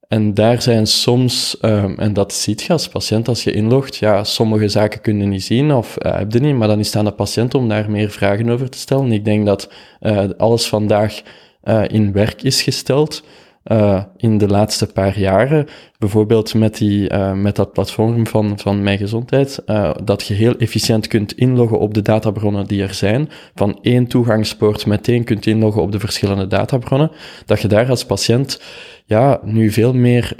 en 0.08 0.34
daar 0.34 0.62
zijn 0.62 0.86
soms, 0.86 1.56
um, 1.62 1.98
en 1.98 2.12
dat 2.12 2.32
ziet 2.32 2.62
je 2.62 2.72
als 2.72 2.88
patiënt 2.88 3.28
als 3.28 3.44
je 3.44 3.52
inlogt, 3.52 3.96
ja, 3.96 4.24
sommige 4.24 4.68
zaken 4.68 5.00
kun 5.00 5.20
je 5.20 5.26
niet 5.26 5.44
zien 5.44 5.72
of 5.72 5.96
uh, 5.98 6.16
heb 6.16 6.32
je 6.32 6.38
niet, 6.38 6.54
maar 6.54 6.68
dan 6.68 6.78
is 6.78 6.86
het 6.86 6.96
aan 6.96 7.04
de 7.04 7.10
patiënt 7.10 7.54
om 7.54 7.68
daar 7.68 7.90
meer 7.90 8.10
vragen 8.10 8.50
over 8.50 8.70
te 8.70 8.78
stellen. 8.78 9.12
Ik 9.12 9.24
denk 9.24 9.46
dat 9.46 9.70
uh, 10.00 10.24
alles 10.36 10.68
vandaag 10.68 11.22
uh, 11.64 11.84
in 11.86 12.12
werk 12.12 12.42
is 12.42 12.62
gesteld 12.62 13.22
in 14.16 14.38
de 14.38 14.48
laatste 14.48 14.86
paar 14.86 15.18
jaren. 15.18 15.66
Bijvoorbeeld 15.98 16.54
met, 16.54 16.78
die, 16.78 17.14
met 17.34 17.56
dat 17.56 17.72
platform 17.72 18.26
van, 18.26 18.58
van 18.58 18.82
Mijn 18.82 18.98
Gezondheid, 18.98 19.62
dat 20.04 20.26
je 20.26 20.34
heel 20.34 20.56
efficiënt 20.56 21.06
kunt 21.06 21.32
inloggen 21.32 21.78
op 21.78 21.94
de 21.94 22.02
databronnen 22.02 22.66
die 22.66 22.82
er 22.82 22.94
zijn. 22.94 23.30
Van 23.54 23.78
één 23.82 24.06
toegangspoort 24.06 24.86
meteen 24.86 25.24
kunt 25.24 25.46
inloggen 25.46 25.82
op 25.82 25.92
de 25.92 25.98
verschillende 25.98 26.46
databronnen. 26.46 27.10
Dat 27.46 27.60
je 27.60 27.68
daar 27.68 27.88
als 27.88 28.04
patiënt 28.04 28.60
ja, 29.06 29.40
nu 29.44 29.70
veel 29.70 29.94
meer 29.94 30.36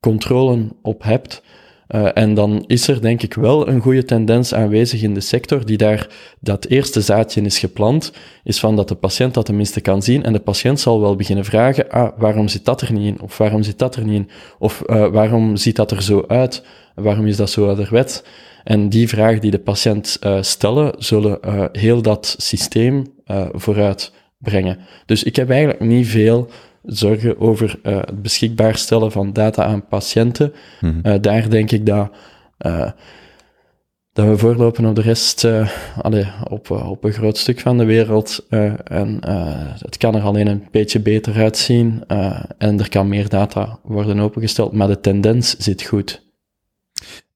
controle 0.00 0.68
op 0.82 1.02
hebt. 1.02 1.42
Uh, 1.88 2.08
en 2.14 2.34
dan 2.34 2.64
is 2.66 2.88
er 2.88 3.00
denk 3.00 3.22
ik 3.22 3.34
wel 3.34 3.68
een 3.68 3.80
goede 3.80 4.04
tendens 4.04 4.54
aanwezig 4.54 5.02
in 5.02 5.14
de 5.14 5.20
sector 5.20 5.66
die 5.66 5.76
daar 5.76 6.08
dat 6.40 6.66
eerste 6.66 7.00
zaadje 7.00 7.40
is 7.40 7.58
geplant, 7.58 8.12
is 8.44 8.60
van 8.60 8.76
dat 8.76 8.88
de 8.88 8.94
patiënt 8.94 9.34
dat 9.34 9.44
tenminste 9.44 9.80
kan 9.80 10.02
zien 10.02 10.24
en 10.24 10.32
de 10.32 10.38
patiënt 10.38 10.80
zal 10.80 11.00
wel 11.00 11.16
beginnen 11.16 11.44
vragen, 11.44 11.88
ah, 11.88 12.18
waarom 12.18 12.48
zit 12.48 12.64
dat 12.64 12.80
er 12.80 12.92
niet 12.92 13.14
in? 13.14 13.22
Of 13.22 13.38
waarom 13.38 13.62
zit 13.62 13.78
dat 13.78 13.96
er 13.96 14.04
niet 14.04 14.14
in? 14.14 14.28
Of 14.58 14.82
uh, 14.86 15.06
waarom 15.06 15.56
ziet 15.56 15.76
dat 15.76 15.90
er 15.90 16.02
zo 16.02 16.24
uit? 16.26 16.62
Waarom 16.94 17.26
is 17.26 17.36
dat 17.36 17.50
zo 17.50 17.66
ouderwet? 17.66 18.24
En 18.64 18.88
die 18.88 19.08
vragen 19.08 19.40
die 19.40 19.50
de 19.50 19.58
patiënt 19.58 20.18
uh, 20.20 20.42
stellen, 20.42 20.94
zullen 20.98 21.38
heel 21.72 22.02
dat 22.02 22.34
systeem 22.38 23.04
vooruit 23.52 24.12
brengen. 24.38 24.78
Dus 25.06 25.22
ik 25.22 25.36
heb 25.36 25.50
eigenlijk 25.50 25.80
niet 25.80 26.06
veel 26.06 26.48
zorgen 26.86 27.40
over 27.40 27.78
uh, 27.82 27.96
het 27.96 28.22
beschikbaar 28.22 28.76
stellen 28.76 29.12
van 29.12 29.32
data 29.32 29.64
aan 29.64 29.86
patiënten. 29.86 30.52
Mm 30.80 31.00
uh, 31.02 31.14
daar 31.20 31.50
denk 31.50 31.70
ik 31.70 31.86
dat, 31.86 32.10
uh, 32.66 32.90
dat 34.12 34.26
we 34.26 34.38
voorlopen 34.38 34.86
op 34.86 34.94
de 34.94 35.00
rest, 35.00 35.46
allee, 36.02 36.26
op, 36.48 36.70
op 36.70 37.04
een 37.04 37.12
groot 37.12 37.36
stuk 37.36 37.60
van 37.60 37.78
de 37.78 37.84
wereld. 37.84 38.46
en 38.84 39.18
het 39.78 39.96
kan 39.96 40.14
er 40.14 40.22
alleen 40.22 40.46
een 40.46 40.66
beetje 40.70 41.00
beter 41.00 41.34
uitzien. 41.34 42.04
en 42.58 42.78
er 42.78 42.88
kan 42.88 43.08
meer 43.08 43.28
data 43.28 43.78
worden 43.82 44.20
opengesteld, 44.20 44.72
maar 44.72 44.88
de 44.88 45.00
tendens 45.00 45.56
zit 45.58 45.82
goed. 45.82 46.24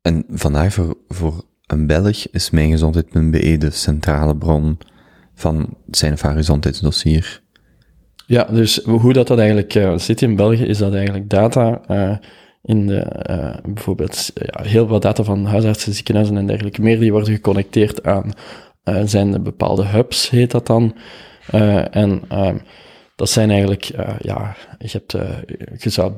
En 0.03 0.25
vandaag 0.29 0.73
voor, 0.73 0.97
voor 1.09 1.45
een 1.67 1.87
Belg 1.87 2.29
is 2.31 2.51
mijngezondheid.be 2.51 3.59
de 3.59 3.71
centrale 3.71 4.37
bron 4.37 4.79
van 5.35 5.77
zijn 5.91 6.13
of 6.13 6.21
haar 6.21 6.35
gezondheidsdossier. 6.35 7.43
Ja, 8.31 8.45
dus 8.45 8.77
hoe 8.85 9.13
dat, 9.13 9.27
dat 9.27 9.39
eigenlijk 9.39 9.75
uh, 9.75 9.99
zit 9.99 10.23
in 10.23 10.37
België, 10.37 10.65
is 10.65 10.79
dat 10.79 10.95
eigenlijk 10.95 11.31
data 11.31 11.81
uh, 11.91 12.17
in 12.63 12.87
de, 12.87 13.07
uh, 13.31 13.73
bijvoorbeeld 13.75 14.31
ja, 14.35 14.63
heel 14.63 14.87
veel 14.87 15.01
data 15.01 15.23
van 15.23 15.45
huisartsen, 15.45 15.95
ziekenhuizen 15.95 16.37
en 16.37 16.47
dergelijke 16.47 16.83
meer, 16.83 17.01
die 17.01 17.13
worden 17.13 17.35
geconnecteerd 17.35 18.05
aan 18.05 18.33
zijn 19.05 19.31
de 19.31 19.41
bepaalde 19.41 19.85
hubs, 19.87 20.31
heet 20.31 20.51
dat 20.51 20.67
dan. 20.67 20.95
en 21.91 22.23
ehm, 22.29 22.57
dat 23.21 23.31
zijn 23.31 23.51
eigenlijk, 23.51 23.91
uh, 23.99 24.09
ja, 24.21 24.57
je 24.79 24.89
hebt, 24.93 25.15
uh, 25.15 25.23
je 25.79 25.91
zou, 25.91 26.13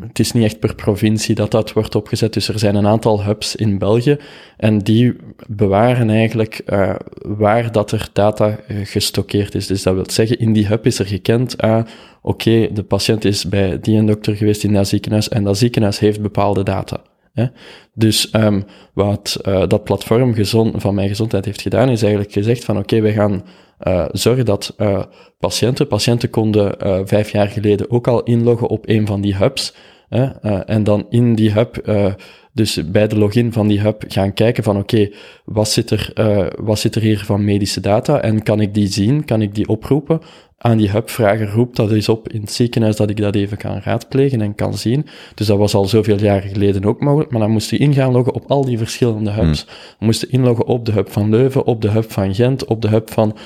het 0.00 0.18
is 0.18 0.32
niet 0.32 0.44
echt 0.44 0.58
per 0.58 0.74
provincie 0.74 1.34
dat 1.34 1.50
dat 1.50 1.72
wordt 1.72 1.94
opgezet, 1.94 2.32
dus 2.32 2.48
er 2.48 2.58
zijn 2.58 2.74
een 2.74 2.86
aantal 2.86 3.24
hubs 3.24 3.56
in 3.56 3.78
België 3.78 4.16
en 4.56 4.78
die 4.78 5.16
bewaren 5.46 6.10
eigenlijk 6.10 6.60
uh, 6.66 6.94
waar 7.22 7.72
dat 7.72 7.92
er 7.92 8.08
data 8.12 8.58
gestockeerd 8.68 9.54
is. 9.54 9.66
Dus 9.66 9.82
dat 9.82 9.94
wil 9.94 10.10
zeggen, 10.10 10.38
in 10.38 10.52
die 10.52 10.66
hub 10.66 10.86
is 10.86 10.98
er 10.98 11.06
gekend, 11.06 11.58
ah, 11.58 11.78
oké, 11.78 11.86
okay, 12.22 12.72
de 12.72 12.82
patiënt 12.82 13.24
is 13.24 13.48
bij 13.48 13.78
die 13.80 13.96
en 13.96 14.06
dokter 14.06 14.36
geweest 14.36 14.64
in 14.64 14.72
dat 14.72 14.88
ziekenhuis 14.88 15.28
en 15.28 15.44
dat 15.44 15.58
ziekenhuis 15.58 15.98
heeft 15.98 16.22
bepaalde 16.22 16.62
data. 16.62 17.02
Hè? 17.32 17.46
Dus 17.94 18.30
ehm, 18.30 18.60
wat 18.92 19.38
eh, 19.42 19.66
dat 19.66 19.84
platform 19.84 20.34
gezond, 20.34 20.82
van 20.82 20.94
Mijn 20.94 21.08
Gezondheid 21.08 21.44
heeft 21.44 21.62
gedaan, 21.62 21.88
is 21.88 22.02
eigenlijk 22.02 22.32
gezegd 22.32 22.64
van 22.64 22.78
oké, 22.78 23.00
we 23.00 23.12
gaan 23.12 23.42
eh, 23.78 24.04
zorgen 24.12 24.44
dat 24.44 24.74
eh, 24.76 25.02
patiënten, 25.38 25.86
patiënten 25.86 26.30
konden 26.30 26.80
eh, 26.80 27.00
vijf 27.04 27.30
jaar 27.30 27.48
geleden 27.48 27.90
ook 27.90 28.08
al 28.08 28.22
inloggen 28.22 28.68
op 28.68 28.88
een 28.88 29.06
van 29.06 29.20
die 29.20 29.36
hubs, 29.36 29.74
hè, 30.08 30.24
eh, 30.24 30.60
en 30.66 30.84
dan 30.84 31.06
in 31.10 31.34
die 31.34 31.52
hub, 31.52 31.76
eh, 31.76 32.12
dus 32.52 32.90
bij 32.90 33.08
de 33.08 33.18
login 33.18 33.52
van 33.52 33.68
die 33.68 33.80
hub 33.80 34.04
gaan 34.08 34.34
kijken 34.34 34.64
van 34.64 34.76
oké, 34.76 35.10
wat 35.44 35.68
zit 35.68 35.90
er, 35.90 36.10
eh, 36.14 36.46
wat 36.60 36.78
zit 36.78 36.94
er 36.94 37.02
hier 37.02 37.18
van 37.24 37.44
medische 37.44 37.80
data 37.80 38.20
en 38.20 38.42
kan 38.42 38.60
ik 38.60 38.74
die 38.74 38.86
zien, 38.86 39.24
kan 39.24 39.42
ik 39.42 39.54
die 39.54 39.68
oproepen? 39.68 40.20
Aan 40.60 40.76
die 40.76 40.90
hub 40.90 41.10
vragen, 41.10 41.50
roep 41.50 41.76
dat 41.76 41.90
eens 41.90 42.08
op 42.08 42.28
in 42.28 42.40
het 42.40 42.52
ziekenhuis 42.52 42.96
dat 42.96 43.10
ik 43.10 43.16
dat 43.16 43.34
even 43.34 43.56
kan 43.56 43.80
raadplegen 43.84 44.40
en 44.40 44.54
kan 44.54 44.74
zien. 44.74 45.06
Dus 45.34 45.46
dat 45.46 45.58
was 45.58 45.74
al 45.74 45.84
zoveel 45.84 46.18
jaren 46.18 46.50
geleden 46.50 46.84
ook 46.84 47.00
mogelijk, 47.00 47.30
maar 47.30 47.40
dan 47.40 47.50
moest 47.50 47.70
je 47.70 47.76
in 47.78 47.94
gaan 47.94 48.12
loggen 48.12 48.34
op 48.34 48.50
al 48.50 48.64
die 48.64 48.78
verschillende 48.78 49.30
hubs. 49.30 49.66
Je 49.98 50.04
moest 50.04 50.20
je 50.20 50.28
inloggen 50.30 50.66
op 50.66 50.84
de 50.84 50.92
hub 50.92 51.10
van 51.10 51.30
Leuven, 51.30 51.64
op 51.64 51.82
de 51.82 51.90
hub 51.90 52.10
van 52.10 52.34
Gent, 52.34 52.64
op 52.64 52.82
de 52.82 52.88
hub 52.88 53.10
van 53.10 53.36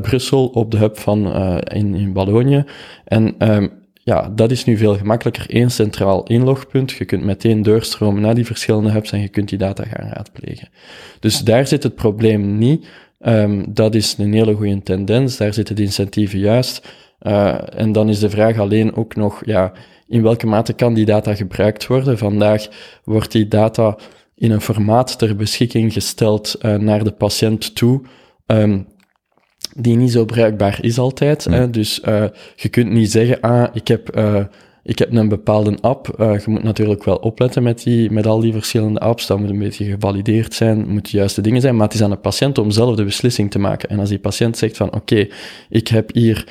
Brussel, 0.00 0.46
op 0.46 0.70
de 0.70 0.76
hub 0.76 0.98
van 0.98 1.34
in, 1.62 1.94
in 1.94 2.12
Wallonië. 2.12 2.64
En 3.04 3.34
ehm, 3.38 3.66
ja, 4.04 4.28
dat 4.34 4.50
is 4.50 4.64
nu 4.64 4.76
veel 4.76 4.96
gemakkelijker. 4.96 5.44
Eén 5.48 5.70
centraal 5.70 6.22
inlogpunt. 6.24 6.92
Je 6.92 7.04
kunt 7.04 7.24
meteen 7.24 7.62
doorstromen 7.62 8.22
naar 8.22 8.34
die 8.34 8.46
verschillende 8.46 8.90
hubs 8.90 9.12
en 9.12 9.20
je 9.20 9.28
kunt 9.28 9.48
die 9.48 9.58
data 9.58 9.84
gaan 9.84 10.08
raadplegen. 10.08 10.68
Dus 11.20 11.38
daar 11.40 11.66
zit 11.66 11.82
het 11.82 11.94
probleem 11.94 12.58
niet. 12.58 12.86
Ehm, 13.20 13.64
dat 13.68 13.94
is 13.94 14.14
een 14.18 14.32
hele 14.32 14.54
goede 14.54 14.82
tendens. 14.82 15.36
Daar 15.36 15.54
zitten 15.54 15.76
de 15.76 15.82
incentieven 15.82 16.38
juist. 16.38 16.88
Eh, 17.18 17.78
en 17.80 17.92
dan 17.92 18.08
is 18.08 18.18
de 18.18 18.30
vraag 18.30 18.58
alleen 18.58 18.96
ook 18.96 19.16
nog, 19.16 19.42
ja, 19.44 19.72
in 20.06 20.22
welke 20.22 20.46
mate 20.46 20.72
kan 20.72 20.94
die 20.94 21.04
data 21.04 21.34
gebruikt 21.34 21.86
worden? 21.86 22.18
Vandaag 22.18 22.66
wordt 23.04 23.32
die 23.32 23.48
data 23.48 23.96
in 24.34 24.50
een 24.50 24.60
formaat 24.60 25.18
ter 25.18 25.36
beschikking 25.36 25.92
gesteld 25.92 26.54
eh, 26.54 26.74
naar 26.74 27.04
de 27.04 27.12
patiënt 27.12 27.74
toe. 27.74 28.00
ehm, 28.46 28.80
die 29.76 29.96
niet 29.96 30.12
zo 30.12 30.24
bruikbaar 30.24 30.78
is 30.80 30.98
altijd. 30.98 31.44
Hè? 31.44 31.70
Dus 31.70 32.00
eh, 32.00 32.24
je 32.56 32.68
kunt 32.68 32.90
niet 32.90 33.10
zeggen, 33.10 33.40
ah, 33.40 33.68
ik 33.72 33.88
heb, 33.88 34.08
eh, 34.08 34.44
ik 34.82 34.98
heb 34.98 35.12
een 35.12 35.28
bepaalde 35.28 35.78
app. 35.80 36.08
Eh, 36.08 36.38
je 36.38 36.50
moet 36.50 36.62
natuurlijk 36.62 37.04
wel 37.04 37.16
opletten 37.16 37.62
met, 37.62 37.82
die, 37.82 38.10
met 38.10 38.26
al 38.26 38.40
die 38.40 38.52
verschillende 38.52 39.00
apps. 39.00 39.26
Dat 39.26 39.38
moet 39.38 39.50
een 39.50 39.58
beetje 39.58 39.84
gevalideerd 39.84 40.54
zijn, 40.54 40.88
moet 40.88 41.10
de 41.10 41.16
juiste 41.16 41.40
dingen 41.40 41.60
zijn. 41.60 41.76
Maar 41.76 41.86
het 41.86 41.94
is 41.94 42.02
aan 42.02 42.10
de 42.10 42.16
patiënt 42.16 42.58
om 42.58 42.70
zelf 42.70 42.96
de 42.96 43.04
beslissing 43.04 43.50
te 43.50 43.58
maken. 43.58 43.88
En 43.88 43.98
als 43.98 44.08
die 44.08 44.18
patiënt 44.18 44.58
zegt 44.58 44.76
van, 44.76 44.94
oké, 44.94 45.26
ik 45.68 45.88
heb 45.88 46.14
hier 46.14 46.46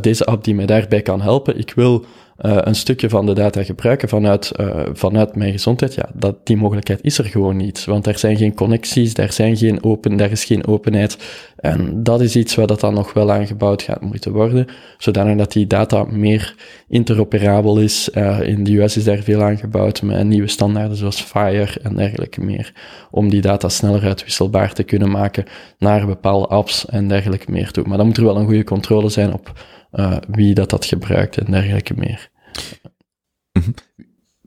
deze 0.00 0.24
app 0.24 0.44
die 0.44 0.54
mij 0.54 0.66
daarbij 0.66 1.02
kan 1.02 1.20
helpen. 1.20 1.58
Ik 1.58 1.72
wil 1.74 2.04
eh, 2.38 2.56
een 2.60 2.74
stukje 2.74 3.08
van 3.08 3.26
de 3.26 3.32
data 3.32 3.62
gebruiken 3.62 4.08
vanuit, 4.08 4.50
eh, 4.50 4.80
vanuit 4.92 5.36
mijn 5.36 5.52
gezondheid. 5.52 5.94
Ja, 5.94 6.08
dat, 6.14 6.46
die 6.46 6.56
mogelijkheid 6.56 7.00
is 7.02 7.18
er 7.18 7.24
gewoon 7.24 7.56
niet. 7.56 7.84
Want 7.84 8.06
er 8.06 8.18
zijn 8.18 8.36
geen 8.36 8.54
connecties, 8.54 9.14
daar, 9.14 9.32
zijn 9.32 9.56
geen 9.56 9.84
open, 9.84 10.16
daar 10.16 10.30
is 10.30 10.44
geen 10.44 10.66
openheid. 10.66 11.18
En 11.56 12.02
dat 12.02 12.20
is 12.20 12.36
iets 12.36 12.54
waar 12.54 12.66
dat 12.66 12.80
dan 12.80 12.94
nog 12.94 13.12
wel 13.12 13.32
aangebouwd 13.32 13.82
gaat 13.82 14.00
moeten 14.00 14.32
worden, 14.32 14.66
zodanig 14.98 15.36
dat 15.36 15.52
die 15.52 15.66
data 15.66 16.04
meer 16.04 16.54
interoperabel 16.88 17.78
is. 17.78 18.10
Eh, 18.10 18.40
in 18.40 18.64
de 18.64 18.76
US 18.80 18.96
is 18.96 19.04
daar 19.04 19.22
veel 19.22 19.42
aangebouwd 19.42 20.02
met 20.02 20.26
nieuwe 20.26 20.48
standaarden 20.48 20.96
zoals 20.96 21.20
FHIR 21.20 21.76
en 21.82 21.96
dergelijke 21.96 22.40
meer, 22.40 22.72
om 23.10 23.28
die 23.28 23.40
data 23.40 23.68
sneller 23.68 24.04
uitwisselbaar 24.04 24.72
te 24.72 24.82
kunnen 24.82 25.10
maken 25.10 25.44
naar 25.78 26.06
bepaalde 26.06 26.46
apps 26.46 26.86
en 26.86 27.08
dergelijke 27.08 27.50
meer 27.50 27.70
toe. 27.70 27.84
Maar 27.86 27.96
dan 27.96 28.06
moet 28.06 28.16
er 28.16 28.24
wel 28.24 28.36
een 28.36 28.46
goede 28.46 28.64
controle 28.64 29.08
zijn 29.08 29.32
op 29.32 29.52
eh, 29.90 30.16
wie 30.28 30.54
dat, 30.54 30.70
dat 30.70 30.84
gebruikt 30.84 31.38
en 31.38 31.52
dergelijke 31.52 31.94
meer. 31.96 32.30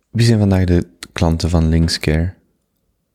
Wie 0.10 0.26
zijn 0.26 0.40
vandaag 0.40 0.66
de 0.66 0.88
klanten 1.12 1.50
van 1.50 1.70
Linkscare? 1.70 2.34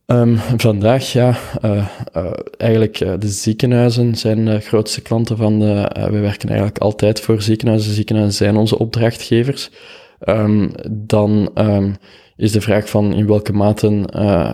Ehm, 0.07 0.37
vandaag, 0.57 1.13
ja, 1.13 1.37
eh, 1.61 1.87
eh, 2.13 2.33
eigenlijk 2.57 2.99
de 2.99 3.29
ziekenhuizen 3.29 4.15
zijn 4.15 4.45
de 4.45 4.61
grootste 4.61 5.03
klanten 5.03 5.37
van 5.37 5.59
de... 5.59 5.91
we 6.11 6.19
werken 6.19 6.49
eigenlijk 6.49 6.79
altijd 6.79 7.21
voor 7.21 7.43
ziekenhuizen. 7.43 7.93
Ziekenhuizen 7.93 8.37
zijn 8.37 8.57
onze 8.57 8.79
opdrachtgevers. 8.79 9.71
Ehm, 10.19 10.69
dan 10.91 11.51
ehm, 11.55 11.93
is 12.37 12.53
de 12.53 12.61
vraag 12.61 12.89
van 12.89 13.13
in 13.13 13.27
welke 13.27 13.53
mate 13.53 14.03
eh, 14.07 14.53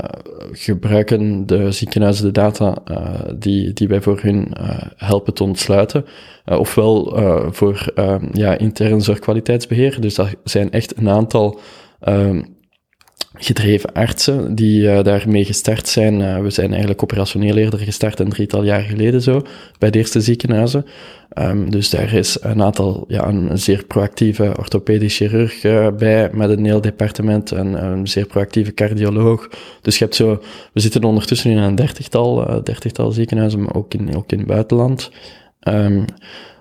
gebruiken 0.52 1.46
de 1.46 1.72
ziekenhuizen 1.72 2.24
de 2.24 2.30
data 2.30 2.76
eh, 2.84 3.20
die, 3.34 3.72
die 3.72 3.88
wij 3.88 4.00
voor 4.00 4.20
hun 4.22 4.52
eh, 4.52 4.76
helpen 4.96 5.34
te 5.34 5.42
ontsluiten. 5.42 6.04
Ofwel 6.44 7.16
voor 7.50 7.92
ehm, 7.94 8.28
ja, 8.32 8.58
intern 8.58 9.00
zorgkwaliteitsbeheer. 9.00 10.00
Dus 10.00 10.14
dat 10.14 10.28
zijn 10.44 10.70
echt 10.70 10.96
een 10.96 11.08
aantal 11.08 11.60
ehm, 12.00 12.42
gedreven 13.44 13.92
artsen 13.92 14.54
die 14.54 14.90
eh, 14.90 15.04
daarmee 15.04 15.44
gestart 15.44 15.88
zijn. 15.88 16.20
Eh, 16.20 16.40
we 16.40 16.50
zijn 16.50 16.70
eigenlijk 16.70 17.02
operationeel 17.02 17.56
eerder 17.56 17.78
gestart 17.78 18.20
een 18.20 18.28
drietal 18.28 18.62
jaar 18.62 18.82
geleden 18.82 19.22
zo, 19.22 19.42
bij 19.78 19.90
de 19.90 19.98
eerste 19.98 20.20
ziekenhuizen. 20.20 20.86
Ehm, 21.28 21.70
dus 21.70 21.90
daar 21.90 22.12
is 22.12 22.38
een 22.40 22.62
aantal, 22.62 23.04
ja, 23.08 23.26
een 23.26 23.58
zeer 23.58 23.84
proactieve 23.84 24.54
orthopedisch 24.58 25.16
chirurg 25.16 25.64
eh, 25.64 25.88
bij, 25.98 26.30
met 26.32 26.50
een 26.50 26.64
heel 26.64 26.80
departement, 26.80 27.52
en 27.52 27.84
een 27.84 28.06
zeer 28.06 28.26
proactieve 28.26 28.74
cardioloog. 28.74 29.48
Dus 29.80 29.98
je 29.98 30.04
hebt 30.04 30.16
zo, 30.16 30.42
we 30.72 30.80
zitten 30.80 31.04
ondertussen 31.04 31.50
in 31.50 31.56
een 31.56 31.74
dertigtal, 31.74 32.62
dertigtal 32.64 33.10
ziekenhuizen, 33.10 33.62
maar 33.62 33.74
ook 33.74 33.94
in, 33.94 34.16
ook 34.16 34.32
in 34.32 34.38
het 34.38 34.46
buitenland. 34.46 35.10
Ehm, 35.60 36.04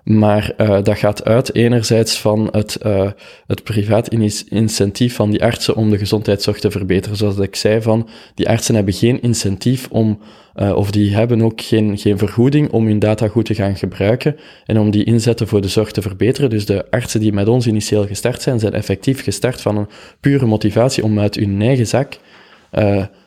maar 0.03 0.53
eh, 0.57 0.83
dat 0.83 0.97
gaat 0.97 1.25
uit 1.25 1.55
enerzijds 1.55 2.19
van 2.19 2.47
het, 2.51 2.75
eh, 2.75 3.11
het 3.47 3.63
privaat 3.63 4.07
incentief 4.49 5.15
van 5.15 5.29
die 5.29 5.43
artsen 5.43 5.75
om 5.75 5.89
de 5.89 5.97
gezondheidszorg 5.97 6.59
te 6.59 6.71
verbeteren. 6.71 7.17
Zoals 7.17 7.37
ik 7.37 7.55
zei, 7.55 7.81
van 7.81 8.09
die 8.35 8.49
artsen 8.49 8.75
hebben 8.75 8.93
geen 8.93 9.21
incentief 9.21 9.87
om, 9.91 10.19
eh, 10.53 10.75
of 10.75 10.91
die 10.91 11.15
hebben 11.15 11.41
ook 11.41 11.61
geen, 11.61 11.97
geen 11.97 12.17
vergoeding 12.17 12.71
om 12.71 12.85
hun 12.85 12.99
data 12.99 13.27
goed 13.27 13.45
te 13.45 13.55
gaan 13.55 13.75
gebruiken 13.75 14.35
en 14.65 14.79
om 14.79 14.91
die 14.91 15.03
inzetten 15.03 15.47
voor 15.47 15.61
de 15.61 15.67
zorg 15.67 15.91
te 15.91 16.01
verbeteren. 16.01 16.49
Dus 16.49 16.65
de 16.65 16.85
artsen 16.89 17.19
die 17.19 17.33
met 17.33 17.47
ons 17.47 17.67
initieel 17.67 18.07
gestart 18.07 18.41
zijn, 18.41 18.59
zijn 18.59 18.73
effectief 18.73 19.23
gestart 19.23 19.61
van 19.61 19.77
een 19.77 19.87
pure 20.19 20.45
motivatie 20.45 21.03
om 21.03 21.19
uit 21.19 21.35
hun 21.35 21.61
eigen 21.61 21.87
zak 21.87 22.17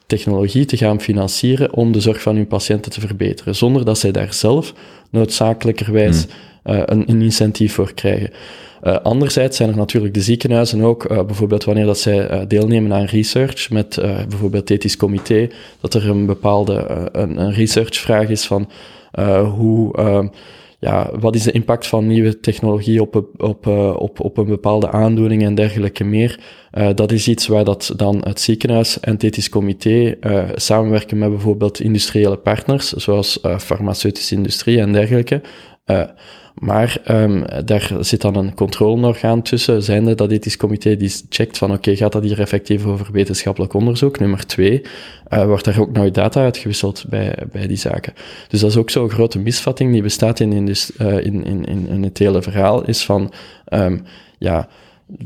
technologie 0.07 0.65
te 0.65 0.77
gaan 0.77 1.01
financieren 1.01 1.73
om 1.73 1.93
de 1.93 2.01
zorg 2.01 2.23
van 2.23 2.37
hun 2.37 2.47
patiënten 2.47 2.93
te 2.93 3.01
verbeteren, 3.01 3.55
zonder 3.55 3.85
dat 3.85 3.99
zij 3.99 4.13
daar 4.13 4.35
zelf 4.35 4.75
noodzakelijkerwijs 5.11 6.27
eh, 6.63 6.83
een, 6.85 7.11
een 7.11 7.23
incentief 7.23 7.75
voor 7.75 7.95
krijgen. 7.95 8.31
Eh, 8.83 8.97
anderzijds 9.03 9.57
zijn 9.57 9.69
er 9.71 9.77
natuurlijk 9.77 10.15
de 10.15 10.21
ziekenhuizen 10.21 10.83
ook, 10.83 11.05
eh, 11.05 11.25
bijvoorbeeld 11.25 11.65
wanneer 11.65 11.87
dat 11.87 11.99
zij 11.99 12.47
deelnemen 12.47 12.93
aan 12.93 13.05
research 13.05 13.71
met 13.71 13.99
bijvoorbeeld 14.29 14.69
het 14.69 14.71
ethisch 14.71 14.97
comité, 14.97 15.49
dat 15.81 15.95
er 15.95 16.09
een 16.09 16.27
bepaalde 16.27 17.09
een, 17.13 17.41
een 17.41 17.53
researchvraag 17.53 18.29
is 18.29 18.45
van 18.45 18.69
hoe, 19.57 19.97
eh, 19.97 20.25
ja, 20.85 21.11
wat 21.21 21.35
is 21.35 21.43
de 21.43 21.53
impact 21.53 21.87
van 21.87 22.07
nieuwe 22.07 22.41
technologie 22.41 23.01
op, 23.01 23.15
een- 23.15 23.27
op, 23.37 23.67
eh, 23.67 23.95
op, 23.99 24.21
op 24.21 24.37
een 24.39 24.47
bepaalde 24.47 24.91
aandoening 24.91 25.43
en 25.45 25.55
dergelijke 25.55 26.05
meer. 26.05 26.41
Eh, 26.71 26.89
dat 26.95 27.13
is 27.13 27.29
iets 27.29 27.47
waar 27.47 27.65
dat 27.65 27.93
dan 27.97 28.21
het 28.25 28.41
ziekenhuis 28.41 29.01
en 29.01 29.13
het 29.13 29.23
ethisch 29.23 29.49
comité 29.49 30.17
eh, 30.21 30.49
samenwerken 30.55 31.19
met 31.19 31.31
bijvoorbeeld 31.31 31.81
industriële 31.81 32.37
partners, 32.37 32.93
zoals 32.93 33.39
farmaceutische 33.59 34.35
industrie 34.35 34.81
en 34.81 34.93
dergelijke. 34.93 35.41
Maar 36.65 36.97
ehm, 37.05 37.65
daar 37.65 37.93
zit 38.01 38.21
dan 38.21 38.37
een 38.37 38.55
controleorgaan 38.55 39.43
tussen, 39.43 39.83
zijnde 39.83 40.15
dat 40.15 40.31
ethisch 40.31 40.57
comité 40.57 40.97
die 40.97 41.13
checkt 41.29 41.59
van 41.59 41.73
oké, 41.73 41.97
gaat 41.97 42.13
dat 42.13 42.23
hier 42.23 42.41
effectief 42.41 42.87
over 42.87 43.13
wetenschappelijk 43.13 43.75
onderzoek? 43.75 44.19
Nummer 44.19 44.47
twee, 44.47 44.83
eh, 45.29 45.45
wordt 45.45 45.65
daar 45.65 45.81
ook 45.81 45.93
nooit 45.93 46.15
data 46.15 46.43
uitgewisseld 46.43 47.05
bij, 47.09 47.35
bij 47.53 47.67
die 47.67 47.77
zaken. 47.77 48.13
Dus 48.49 48.61
dat 48.61 48.71
is 48.71 48.77
ook 48.77 48.91
zo'n 48.91 49.11
grote 49.11 49.39
misvatting 49.39 49.93
die 49.93 50.03
bestaat 50.03 50.41
in, 50.41 50.53
in, 50.53 50.75
eh, 50.99 51.25
in, 51.25 51.45
in, 51.45 51.65
in, 51.65 51.89
in 51.89 52.03
het 52.03 52.19
hele 52.19 52.43
verhaal, 52.43 52.85
is 52.85 53.05
van, 53.05 53.33
ehm, 53.65 53.99
ja, 54.39 54.69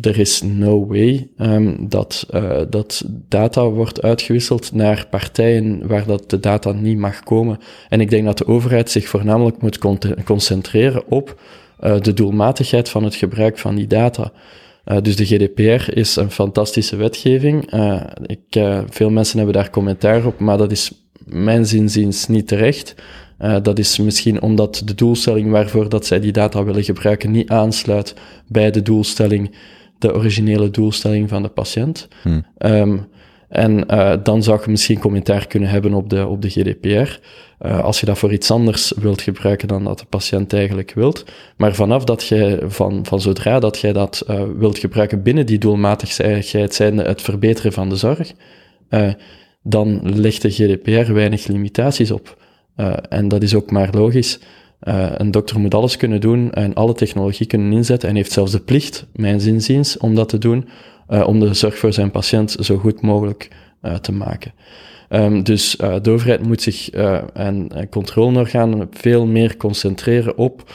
er 0.01 0.19
is 0.19 0.43
no 0.43 0.87
way 0.87 1.29
ehm, 1.37 1.75
dat, 1.89 2.27
eh, 2.31 2.61
dat 2.71 3.05
data 3.29 3.69
wordt 3.69 4.03
uitgewisseld 4.03 4.73
naar 4.73 5.07
partijen 5.11 5.87
waar 5.87 6.07
dat 6.07 6.31
de 6.31 6.41
data 6.41 6.73
niet 6.73 6.99
mag 6.99 7.23
komen. 7.23 7.59
En 7.89 8.01
ik 8.01 8.11
denk 8.11 8.25
dat 8.25 8.39
de 8.39 8.47
overheid 8.47 8.91
zich 8.91 9.09
voornamelijk 9.09 9.63
moet 9.63 9.79
con- 9.79 9.99
concentreren 10.25 11.03
op 11.09 11.41
eh, 11.81 12.01
de 12.01 12.13
doelmatigheid 12.13 12.89
van 12.89 13.05
het 13.05 13.15
gebruik 13.15 13.59
van 13.59 13.75
die 13.75 13.87
data. 13.87 14.33
Eh, 14.85 14.97
dus 15.03 15.17
de 15.17 15.27
GDPR 15.27 15.99
is 15.99 16.17
een 16.17 16.31
fantastische 16.31 16.97
wetgeving. 16.97 17.73
Ik, 18.27 18.61
veel 18.91 19.11
mensen 19.11 19.37
hebben 19.37 19.55
daar 19.55 19.71
commentaar 19.71 20.27
op, 20.27 20.39
maar 20.39 20.59
dat 20.59 20.73
is 20.73 20.93
mijn 21.25 21.67
zinziens 21.67 22.29
niet 22.29 22.49
terecht. 22.49 22.95
Dat 23.63 23.79
is 23.79 23.99
misschien 23.99 24.43
omdat 24.43 24.83
de 24.85 24.95
doelstelling 24.95 25.51
waarvoor 25.51 25.89
dat 25.89 26.07
zij 26.07 26.21
die 26.21 26.33
data 26.33 26.65
willen 26.65 26.85
gebruiken 26.85 27.31
niet 27.31 27.49
aansluit 27.49 28.15
bij 28.47 28.71
de 28.71 28.83
doelstelling, 28.83 29.51
de 29.99 30.15
originele 30.15 30.71
doelstelling 30.71 31.29
van 31.29 31.43
de 31.43 31.49
patiënt. 31.49 32.09
Hmm. 32.23 32.47
Ehm, 32.59 32.99
en 33.49 33.87
eh, 33.87 34.13
dan 34.23 34.43
zou 34.43 34.61
je 34.65 34.71
misschien 34.71 34.99
commentaar 34.99 35.47
kunnen 35.47 35.69
hebben 35.69 35.95
op 35.95 36.11
de, 36.11 36.27
op 36.27 36.43
de 36.43 36.49
GDPR. 36.51 37.21
eh, 37.59 37.81
als 37.81 38.01
je 38.01 38.07
dat 38.07 38.19
voor 38.19 38.33
iets 38.33 38.51
anders 38.51 38.93
wilt 38.97 39.23
gebruiken 39.23 39.69
dan 39.69 39.85
dat 39.85 39.99
de 39.99 40.05
patiënt 40.09 40.53
eigenlijk 40.53 40.93
wilt. 40.95 41.25
Maar 41.57 41.75
vanaf 41.75 42.05
dat 42.05 42.25
jij, 42.25 42.59
van, 42.67 43.07
van 43.07 43.21
zodra 43.21 43.59
dat 43.59 43.79
jij 43.79 43.93
dat 43.93 44.21
eh, 44.21 44.43
wilt 44.57 44.79
gebruiken 44.79 45.23
binnen 45.23 45.47
die 45.47 45.59
doelmatigheid, 45.59 46.75
zijnde 46.75 47.03
het 47.03 47.23
verbeteren 47.23 47.73
van 47.73 47.89
de 47.89 47.97
zorg, 47.97 48.33
dan 49.63 50.01
legt 50.03 50.43
de 50.43 50.51
GDPR 50.51 51.13
weinig 51.13 51.47
limitaties 51.47 52.11
op. 52.11 52.37
En 53.09 53.29
dat 53.29 53.43
is 53.43 53.55
ook 53.55 53.71
maar 53.71 53.89
logisch. 53.93 54.39
Eh, 54.81 55.11
een 55.15 55.31
dokter 55.31 55.61
moet 55.61 55.75
alles 55.75 55.97
kunnen 55.97 56.21
doen 56.21 56.53
en 56.53 56.75
alle 56.75 56.93
technologie 56.93 57.47
kunnen 57.47 57.73
inzetten 57.73 58.09
en 58.09 58.15
heeft 58.15 58.33
zelfs 58.33 58.53
de 58.53 58.61
plicht, 58.61 59.07
mijn 59.13 59.41
zinziens, 59.41 59.97
om 59.97 60.15
dat 60.15 60.29
te 60.29 60.39
doen, 60.39 60.69
eh, 61.07 61.27
om 61.27 61.41
de 61.41 61.55
zorg 61.55 61.79
voor 61.79 61.93
zijn 61.93 62.11
patiënt 62.11 62.57
zo 62.61 62.77
goed 62.77 63.01
mogelijk 63.01 63.49
eh, 63.81 63.95
te 63.95 64.13
maken. 64.13 64.53
Ehm, 65.09 65.43
dus 65.43 65.77
de 65.77 66.11
overheid 66.11 66.47
moet 66.47 66.63
zich 66.63 66.91
en, 66.91 67.69
en 67.69 67.89
controleorganen 67.91 68.89
veel 68.91 69.27
meer 69.27 69.57
concentreren 69.57 70.37
op 70.37 70.73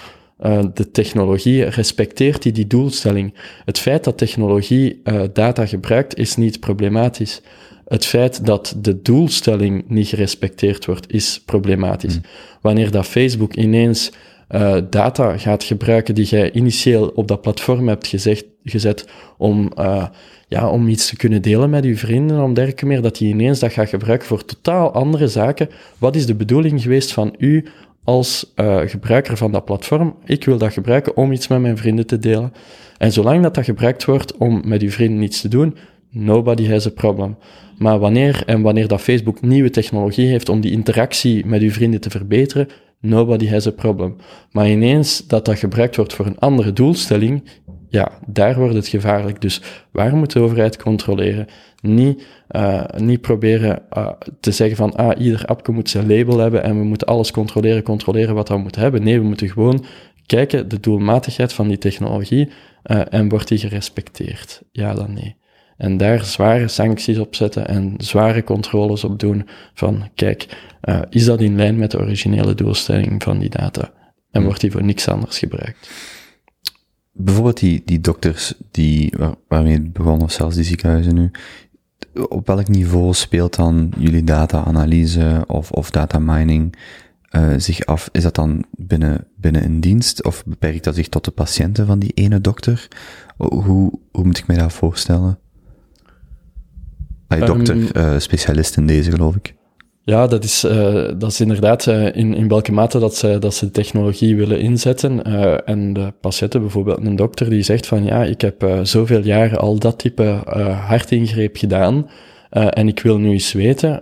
de 0.73 0.91
technologie. 0.91 1.63
Respecteert 1.63 2.41
die 2.43 2.51
die 2.51 2.67
doelstelling? 2.67 3.33
Het 3.65 3.79
feit 3.79 4.03
dat 4.03 4.17
technologie 4.17 5.01
data 5.33 5.65
gebruikt 5.65 6.17
is 6.17 6.35
niet 6.35 6.59
problematisch. 6.59 7.41
Het 7.87 8.05
feit 8.05 8.45
dat 8.45 8.75
de 8.77 9.01
doelstelling 9.01 9.83
niet 9.87 10.07
gerespecteerd 10.07 10.85
wordt 10.85 11.13
is 11.13 11.41
problematisch. 11.45 12.19
Wanneer 12.61 12.91
dat 12.91 13.05
Facebook 13.05 13.53
ineens 13.53 14.11
eh, 14.47 14.77
data 14.89 15.37
gaat 15.37 15.63
gebruiken 15.63 16.15
die 16.15 16.25
jij 16.25 16.51
initieel 16.51 17.07
op 17.07 17.27
dat 17.27 17.41
platform 17.41 17.87
hebt 17.87 18.07
gezegd, 18.07 18.45
gezet 18.63 19.07
om, 19.37 19.71
eh, 19.75 20.05
ja, 20.47 20.69
om 20.69 20.87
iets 20.87 21.07
te 21.09 21.15
kunnen 21.15 21.41
delen 21.41 21.69
met 21.69 21.83
je 21.83 21.97
vrienden, 21.97 22.43
om 22.43 22.53
dergelijke 22.53 22.85
meer, 22.85 23.01
dat 23.01 23.17
die 23.17 23.29
ineens 23.29 23.59
dat 23.59 23.73
gaat 23.73 23.89
gebruiken 23.89 24.27
voor 24.27 24.45
totaal 24.45 24.91
andere 24.91 25.27
zaken. 25.27 25.69
Wat 25.97 26.15
is 26.15 26.25
de 26.25 26.35
bedoeling 26.35 26.81
geweest 26.81 27.11
van 27.11 27.35
u 27.37 27.65
als 28.03 28.51
eh, 28.55 28.79
gebruiker 28.85 29.37
van 29.37 29.51
dat 29.51 29.65
platform? 29.65 30.15
Ik 30.25 30.45
wil 30.45 30.57
dat 30.57 30.73
gebruiken 30.73 31.17
om 31.17 31.31
iets 31.31 31.47
met 31.47 31.61
mijn 31.61 31.77
vrienden 31.77 32.07
te 32.07 32.19
delen. 32.19 32.53
En 32.97 33.11
zolang 33.11 33.43
dat 33.43 33.55
dat 33.55 33.65
gebruikt 33.65 34.05
wordt 34.05 34.37
om 34.37 34.61
met 34.65 34.81
uw 34.81 34.91
vrienden 34.91 35.21
iets 35.21 35.41
te 35.41 35.47
doen, 35.47 35.77
nobody 36.09 36.69
has 36.69 36.87
a 36.87 36.89
problem. 36.89 37.37
Maar 37.83 37.99
wanneer 37.99 38.43
en 38.45 38.61
wanneer 38.61 38.87
dat 38.87 39.01
Facebook 39.01 39.41
nieuwe 39.41 39.69
technologie 39.69 40.27
heeft 40.27 40.49
om 40.49 40.61
die 40.61 40.71
interactie 40.71 41.45
met 41.45 41.61
uw 41.61 41.71
vrienden 41.71 42.01
te 42.01 42.09
verbeteren, 42.09 42.67
nobody 42.99 43.49
has 43.49 43.67
a 43.67 43.71
problem. 43.71 44.15
Maar 44.51 44.69
ineens 44.69 45.27
dat 45.27 45.45
dat 45.45 45.59
gebruikt 45.59 45.95
wordt 45.95 46.13
voor 46.13 46.25
een 46.25 46.39
andere 46.39 46.73
doelstelling, 46.73 47.43
ja, 47.89 48.11
daar 48.27 48.55
wordt 48.55 48.75
het 48.75 48.87
gevaarlijk. 48.87 49.41
Dus 49.41 49.61
waar 49.91 50.15
moet 50.15 50.31
de 50.31 50.39
overheid 50.39 50.77
controleren? 50.77 51.45
Niet, 51.81 52.23
eh, 52.47 52.83
niet 52.97 53.21
proberen 53.21 53.81
eh, 53.89 54.09
te 54.39 54.51
zeggen 54.51 54.77
van, 54.77 54.95
ah, 54.95 55.21
ieder 55.21 55.45
appje 55.45 55.71
moet 55.71 55.89
zijn 55.89 56.07
label 56.07 56.37
hebben 56.37 56.63
en 56.63 56.77
we 56.77 56.83
moeten 56.83 57.07
alles 57.07 57.31
controleren, 57.31 57.83
controleren 57.83 58.35
wat 58.35 58.49
we 58.49 58.57
moeten 58.57 58.81
hebben. 58.81 59.03
Nee, 59.03 59.19
we 59.19 59.25
moeten 59.25 59.49
gewoon 59.49 59.85
kijken 60.25 60.69
de 60.69 60.79
doelmatigheid 60.79 61.53
van 61.53 61.67
die 61.67 61.77
technologie 61.77 62.49
eh, 62.83 63.01
en 63.09 63.29
wordt 63.29 63.47
die 63.47 63.57
gerespecteerd? 63.57 64.61
Ja 64.71 64.93
dan 64.93 65.13
nee. 65.13 65.41
En 65.83 65.97
daar 65.97 66.25
zware 66.25 66.67
sancties 66.67 67.17
op 67.17 67.35
zetten 67.35 67.67
en 67.67 67.93
zware 67.97 68.43
controles 68.43 69.03
op 69.03 69.19
doen 69.19 69.47
van, 69.73 70.09
kijk, 70.15 70.57
eh, 70.81 70.99
is 71.09 71.25
dat 71.25 71.41
in 71.41 71.55
lijn 71.55 71.77
met 71.77 71.91
de 71.91 71.99
originele 71.99 72.55
doelstelling 72.55 73.23
van 73.23 73.39
die 73.39 73.49
data? 73.49 73.91
En 74.31 74.43
wordt 74.43 74.61
die 74.61 74.71
voor 74.71 74.83
niks 74.83 75.07
anders 75.07 75.37
gebruikt? 75.39 75.89
Bijvoorbeeld 77.11 77.59
die, 77.59 77.81
die 77.85 78.01
dokters 78.01 78.53
die, 78.71 79.13
waar, 79.17 79.35
waarmee 79.47 79.73
het 79.73 79.93
begon, 79.93 80.21
of 80.21 80.31
zelfs 80.31 80.55
die 80.55 80.63
ziekenhuizen 80.63 81.15
nu. 81.15 81.31
Op 82.29 82.47
welk 82.47 82.67
niveau 82.67 83.13
speelt 83.13 83.55
dan 83.55 83.91
jullie 83.97 84.23
data-analyse 84.23 85.43
of, 85.47 85.71
of 85.71 85.91
data 85.91 86.19
mining 86.19 86.75
eh, 87.29 87.53
zich 87.57 87.85
af? 87.85 88.09
Is 88.11 88.23
dat 88.23 88.35
dan 88.35 88.63
binnen, 88.71 89.27
binnen 89.35 89.63
een 89.63 89.79
dienst 89.79 90.23
of 90.23 90.45
beperkt 90.45 90.83
dat 90.83 90.95
zich 90.95 91.09
tot 91.09 91.25
de 91.25 91.31
patiënten 91.31 91.85
van 91.85 91.99
die 91.99 92.11
ene 92.13 92.41
dokter? 92.41 92.87
Hoe, 93.37 93.99
hoe 94.11 94.23
moet 94.23 94.37
ik 94.37 94.47
mij 94.47 94.57
dat 94.57 94.73
voorstellen? 94.73 95.41
Ah, 97.27 97.45
dokter, 97.45 97.91
eh, 97.91 98.13
specialist 98.17 98.77
in 98.77 98.87
deze, 98.87 99.11
geloof 99.11 99.35
ik. 99.35 99.53
Ja, 100.05 100.27
dat 100.27 100.43
is, 100.43 100.63
eh, 100.63 100.93
dat 101.17 101.31
is 101.31 101.41
inderdaad 101.41 101.87
eh, 101.87 102.15
in, 102.15 102.33
in 102.33 102.47
welke 102.47 102.71
mate 102.71 102.99
dat 102.99 103.15
ze, 103.15 103.37
dat 103.39 103.53
ze 103.53 103.65
de 103.65 103.71
technologie 103.71 104.35
willen 104.35 104.59
inzetten. 104.59 105.23
En 105.65 105.93
de 105.93 106.13
patiënten, 106.21 106.61
bijvoorbeeld 106.61 107.05
een 107.05 107.15
dokter, 107.15 107.49
die 107.49 107.61
zegt 107.61 107.87
van 107.87 108.03
ja, 108.03 108.23
ik 108.23 108.41
heb 108.41 108.79
zoveel 108.83 109.21
jaren 109.21 109.59
al 109.59 109.79
dat 109.79 109.99
type 109.99 110.23
hartingreep 110.87 111.57
gedaan 111.57 112.09
en 112.49 112.87
ik 112.87 112.99
wil 112.99 113.17
nu 113.17 113.29
eens 113.29 113.53
weten, 113.53 114.01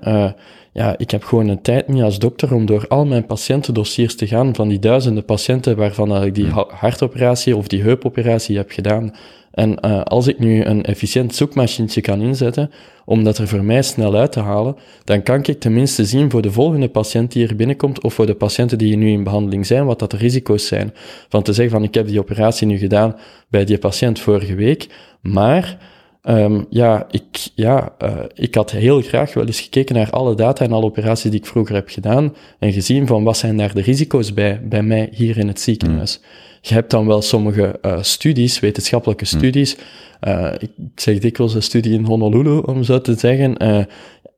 ja, 0.73 0.97
ik 0.97 1.11
heb 1.11 1.23
gewoon 1.23 1.47
een 1.47 1.61
tijd 1.61 1.87
niet 1.87 2.03
als 2.03 2.19
dokter 2.19 2.53
om 2.53 2.65
door 2.65 2.87
al 2.87 3.05
mijn 3.05 3.25
patiëntendossiers 3.25 4.15
te 4.15 4.27
gaan 4.27 4.55
van 4.55 4.67
die 4.67 4.79
duizenden 4.79 5.25
patiënten 5.25 5.75
waarvan 5.75 6.23
ik 6.23 6.35
die 6.35 6.47
ha- 6.47 6.67
hartoperatie 6.69 7.55
of 7.55 7.67
die 7.67 7.81
heupoperatie 7.81 8.57
heb 8.57 8.71
gedaan. 8.71 9.13
En 9.51 9.79
eh, 9.79 10.01
als 10.01 10.27
ik 10.27 10.39
nu 10.39 10.63
een 10.63 10.83
efficiënt 10.83 11.35
zoekmachientje 11.35 12.01
kan 12.01 12.21
inzetten, 12.21 12.71
om 13.05 13.23
dat 13.23 13.37
er 13.37 13.47
voor 13.47 13.63
mij 13.63 13.81
snel 13.81 14.15
uit 14.15 14.31
te 14.31 14.39
halen, 14.39 14.75
dan 15.03 15.23
kan 15.23 15.43
ik 15.43 15.59
tenminste 15.59 16.05
zien 16.05 16.31
voor 16.31 16.41
de 16.41 16.51
volgende 16.51 16.89
patiënt 16.89 17.31
die 17.31 17.47
er 17.47 17.55
binnenkomt, 17.55 18.03
of 18.03 18.13
voor 18.13 18.25
de 18.25 18.35
patiënten 18.35 18.77
die 18.77 18.97
nu 18.97 19.09
in 19.09 19.23
behandeling 19.23 19.65
zijn, 19.65 19.85
wat 19.85 19.99
dat 19.99 20.11
de 20.11 20.17
risico's 20.17 20.67
zijn. 20.67 20.93
Van 21.29 21.43
te 21.43 21.53
zeggen 21.53 21.73
van, 21.73 21.83
ik 21.83 21.93
heb 21.93 22.07
die 22.07 22.19
operatie 22.19 22.67
nu 22.67 22.77
gedaan 22.77 23.15
bij 23.47 23.65
die 23.65 23.77
patiënt 23.77 24.19
vorige 24.19 24.55
week, 24.55 24.87
maar 25.21 25.77
Ehm, 26.21 26.63
ja, 26.69 27.07
ik, 27.11 27.49
ja 27.55 27.93
eh, 27.97 28.17
ik 28.33 28.55
had 28.55 28.71
heel 28.71 29.01
graag 29.01 29.33
wel 29.33 29.45
eens 29.45 29.61
gekeken 29.61 29.95
naar 29.95 30.09
alle 30.09 30.35
data 30.35 30.65
en 30.65 30.71
alle 30.71 30.85
operaties 30.85 31.31
die 31.31 31.39
ik 31.39 31.45
vroeger 31.45 31.75
heb 31.75 31.89
gedaan 31.89 32.35
en 32.59 32.73
gezien 32.73 33.07
van 33.07 33.23
wat 33.23 33.37
zijn 33.37 33.57
daar 33.57 33.73
de 33.73 33.81
risico's 33.81 34.33
bij, 34.33 34.61
bij 34.63 34.83
mij 34.83 35.09
hier 35.11 35.37
in 35.37 35.47
het 35.47 35.59
ziekenhuis. 35.59 36.21
Je 36.61 36.73
hebt 36.73 36.91
dan 36.91 37.07
wel 37.07 37.21
sommige 37.21 37.79
eh, 37.81 38.01
studies, 38.01 38.59
wetenschappelijke 38.59 39.25
studies. 39.25 39.77
Eh, 40.19 40.51
ik 40.59 40.71
zeg 40.95 41.19
dikwijls 41.19 41.53
een 41.53 41.63
studie 41.63 41.93
in 41.93 42.05
Honolulu, 42.05 42.57
om 42.57 42.83
zo 42.83 43.01
te 43.01 43.13
zeggen. 43.13 43.57
Eh, 43.57 43.83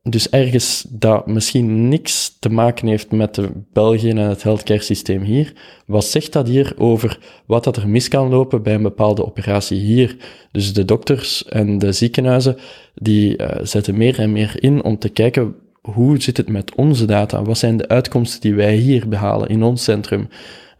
dus 0.02 0.30
ergens 0.30 0.86
dat 0.88 1.26
misschien 1.26 1.88
niks 1.88 2.36
te 2.38 2.48
maken 2.48 2.86
heeft 2.86 3.10
met 3.10 3.34
de 3.34 3.50
België 3.72 4.10
en 4.10 4.16
het 4.16 4.42
healthcare 4.42 4.82
systeem 4.82 5.22
hier. 5.22 5.52
Wat 5.86 6.04
zegt 6.04 6.32
dat 6.32 6.48
hier 6.48 6.74
over 6.78 7.18
wat 7.46 7.64
dat 7.64 7.76
er 7.76 7.88
mis 7.88 8.08
kan 8.08 8.28
lopen 8.28 8.62
bij 8.62 8.74
een 8.74 8.82
bepaalde 8.82 9.26
operatie 9.26 9.78
hier? 9.78 10.16
Dus 10.52 10.72
de 10.72 10.84
dokters 10.84 11.44
en 11.44 11.78
de 11.78 11.92
ziekenhuizen, 11.92 12.56
die 12.94 13.36
zetten 13.62 13.96
meer 13.96 14.18
en 14.18 14.32
meer 14.32 14.62
in 14.62 14.84
om 14.84 14.98
te 14.98 15.08
kijken 15.08 15.54
hoe 15.92 16.22
zit 16.22 16.36
het 16.36 16.48
met 16.48 16.74
onze 16.74 17.04
data? 17.04 17.42
Wat 17.42 17.58
zijn 17.58 17.76
de 17.76 17.88
uitkomsten 17.88 18.40
die 18.40 18.54
wij 18.54 18.74
hier 18.74 19.08
behalen 19.08 19.48
in 19.48 19.62
ons 19.62 19.84
centrum? 19.84 20.28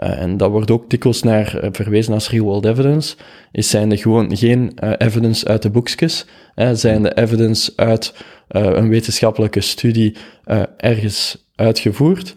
Uh, 0.00 0.20
en 0.20 0.36
dat 0.36 0.50
wordt 0.50 0.70
ook 0.70 0.90
dikwijls 0.90 1.22
naar 1.22 1.64
uh, 1.64 1.68
verwezen 1.72 2.14
als 2.14 2.30
real-world 2.30 2.64
evidence. 2.64 3.16
Is 3.52 3.70
zijn 3.70 3.90
er 3.90 3.98
gewoon 3.98 4.36
geen 4.36 4.72
uh, 4.84 4.92
evidence 4.98 5.46
uit 5.46 5.62
de 5.62 5.70
boekjes, 5.70 6.26
zijn 6.72 7.02
de 7.02 7.14
evidence 7.14 7.72
uit 7.76 8.14
een 8.48 8.88
wetenschappelijke 8.88 9.60
studie 9.60 10.16
ergens 10.76 11.46
uitgevoerd 11.54 12.34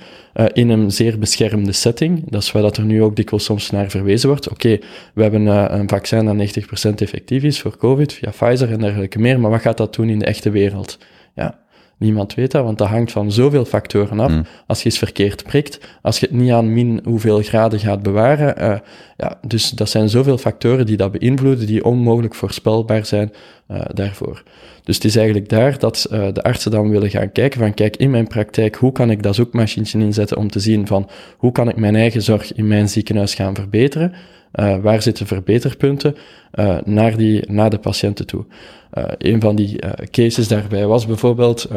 in 0.54 0.70
een 0.70 0.92
zeer 0.92 1.20
beschermde 1.20 1.72
setting. 1.72 2.24
Dat 2.30 2.42
is 2.42 2.52
waar 2.52 2.62
dat 2.62 2.78
er 2.78 2.84
nu 2.84 3.04
ook 3.04 3.16
dikwijls 3.16 3.46
soms 3.46 3.70
naar 3.70 3.90
verwezen 3.90 4.30
wordt. 4.30 4.50
Oké, 4.50 4.80
we 5.14 5.22
hebben 5.22 5.46
een 5.46 5.90
vaccin 5.90 6.26
dat 6.26 6.58
90% 6.90 6.94
effectief 6.96 7.44
is 7.44 7.62
voor 7.62 7.78
COVID 7.78 8.14
via 8.14 8.30
Pfizer 8.30 8.72
en 8.72 8.80
dergelijke 8.80 9.20
meer, 9.20 9.40
maar 9.40 9.52
wat 9.52 9.62
gaat 9.62 9.78
dat 9.78 9.96
doen 9.96 10.10
in 10.10 10.20
de 10.20 10.26
echte 10.26 10.50
wereld? 10.50 10.98
Ja, 11.36 11.60
Niemand 11.98 12.34
weet 12.34 12.52
dat, 12.52 12.64
want 12.64 12.78
dat 12.78 12.88
hangt 12.88 13.12
van 13.12 13.32
zoveel 13.32 13.66
factoren 13.66 14.20
af. 14.20 14.32
Mm. 14.32 14.46
Als 14.68 14.80
je 14.80 14.86
eens 14.86 14.98
verkeerd 14.98 15.44
prikt, 15.44 15.80
als 16.02 16.20
je 16.20 16.26
het 16.26 16.36
niet 16.36 16.52
aan 16.52 16.74
min 16.74 17.00
hoeveel 17.04 17.42
graden 17.42 17.80
gaat 17.80 18.02
bewaren. 18.02 18.64
Uh, 18.64 18.80
ja, 19.18 19.40
dus 19.48 19.70
dat 19.70 19.90
zijn 19.90 20.10
zoveel 20.10 20.38
factoren 20.38 20.86
die 20.86 20.98
dat 20.98 21.12
beïnvloeden, 21.12 21.68
die 21.68 21.86
onmogelijk 21.86 22.36
voorspelbaar 22.36 23.06
zijn 23.06 23.32
uh, 23.72 23.82
daarvoor. 23.94 24.44
Dus 24.84 24.96
het 24.96 25.06
is 25.06 25.16
eigenlijk 25.16 25.50
daar 25.50 25.80
dat 25.80 26.08
uh, 26.12 26.28
de 26.34 26.44
artsen 26.44 26.72
dan 26.72 26.90
willen 26.90 27.10
gaan 27.10 27.32
kijken 27.32 27.60
van, 27.60 27.74
kijk, 27.74 27.98
in 27.98 28.12
mijn 28.12 28.28
praktijk, 28.28 28.76
hoe 28.76 28.92
kan 28.92 29.10
ik 29.10 29.24
dat 29.24 29.36
zoekmachientje 29.36 30.00
inzetten 30.00 30.38
om 30.38 30.50
te 30.50 30.60
zien 30.60 30.88
van, 30.88 31.10
hoe 31.38 31.52
kan 31.52 31.70
ik 31.70 31.76
mijn 31.76 31.96
eigen 31.96 32.22
zorg 32.22 32.54
in 32.54 32.68
mijn 32.68 32.90
ziekenhuis 32.90 33.36
gaan 33.36 33.56
verbeteren? 33.56 34.14
Uh, 34.54 34.78
waar 34.78 35.02
zitten 35.02 35.28
verbeterpunten 35.28 36.16
uh, 36.54 36.78
naar, 36.84 37.18
die, 37.18 37.52
naar 37.52 37.70
de 37.70 37.78
patiënten 37.78 38.26
toe. 38.26 38.46
Uh, 38.94 39.04
een 39.18 39.42
van 39.42 39.56
die 39.56 39.80
cases 40.12 40.48
daarbij 40.48 40.86
was 40.86 41.06
bijvoorbeeld 41.06 41.68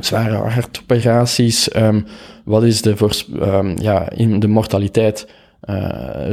zware 0.00 0.34
hartoperaties. 0.34 1.76
Um, 1.76 2.06
wat 2.44 2.62
is 2.62 2.82
de, 2.82 2.96
um, 3.40 3.78
ja, 3.78 4.10
in 4.10 4.40
de 4.40 4.48
mortaliteit? 4.48 5.26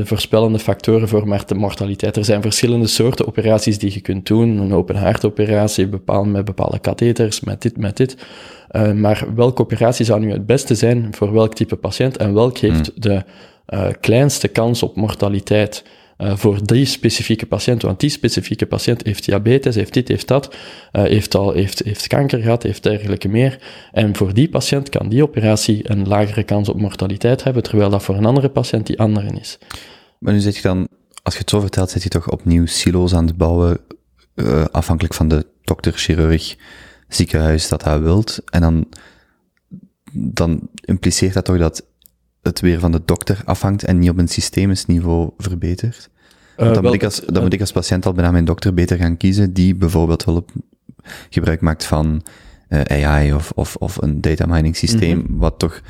voorspellende 0.03 0.59
factoren 0.59 1.07
voor 1.07 1.43
de 1.45 1.55
mortaliteit. 1.55 2.17
Er 2.17 2.25
zijn 2.25 2.41
verschillende 2.41 2.87
soorten 2.87 3.27
operaties 3.27 3.79
die 3.79 3.93
je 3.93 4.01
kunt 4.01 4.27
doen. 4.27 4.57
Een 4.57 4.73
open 4.73 4.95
hartoperatie, 4.95 5.87
bepaald 5.87 6.27
met 6.27 6.45
bepaalde 6.45 6.79
katheters, 6.79 7.39
met 7.39 7.61
dit, 7.61 7.77
met 7.77 7.97
dit. 7.97 8.17
maar 8.95 9.25
welke 9.35 9.61
operatie 9.61 10.05
zou 10.05 10.19
nu 10.19 10.31
het 10.31 10.45
beste 10.45 10.75
zijn 10.75 11.07
voor 11.11 11.33
welk 11.33 11.53
type 11.53 11.75
patiënt 11.75 12.17
en 12.17 12.33
welk 12.33 12.57
heeft 12.57 12.95
mm. 12.95 13.01
de 13.01 13.23
uh, 13.69 13.87
kleinste 13.99 14.47
kans 14.47 14.83
op 14.83 14.95
mortaliteit 14.95 15.83
uh, 16.17 16.35
voor 16.35 16.65
die 16.65 16.85
specifieke 16.85 17.45
patiënt. 17.45 17.81
Want 17.81 17.99
die 17.99 18.09
specifieke 18.09 18.65
patiënt 18.65 19.03
heeft 19.03 19.25
diabetes, 19.25 19.75
heeft 19.75 19.93
dit, 19.93 20.07
heeft 20.07 20.27
dat, 20.27 20.55
uh, 20.91 21.03
heeft, 21.03 21.35
al, 21.35 21.51
heeft, 21.51 21.79
heeft 21.83 22.07
kanker 22.07 22.41
gehad, 22.41 22.63
heeft 22.63 22.83
dergelijke 22.83 23.27
meer. 23.27 23.59
En 23.91 24.15
voor 24.15 24.33
die 24.33 24.49
patiënt 24.49 24.89
kan 24.89 25.09
die 25.09 25.23
operatie 25.23 25.89
een 25.89 26.07
lagere 26.07 26.43
kans 26.43 26.69
op 26.69 26.79
mortaliteit 26.79 27.43
hebben, 27.43 27.63
terwijl 27.63 27.89
dat 27.89 28.03
voor 28.03 28.15
een 28.15 28.25
andere 28.25 28.49
patiënt 28.49 28.87
die 28.87 28.99
andere 28.99 29.39
is. 29.39 29.57
Maar 30.19 30.33
nu 30.33 30.39
zit 30.39 30.55
je 30.55 30.61
dan, 30.61 30.87
als 31.23 31.33
je 31.33 31.39
het 31.39 31.49
zo 31.49 31.59
vertelt, 31.59 31.89
zit 31.89 32.03
je 32.03 32.09
toch 32.09 32.31
opnieuw 32.31 32.65
silo's 32.65 33.13
aan 33.13 33.25
het 33.25 33.37
bouwen, 33.37 33.79
afhankelijk 34.71 35.13
van 35.13 35.27
de 35.27 35.45
dokter, 35.63 35.93
chirurg, 35.93 36.55
ziekenhuis 37.07 37.67
dat 37.67 37.83
dat 37.83 38.01
wilt. 38.01 38.41
En 38.45 38.61
dan, 38.61 38.87
dan 40.13 40.69
impliceert 40.85 41.33
dat 41.33 41.45
toch 41.45 41.57
dat 41.57 41.85
het 42.41 42.59
weer 42.59 42.79
van 42.79 42.91
de 42.91 43.01
dokter 43.05 43.41
afhangt 43.45 43.83
en 43.83 43.99
niet 43.99 44.09
op 44.09 44.17
een 44.17 44.27
systemisch 44.27 44.85
niveau 44.85 45.29
verbetert. 45.37 46.09
Eh, 46.55 46.63
Want 46.65 46.73
dan, 46.73 46.83
wel, 46.83 46.91
moet 46.91 47.01
ik 47.01 47.03
als, 47.07 47.21
dan 47.25 47.43
moet 47.43 47.53
ik 47.53 47.59
als 47.59 47.71
patiënt 47.71 48.05
al 48.05 48.13
bijna 48.13 48.31
mijn 48.31 48.45
dokter 48.45 48.73
beter 48.73 48.97
gaan 48.97 49.17
kiezen, 49.17 49.53
die 49.53 49.75
bijvoorbeeld 49.75 50.25
hulp 50.25 50.51
gebruik 51.29 51.61
maakt 51.61 51.85
van 51.85 52.23
eh, 52.67 53.05
AI 53.05 53.33
of, 53.33 53.51
of, 53.55 53.75
of 53.75 54.01
een 54.01 54.21
data 54.21 54.45
mining 54.45 54.75
systeem, 54.75 55.17
Mhm. 55.17 55.37
wat 55.37 55.59
toch, 55.59 55.81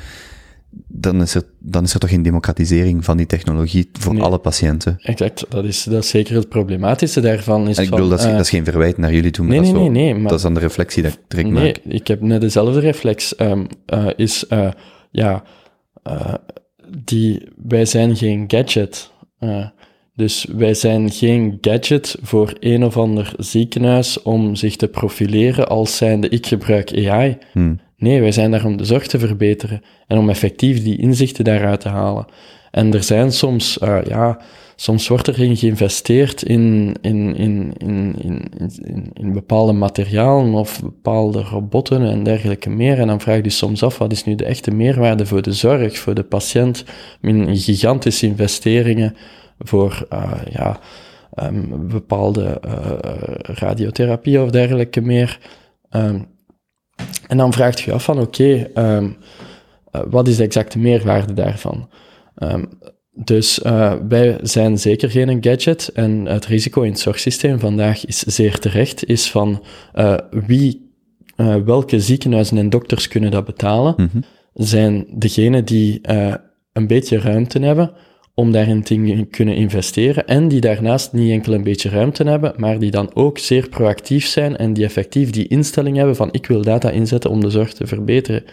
dan 0.86 1.22
is, 1.22 1.34
er, 1.34 1.42
dan 1.58 1.84
is 1.84 1.94
er 1.94 2.00
toch 2.00 2.10
geen 2.10 2.22
democratisering 2.22 3.04
van 3.04 3.16
die 3.16 3.26
technologie 3.26 3.88
voor 3.92 4.14
Nee. 4.14 4.22
alle 4.22 4.38
patiënten. 4.38 4.98
Exact, 5.02 5.44
dat 5.48 5.64
is, 5.64 5.82
dat 5.84 6.02
is 6.04 6.08
zeker 6.08 6.34
het 6.36 6.48
problematische 6.48 7.20
daarvan. 7.20 7.68
Is 7.68 7.76
En 7.76 7.82
ik 7.82 7.88
van, 7.88 7.96
bedoel, 7.98 8.10
dat 8.10 8.20
is, 8.20 8.24
eh, 8.26 8.32
dat 8.32 8.40
is 8.40 8.50
geen 8.50 8.64
verwijt 8.64 8.96
naar 8.98 9.12
jullie 9.12 9.30
toe, 9.30 9.46
maar 9.46 9.54
nee, 9.56 9.64
dat, 9.64 9.74
nee, 9.74 9.82
is 9.82 9.90
nee, 9.90 10.02
wel- 10.02 10.12
nee, 10.12 10.20
maar 10.20 10.28
dat 10.30 10.38
is 10.38 10.44
dan 10.44 10.54
de 10.54 10.60
reflectie 10.60 11.02
dat 11.02 11.12
ik 11.12 11.18
direct 11.28 11.50
Nee, 11.50 11.64
maak. 11.64 11.94
ik 11.94 12.06
heb 12.06 12.20
net 12.20 12.40
dezelfde 12.40 12.80
reflex. 12.80 13.34
ehm, 13.36 13.64
eh, 13.86 14.06
is, 14.16 14.44
ja, 15.10 15.42
eh, 16.02 16.34
die, 17.04 17.48
wij 17.66 17.84
zijn 17.84 18.16
geen 18.16 18.44
gadget. 18.48 19.12
Eh, 19.38 19.66
dus 20.14 20.46
wij 20.52 20.74
zijn 20.74 21.10
geen 21.10 21.58
gadget 21.60 22.16
voor 22.22 22.52
een 22.60 22.84
of 22.84 22.96
ander 22.96 23.32
ziekenhuis 23.36 24.22
om 24.22 24.54
zich 24.54 24.76
te 24.76 24.88
profileren 24.88 25.68
als 25.68 25.96
zijnde 25.96 26.28
ik 26.28 26.46
gebruik 26.46 27.08
AI. 27.08 27.38
Hm. 27.52 27.74
Nee, 27.96 28.20
wij 28.20 28.32
zijn 28.32 28.50
daar 28.50 28.64
om 28.64 28.76
de 28.76 28.84
zorg 28.84 29.06
te 29.06 29.18
verbeteren 29.18 29.82
en 30.06 30.18
om 30.18 30.28
effectief 30.28 30.82
die 30.82 30.98
inzichten 30.98 31.44
daaruit 31.44 31.80
te 31.80 31.88
halen. 31.88 32.26
En 32.70 32.94
er 32.94 33.02
zijn 33.02 33.32
soms, 33.32 33.78
eh, 33.78 33.98
ja, 34.04 34.40
soms 34.80 35.08
wordt 35.08 35.28
erin 35.28 35.56
geïnvesteerd 35.56 36.42
in, 36.42 36.94
in, 37.00 37.36
in, 37.36 37.72
in, 37.78 38.14
in, 38.18 38.50
in, 38.84 39.10
in 39.12 39.32
bepaalde 39.32 39.72
materialen 39.72 40.54
of 40.54 40.82
bepaalde 40.82 41.42
robotten 41.42 42.02
en 42.02 42.22
dergelijke 42.22 42.70
meer. 42.70 42.98
En 42.98 43.06
dan 43.06 43.20
vraag 43.20 43.36
je 43.36 43.42
je 43.42 43.50
soms 43.50 43.82
af, 43.82 43.98
wat 43.98 44.12
is 44.12 44.24
nu 44.24 44.34
de 44.34 44.44
echte 44.44 44.70
meerwaarde 44.70 45.26
voor 45.26 45.42
de 45.42 45.52
zorg, 45.52 45.98
voor 45.98 46.14
de 46.14 46.22
patiënt? 46.22 46.84
In 47.20 47.56
gigantische 47.56 48.26
investeringen 48.26 49.16
voor, 49.58 50.06
eh, 50.08 50.32
ja, 50.50 50.80
ehm, 51.34 51.88
bepaalde 51.88 52.60
eh, 52.60 52.98
radiotherapie 53.42 54.42
of 54.42 54.50
dergelijke 54.50 55.00
meer. 55.00 55.38
Ehm, 55.90 56.20
en 57.28 57.36
dan 57.36 57.52
vraag 57.52 57.78
je 57.78 57.84
je 57.86 57.92
af 57.92 58.04
van, 58.04 58.20
oké, 58.20 58.70
ehm, 58.74 59.10
eh, 59.90 60.00
wat 60.06 60.28
is 60.28 60.36
de 60.36 60.44
exacte 60.44 60.78
meerwaarde 60.78 61.32
daarvan? 61.32 61.88
Ehm, 62.34 62.64
dus 63.12 63.62
eh, 63.62 63.94
wij 64.08 64.38
zijn 64.42 64.78
zeker 64.78 65.10
geen 65.10 65.38
gadget 65.40 65.90
en 65.94 66.26
het 66.26 66.46
risico 66.46 66.82
in 66.82 66.90
het 66.90 67.00
zorgsysteem 67.00 67.58
vandaag 67.58 68.06
is 68.06 68.18
zeer 68.18 68.58
terecht, 68.58 69.06
is 69.06 69.30
van 69.30 69.62
eh, 69.92 70.16
wie, 70.30 70.92
eh, 71.36 71.56
welke 71.56 72.00
ziekenhuizen 72.00 72.58
en 72.58 72.70
dokters 72.70 73.08
kunnen 73.08 73.30
dat 73.30 73.44
betalen, 73.44 73.94
Mhm. 73.96 74.20
zijn 74.54 75.06
degenen 75.14 75.64
die 75.64 76.00
een 76.72 76.86
beetje 76.86 77.18
ruimte 77.18 77.58
hebben 77.58 77.92
om 78.34 78.52
daarin 78.52 78.82
te 78.82 79.26
kunnen 79.30 79.54
investeren 79.54 80.26
en 80.26 80.48
die 80.48 80.60
daarnaast 80.60 81.12
niet 81.12 81.30
enkel 81.30 81.54
een 81.54 81.62
beetje 81.62 81.88
ruimte 81.88 82.24
hebben, 82.24 82.52
maar 82.56 82.78
die 82.78 82.90
dan 82.90 83.14
ook 83.14 83.38
zeer 83.38 83.68
proactief 83.68 84.26
zijn 84.26 84.56
en 84.56 84.72
die 84.72 84.84
effectief 84.84 85.30
die 85.30 85.48
instelling 85.48 85.96
hebben 85.96 86.16
van 86.16 86.28
ik 86.32 86.46
wil 86.46 86.62
data 86.62 86.90
inzetten 86.90 87.30
om 87.30 87.40
de 87.40 87.50
zorg 87.50 87.72
te 87.72 87.86
verbeteren. 87.86 88.44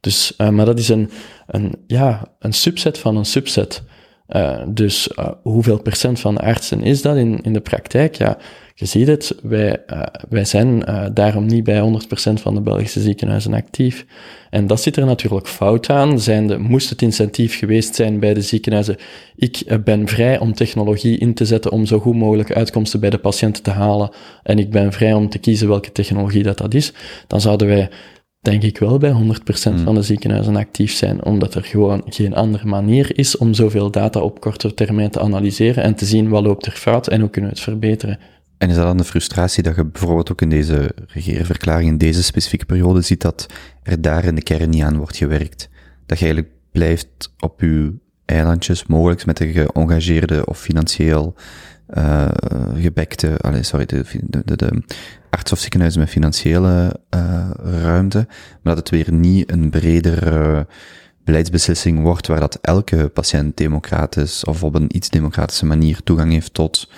Dus, 0.00 0.34
maar 0.36 0.64
dat 0.64 0.78
is 0.78 0.88
een, 0.88 1.10
een, 1.46 1.74
ja, 1.86 2.34
een 2.38 2.52
subset 2.52 2.98
van 2.98 3.16
een 3.16 3.24
subset. 3.24 3.82
Eh, 4.30 4.62
dus 4.68 5.08
eh, 5.08 5.28
hoeveel 5.42 5.82
procent 5.82 6.20
van 6.20 6.34
de 6.34 6.40
artsen 6.40 6.82
is 6.82 7.02
dat 7.02 7.16
in, 7.16 7.40
in 7.42 7.52
de 7.52 7.60
praktijk? 7.60 8.14
Ja, 8.14 8.38
je 8.74 8.86
ziet 8.86 9.06
het, 9.06 9.34
wij, 9.42 9.82
eh, 9.86 10.02
wij 10.28 10.44
zijn 10.44 10.84
daarom 11.14 11.46
niet 11.46 11.64
bij 11.64 11.80
100% 11.80 12.40
van 12.40 12.54
de 12.54 12.60
Belgische 12.60 13.00
ziekenhuizen 13.00 13.54
actief. 13.54 14.06
En 14.50 14.66
dat 14.66 14.80
zit 14.80 14.96
er 14.96 15.06
natuurlijk 15.06 15.48
fout 15.48 15.90
aan. 15.90 16.20
Zijnde, 16.20 16.58
moest 16.58 16.90
het 16.90 17.02
incentief 17.02 17.58
geweest 17.58 17.94
zijn 17.94 18.20
bij 18.20 18.34
de 18.34 18.42
ziekenhuizen, 18.42 18.96
ik 19.36 19.84
ben 19.84 20.08
vrij 20.08 20.38
om 20.38 20.54
technologie 20.54 21.18
in 21.18 21.34
te 21.34 21.44
zetten 21.44 21.70
om 21.70 21.86
zo 21.86 21.98
goed 21.98 22.16
mogelijke 22.16 22.54
uitkomsten 22.54 23.00
bij 23.00 23.10
de 23.10 23.18
patiënten 23.18 23.62
te 23.62 23.70
halen, 23.70 24.10
en 24.42 24.58
ik 24.58 24.70
ben 24.70 24.92
vrij 24.92 25.12
om 25.12 25.28
te 25.28 25.38
kiezen 25.38 25.68
welke 25.68 25.92
technologie 25.92 26.42
dat, 26.42 26.58
dat 26.58 26.74
is, 26.74 26.92
dan 27.26 27.40
zouden 27.40 27.66
wij 27.68 27.88
denk 28.40 28.62
ik 28.62 28.78
wel 28.78 28.98
bij 28.98 29.10
100% 29.10 29.74
Hmm. 29.74 29.84
van 29.84 29.94
de 29.94 30.02
ziekenhuizen 30.02 30.56
actief 30.56 30.92
zijn, 30.92 31.24
omdat 31.24 31.54
er 31.54 31.64
gewoon 31.64 32.02
geen 32.06 32.34
andere 32.34 32.66
manier 32.66 33.18
is 33.18 33.36
om 33.36 33.54
zoveel 33.54 33.90
data 33.90 34.20
op 34.20 34.40
korte 34.40 34.74
termijn 34.74 35.10
te 35.10 35.20
analyseren 35.20 35.82
en 35.82 35.94
te 35.94 36.04
zien 36.04 36.28
wat 36.28 36.42
loopt 36.42 36.66
er 36.66 36.72
fout 36.72 37.08
en 37.08 37.20
hoe 37.20 37.30
kunnen 37.30 37.50
we 37.50 37.56
het 37.56 37.64
verbeteren. 37.64 38.18
En 38.58 38.68
is 38.68 38.74
dat 38.74 38.84
dan 38.84 38.96
de 38.96 39.04
frustratie 39.04 39.62
dat 39.62 39.76
je 39.76 39.84
bijvoorbeeld 39.84 40.32
ook 40.32 40.40
in 40.40 40.48
deze 40.48 40.90
regeerverklaring, 41.06 41.88
in 41.88 41.98
deze 41.98 42.22
specifieke 42.22 42.64
periode, 42.64 43.00
ziet 43.00 43.20
dat 43.20 43.46
er 43.82 44.00
daar 44.00 44.24
in 44.24 44.34
de 44.34 44.42
kern 44.42 44.70
niet 44.70 44.82
aan 44.82 44.96
wordt 44.96 45.16
gewerkt? 45.16 45.68
Dat 46.06 46.18
je 46.18 46.24
eigenlijk 46.24 46.54
blijft 46.72 47.32
op 47.38 47.60
je 47.60 47.94
eilandjes, 48.24 48.86
mogelijk 48.86 49.26
met 49.26 49.40
een 49.40 49.52
geëngageerde 49.52 50.46
of 50.46 50.58
financieel 50.58 51.34
eh 51.86 52.28
gebekte, 52.74 53.38
allee, 53.38 53.62
sorry, 53.62 53.86
de, 53.86 54.04
de, 54.26 54.42
de, 54.44 54.56
de 54.56 54.82
arts- 55.30 55.52
of 55.52 55.58
ziekenhuizen 55.58 56.00
met 56.00 56.10
financiële 56.10 57.00
eh, 57.08 57.50
ruimte, 57.82 58.26
maar 58.62 58.74
dat 58.74 58.76
het 58.76 58.90
weer 58.90 59.12
niet 59.12 59.50
een 59.50 59.70
bredere 59.70 60.66
beleidsbeslissing 61.24 62.02
wordt 62.02 62.26
waar 62.26 62.40
dat 62.40 62.58
elke 62.60 63.08
patiënt 63.08 63.56
democratisch 63.56 64.44
of 64.44 64.64
op 64.64 64.74
een 64.74 64.96
iets 64.96 65.08
democratische 65.08 65.66
manier 65.66 66.02
toegang 66.02 66.32
heeft 66.32 66.54
tot 66.54 66.90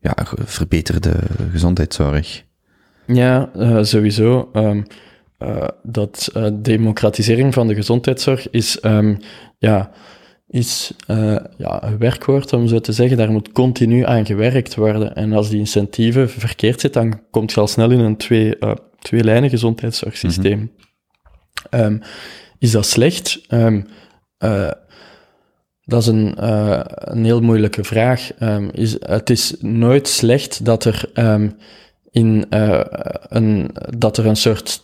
ja, 0.00 0.16
verbeterde 0.44 1.14
gezondheidszorg. 1.52 2.44
Ja, 3.06 3.50
eh, 3.54 3.82
sowieso. 3.82 4.50
ehm, 4.52 4.82
eh, 5.38 5.68
dat 5.82 6.32
democratisering 6.52 7.54
van 7.54 7.66
de 7.66 7.74
gezondheidszorg 7.74 8.50
is, 8.50 8.80
ehm, 8.80 9.16
ja, 9.58 9.90
is 10.46 10.92
eh, 11.06 11.36
ja, 11.56 11.82
een 11.82 11.98
werkwoord, 11.98 12.52
om 12.52 12.68
zo 12.68 12.80
te 12.80 12.92
zeggen. 12.92 13.16
Daar 13.16 13.30
moet 13.30 13.52
continu 13.52 14.04
aan 14.04 14.26
gewerkt 14.26 14.74
worden. 14.74 15.14
En 15.14 15.32
als 15.32 15.48
die 15.48 15.58
incentieven 15.58 16.30
verkeerd 16.30 16.80
zitten, 16.80 17.02
dan 17.02 17.20
komt 17.30 17.52
je 17.52 17.60
al 17.60 17.66
snel 17.66 17.90
in 17.90 17.98
een 17.98 18.16
twee, 18.16 18.58
eh, 18.58 18.72
twee 18.98 19.24
lijnen 19.24 19.50
gezondheidszorgsysteem. 19.50 20.72
Ehm, 21.70 21.98
is 22.58 22.70
dat 22.70 22.86
slecht? 22.86 23.40
Ehm, 23.48 23.82
eh, 24.38 24.70
dat 25.84 26.02
is 26.02 26.08
een, 26.08 26.34
een 27.12 27.24
heel 27.24 27.40
moeilijke 27.40 27.84
vraag. 27.84 28.32
Ehm, 28.38 28.68
is, 28.72 28.96
het 29.00 29.30
is 29.30 29.54
nooit 29.60 30.08
slecht 30.08 30.64
dat 30.64 30.84
er 30.84 31.10
in 32.10 32.46
een, 33.28 33.70
dat 33.98 34.16
er 34.16 34.26
een 34.26 34.36
soort, 34.36 34.82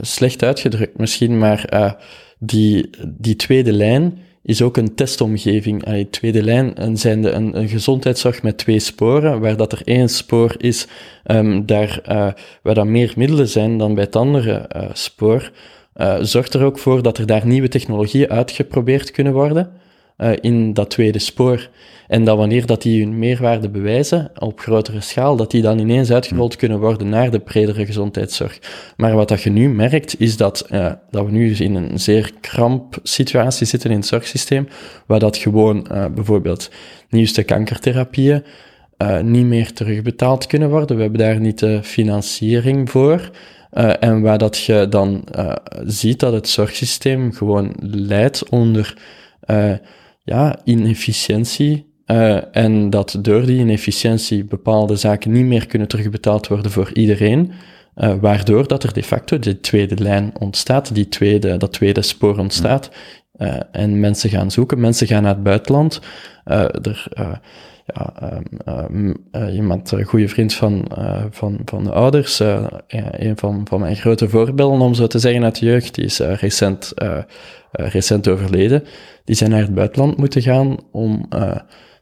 slecht 0.00 0.42
uitgedrukt 0.42 0.98
misschien, 0.98 1.38
maar 1.38 1.96
die, 2.38 2.90
die 3.06 3.36
tweede 3.36 3.72
lijn 3.72 4.18
is 4.44 4.62
ook 4.62 4.76
een 4.76 4.94
testomgeving. 4.94 5.84
Allee, 5.84 6.10
tweede 6.10 6.42
lijn 6.42 6.82
een, 6.82 6.98
zijn 6.98 7.22
de, 7.22 7.30
een, 7.30 7.58
een 7.58 7.68
gezondheidszorg 7.68 8.42
met 8.42 8.58
twee 8.58 8.78
sporen, 8.78 9.40
waar 9.40 9.56
dat 9.56 9.72
er 9.72 9.82
één 9.84 10.08
spoor 10.08 10.54
is 10.58 10.86
ehm, 11.24 11.64
daar, 11.66 12.00
eh, 12.04 12.28
waar 12.62 12.74
dan 12.74 12.90
meer 12.90 13.12
middelen 13.16 13.48
zijn 13.48 13.78
dan 13.78 13.94
bij 13.94 14.04
het 14.04 14.16
andere 14.16 14.52
eh, 14.52 14.88
spoor, 14.92 15.50
eh, 15.92 16.16
zorgt 16.20 16.54
er 16.54 16.64
ook 16.64 16.78
voor 16.78 17.02
dat 17.02 17.18
er 17.18 17.26
daar 17.26 17.46
nieuwe 17.46 17.68
technologieën 17.68 18.30
uitgeprobeerd 18.30 19.10
kunnen 19.10 19.32
worden 19.32 19.70
eh, 20.16 20.32
in 20.40 20.72
dat 20.72 20.90
tweede 20.90 21.18
spoor. 21.18 21.68
En 22.08 22.24
dat 22.24 22.36
wanneer 22.36 22.66
dat 22.66 22.82
die 22.82 23.02
hun 23.02 23.18
meerwaarde 23.18 23.68
bewijzen 23.68 24.30
op 24.38 24.60
grotere 24.60 25.00
schaal, 25.00 25.36
dat 25.36 25.50
die 25.50 25.62
dan 25.62 25.78
ineens 25.78 26.10
uitgerold 26.10 26.56
kunnen 26.56 26.80
worden 26.80 27.08
naar 27.08 27.30
de 27.30 27.38
bredere 27.38 27.86
gezondheidszorg. 27.86 28.58
Maar 28.96 29.14
wat 29.14 29.28
dat 29.28 29.42
je 29.42 29.50
nu 29.50 29.68
merkt, 29.68 30.20
is 30.20 30.36
dat, 30.36 30.60
eh, 30.60 30.92
dat 31.10 31.24
we 31.24 31.30
nu 31.30 31.54
in 31.54 31.74
een 31.74 31.98
zeer 31.98 32.32
kramp 32.40 32.98
situatie 33.02 33.66
zitten 33.66 33.90
in 33.90 33.96
het 33.96 34.06
zorgsysteem, 34.06 34.68
waar 35.06 35.18
dat 35.18 35.36
gewoon 35.36 35.86
eh, 35.86 36.04
bijvoorbeeld 36.14 36.70
nieuwste 37.08 37.42
kankertherapieën 37.42 38.44
niet 39.22 39.46
meer 39.46 39.72
terugbetaald 39.72 40.46
kunnen 40.46 40.70
worden. 40.70 40.96
We 40.96 41.02
hebben 41.02 41.20
daar 41.20 41.40
niet 41.40 41.58
de 41.58 41.82
financiering 41.82 42.90
voor. 42.90 43.30
En 44.00 44.20
waar 44.20 44.38
dat 44.38 44.58
je 44.58 44.86
dan 44.88 45.24
ziet 45.86 46.20
dat 46.20 46.32
het 46.32 46.48
zorgsysteem 46.48 47.32
gewoon 47.32 47.74
leidt 47.80 48.48
onder 48.48 48.94
ja, 50.24 50.58
inefficiëntie. 50.64 51.92
eh, 52.04 52.56
en 52.56 52.90
dat 52.90 53.18
door 53.20 53.46
die 53.46 53.58
inefficiëntie 53.58 54.44
bepaalde 54.44 54.96
zaken 54.96 55.32
niet 55.32 55.44
meer 55.44 55.66
kunnen 55.66 55.88
terugbetaald 55.88 56.46
worden 56.48 56.70
voor 56.70 56.90
iedereen. 56.92 57.52
eh, 57.94 58.14
waardoor 58.20 58.68
dat 58.68 58.82
er 58.82 58.92
de 58.92 59.02
facto 59.02 59.38
de 59.38 59.60
tweede 59.60 59.96
lijn 60.02 60.32
ontstaat, 60.38 60.94
die 60.94 61.08
tweede, 61.08 61.56
dat 61.56 61.72
tweede 61.72 62.02
spoor 62.02 62.38
ontstaat. 62.38 62.90
Eh, 63.32 63.56
en 63.72 64.00
mensen 64.00 64.30
gaan 64.30 64.50
zoeken, 64.50 64.80
mensen 64.80 65.06
gaan 65.06 65.22
naar 65.22 65.34
het 65.34 65.42
buitenland. 65.42 66.00
Er, 66.44 67.08
ja, 67.86 68.14
ehm, 68.20 68.42
ehm, 68.64 69.14
eh, 69.30 69.54
iemand, 69.54 69.90
een 69.90 70.04
goede 70.04 70.28
vriend 70.28 70.54
van, 70.54 70.86
eh, 70.96 71.24
van, 71.30 71.60
van 71.64 71.84
de 71.84 71.92
ouders, 71.92 72.40
eh, 72.40 72.66
een 73.10 73.36
van, 73.36 73.66
van 73.68 73.80
mijn 73.80 73.96
grote 73.96 74.28
voorbeelden, 74.28 74.80
om 74.80 74.94
zo 74.94 75.06
te 75.06 75.18
zeggen, 75.18 75.44
uit 75.44 75.58
de 75.58 75.66
jeugd, 75.66 75.94
die 75.94 76.04
is 76.04 76.20
eh, 76.20 76.34
recent, 76.34 76.92
eh, 76.94 77.16
eh, 77.16 77.24
recent 77.72 78.28
overleden. 78.28 78.84
Die 79.24 79.36
zijn 79.36 79.50
naar 79.50 79.60
het 79.60 79.74
buitenland 79.74 80.16
moeten 80.16 80.42
gaan 80.42 80.76
om 80.92 81.26
eh, 81.28 81.56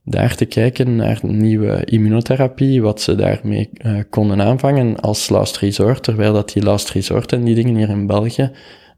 daar 0.04 0.34
te 0.34 0.44
kijken 0.44 0.96
naar 0.96 1.18
nieuwe 1.22 1.84
immunotherapie, 1.84 2.82
wat 2.82 3.00
ze 3.00 3.14
daarmee 3.14 3.70
eh, 3.72 3.98
konden 4.10 4.40
aanvangen 4.42 5.00
als 5.00 5.28
last 5.28 5.58
resort, 5.58 6.02
terwijl 6.02 6.32
dat 6.32 6.52
die 6.52 6.62
last 6.62 6.90
resort 6.90 7.32
en 7.32 7.44
die 7.44 7.54
dingen 7.54 7.76
hier 7.76 7.88
in 7.88 8.06
België 8.06 8.50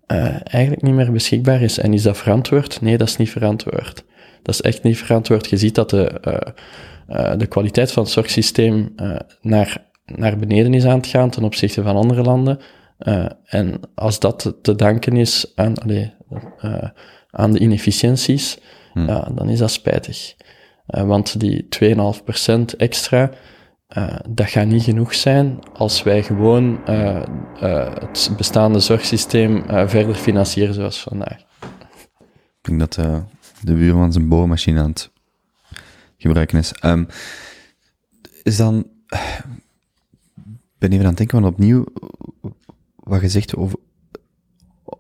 eh, 0.06 0.36
eigenlijk 0.44 0.82
niet 0.82 0.94
meer 0.94 1.12
beschikbaar 1.12 1.62
is. 1.62 1.78
En 1.78 1.92
is 1.92 2.02
dat 2.02 2.16
verantwoord? 2.16 2.80
Nee, 2.80 2.98
dat 2.98 3.08
is 3.08 3.16
niet 3.16 3.30
verantwoord. 3.30 4.04
Dat 4.44 4.54
is 4.54 4.60
echt 4.60 4.82
niet 4.82 4.98
verantwoord. 4.98 5.50
Je 5.50 5.56
ziet 5.56 5.74
dat 5.74 5.90
de, 5.90 6.04
eh, 6.06 6.52
eh, 7.06 7.38
de 7.38 7.46
kwaliteit 7.46 7.92
van 7.92 8.02
het 8.02 8.12
zorgsysteem 8.12 8.92
eh, 8.96 9.16
naar, 9.40 9.84
naar 10.04 10.38
beneden 10.38 10.74
is 10.74 10.84
aan 10.84 10.96
het 10.96 11.06
gaan 11.06 11.30
ten 11.30 11.44
opzichte 11.44 11.82
van 11.82 11.96
andere 11.96 12.22
landen. 12.22 12.58
En 13.44 13.80
als 13.94 14.18
dat 14.18 14.54
te- 14.62 14.74
danken 14.74 15.16
is 15.16 15.52
aan, 15.54 15.78
allee, 15.78 16.12
aan 17.30 17.52
de 17.52 17.58
inefficiënties, 17.58 18.58
Hm. 18.92 19.06
ja, 19.06 19.28
dan 19.34 19.48
is 19.48 19.58
dat 19.58 19.70
spijtig. 19.70 20.34
Want 20.86 21.40
die 21.40 21.66
2,5% 21.68 22.76
extra, 22.76 23.30
dat 24.28 24.48
gaat 24.48 24.66
niet 24.66 24.82
genoeg 24.82 25.14
zijn 25.14 25.58
als 25.72 26.02
wij 26.02 26.22
gewoon 26.22 26.80
het 27.58 28.30
bestaande 28.36 28.78
zorgsysteem 28.80 29.64
verder 29.88 30.14
financieren 30.14 30.74
zoals 30.74 31.00
vandaag. 31.00 31.38
Ik 32.62 32.68
denk 32.68 32.80
dat 32.80 32.98
de 33.64 33.74
buurman 33.74 34.12
zijn 34.12 34.28
boormachine 34.28 34.80
aan 34.80 34.88
het 34.88 35.10
gebruiken 36.16 36.58
is. 36.58 36.72
Ehm, 36.72 37.04
is 38.42 38.56
dan... 38.56 38.86
Ik 39.06 40.90
ben 40.90 40.92
even 40.92 41.04
aan 41.04 41.08
het 41.08 41.16
denken, 41.16 41.40
want 41.40 41.52
opnieuw, 41.52 41.84
wat 42.94 43.20
je 43.20 43.28
zegt 43.28 43.56
over... 43.56 43.78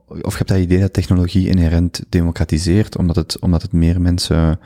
Of 0.06 0.32
je 0.32 0.36
hebt 0.36 0.48
dat 0.48 0.58
idee 0.58 0.80
dat 0.80 0.92
technologie 0.92 1.48
inherent 1.48 2.04
democratiseert, 2.08 2.96
omdat 2.96 3.16
het, 3.16 3.38
omdat 3.38 3.62
het 3.62 3.72
meer 3.72 4.00
mensen 4.00 4.60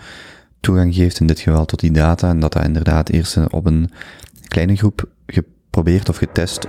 toegang 0.60 0.94
geeft, 0.94 1.20
in 1.20 1.26
dit 1.26 1.40
geval 1.40 1.64
tot 1.64 1.80
die 1.80 1.90
data, 1.90 2.28
en 2.28 2.40
dat 2.40 2.52
dat 2.52 2.64
inderdaad 2.64 3.08
eerst 3.08 3.50
op 3.50 3.66
een 3.66 3.90
kleine 4.48 4.76
groep 4.76 5.08
geprobeerd 5.26 6.08
of 6.08 6.16
getest 6.16 6.66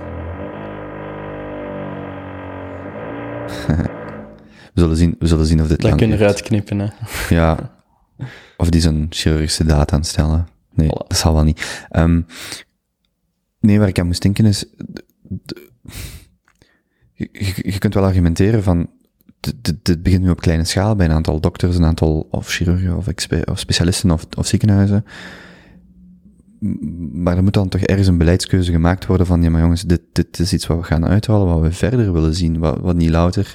We 4.74 4.80
zullen 4.80 4.96
zien, 4.96 5.16
we 5.18 5.26
zullen 5.26 5.46
zien 5.46 5.60
of 5.60 5.68
dit 5.68 5.80
Dat 5.80 5.94
kunnen 5.94 6.18
we 6.18 6.24
heeft. 6.24 6.36
eruit 6.38 6.48
knippen. 6.48 6.78
Hè. 6.78 6.88
Ja. 7.36 7.78
Of 8.56 8.68
die 8.70 8.80
zijn 8.80 9.06
chirurgische 9.10 9.64
data 9.64 9.92
aan 9.94 10.00
het 10.00 10.08
stellen. 10.08 10.48
Nee, 10.74 10.86
Voilà. 10.88 11.06
dat 11.08 11.16
zal 11.16 11.34
wel 11.34 11.44
niet. 11.44 11.86
Ehm, 11.90 12.20
nee, 13.60 13.78
waar 13.78 13.88
ik 13.88 13.98
aan 13.98 14.06
moest 14.06 14.22
denken 14.22 14.44
is... 14.44 14.64
je, 17.12 17.28
je- 17.62 17.78
kunt 17.78 17.94
wel 17.94 18.04
argumenteren 18.04 18.62
van... 18.62 18.90
d- 19.40 19.54
d- 19.62 19.74
Dit 19.82 20.02
begint 20.02 20.22
nu 20.22 20.30
op 20.30 20.40
kleine 20.40 20.64
schaal 20.64 20.96
bij 20.96 21.06
een 21.06 21.12
aantal 21.12 21.40
dokters, 21.40 21.76
een 21.76 21.84
aantal 21.84 22.28
of 22.30 22.48
chirurgen 22.48 22.96
of, 22.96 23.06
of 23.44 23.58
specialisten 23.58 24.10
of, 24.10 24.26
of 24.36 24.46
ziekenhuizen. 24.46 25.04
Maar 27.12 27.36
er 27.36 27.42
moet 27.42 27.54
dan 27.54 27.68
toch 27.68 27.80
ergens 27.80 28.08
een 28.08 28.18
beleidskeuze 28.18 28.72
gemaakt 28.72 29.06
worden 29.06 29.26
van, 29.26 29.42
ja 29.42 29.50
maar 29.50 29.60
jongens, 29.60 29.82
dit, 29.82 30.00
dit 30.12 30.38
is 30.38 30.52
iets 30.52 30.66
wat 30.66 30.76
we 30.78 30.82
gaan 30.84 31.06
uitrollen, 31.06 31.46
wat 31.46 31.60
we 31.60 31.72
verder 31.72 32.12
willen 32.12 32.34
zien, 32.34 32.58
wat, 32.58 32.78
wat 32.80 32.96
niet 32.96 33.10
louter 33.10 33.54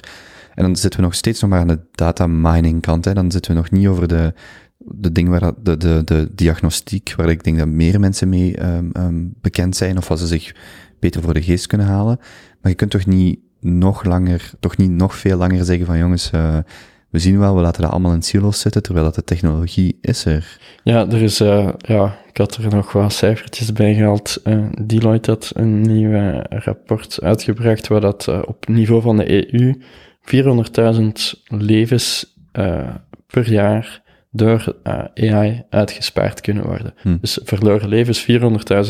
en 0.56 0.64
dan 0.64 0.76
zitten 0.76 1.00
we 1.00 1.06
nog 1.06 1.14
steeds 1.14 1.40
nog 1.40 1.50
maar 1.50 1.60
aan 1.60 1.68
de 1.68 1.80
data 1.92 2.26
mining 2.26 2.80
kant. 2.80 3.04
Hè. 3.04 3.14
Dan 3.14 3.30
zitten 3.30 3.50
we 3.50 3.58
nog 3.58 3.70
niet 3.70 3.86
over 3.86 4.08
de, 4.08 4.34
de 4.78 5.12
ding 5.12 5.28
waar 5.28 5.52
de, 5.62 5.76
de, 5.76 6.02
de 6.04 6.28
diagnostiek, 6.34 7.14
waar 7.16 7.28
ik 7.28 7.44
denk 7.44 7.58
dat 7.58 7.66
meer 7.66 8.00
mensen 8.00 8.28
mee 8.28 8.62
um, 8.62 8.90
um, 8.96 9.34
bekend 9.40 9.76
zijn, 9.76 9.96
of 9.96 10.08
wat 10.08 10.18
ze 10.18 10.26
zich 10.26 10.54
beter 11.00 11.22
voor 11.22 11.34
de 11.34 11.42
geest 11.42 11.66
kunnen 11.66 11.86
halen. 11.86 12.18
Maar 12.60 12.70
je 12.70 12.76
kunt 12.76 12.90
toch 12.90 13.06
niet 13.06 13.38
nog 13.60 14.04
langer, 14.04 14.50
toch 14.60 14.76
niet 14.76 14.90
nog 14.90 15.14
veel 15.14 15.36
langer 15.36 15.64
zeggen 15.64 15.86
van 15.86 15.98
jongens, 15.98 16.30
uh, 16.34 16.58
we 17.10 17.18
zien 17.18 17.38
wel, 17.38 17.54
we 17.54 17.60
laten 17.60 17.82
dat 17.82 17.90
allemaal 17.90 18.12
in 18.12 18.22
silo's 18.22 18.60
zitten, 18.60 18.82
terwijl 18.82 19.04
dat 19.04 19.14
de 19.14 19.24
technologie 19.24 19.98
is 20.00 20.24
er. 20.24 20.58
Ja, 20.82 21.06
er 21.08 21.22
is, 21.22 21.40
uh, 21.40 21.68
ja, 21.78 22.18
ik 22.28 22.36
had 22.36 22.56
er 22.56 22.74
nog 22.74 22.92
wat 22.92 23.12
cijfertjes 23.12 23.72
bij 23.72 23.94
gehaald. 23.94 24.40
Uh, 24.44 24.64
Deloitte 24.86 25.30
had 25.30 25.50
een 25.54 25.80
nieuw 25.80 26.42
rapport 26.48 27.18
uitgebracht 27.22 27.88
waar 27.88 28.00
dat 28.00 28.28
op 28.46 28.68
niveau 28.68 29.02
van 29.02 29.16
de 29.16 29.54
EU 29.54 29.74
400.000 30.26 31.42
levens 31.48 32.36
uh, 32.52 32.94
per 33.26 33.50
jaar 33.50 34.02
door 34.30 34.76
uh, 34.84 35.32
AI 35.32 35.64
uitgespaard 35.70 36.40
kunnen 36.40 36.64
worden. 36.64 36.94
Hm. 37.02 37.16
Dus 37.20 37.38
verloren 37.42 37.88
levens 37.88 38.26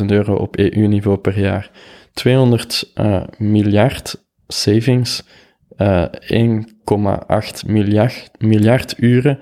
400.000 0.00 0.04
euro 0.06 0.34
op 0.34 0.56
EU-niveau 0.56 1.16
per 1.16 1.38
jaar. 1.40 1.70
200 2.12 2.92
uh, 2.94 3.22
miljard 3.38 4.24
savings, 4.48 5.22
uh, 5.78 6.04
1,8 6.04 7.66
miljard, 7.66 8.30
miljard 8.38 8.94
uren 8.98 9.38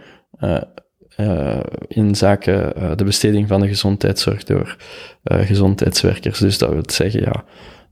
uh, 1.21 1.61
in 1.89 2.15
zaken 2.15 2.73
uh, 2.77 2.97
de 2.97 3.05
besteding 3.05 3.49
van 3.49 3.61
de 3.61 3.69
gezondheidszorg 3.69 4.45
door 4.45 4.77
uh, 5.25 5.39
gezondheidswerkers. 5.39 6.39
Dus 6.39 6.59
dat 6.59 6.71
wil 6.71 6.83
zeggen, 6.87 7.21
ja, 7.21 7.45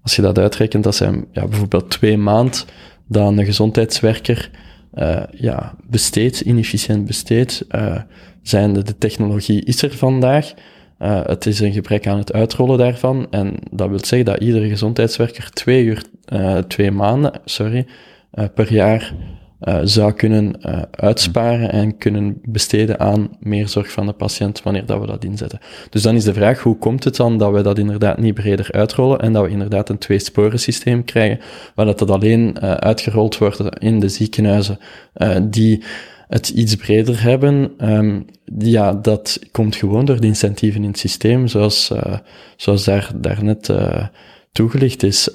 als 0.03 0.17
je 0.17 0.23
dat 0.23 0.39
uitrekent, 0.39 0.85
dat 0.85 0.95
zijn 0.95 1.27
ja, 1.33 1.47
bijvoorbeeld 1.47 1.91
twee 1.91 2.17
maand 2.17 2.67
dat 3.13 3.29
een 3.29 3.45
gezondheidswerker 3.45 4.51
uh, 4.95 5.23
ja, 5.31 5.75
besteedt, 5.91 6.41
inefficiënt 6.41 7.05
besteedt, 7.05 7.65
uh, 7.71 8.01
zijnde 8.43 8.83
de 8.83 8.99
technologie 8.99 9.65
is 9.65 9.83
er 9.83 9.97
vandaag. 9.97 10.53
Uh, 10.99 11.21
het 11.27 11.47
is 11.47 11.61
een 11.61 11.73
gebrek 11.73 12.07
aan 12.07 12.19
het 12.19 12.33
uitrollen 12.33 12.79
daarvan. 12.79 13.27
En 13.31 13.55
dat 13.71 13.89
wil 13.89 14.05
zeggen 14.05 14.25
dat 14.25 14.41
iedere 14.41 14.69
gezondheidswerker 14.69 15.51
twee 15.51 15.85
uur, 15.85 16.03
twee 16.69 16.91
maanden, 16.91 17.33
sorry, 17.45 17.87
per 18.55 18.73
jaar 18.73 19.15
uh, 19.65 19.81
zou 19.83 20.13
kunnen 20.13 20.55
uh, 20.61 20.83
uitsparen 20.91 21.73
en 21.73 21.99
kunnen 21.99 22.41
besteden 22.45 23.01
aan 23.01 23.31
meer 23.41 23.69
zorg 23.69 23.91
van 23.91 24.07
de 24.07 24.13
patiënt 24.13 24.63
wanneer 24.63 24.87
dat 24.87 25.01
we 25.01 25.07
dat 25.07 25.25
inzetten. 25.25 25.59
Dus 25.91 26.03
dan 26.03 26.15
is 26.15 26.25
de 26.25 26.35
vraag, 26.35 26.61
hoe 26.61 26.79
komt 26.79 27.05
het 27.05 27.17
dan 27.17 27.39
dat 27.39 27.53
we 27.53 27.63
dat 27.63 27.79
inderdaad 27.79 28.19
niet 28.19 28.35
breder 28.35 28.69
uitrollen 28.73 29.19
en 29.19 29.33
dat 29.33 29.45
we 29.45 29.51
inderdaad 29.51 29.89
een 29.89 29.99
tweesporen 29.99 30.59
systeem 30.59 31.05
krijgen, 31.05 31.41
waar 31.75 31.87
dat, 31.87 31.99
dat 31.99 32.11
alleen 32.11 32.57
uh, 32.63 32.71
uitgerold 32.71 33.39
wordt 33.39 33.79
in 33.79 34.01
de 34.01 34.09
ziekenhuizen 34.09 34.79
die 35.43 35.83
het 36.29 36.49
iets 36.49 36.77
breder 36.77 37.23
hebben. 37.23 37.73
Um, 37.79 38.25
ja, 38.59 38.93
dat 38.93 39.39
komt 39.51 39.77
gewoon 39.77 40.05
door 40.05 40.21
de 40.21 40.27
incentieven 40.27 40.83
in 40.83 40.89
het 40.89 40.99
systeem, 40.99 41.47
zoals, 41.47 41.93
zoals 42.57 42.85
daar, 42.85 43.11
daarnet 43.17 43.73
toegelicht 44.53 45.03
is. 45.03 45.31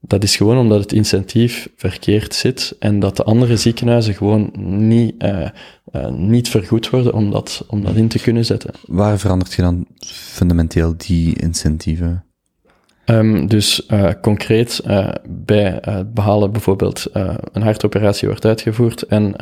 Dat 0.00 0.22
is 0.22 0.36
gewoon 0.36 0.58
omdat 0.58 0.80
het 0.80 0.92
incentief 0.92 1.68
verkeerd 1.76 2.34
zit 2.34 2.76
en 2.78 3.00
dat 3.00 3.16
de 3.16 3.24
andere 3.24 3.56
ziekenhuizen 3.56 4.14
gewoon 4.14 4.50
niet, 4.88 5.22
uh, 5.22 5.48
uh, 5.92 6.08
niet 6.10 6.48
vergoed 6.48 6.90
worden 6.90 7.12
om 7.12 7.30
dat, 7.30 7.64
om 7.68 7.84
dat 7.84 7.94
in 7.94 8.08
te 8.08 8.18
kunnen 8.18 8.44
zetten. 8.44 8.70
Waar 8.86 9.18
verandert 9.18 9.52
je 9.52 9.62
dan 9.62 9.86
fundamenteel 10.06 10.94
die 10.96 11.40
incentieven? 11.40 12.22
Um, 13.06 13.46
dus 13.46 13.86
uh, 13.90 14.10
concreet 14.22 14.80
uh, 14.86 15.08
bij 15.28 15.72
uh, 15.72 15.94
het 15.94 16.14
behalen 16.14 16.52
bijvoorbeeld 16.52 17.06
een 17.52 17.62
hartoperatie 17.62 18.28
wordt 18.28 18.44
uitgevoerd 18.44 19.02
en 19.02 19.34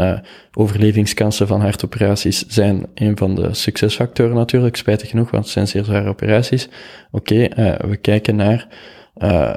overlevingskansen 0.54 1.46
van 1.46 1.60
hartoperaties 1.60 2.44
zijn 2.48 2.86
een 2.94 3.16
van 3.16 3.34
de 3.34 3.54
succesfactoren 3.54 4.34
natuurlijk, 4.34 4.76
spijtig 4.76 5.08
genoeg, 5.08 5.30
want 5.30 5.44
het 5.44 5.52
zijn 5.52 5.68
zeer 5.68 5.84
zware 5.84 6.08
operaties. 6.08 6.68
Oké, 7.10 7.48
okay, 7.50 7.76
we 7.88 7.96
kijken 7.96 8.36
naar 8.36 8.68
uh, 9.18 9.56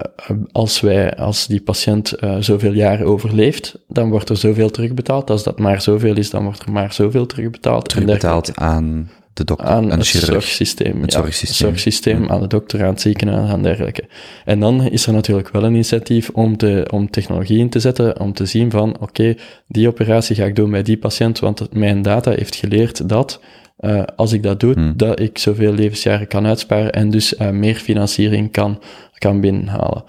als 0.51 0.79
wij, 0.79 1.15
als 1.15 1.47
die 1.47 1.61
patiënt 1.61 2.13
uh, 2.23 2.35
zoveel 2.39 2.73
jaren 2.73 3.05
overleeft, 3.05 3.77
dan 3.87 4.09
wordt 4.09 4.29
er 4.29 4.37
zoveel 4.37 4.69
terugbetaald. 4.69 5.29
Als 5.29 5.43
dat 5.43 5.59
maar 5.59 5.81
zoveel 5.81 6.17
is, 6.17 6.29
dan 6.29 6.43
wordt 6.43 6.63
er 6.63 6.71
maar 6.71 6.93
zoveel 6.93 7.25
terugbetaald. 7.25 7.89
Terugbetaald 7.89 8.55
aan 8.55 9.09
de 9.33 9.43
dokter, 9.43 9.67
aan, 9.67 9.91
het 9.91 10.07
chirurg. 10.07 10.31
zorgsysteem. 10.31 11.01
Het 11.01 11.13
ja, 11.13 11.19
zorgsysteem. 11.19 11.67
zorgsysteem 11.67 12.23
Ja. 12.23 12.29
aan 12.29 12.41
de 12.41 12.47
dokter, 12.47 12.83
aan 12.83 12.89
het 12.89 13.01
ziekenhuis, 13.01 13.49
aan 13.49 13.63
dergelijke. 13.63 14.03
En 14.45 14.59
dan 14.59 14.81
is 14.81 15.07
er 15.07 15.13
natuurlijk 15.13 15.49
wel 15.49 15.63
een 15.63 15.73
initiatief 15.73 16.29
om, 16.29 16.57
te, 16.57 16.87
om 16.91 17.09
technologie 17.09 17.59
in 17.59 17.69
te 17.69 17.79
zetten, 17.79 18.19
om 18.19 18.33
te 18.33 18.45
zien 18.45 18.71
van, 18.71 18.93
oké, 18.93 19.03
okay, 19.03 19.37
die 19.67 19.87
operatie 19.87 20.35
ga 20.35 20.45
ik 20.45 20.55
doen 20.55 20.71
bij 20.71 20.83
die 20.83 20.97
patiënt, 20.97 21.39
want 21.39 21.59
het, 21.59 21.73
mijn 21.73 22.01
data 22.01 22.31
heeft 22.31 22.55
geleerd 22.55 23.09
dat 23.09 23.39
uh, 23.79 24.03
als 24.15 24.31
ik 24.31 24.43
dat 24.43 24.59
doe, 24.59 24.73
Hmm. 24.73 24.93
dat 24.97 25.19
ik 25.19 25.37
zoveel 25.37 25.73
levensjaren 25.73 26.27
kan 26.27 26.45
uitsparen 26.45 26.91
en 26.91 27.09
dus 27.09 27.33
uh, 27.33 27.49
meer 27.49 27.75
financiering 27.75 28.51
kan, 28.51 28.81
kan 29.17 29.41
binnenhalen. 29.41 30.03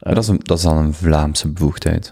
Maar 0.00 0.14
dat, 0.14 0.22
is 0.22 0.28
een, 0.28 0.40
dat 0.42 0.56
is 0.58 0.64
dan 0.64 0.76
een 0.76 0.94
Vlaamse 0.94 1.48
bevoegdheid. 1.48 2.10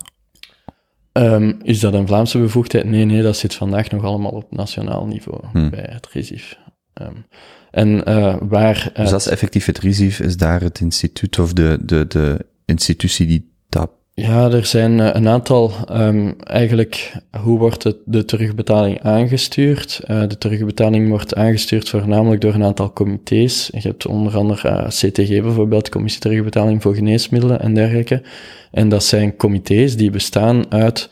Um, 1.13 1.59
is 1.63 1.81
dat 1.81 1.95
een 1.95 2.07
Vlaamse 2.07 2.39
bevoegdheid? 2.39 2.85
Nee, 2.85 3.05
nee, 3.05 3.23
dat 3.23 3.37
zit 3.37 3.55
vandaag 3.55 3.91
nog 3.91 4.05
allemaal 4.05 4.31
op 4.31 4.53
nationaal 4.53 5.07
niveau 5.07 5.41
Hmm. 5.53 5.71
bij 5.71 5.89
het 5.91 6.09
RISIF. 6.13 6.59
Um, 7.03 7.27
en 7.71 8.11
uh, 8.11 8.37
waar... 8.41 8.91
Dus 8.95 9.11
dat 9.11 9.21
is 9.21 9.27
effectief 9.27 9.67
het 9.67 9.79
RISIF, 9.79 10.21
is 10.21 10.37
daar 10.37 10.61
het 10.61 10.81
instituut 10.81 11.39
of 11.39 11.53
de, 11.53 11.79
de, 11.83 12.07
de 12.07 12.47
institutie 12.65 13.27
die 13.27 13.53
dat 13.69 13.91
ja, 14.17 14.51
er 14.51 14.67
zijn 14.67 14.99
uh, 14.99 15.11
een 15.13 15.29
aantal, 15.29 15.73
um, 15.91 16.35
eigenlijk, 16.41 17.13
hoe 17.41 17.59
wordt 17.59 17.83
het, 17.83 17.97
de 18.05 18.25
terugbetaling 18.25 19.03
aangestuurd? 19.03 20.01
Uh, 20.07 20.21
de 20.29 20.39
terugbetaling 20.39 21.09
wordt 21.09 21.35
aangestuurd 21.35 21.89
voornamelijk 21.89 22.41
door 22.41 22.55
een 22.55 22.65
aantal 22.65 22.93
comité's. 22.93 23.69
Je 23.73 23.89
hebt 23.89 24.07
onder 24.07 24.37
andere 24.37 24.69
uh, 24.69 24.87
CTG 24.87 25.29
bijvoorbeeld, 25.29 25.89
Commissie 25.89 26.21
Terugbetaling 26.21 26.83
voor 26.83 26.95
Geneesmiddelen 26.95 27.61
en 27.61 27.75
dergelijke. 27.75 28.23
En 28.71 28.89
dat 28.89 29.05
zijn 29.05 29.37
comité's 29.37 29.97
die 29.97 30.11
bestaan 30.11 30.73
uit, 30.73 31.11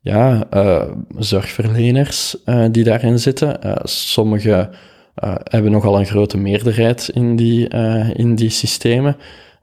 ja, 0.00 0.48
zorgverleners 1.18 2.36
die 2.70 2.84
daarin 2.84 3.18
zitten. 3.18 3.58
sommige 3.84 4.70
hebben 5.44 5.70
nogal 5.70 5.98
een 5.98 6.06
grote 6.06 6.36
meerderheid 6.36 7.08
in 7.08 7.36
die, 7.36 7.68
in 8.14 8.34
die 8.34 8.50
systemen. 8.50 9.16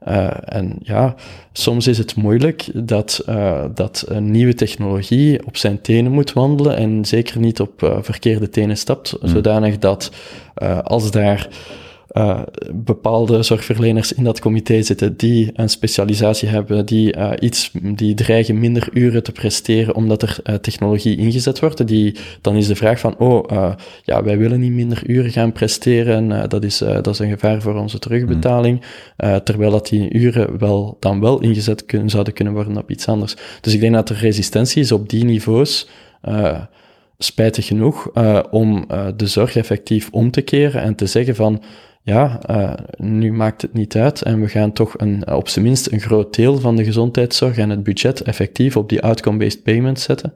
Uh, 0.08 0.30
en 0.44 0.76
ja, 0.80 1.14
soms 1.52 1.86
is 1.86 1.98
het 1.98 2.16
moeilijk 2.16 2.68
dat, 2.74 3.24
uh, 3.28 3.64
dat 3.74 4.04
een 4.08 4.30
nieuwe 4.30 4.54
technologie 4.54 5.46
op 5.46 5.56
zijn 5.56 5.80
tenen 5.80 6.12
moet 6.12 6.32
wandelen 6.32 6.76
en 6.76 7.04
zeker 7.04 7.38
niet 7.38 7.60
op 7.60 7.82
uh, 7.82 7.96
verkeerde 8.00 8.48
tenen 8.48 8.76
stapt, 8.76 9.16
mm. 9.20 9.28
zodanig 9.28 9.78
dat 9.78 10.12
als 10.82 11.10
daar 11.10 11.48
uh, 12.12 12.40
bepaalde 12.72 13.42
zorgverleners 13.42 14.12
in 14.12 14.24
dat 14.24 14.40
comité 14.40 14.82
zitten 14.82 15.16
die 15.16 15.50
een 15.54 15.68
specialisatie 15.68 16.48
hebben, 16.48 16.86
die 16.86 17.16
uh, 17.16 17.30
iets, 17.40 17.70
die 17.94 18.14
dreigen 18.14 18.58
minder 18.58 18.88
uren 18.92 19.22
te 19.22 19.32
presteren 19.32 19.94
omdat 19.94 20.22
er 20.22 20.38
uh, 20.44 20.54
technologie 20.54 21.16
ingezet 21.16 21.60
wordt. 21.60 21.86
Die, 21.86 22.16
dan 22.40 22.56
is 22.56 22.66
de 22.66 22.76
vraag 22.76 23.00
van, 23.00 23.18
oh, 23.18 23.72
ja, 24.02 24.22
wij 24.22 24.38
willen 24.38 24.60
niet 24.60 24.72
minder 24.72 25.02
uren 25.06 25.30
gaan 25.30 25.52
presteren, 25.52 26.48
dat, 26.48 26.64
is, 26.64 26.78
dat 26.78 27.06
is 27.06 27.18
een 27.18 27.30
gevaar 27.30 27.62
voor 27.62 27.74
onze 27.74 27.98
terugbetaling, 27.98 28.82
terwijl 29.44 29.70
dat 29.70 29.88
die 29.88 30.12
uren 30.12 30.58
wel, 30.58 30.96
dan 31.00 31.20
wel 31.20 31.40
ingezet 31.40 31.86
kunnen, 31.86 32.10
zouden 32.10 32.32
kunnen 32.32 32.52
worden 32.52 32.76
op 32.76 32.90
iets 32.90 33.08
anders. 33.08 33.36
Dus 33.60 33.74
ik 33.74 33.80
denk 33.80 33.94
dat 33.94 34.08
er 34.08 34.16
resistentie 34.16 34.82
is 34.82 34.92
op 34.92 35.08
die 35.08 35.24
niveaus, 35.24 35.88
spijtig 37.18 37.66
genoeg, 37.66 38.10
om 38.50 38.86
de 39.16 39.26
zorg 39.26 39.56
effectief 39.56 40.08
om 40.10 40.30
te 40.30 40.40
keren 40.40 40.82
en 40.82 40.94
te 40.94 41.06
zeggen 41.06 41.34
van, 41.34 41.62
ja, 42.02 42.40
uh, 42.50 42.72
nu 42.96 43.32
maakt 43.32 43.62
het 43.62 43.72
niet 43.72 43.96
uit 43.96 44.22
en 44.22 44.40
we 44.40 44.48
gaan 44.48 44.72
toch 44.72 44.94
een, 44.96 45.32
op 45.32 45.48
zijn 45.48 45.64
minst 45.64 45.92
een 45.92 46.00
groot 46.00 46.34
deel 46.34 46.58
van 46.58 46.76
de 46.76 46.84
gezondheidszorg 46.84 47.56
en 47.56 47.70
het 47.70 47.82
budget 47.82 48.20
effectief 48.20 48.76
op 48.76 48.88
die 48.88 49.02
outcome-based 49.02 49.62
payments 49.62 50.02
zetten. 50.02 50.34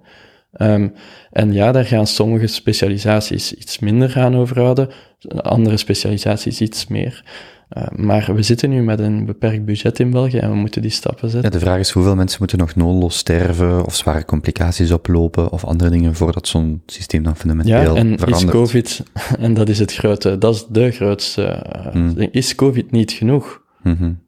Um, 0.58 0.92
en 1.30 1.52
ja, 1.52 1.72
daar 1.72 1.84
gaan 1.84 2.06
sommige 2.06 2.46
specialisaties 2.46 3.54
iets 3.54 3.78
minder 3.78 4.10
gaan 4.10 4.36
overhouden, 4.36 4.88
andere 5.36 5.76
specialisaties 5.76 6.60
iets 6.60 6.86
meer. 6.86 7.24
Uh, 7.68 7.86
maar 7.96 8.34
we 8.34 8.42
zitten 8.42 8.70
nu 8.70 8.82
met 8.82 8.98
een 8.98 9.24
beperkt 9.24 9.64
budget 9.64 9.98
in 9.98 10.10
België 10.10 10.38
en 10.38 10.50
we 10.50 10.56
moeten 10.56 10.82
die 10.82 10.90
stappen 10.90 11.30
zetten. 11.30 11.50
Ja, 11.50 11.58
de 11.58 11.64
vraag 11.64 11.78
is 11.78 11.90
hoeveel 11.90 12.14
mensen 12.14 12.38
moeten 12.38 12.58
nog 12.58 12.74
noodloos 12.74 13.16
sterven 13.16 13.84
of 13.84 13.94
zware 13.94 14.24
complicaties 14.24 14.92
oplopen 14.92 15.50
of 15.50 15.64
andere 15.64 15.90
dingen 15.90 16.14
voordat 16.14 16.48
zo'n 16.48 16.82
systeem 16.86 17.22
dan 17.22 17.36
fundamenteel 17.36 17.94
ja, 17.94 18.00
en 18.00 18.18
verandert. 18.18 18.42
is 18.42 18.50
COVID, 18.50 19.02
en 19.38 19.54
dat 19.54 19.68
is 19.68 19.78
het 19.78 19.94
grote, 19.94 20.38
dat 20.38 20.54
is 20.54 20.66
de 20.68 20.90
grootste, 20.90 21.66
hmm. 21.92 22.28
is 22.30 22.54
COVID 22.54 22.90
niet 22.90 23.12
genoeg? 23.12 23.62
Mm 23.82 23.96
-hmm. 23.96 24.20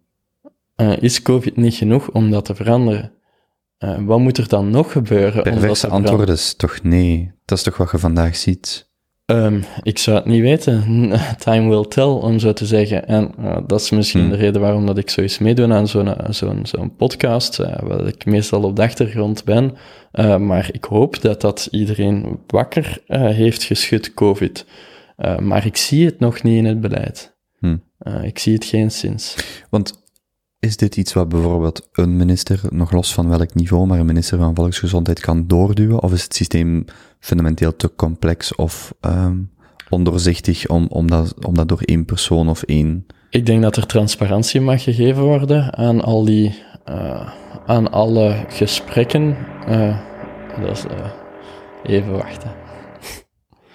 uh, 0.76 1.02
is 1.02 1.22
COVID 1.22 1.56
niet 1.56 1.74
genoeg 1.74 2.10
om 2.10 2.30
dat 2.30 2.44
te 2.44 2.54
veranderen? 2.54 3.12
Wat 3.98 4.18
moet 4.18 4.38
er 4.38 4.48
dan 4.48 4.70
nog 4.70 4.92
gebeuren? 4.92 5.42
Perverse 5.42 5.88
antwoord 5.88 6.28
is 6.28 6.54
toch 6.54 6.82
nee. 6.82 7.32
Dat 7.44 7.58
is 7.58 7.64
toch 7.64 7.76
wat 7.76 7.90
je 7.90 7.98
vandaag 7.98 8.36
ziet? 8.36 8.87
Um, 9.30 9.64
ik 9.82 9.98
zou 9.98 10.16
het 10.16 10.24
niet 10.24 10.40
weten. 10.40 11.10
Time 11.38 11.68
will 11.68 11.84
tell, 11.84 12.04
om 12.04 12.38
zo 12.38 12.52
te 12.52 12.66
zeggen. 12.66 13.06
En 13.06 13.34
uh, 13.40 13.56
dat 13.66 13.80
is 13.80 13.90
misschien 13.90 14.20
hmm. 14.20 14.30
de 14.30 14.36
reden 14.36 14.60
waarom 14.60 14.86
dat 14.86 14.98
ik 14.98 15.10
zoiets 15.10 15.38
meedoe 15.38 15.72
aan 15.72 15.88
zo'n 15.88 16.14
zo'n 16.28 16.66
zo'n 16.66 16.96
podcast, 16.96 17.60
uh, 17.60 17.78
waar 17.82 18.06
ik 18.06 18.26
meestal 18.26 18.62
op 18.62 18.76
de 18.76 18.82
achtergrond 18.82 19.44
ben. 19.44 19.76
Uh, 20.12 20.36
maar 20.36 20.68
ik 20.72 20.84
hoop 20.84 21.20
dat 21.20 21.40
dat 21.40 21.68
iedereen 21.70 22.38
wakker 22.46 23.02
heeft 23.08 23.62
geschud, 23.62 24.14
COVID. 24.14 24.66
maar 25.38 25.66
ik 25.66 25.76
zie 25.76 26.04
het 26.04 26.20
nog 26.20 26.42
niet 26.42 26.56
in 26.56 26.64
het 26.64 26.80
beleid. 26.80 27.36
Hmm. 27.58 27.82
ik 28.22 28.38
zie 28.38 28.54
het 28.54 28.64
geen 28.64 28.90
sinds. 28.90 29.36
Want 29.70 30.07
is 30.60 30.76
dit 30.76 30.96
iets 30.96 31.12
wat 31.12 31.28
bijvoorbeeld 31.28 31.88
een 31.92 32.16
minister, 32.16 32.60
nog 32.70 32.92
los 32.92 33.14
van 33.14 33.28
welk 33.28 33.54
niveau, 33.54 33.86
maar 33.86 33.98
een 33.98 34.06
minister 34.06 34.38
van 34.38 34.54
Volksgezondheid 34.54 35.20
kan 35.20 35.46
doorduwen? 35.46 36.02
Of 36.02 36.12
is 36.12 36.22
het 36.22 36.34
systeem 36.34 36.84
fundamenteel 37.20 37.76
te 37.76 37.94
complex 37.96 38.54
of 38.54 38.94
um, 39.00 39.50
ondoorzichtig 39.88 40.68
om, 40.68 40.86
om, 40.88 41.10
dat, 41.10 41.44
om 41.46 41.54
dat 41.54 41.68
door 41.68 41.82
één 41.84 42.04
persoon 42.04 42.48
of 42.48 42.62
één... 42.62 43.06
Ik 43.30 43.46
denk 43.46 43.62
dat 43.62 43.76
er 43.76 43.86
transparantie 43.86 44.60
mag 44.60 44.82
gegeven 44.82 45.22
worden 45.22 45.76
aan 45.76 46.00
al 46.00 46.24
die, 46.24 46.62
uh, 46.88 47.30
aan 47.66 47.90
alle 47.90 48.44
gesprekken. 48.48 49.36
Uh, 49.68 49.98
dat 50.60 50.70
is, 50.70 50.84
uh, 50.84 50.90
even 51.82 52.12
wachten. 52.12 52.52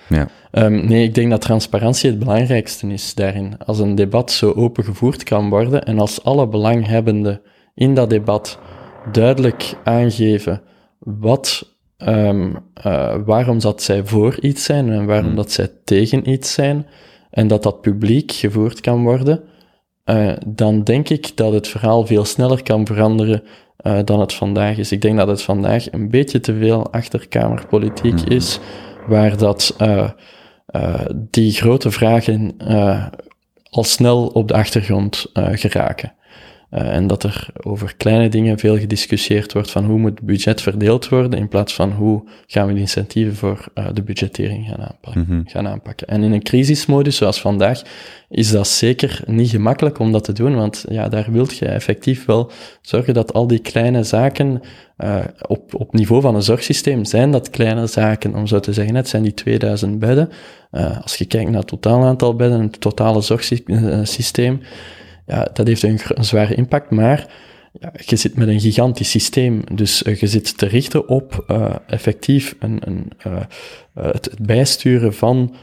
Ja. 0.09 0.27
Um, 0.57 0.85
nee, 0.85 1.03
ik 1.03 1.15
denk 1.15 1.29
dat 1.29 1.41
transparantie 1.41 2.09
het 2.09 2.19
belangrijkste 2.19 2.87
is 2.87 3.13
daarin. 3.13 3.57
Als 3.65 3.79
een 3.79 3.95
debat 3.95 4.31
zo 4.31 4.51
open 4.51 4.83
gevoerd 4.83 5.23
kan 5.23 5.49
worden 5.49 5.83
en 5.83 5.99
als 5.99 6.23
alle 6.23 6.47
belanghebbenden 6.47 7.41
in 7.75 7.93
dat 7.93 8.09
debat 8.09 8.59
duidelijk 9.11 9.73
aangeven 9.83 10.61
wat 10.99 11.75
um, 11.97 12.57
uh, 12.85 13.15
waarom 13.25 13.59
dat 13.59 13.81
zij 13.81 14.05
voor 14.05 14.39
iets 14.39 14.63
zijn 14.63 14.89
en 14.89 15.05
waarom 15.05 15.25
hmm. 15.25 15.35
dat 15.35 15.51
zij 15.51 15.69
tegen 15.83 16.29
iets 16.29 16.53
zijn, 16.53 16.87
en 17.29 17.47
dat 17.47 17.63
dat 17.63 17.81
publiek 17.81 18.31
gevoerd 18.31 18.81
kan 18.81 19.03
worden, 19.03 19.43
uh, 20.05 20.31
dan 20.47 20.83
denk 20.83 21.09
ik 21.09 21.37
dat 21.37 21.53
het 21.53 21.67
verhaal 21.67 22.05
veel 22.05 22.25
sneller 22.25 22.63
kan 22.63 22.85
veranderen 22.85 23.43
uh, 23.81 23.99
dan 24.05 24.19
het 24.19 24.33
vandaag 24.33 24.77
is. 24.77 24.91
Ik 24.91 25.01
denk 25.01 25.17
dat 25.17 25.27
het 25.27 25.41
vandaag 25.41 25.91
een 25.91 26.09
beetje 26.09 26.39
te 26.39 26.57
veel 26.57 26.91
achterkamerpolitiek 26.91 28.19
hmm. 28.19 28.31
is, 28.31 28.59
waar 29.07 29.37
dat 29.37 29.75
die 31.15 31.51
grote 31.51 31.91
vragen 31.91 32.57
al 33.69 33.83
snel 33.83 34.27
op 34.27 34.47
de 34.47 34.53
achtergrond 34.53 35.25
geraken. 35.33 36.13
Uh, 36.73 36.95
en 36.95 37.07
dat 37.07 37.23
er 37.23 37.47
over 37.61 37.93
kleine 37.97 38.29
dingen 38.29 38.59
veel 38.59 38.77
gediscussieerd 38.77 39.53
wordt 39.53 39.71
van 39.71 39.85
hoe 39.85 39.97
moet 39.97 40.09
het 40.09 40.25
budget 40.25 40.61
verdeeld 40.61 41.09
worden, 41.09 41.39
in 41.39 41.47
plaats 41.47 41.73
van 41.73 41.91
hoe 41.91 42.23
gaan 42.47 42.67
we 42.67 42.73
de 42.73 42.79
incentieven 42.79 43.35
voor 43.35 43.65
uh, 43.75 43.87
de 43.93 44.03
budgettering 44.03 44.67
gaan 44.67 44.79
aanpakken, 44.79 45.21
mm 45.21 45.25
-hmm. 45.27 45.43
gaan 45.47 45.67
aanpakken. 45.67 46.07
En 46.07 46.23
in 46.23 46.31
een 46.31 46.43
crisismodus 46.43 47.15
zoals 47.15 47.41
vandaag 47.41 47.81
is 48.29 48.51
dat 48.51 48.67
zeker 48.67 49.21
niet 49.25 49.49
gemakkelijk 49.49 49.99
om 49.99 50.11
dat 50.11 50.23
te 50.23 50.33
doen, 50.33 50.55
want 50.55 50.85
ja, 50.89 51.09
daar 51.09 51.31
wilt 51.31 51.57
je 51.57 51.65
effectief 51.65 52.25
wel 52.25 52.51
zorgen 52.81 53.13
dat 53.13 53.33
al 53.33 53.47
die 53.47 53.59
kleine 53.59 54.03
zaken 54.03 54.61
uh, 54.97 55.19
op, 55.47 55.75
op 55.75 55.93
niveau 55.93 56.21
van 56.21 56.35
een 56.35 56.43
zorgsysteem 56.43 57.05
zijn 57.05 57.31
dat 57.31 57.49
kleine 57.49 57.87
zaken, 57.87 58.35
om 58.35 58.47
zo 58.47 58.59
te 58.59 58.73
zeggen. 58.73 58.95
Het 58.95 59.09
zijn 59.09 59.23
die 59.23 59.33
2000 59.33 59.99
bedden. 59.99 60.29
als 61.01 61.15
je 61.15 61.25
kijkt 61.25 61.49
naar 61.49 61.59
het 61.59 61.67
totaal 61.67 62.03
aantal 62.03 62.35
bedden, 62.35 62.61
het 62.61 62.81
totale 62.81 63.21
zorgsysteem, 63.21 64.61
ja, 65.25 65.49
dat 65.53 65.67
heeft 65.67 65.83
een, 65.83 65.99
een 66.07 66.25
zware 66.25 66.55
impact, 66.55 66.89
maar 66.89 67.27
ja, 67.79 67.93
je 68.05 68.15
zit 68.15 68.35
met 68.35 68.47
een 68.47 68.59
gigantisch 68.59 69.09
systeem. 69.09 69.63
Dus 69.73 70.03
uh, 70.03 70.15
je 70.15 70.27
zit 70.27 70.57
te 70.57 70.65
richten 70.65 71.07
op 71.07 71.45
uh, 71.47 71.75
effectief 71.87 72.55
een, 72.59 72.81
een, 72.85 73.11
uh, 73.27 73.37
het, 73.93 74.29
bijsturen 74.41 75.13
van 75.13 75.55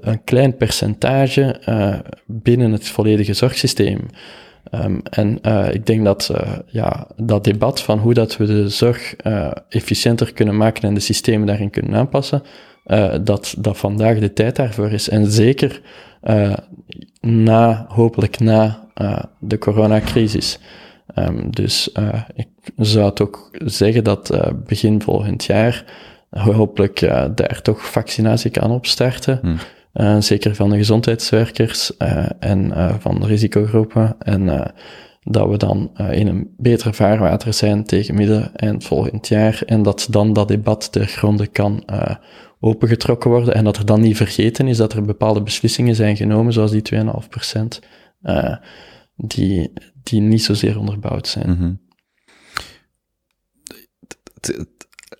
een 0.00 0.24
klein 0.24 0.56
percentage 0.56 1.60
binnen 2.26 2.72
het 2.72 2.88
volledige 2.88 3.34
zorgsysteem. 3.34 4.00
Um, 4.72 5.00
en 5.10 5.38
ik 5.72 5.86
denk 5.86 6.04
dat 6.04 6.30
ja, 6.66 7.06
dat 7.16 7.44
debat 7.44 7.82
van 7.82 7.98
hoe 7.98 8.14
dat 8.14 8.36
we 8.36 8.46
de 8.46 8.68
zorg 8.68 9.16
efficiënter 9.68 10.32
kunnen 10.32 10.56
maken 10.56 10.82
en 10.82 10.94
de 10.94 11.00
systemen 11.00 11.46
daarin 11.46 11.70
kunnen 11.70 11.94
aanpassen, 11.94 12.42
dat, 13.22 13.54
dat 13.58 13.78
vandaag 13.78 14.18
de 14.18 14.32
tijd 14.32 14.56
daarvoor 14.56 14.90
is. 14.90 15.08
En 15.08 15.30
zeker 15.30 15.80
uh, 16.24 16.54
na, 17.20 17.86
hopelijk 17.88 18.38
na 18.38 18.88
uh, 19.02 19.18
de 19.38 19.58
coronacrisis. 19.58 20.58
Um, 21.14 21.50
dus 21.50 21.90
uh, 21.98 22.22
ik 22.34 22.48
zou 22.76 23.04
het 23.04 23.20
ook 23.20 23.50
zeggen 23.64 24.04
dat 24.04 24.40
begin 24.66 25.02
volgend 25.02 25.44
jaar 25.44 25.84
hopelijk 26.30 27.00
daar 27.34 27.60
toch 27.62 27.90
vaccinatie 27.90 28.50
kan 28.50 28.70
opstarten. 28.70 29.40
Hmm. 29.92 30.20
zeker 30.22 30.54
van 30.54 30.70
de 30.70 30.76
gezondheidswerkers 30.76 31.96
en 32.38 32.72
van 33.00 33.20
de 33.20 33.26
risicogroepen. 33.26 34.16
En 34.18 34.72
dat 35.22 35.48
we 35.48 35.56
dan 35.56 35.90
in 36.10 36.26
een 36.26 36.54
betere 36.56 36.92
vaarwater 36.92 37.52
zijn 37.52 37.84
tegen 37.84 38.14
midden 38.14 38.56
eind 38.56 38.84
volgend 38.84 39.28
jaar. 39.28 39.62
En 39.66 39.82
dat 39.82 40.06
dan 40.10 40.32
dat 40.32 40.48
debat 40.48 40.92
ter 40.92 41.06
gronde 41.06 41.46
kan 41.46 41.84
opengetrokken 42.60 43.30
worden 43.30 43.54
en 43.54 43.64
dat 43.64 43.76
er 43.76 43.86
dan 43.86 44.00
niet 44.00 44.16
vergeten 44.16 44.68
is 44.68 44.76
dat 44.76 44.92
er 44.92 45.02
bepaalde 45.02 45.42
beslissingen 45.42 45.94
zijn 45.94 46.16
genomen, 46.16 46.52
zoals 46.52 46.70
die 46.70 46.82
2,5%, 46.94 47.00
uh, 48.22 48.56
die, 49.16 49.72
die 50.02 50.20
niet 50.20 50.42
zozeer 50.42 50.78
onderbouwd 50.78 51.28
zijn. 51.28 51.56
-hmm. 51.56 51.80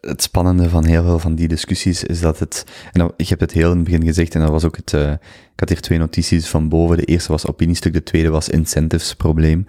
het, 0.01 0.23
spannende 0.23 0.69
van 0.69 0.85
heel 0.85 1.03
veel 1.03 1.19
van 1.19 1.35
die 1.35 1.49
discussies 1.49 2.05
is 2.05 2.21
dat 2.21 2.39
het, 2.39 2.65
en 2.93 2.99
nou, 2.99 3.13
ik 3.17 3.29
heb 3.29 3.41
het 3.41 3.53
heel 3.53 3.71
in 3.71 3.77
het 3.77 3.85
begin 3.85 4.05
gezegd, 4.05 4.35
en 4.35 4.41
dat 4.41 4.51
was 4.51 4.65
ook 4.65 4.77
het, 4.77 4.93
uh, 4.93 5.11
ik 5.53 5.61
had 5.61 5.69
hier 5.69 5.81
twee 5.81 5.99
notities 5.99 6.49
van 6.49 6.69
boven. 6.69 6.97
De 6.97 7.05
eerste 7.05 7.33
was 7.33 7.47
opiniestuk, 7.47 7.93
de 7.93 8.03
tweede 8.03 8.31
was 8.31 8.49
incentives 8.49 9.15
probleem. 9.15 9.65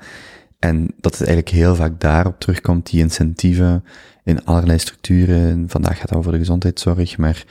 En 0.60 0.94
dat 1.00 1.18
het 1.18 1.28
eigenlijk 1.28 1.58
heel 1.58 1.76
vaak 1.76 2.00
daarop 2.00 2.40
terugkomt, 2.40 2.90
die 2.90 3.00
incentieven 3.00 3.84
in 4.26 4.46
allerlei 4.46 4.80
structuren. 4.80 5.70
Vandaag 5.70 5.98
gaat 5.98 6.10
het 6.10 6.18
over 6.18 6.32
de 6.32 6.38
gezondheidszorg, 6.38 7.18
maar 7.18 7.46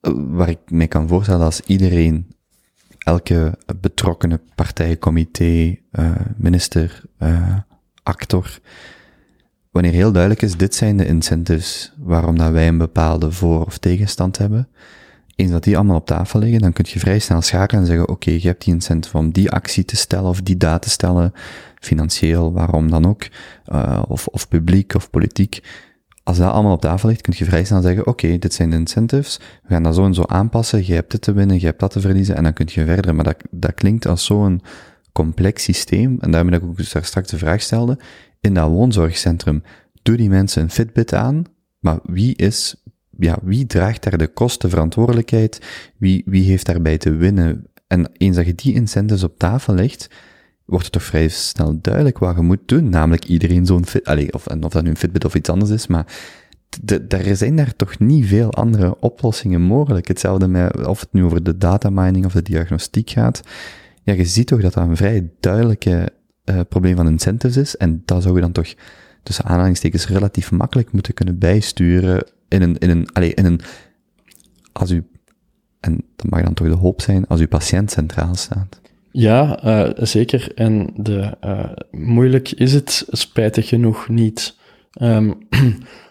eh, 0.00 0.12
waar 0.14 0.48
ik 0.48 0.58
me 0.66 0.86
kan 0.86 1.08
voorstellen 1.08 1.44
als 1.44 1.60
iedereen, 1.60 2.26
elke 2.98 3.58
betrokkenen 3.80 4.40
partij, 4.54 4.98
comité, 4.98 5.78
uh, 5.92 6.10
minister, 6.36 7.02
uh, 7.18 7.56
actor, 8.02 8.60
wanneer 9.70 9.92
heel 9.92 10.12
duidelijk 10.12 10.42
is, 10.42 10.56
dit 10.56 10.74
zijn 10.74 10.96
de 10.96 11.06
incentives 11.06 11.92
waarom 11.98 12.38
dat 12.38 12.50
wij 12.50 12.68
een 12.68 12.78
bepaalde 12.78 13.32
voor- 13.32 13.66
of 13.66 13.78
tegenstand 13.78 14.38
hebben. 14.38 14.68
eens 15.36 15.50
dat 15.50 15.64
die 15.64 15.76
allemaal 15.76 15.96
op 15.96 16.06
tafel 16.06 16.40
liggen, 16.40 16.60
dan 16.60 16.72
kun 16.72 16.84
je 16.88 16.98
vrij 16.98 17.18
snel 17.18 17.42
schakelen 17.42 17.80
en 17.80 17.86
zeggen, 17.86 18.08
oké, 18.08 18.30
je 18.30 18.46
hebt 18.46 18.64
die 18.64 18.74
incentive 18.74 19.18
om 19.18 19.30
die 19.30 19.50
actie 19.50 19.84
te 19.84 19.96
stellen 19.96 20.28
of 20.28 20.40
die 20.40 20.56
daad 20.56 20.82
te 20.82 20.90
stellen, 20.90 21.32
financieel, 21.84 22.52
waarom 22.52 22.90
dan 22.90 23.06
ook, 23.06 23.28
uh, 23.72 24.02
of, 24.08 24.26
of 24.26 24.48
publiek 24.48 24.94
of 24.94 25.10
politiek. 25.10 25.62
Als 26.22 26.38
dat 26.38 26.52
allemaal 26.52 26.72
op 26.72 26.80
tafel 26.80 27.08
ligt, 27.08 27.20
kun 27.20 27.32
je 27.36 27.44
vrij 27.44 27.64
snel 27.64 27.80
zeggen, 27.80 28.06
oké, 28.06 28.38
dit 28.38 28.54
zijn 28.54 28.70
de 28.70 28.76
incentives, 28.76 29.40
we 29.62 29.68
gaan 29.68 29.82
dat 29.82 29.94
zo 29.94 30.04
en 30.04 30.14
zo 30.14 30.22
aanpassen, 30.22 30.86
je 30.86 30.94
hebt 30.94 31.10
dit 31.10 31.22
te 31.22 31.32
winnen, 31.32 31.60
je 31.60 31.66
hebt 31.66 31.80
dat 31.80 31.90
te 31.90 32.00
verliezen, 32.00 32.36
en 32.36 32.42
dan 32.42 32.52
kun 32.52 32.68
je 32.70 32.84
verder. 32.84 33.14
Maar 33.14 33.24
dat, 33.24 33.36
dat 33.50 33.74
klinkt 33.74 34.06
als 34.06 34.24
zo'n 34.24 34.62
complex 35.12 35.62
systeem, 35.62 36.16
en 36.20 36.30
daarmee 36.30 36.52
dat 36.52 36.62
ik 36.62 36.68
ook 36.68 36.92
daar 36.92 37.04
straks 37.04 37.30
de 37.30 37.38
vraag 37.38 37.60
stelde, 37.60 37.98
in 38.40 38.54
dat 38.54 38.68
woonzorgcentrum, 38.68 39.62
doe 40.02 40.16
die 40.16 40.28
mensen 40.28 40.62
een 40.62 40.70
Fitbit 40.70 41.14
aan, 41.14 41.44
maar 41.78 41.98
wie 42.02 42.36
is 42.36 42.82
ja, 43.18 43.38
wie 43.42 43.66
draagt 43.66 44.02
daar 44.02 44.18
de 44.18 44.26
kostenverantwoordelijkheid? 44.26 45.60
Wie, 45.96 46.22
wie 46.26 46.44
heeft 46.44 46.66
daarbij 46.66 46.98
te 46.98 47.10
winnen? 47.10 47.66
En 47.86 48.10
eens 48.12 48.36
dat 48.36 48.46
je 48.46 48.54
die 48.54 48.74
incentives 48.74 49.22
op 49.22 49.38
tafel 49.38 49.74
legt, 49.74 50.08
wordt 50.72 50.84
het 50.84 50.94
toch 50.94 51.02
vrij 51.02 51.28
snel 51.28 51.78
duidelijk 51.80 52.18
wat 52.18 52.36
je 52.36 52.42
moet 52.42 52.68
doen. 52.68 52.88
Namelijk 52.88 53.24
iedereen 53.24 53.66
zo'n 53.66 53.86
fit, 53.86 54.32
of, 54.32 54.46
of 54.46 54.72
dat 54.72 54.82
nu 54.82 54.90
een 54.90 54.96
Fitbit 54.96 55.24
of 55.24 55.34
iets 55.34 55.48
anders 55.48 55.70
is, 55.70 55.86
maar 55.86 56.06
er 57.08 57.36
zijn 57.36 57.56
daar 57.56 57.76
toch 57.76 57.98
niet 57.98 58.26
veel 58.26 58.52
andere 58.52 59.00
oplossingen 59.00 59.60
mogelijk. 59.60 60.08
Hetzelfde 60.08 60.48
met, 60.48 60.86
of 60.86 61.00
het 61.00 61.12
nu 61.12 61.24
over 61.24 61.42
de 61.42 61.58
data 61.58 61.90
mining 61.90 62.24
of 62.24 62.32
de 62.32 62.42
diagnostiek 62.42 63.10
gaat. 63.10 63.42
Ja, 64.02 64.12
je 64.12 64.24
ziet 64.24 64.46
toch 64.46 64.60
dat 64.60 64.72
dat 64.72 64.88
een 64.88 64.96
vrij 64.96 65.30
duidelijke 65.40 66.12
uh, 66.44 66.60
probleem 66.68 66.96
van 66.96 67.08
incentives 67.08 67.56
is. 67.56 67.76
En 67.76 68.02
dat 68.04 68.22
zou 68.22 68.34
je 68.34 68.40
dan 68.40 68.52
toch 68.52 68.74
tussen 69.22 69.44
aanhalingstekens 69.44 70.08
relatief 70.08 70.50
makkelijk 70.50 70.92
moeten 70.92 71.14
kunnen 71.14 71.38
bijsturen 71.38 72.26
in 72.48 72.62
een, 72.62 72.78
in 72.78 72.90
een, 72.90 73.12
allez, 73.12 73.32
in 73.32 73.44
een, 73.44 73.60
als 74.72 74.90
u, 74.90 75.06
en 75.80 76.04
dat 76.16 76.30
mag 76.30 76.42
dan 76.42 76.54
toch 76.54 76.68
de 76.68 76.74
hoop 76.74 77.00
zijn, 77.00 77.26
als 77.26 77.40
uw 77.40 77.48
patiënt 77.48 77.90
centraal 77.90 78.34
staat. 78.34 78.81
Ja, 79.12 79.64
uh, 79.64 79.90
zeker. 79.94 80.52
En 80.54 80.90
de, 80.96 81.36
uh, 81.44 81.70
moeilijk 81.90 82.50
is 82.50 82.72
het 82.72 83.06
spijtig 83.10 83.68
genoeg 83.68 84.08
niet. 84.08 84.56
Um, 85.02 85.48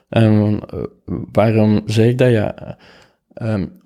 waarom 1.31 1.81
zeg 1.85 2.05
ik 2.05 2.17
dat? 2.17 2.29
Ja, 2.31 2.77
um, 3.41 3.81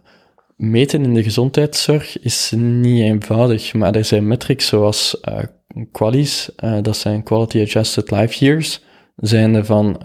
meten 0.56 1.04
in 1.04 1.14
de 1.14 1.24
gezondheidszorg 1.24 2.20
is 2.20 2.54
niet 2.56 3.02
eenvoudig, 3.02 3.74
maar 3.74 3.96
er 3.96 4.06
zijn 4.06 4.28
metrics 4.28 4.68
zoals 4.68 5.22
uh, 5.30 6.82
dat 6.82 6.98
zijn 6.98 7.24
Quality 7.24 7.62
Adjusted 7.62 8.12
Life 8.12 8.46
Years, 8.46 8.84
zijn 9.16 9.66
van 9.66 9.98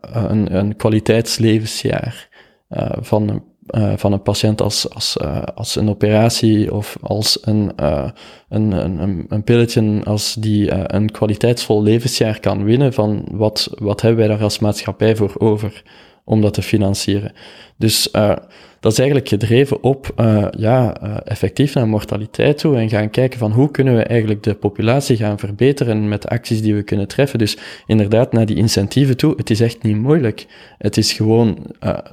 een, 0.00 0.56
een 0.56 0.76
kwaliteitslevensjaar 0.76 2.28
van, 3.00 3.28
een, 3.28 3.42
uh, 3.70 3.92
van 3.96 4.12
een 4.12 4.22
patiënt 4.22 4.62
als, 4.62 4.90
als, 4.90 5.16
als 5.54 5.76
een 5.76 5.88
operatie 5.88 6.74
of 6.74 6.96
als 7.00 7.38
een, 7.42 7.72
een, 8.48 8.72
een, 8.72 9.26
een 9.28 9.44
pilletje 9.44 10.00
als 10.04 10.34
die 10.34 10.94
een 10.94 11.10
kwaliteitsvol 11.10 11.82
levensjaar 11.82 12.40
kan 12.40 12.64
winnen 12.64 12.92
van 12.92 13.24
wat, 13.30 13.70
wat 13.78 14.00
hebben 14.00 14.18
wij 14.26 14.28
daar 14.28 14.42
als 14.42 14.58
maatschappij 14.58 15.16
voor 15.16 15.34
over 15.38 15.82
om 16.24 16.40
dat 16.40 16.54
te 16.54 16.62
financieren. 16.62 17.32
Dus 17.76 18.10
dat 18.84 18.92
is 18.92 18.98
eigenlijk 18.98 19.28
gedreven 19.28 19.82
op 19.82 20.12
uh, 20.20 20.46
ja, 20.56 21.02
uh, 21.02 21.16
effectief 21.24 21.74
naar 21.74 21.88
mortaliteit 21.88 22.58
toe 22.58 22.76
en 22.76 22.88
gaan 22.88 23.10
kijken 23.10 23.38
van 23.38 23.52
hoe 23.52 23.70
kunnen 23.70 23.96
we 23.96 24.02
eigenlijk 24.02 24.42
de 24.42 24.54
populatie 24.54 25.16
gaan 25.16 25.38
verbeteren 25.38 26.08
met 26.08 26.28
acties 26.28 26.62
die 26.62 26.74
we 26.74 26.82
kunnen 26.82 27.08
treffen. 27.08 27.38
Dus 27.38 27.58
inderdaad, 27.86 28.32
naar 28.32 28.46
die 28.46 28.56
incentieven 28.56 29.16
toe, 29.16 29.34
het 29.36 29.50
is 29.50 29.60
echt 29.60 29.82
niet 29.82 29.96
moeilijk. 29.96 30.46
Het 30.78 30.96
is 30.96 31.12
gewoon 31.12 31.58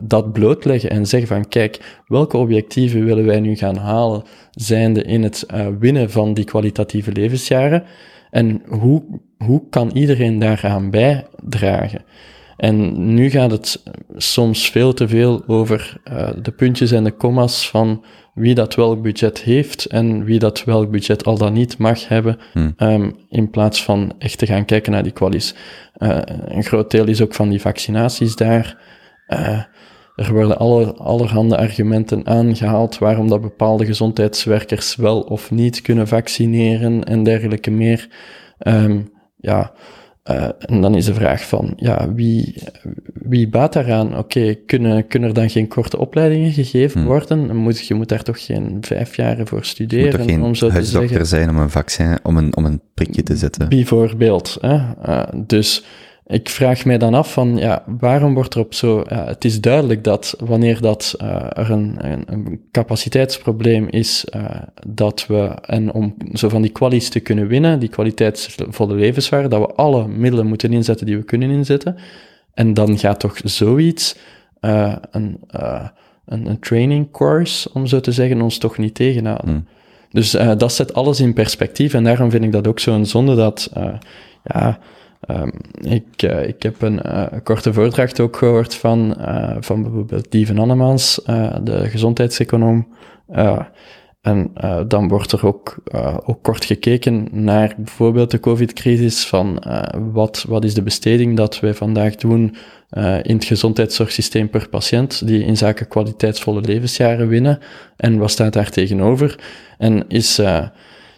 dat 0.02 0.34
blootleggen 0.34 0.90
en 0.90 1.06
zeggen 1.06 1.28
van 1.28 1.48
kijk, 1.48 2.02
welke 2.08 2.38
objectieven 2.38 3.06
willen 3.06 3.26
wij 3.26 3.40
nu 3.40 3.56
gaan 3.56 3.78
halen, 3.78 4.24
zijnde 4.52 5.04
in 5.04 5.24
het 5.24 5.46
winnen 5.80 6.12
van 6.12 6.34
die 6.34 6.46
kwalitatieve 6.46 7.12
levensjaren 7.12 7.84
en 8.30 8.62
hoe, 8.68 9.04
hoe 9.38 9.62
kan 9.70 9.92
iedereen 9.94 10.40
daaraan 10.40 10.90
bijdragen? 10.90 12.02
En 12.62 13.14
nu 13.14 13.30
gaat 13.30 13.52
het 13.52 13.84
soms 14.16 14.70
veel 14.70 14.94
te 14.94 15.08
veel 15.08 15.44
over 15.48 16.02
uh, 16.12 16.30
de 16.42 16.52
puntjes 16.52 16.92
en 16.92 17.04
de 17.04 17.16
commas 17.16 17.70
van 17.70 18.04
wie 18.34 18.56
dat 18.56 18.76
welk 18.76 19.02
budget 19.02 19.42
heeft 19.42 19.86
en 19.86 20.24
wie 20.24 20.40
dat 20.40 20.64
welk 20.64 20.92
budget 20.92 21.26
al 21.26 21.38
dan 21.38 21.54
niet 21.54 21.78
mag 21.78 22.08
hebben, 22.08 22.38
hmm. 22.54 22.74
um, 22.78 23.16
in 23.30 23.50
plaats 23.50 23.84
van 23.84 24.14
echt 24.18 24.38
te 24.38 24.46
gaan 24.46 24.66
kijken 24.66 24.92
naar 24.92 25.04
die 25.04 25.12
kwalies. 25.12 25.56
Uh, 25.98 26.20
een 26.46 26.64
groot 26.64 26.92
deel 26.92 27.08
is 27.08 27.22
ook 27.22 27.34
van 27.34 27.50
die 27.50 27.62
vaccinaties 27.62 28.36
daar. 28.36 28.78
Uh, 29.28 29.62
er 30.16 30.34
worden 30.34 30.58
alle, 30.58 30.94
allerhande 30.94 31.58
argumenten 31.58 32.28
aangehaald 32.28 32.98
waarom 32.98 33.30
dat 33.30 33.42
bepaalde 33.42 33.86
gezondheidswerkers 33.86 34.96
wel 34.96 35.22
of 35.22 35.52
niet 35.52 35.82
kunnen 35.82 36.08
vaccineren 36.08 37.04
en 37.04 37.24
dergelijke 37.24 37.72
meer. 37.72 38.08
Um, 38.60 39.12
ja, 39.38 39.74
uh, 40.30 40.49
en 40.60 40.81
dan 40.81 40.95
is 40.95 41.06
de 41.06 41.14
vraag 41.14 41.48
van, 41.48 41.73
ja, 41.76 42.14
wie, 42.14 42.64
wie 43.14 43.49
baat 43.49 43.73
daaraan? 43.73 44.18
Oké, 44.18 44.56
kunnen, 44.65 45.07
kunnen 45.07 45.30
er 45.30 45.35
dan 45.35 45.49
geen 45.49 45.68
korte 45.68 45.98
opleidingen 45.98 46.52
gegeven 46.52 46.99
hmm. 46.99 47.10
worden? 47.10 47.56
Moet, 47.56 47.88
je 47.88 47.93
moet 47.93 48.10
daar 48.10 48.23
toch 48.23 48.45
geen 48.45 48.77
vijf 48.81 49.15
jaren 49.15 49.48
voor 49.48 49.65
studeren? 49.65 50.11
Je 50.11 50.18
moet 50.18 50.30
geen 50.30 50.43
om 50.43 50.56
zo 50.56 50.69
te 50.69 50.84
zeggen. 50.84 51.26
zijn 51.26 51.49
om 51.49 51.57
een 51.57 51.69
vaccin, 51.69 52.19
om 52.23 52.38
een, 52.38 52.56
om 52.56 52.65
een 52.65 52.81
prikje 52.93 53.23
te 53.23 53.35
zetten? 53.35 53.69
Bijvoorbeeld. 53.69 54.57
Hè? 54.61 54.76
Uh, 55.07 55.23
dus 55.45 55.84
ik 56.32 56.49
vraag 56.49 56.86
mij 56.86 56.98
dan 56.98 57.14
af 57.14 57.34
van, 57.34 57.58
ja, 57.58 57.84
waarom 57.99 58.34
wordt 58.34 58.53
er 58.53 58.60
op 58.60 58.74
zo... 58.74 59.03
Ja, 59.10 59.26
het 59.26 59.45
is 59.45 59.62
duidelijk 59.62 60.03
dat 60.03 60.36
wanneer 60.40 60.82
dat, 60.82 61.16
uh, 61.22 61.28
er 61.49 61.72
een, 61.72 61.95
een, 61.98 62.24
een, 62.26 62.62
capaciteitsprobleem 62.72 63.88
is, 63.90 64.26
uh, 64.36 64.45
dat 64.88 65.26
we, 65.28 65.44
en 65.66 65.94
om 65.94 66.16
zo 66.34 66.49
van 66.49 66.62
die 66.62 66.72
kwalies 66.72 67.10
te 67.10 67.20
kunnen 67.20 67.48
winnen, 67.48 67.80
die 67.80 67.90
kwaliteitsvolle 67.90 68.95
levenswaarde, 68.95 69.48
dat 69.48 69.60
we 69.60 69.74
alle 69.74 70.08
middelen 70.08 70.48
moeten 70.48 70.74
inzetten 70.74 71.06
die 71.06 71.18
we 71.18 71.24
kunnen 71.24 71.49
inzetten. 71.49 71.95
En 72.53 72.74
dan 72.74 72.98
gaat 72.98 73.20
toch 73.20 73.38
zoiets, 73.44 74.16
uh, 74.62 74.95
een, 75.12 75.40
een, 76.26 76.48
een, 76.48 76.60
training 76.60 77.12
course, 77.12 77.70
om 77.74 77.88
zo 77.88 77.99
te 77.99 78.12
zeggen, 78.12 78.41
ons 78.41 78.58
toch 78.58 78.78
niet 78.78 78.95
tegenhouden. 78.95 79.49
Hmm. 79.49 79.66
Dus 80.10 80.32
dat 80.58 80.74
zet 80.74 80.94
alles 80.94 81.20
in 81.20 81.34
perspectief 81.34 81.94
en 81.94 82.03
daarom 82.03 82.32
vind 82.32 82.44
ik 82.44 82.52
dat 82.52 82.68
ook 82.68 82.80
zo'n 82.80 83.06
zonde 83.06 83.36
dat, 83.36 83.72
ja 84.44 84.80
Um, 85.30 85.52
ik, 85.81 86.23
uh, 86.23 86.48
ik 86.48 86.64
heb 86.64 86.81
een 86.81 86.99
uh, 87.06 87.26
korte 87.43 87.73
voordracht 87.73 88.19
ook 88.19 88.38
gehoord 88.38 88.76
van, 88.76 89.15
uh, 89.19 89.56
van 89.60 89.81
bijvoorbeeld 89.81 90.31
Dieven 90.31 90.60
Annemans, 90.60 91.22
de 91.64 91.85
gezondheidseconoom. 91.89 92.88
en 94.22 94.53
dan 94.88 95.07
wordt 95.07 95.31
er 95.31 95.45
ook, 95.45 95.76
ook 96.26 96.43
kort 96.43 96.65
gekeken 96.65 97.27
naar 97.31 97.73
bijvoorbeeld 97.77 98.31
de 98.31 98.39
COVID-crisis, 98.39 99.27
van 99.27 99.64
wat, 100.14 100.45
wat 100.48 100.64
is 100.64 100.73
de 100.73 100.84
besteding 100.84 101.38
dat 101.38 101.60
wij 101.60 101.73
vandaag 101.73 102.15
doen 102.15 102.56
in 103.22 103.35
het 103.35 103.45
gezondheidszorgsysteem 103.45 104.49
per 104.49 104.69
patiënt, 104.69 105.27
die 105.27 105.45
in 105.45 105.57
zaken 105.57 105.88
kwaliteitsvolle 105.88 106.61
levensjaren 106.61 107.27
winnen, 107.27 107.60
en 107.98 108.18
wat 108.18 108.31
staat 108.31 108.53
daar 108.53 108.69
tegenover? 108.69 109.43
En 109.77 110.07
is, 110.07 110.35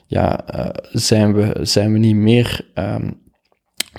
ja, 0.08 0.46
zijn, 0.92 1.34
we, 1.34 1.60
zijn 1.62 1.94
we 1.94 2.00
niet 2.00 2.16
meer 2.16 2.72
um, 2.76 3.22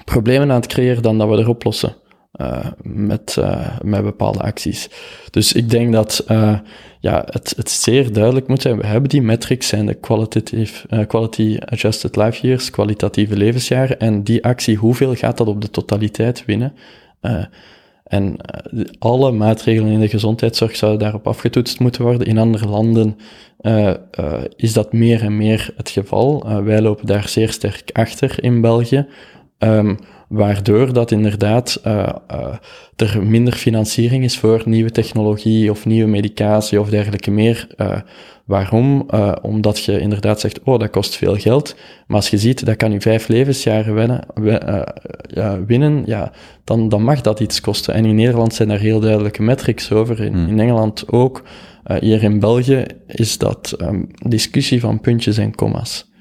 problemen 0.04 0.50
aan 0.50 0.60
het 0.60 0.66
creëren 0.66 1.02
dan 1.02 1.18
dat 1.18 1.28
we 1.28 1.38
er 1.38 1.48
oplossen. 1.48 1.96
Uh, 2.40 2.66
met, 2.82 3.36
uh, 3.38 3.78
met 3.82 4.02
bepaalde 4.02 4.38
acties. 4.38 4.88
Dus 5.30 5.52
ik 5.52 5.70
denk 5.70 5.92
dat 5.92 6.24
uh, 6.30 6.58
ja, 7.00 7.22
het, 7.30 7.54
het 7.56 7.70
zeer 7.70 8.12
duidelijk 8.12 8.48
moet 8.48 8.62
zijn. 8.62 8.76
We 8.76 8.86
hebben 8.86 9.08
die 9.08 9.22
metrics, 9.22 9.68
zijn 9.68 9.86
de 9.86 9.94
qualitative, 9.94 11.06
quality 11.06 11.58
adjusted 11.64 12.16
life 12.16 12.46
years, 12.46 12.70
kwalitatieve 12.70 13.36
levensjaren. 13.36 14.00
En 14.00 14.22
die 14.22 14.44
actie, 14.44 14.76
hoeveel 14.76 15.14
gaat 15.14 15.36
dat 15.36 15.46
op 15.46 15.60
de 15.60 15.70
totaliteit 15.70 16.44
winnen? 16.44 16.74
en 18.04 18.36
alle 18.98 19.32
maatregelen 19.32 19.92
in 19.92 20.00
de 20.00 20.08
gezondheidszorg 20.08 20.76
zouden 20.76 21.00
daarop 21.00 21.26
afgetoetst 21.26 21.80
moeten 21.80 22.02
worden. 22.02 22.26
In 22.26 22.38
andere 22.38 22.66
landen 22.68 23.16
is 24.56 24.72
dat 24.72 24.92
meer 24.92 25.22
en 25.22 25.36
meer 25.36 25.70
het 25.76 25.90
geval. 25.90 26.62
wij 26.64 26.80
lopen 26.80 27.06
daar 27.06 27.28
zeer 27.28 27.50
sterk 27.50 27.90
achter 27.92 28.42
in 28.42 28.60
België. 28.60 29.06
Um, 29.64 29.96
waardoor 30.28 30.92
dat 30.92 31.10
inderdaad 31.10 31.80
uh, 31.86 32.08
uh, 32.32 32.54
er 32.96 33.22
minder 33.22 33.52
financiering 33.52 34.24
is 34.24 34.38
voor 34.38 34.62
nieuwe 34.64 34.90
technologie 34.90 35.70
of 35.70 35.86
nieuwe 35.86 36.10
medicatie 36.10 36.80
of 36.80 36.88
dergelijke 36.88 37.30
meer. 37.30 37.66
Uh, 37.76 37.96
waarom? 38.44 39.08
omdat 39.42 39.84
je 39.84 40.00
inderdaad 40.00 40.40
zegt, 40.40 40.60
oh, 40.62 40.78
dat 40.78 40.90
kost 40.90 41.16
veel 41.16 41.36
geld. 41.36 41.76
Maar 42.06 42.16
als 42.16 42.28
je 42.28 42.38
ziet, 42.38 42.66
dat 42.66 42.76
kan 42.76 42.92
je 42.92 43.00
vijf 43.00 43.28
levensjaren 43.28 43.94
winnen, 43.94 44.26
winnen 45.66 46.02
ja, 46.06 46.32
dan, 46.64 46.88
dan 46.88 47.02
mag 47.02 47.20
dat 47.20 47.40
iets 47.40 47.60
kosten. 47.60 47.94
En 47.94 48.04
in 48.04 48.14
Nederland 48.14 48.54
zijn 48.54 48.68
daar 48.68 48.78
heel 48.78 49.00
duidelijke 49.00 49.42
metrics 49.42 49.92
over. 49.92 50.20
In, 50.20 50.32
hmm. 50.32 50.48
in 50.48 50.60
Engeland 50.60 51.12
ook. 51.12 51.42
hier 51.98 52.22
in 52.22 52.40
België 52.40 52.84
is 53.06 53.38
dat 53.38 53.76
um, 53.80 54.06
discussie 54.28 54.80
van 54.80 55.00
puntjes 55.00 55.38
en 55.38 55.54
commas. 55.54 56.12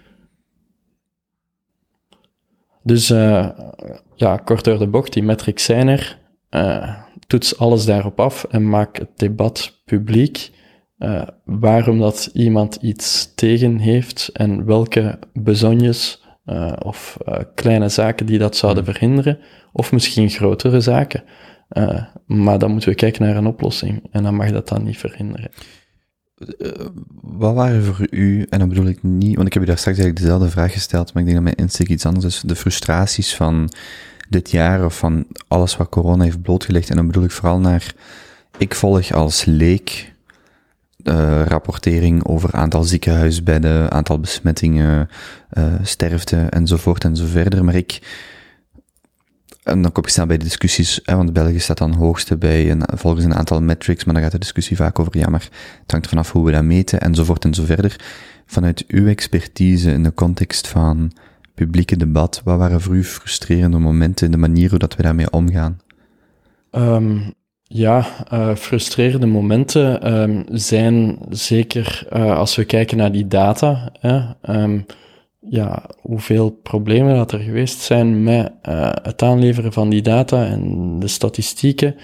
Dus 2.84 3.11
uh, 3.11 3.49
ja, 4.15 4.38
kort 4.38 4.64
door 4.64 4.80
de 4.80 4.88
bocht, 4.88 5.14
die 5.14 5.23
metrics 5.23 5.64
zijn 5.64 5.88
er. 5.88 6.19
Uh, 6.49 6.95
toets 7.27 7.57
alles 7.57 7.85
daarop 7.85 8.19
af 8.19 8.43
en 8.43 8.69
maak 8.69 8.97
het 8.97 9.10
debat 9.15 9.81
publiek. 9.85 10.51
Uh, 10.99 11.22
waarom 11.45 11.99
dat 11.99 12.30
iemand 12.34 12.76
iets 12.76 13.34
tegen 13.35 13.77
heeft 13.77 14.30
en 14.34 14.65
welke 14.65 15.19
bezonjes 15.34 16.22
of 16.80 17.18
kleine 17.55 17.89
zaken 17.89 18.26
die 18.26 18.38
dat 18.38 18.55
zouden 18.55 18.85
verhinderen, 18.85 19.39
of 19.72 19.91
misschien 19.91 20.30
grotere 20.30 20.80
zaken. 20.80 21.23
maar 22.26 22.60
dan 22.60 22.72
moeten 22.72 22.89
we 22.89 22.95
kijken 22.95 23.26
naar 23.26 23.35
een 23.35 23.47
oplossing 23.47 24.07
en 24.11 24.23
dan 24.23 24.35
mag 24.35 24.51
dat 24.51 24.68
dan 24.68 24.84
niet 24.84 24.97
verhinderen. 24.97 25.49
Wat 27.22 27.53
waren 27.53 27.84
voor 27.84 28.07
u, 28.10 28.45
en 28.49 28.60
dan 28.60 28.70
bedoel 28.70 28.88
ik 28.88 29.03
niet, 29.03 29.36
want 29.36 29.48
ik 29.48 29.53
heb 29.53 29.64
u 29.64 29.65
daar 29.65 29.78
straks 29.78 29.98
eigenlijk 29.98 30.26
dezelfde 30.26 30.49
vraag 30.49 30.74
gesteld, 30.74 31.14
maar 31.14 31.24
ik 31.24 31.30
denk 31.30 31.44
dat 31.44 31.56
mijn 31.56 31.68
insteek 31.68 31.90
iets 31.90 32.06
anders 32.06 32.26
is, 32.26 32.41
de 32.45 32.56
frustraties 32.56 33.36
van 33.36 33.70
dit 34.30 34.52
jaar 34.52 34.86
of 34.86 34.98
van 34.98 35.26
alles 35.48 35.78
wat 35.78 35.90
corona 35.90 36.24
heeft 36.24 36.41
blootgelegd. 36.41 36.90
En 36.90 36.95
dan 36.95 37.07
bedoel 37.07 37.24
ik 37.24 37.32
vooral 37.32 37.60
naar, 37.60 37.94
ik 38.57 38.76
volg 38.76 39.11
als 39.11 39.45
leek 39.45 40.14
uh, 41.03 41.41
rapportering 41.45 42.26
over 42.26 42.52
aantal 42.52 42.84
ziekenhuisbedden, 42.84 43.91
aantal 43.91 44.20
besmettingen, 44.20 45.10
uh, 45.53 45.64
sterfte 45.82 46.38
enzovoort 46.38 47.03
en 47.03 47.15
zo 47.15 47.26
verder. 47.26 47.64
Maar 47.64 47.76
ik, 47.76 47.99
en 49.64 49.81
dan 49.81 49.91
kom 49.91 50.03
ik 50.03 50.10
snel 50.10 50.26
bij 50.26 50.38
de 50.38 50.44
discussies, 50.44 50.99
hè, 51.03 51.15
want 51.15 51.34
België 51.34 51.60
staat 51.60 51.77
dan 51.77 51.94
hoogste 51.94 52.38
bij 52.38 52.72
een, 52.72 52.84
volgens 52.95 53.26
een 53.26 53.35
aantal 53.35 53.61
metrics, 53.61 54.03
maar 54.03 54.14
dan 54.14 54.23
gaat 54.23 54.31
de 54.31 54.38
discussie 54.40 54.77
vaak 54.77 54.99
over, 54.99 55.18
ja, 55.18 55.30
maar 55.30 55.49
het 55.81 55.91
hangt 55.91 56.07
vanaf 56.07 56.31
hoe 56.31 56.45
we 56.45 56.52
dat 56.52 56.64
meten 56.64 57.02
enzovoort 57.02 57.45
en 57.45 57.53
zo 57.53 57.64
verder. 57.64 57.95
Vanuit 58.45 58.84
uw 58.88 59.07
expertise 59.07 59.91
in 59.91 60.03
de 60.03 60.14
context 60.14 60.68
van 60.68 61.11
publieke 61.56 61.98
debat, 61.98 62.41
wat 62.44 62.57
waren 62.57 62.81
voor 62.81 62.95
u 62.95 63.03
frustrerende 63.03 63.77
momenten 63.77 64.26
in 64.26 64.31
de 64.31 64.38
manier 64.38 64.69
hoe 64.69 64.80
dat 64.80 64.95
we 64.95 65.03
daarmee 65.03 65.31
omgaan? 65.31 65.81
Um, 66.72 67.34
ja, 67.64 68.06
uh, 68.34 68.56
frustrerende 68.56 69.26
momenten 69.26 70.14
um, 70.22 70.44
zijn 70.48 71.18
zeker 71.30 72.07
uh, 72.14 72.38
als 72.38 72.56
we 72.56 72.65
kijken 72.65 72.98
naar 72.98 73.11
die 73.11 73.27
data. 73.27 73.91
Um, 74.49 74.85
ja, 75.49 75.84
hoeveel 76.02 76.49
problemen 76.64 77.15
dat 77.15 77.32
er 77.32 77.40
geweest 77.40 77.80
zijn 77.80 78.24
met 78.24 78.52
uh, 78.70 78.91
het 79.02 79.22
aanleveren 79.22 79.74
van 79.74 79.90
die 79.90 80.02
data 80.02 80.45
en 80.45 80.95
de 80.99 81.07
statistieken. 81.07 81.95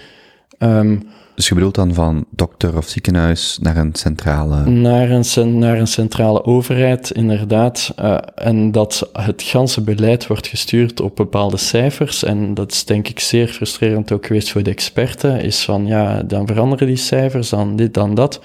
Um, 0.58 1.02
dus 1.40 1.48
je 1.48 1.54
bedoelt 1.54 1.74
dan 1.74 1.94
van 1.94 2.24
dokter 2.30 2.76
of 2.76 2.88
ziekenhuis 2.88 3.58
naar 3.62 3.76
een 3.76 3.94
centrale... 3.94 4.70
Naar 4.70 5.10
een, 5.10 5.58
naar 5.58 5.78
een 5.78 5.86
centrale 5.86 6.44
overheid, 6.44 7.10
inderdaad. 7.10 7.94
Uh, 8.00 8.18
en 8.34 8.72
dat 8.72 9.10
het 9.12 9.42
ganse 9.42 9.80
beleid 9.80 10.26
wordt 10.26 10.46
gestuurd 10.46 11.00
op 11.00 11.16
bepaalde 11.16 11.56
cijfers. 11.56 12.24
En 12.24 12.54
dat 12.54 12.72
is 12.72 12.84
denk 12.84 13.08
ik 13.08 13.20
zeer 13.20 13.48
frustrerend 13.48 14.12
ook 14.12 14.26
geweest 14.26 14.50
voor 14.50 14.62
de 14.62 14.70
experten. 14.70 15.40
Is 15.40 15.64
van, 15.64 15.86
ja, 15.86 16.22
dan 16.22 16.46
veranderen 16.46 16.86
die 16.86 16.96
cijfers, 16.96 17.48
dan 17.48 17.76
dit, 17.76 17.94
dan 17.94 18.14
dat. 18.14 18.40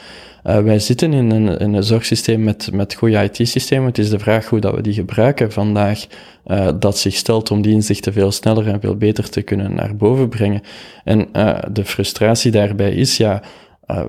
Uh, 0.47 0.59
wij 0.59 0.79
zitten 0.79 1.13
in 1.13 1.31
een, 1.31 1.57
in 1.57 1.73
een 1.73 1.83
zorgsysteem 1.83 2.43
met, 2.43 2.69
met 2.73 2.93
goede 2.93 3.23
IT-systemen. 3.23 3.85
Het 3.85 3.97
is 3.97 4.09
de 4.09 4.19
vraag 4.19 4.49
hoe 4.49 4.59
dat 4.59 4.75
we 4.75 4.81
die 4.81 4.93
gebruiken 4.93 5.51
vandaag, 5.51 6.05
uh, 6.47 6.69
dat 6.79 6.97
zich 6.97 7.15
stelt 7.15 7.51
om 7.51 7.61
die 7.61 7.73
inzichten 7.73 8.13
veel 8.13 8.31
sneller 8.31 8.67
en 8.67 8.81
veel 8.81 8.95
beter 8.95 9.29
te 9.29 9.41
kunnen 9.41 9.75
naar 9.75 9.95
boven 9.95 10.29
brengen. 10.29 10.61
En 11.03 11.27
uh, 11.33 11.57
de 11.71 11.85
frustratie 11.85 12.51
daarbij 12.51 12.93
is, 12.93 13.17
ja, 13.17 13.41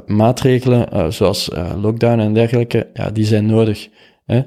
maatregelen 0.07 1.13
zoals 1.13 1.51
lockdown 1.81 2.21
en 2.21 2.35
dergelijke, 2.35 2.87
ja, 2.95 3.11
die 3.11 3.25
zijn 3.25 3.47
nodig. 3.47 3.89
Hè? 4.27 4.43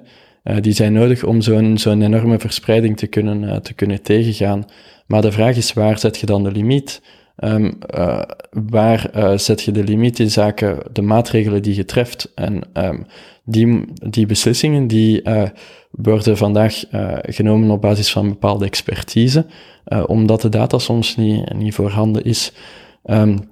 die 0.62 0.74
zijn 0.74 0.94
nodig 0.94 1.24
om 1.24 1.42
zo'n 1.42 1.78
zo'n 1.78 2.02
enorme 2.02 2.40
verspreiding 2.40 2.98
te 2.98 3.08
kunnen, 3.08 3.62
te 3.62 3.74
kunnen 3.74 4.02
tegengaan. 4.02 4.66
Maar 5.08 5.22
de 5.22 5.32
vraag 5.32 5.56
is, 5.56 5.74
waar 5.74 6.00
zet 6.00 6.18
je 6.18 6.26
dan 6.26 6.44
de 6.44 6.52
limiet? 6.52 7.02
Um, 7.44 7.78
uh, 7.98 8.22
waar 8.52 9.10
uh, 9.16 9.38
zet 9.38 9.62
je 9.62 9.72
de 9.72 9.84
limiet 9.84 10.20
in 10.20 10.32
zaken 10.32 10.78
de 10.94 11.02
maatregelen 11.02 11.62
die 11.62 11.76
je 11.76 11.86
treft? 11.86 12.32
En 12.36 12.62
um, 12.74 13.06
die, 13.44 13.84
die 13.94 14.26
beslissingen 14.26 14.88
die 14.88 15.24
uh, 15.24 15.44
worden 15.92 16.38
vandaag 16.38 16.84
genomen 17.22 17.72
op 17.72 17.82
basis 17.82 18.12
van 18.12 18.30
bepaalde 18.30 18.66
expertise, 18.66 19.46
omdat 20.06 20.42
de 20.42 20.50
data 20.50 20.78
soms 20.78 21.16
niet, 21.16 21.54
niet 21.54 21.74
voorhanden 21.74 22.24
is. 22.24 22.54
Um, 23.06 23.49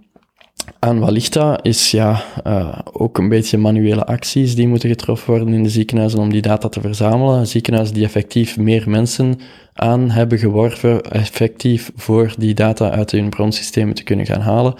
aan 0.87 0.99
wat? 0.99 1.59
Is 1.61 1.91
ja, 1.91 2.23
uh, 2.47 2.79
ook 2.91 3.17
een 3.17 3.29
beetje 3.29 3.57
manuele 3.57 4.05
acties 4.05 4.55
die 4.55 4.67
moeten 4.67 4.89
getroffen 4.89 5.29
worden 5.29 5.53
in 5.53 5.63
de 5.63 5.69
ziekenhuizen 5.69 6.19
om 6.19 6.29
die 6.29 6.41
data 6.41 6.69
te 6.69 6.81
verzamelen. 6.81 7.47
Ziekenhuizen 7.47 7.95
die 7.95 8.05
effectief 8.05 8.57
meer 8.57 8.89
mensen 8.89 9.39
aan 9.73 10.09
hebben 10.09 10.37
geworven, 10.37 11.01
effectief 11.01 11.91
voor 11.95 12.33
die 12.37 12.53
data 12.53 12.91
uit 12.91 13.11
hun 13.11 13.29
bronsystemen 13.29 13.95
te 13.95 14.03
kunnen 14.03 14.25
gaan 14.25 14.41
halen. 14.41 14.73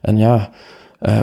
En 0.00 0.16
ja, 0.16 0.50
uh, 1.00 1.22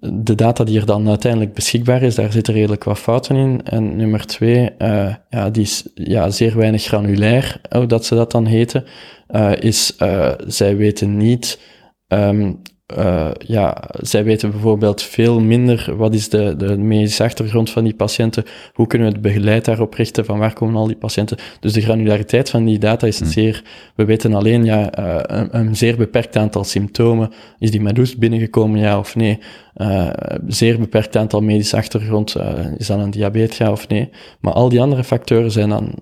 de 0.00 0.34
data 0.34 0.64
die 0.64 0.80
er 0.80 0.86
dan 0.86 1.08
uiteindelijk 1.08 1.54
beschikbaar 1.54 2.02
is, 2.02 2.14
daar 2.14 2.32
zitten 2.32 2.54
redelijk 2.54 2.84
wat 2.84 2.98
fouten 2.98 3.36
in. 3.36 3.60
En 3.64 3.96
nummer 3.96 4.26
twee, 4.26 4.70
uh, 4.78 5.14
ja, 5.30 5.50
die 5.50 5.62
is 5.62 5.88
ja, 5.94 6.30
zeer 6.30 6.56
weinig 6.56 6.82
granulair, 6.82 7.60
dat 7.86 8.04
ze 8.04 8.14
dat 8.14 8.30
dan 8.30 8.46
heten, 8.46 8.84
is 9.60 9.96
zij 10.46 10.76
weten 10.76 11.16
niet 11.16 11.58
um, 12.08 12.60
uh, 12.98 13.30
ja, 13.38 13.90
zij 14.00 14.24
weten 14.24 14.50
bijvoorbeeld 14.50 15.02
veel 15.02 15.40
minder 15.40 15.96
wat 15.96 16.14
is 16.14 16.28
de, 16.28 16.56
de 16.56 16.78
medische 16.78 17.22
achtergrond 17.22 17.70
van 17.70 17.84
die 17.84 17.94
patiënten, 17.94 18.44
hoe 18.72 18.86
kunnen 18.86 19.08
we 19.08 19.14
het 19.14 19.22
begeleid 19.22 19.64
daarop 19.64 19.94
richten, 19.94 20.24
van 20.24 20.38
waar 20.38 20.52
komen 20.52 20.76
al 20.76 20.86
die 20.86 20.96
patiënten. 20.96 21.36
Dus 21.60 21.72
de 21.72 21.80
granulariteit 21.80 22.50
van 22.50 22.64
die 22.64 22.78
data 22.78 23.06
is 23.06 23.18
hmm. 23.18 23.28
zeer, 23.28 23.62
we 23.94 24.04
weten 24.04 24.34
alleen 24.34 24.64
ja, 24.64 24.98
uh, 24.98 25.16
een, 25.22 25.58
een, 25.58 25.76
zeer 25.76 25.96
beperkt 25.96 26.36
aantal 26.36 26.64
symptomen. 26.64 27.32
Is 27.58 27.70
die 27.70 27.80
met 27.80 28.18
binnengekomen, 28.18 28.80
ja 28.80 28.98
of 28.98 29.16
nee? 29.16 29.38
Uh, 29.76 30.10
zeer 30.46 30.78
beperkt 30.78 31.16
aantal 31.16 31.40
medische 31.40 31.76
achtergrond, 31.76 32.36
is 32.78 32.86
dan 32.86 33.00
een 33.00 33.10
diabetes, 33.10 33.68
of 33.68 33.88
nee? 33.88 34.10
Maar 34.40 34.52
al 34.52 34.68
die 34.68 34.80
andere 34.80 35.04
factoren 35.04 35.50
zijn 35.50 35.68
dan, 35.68 35.94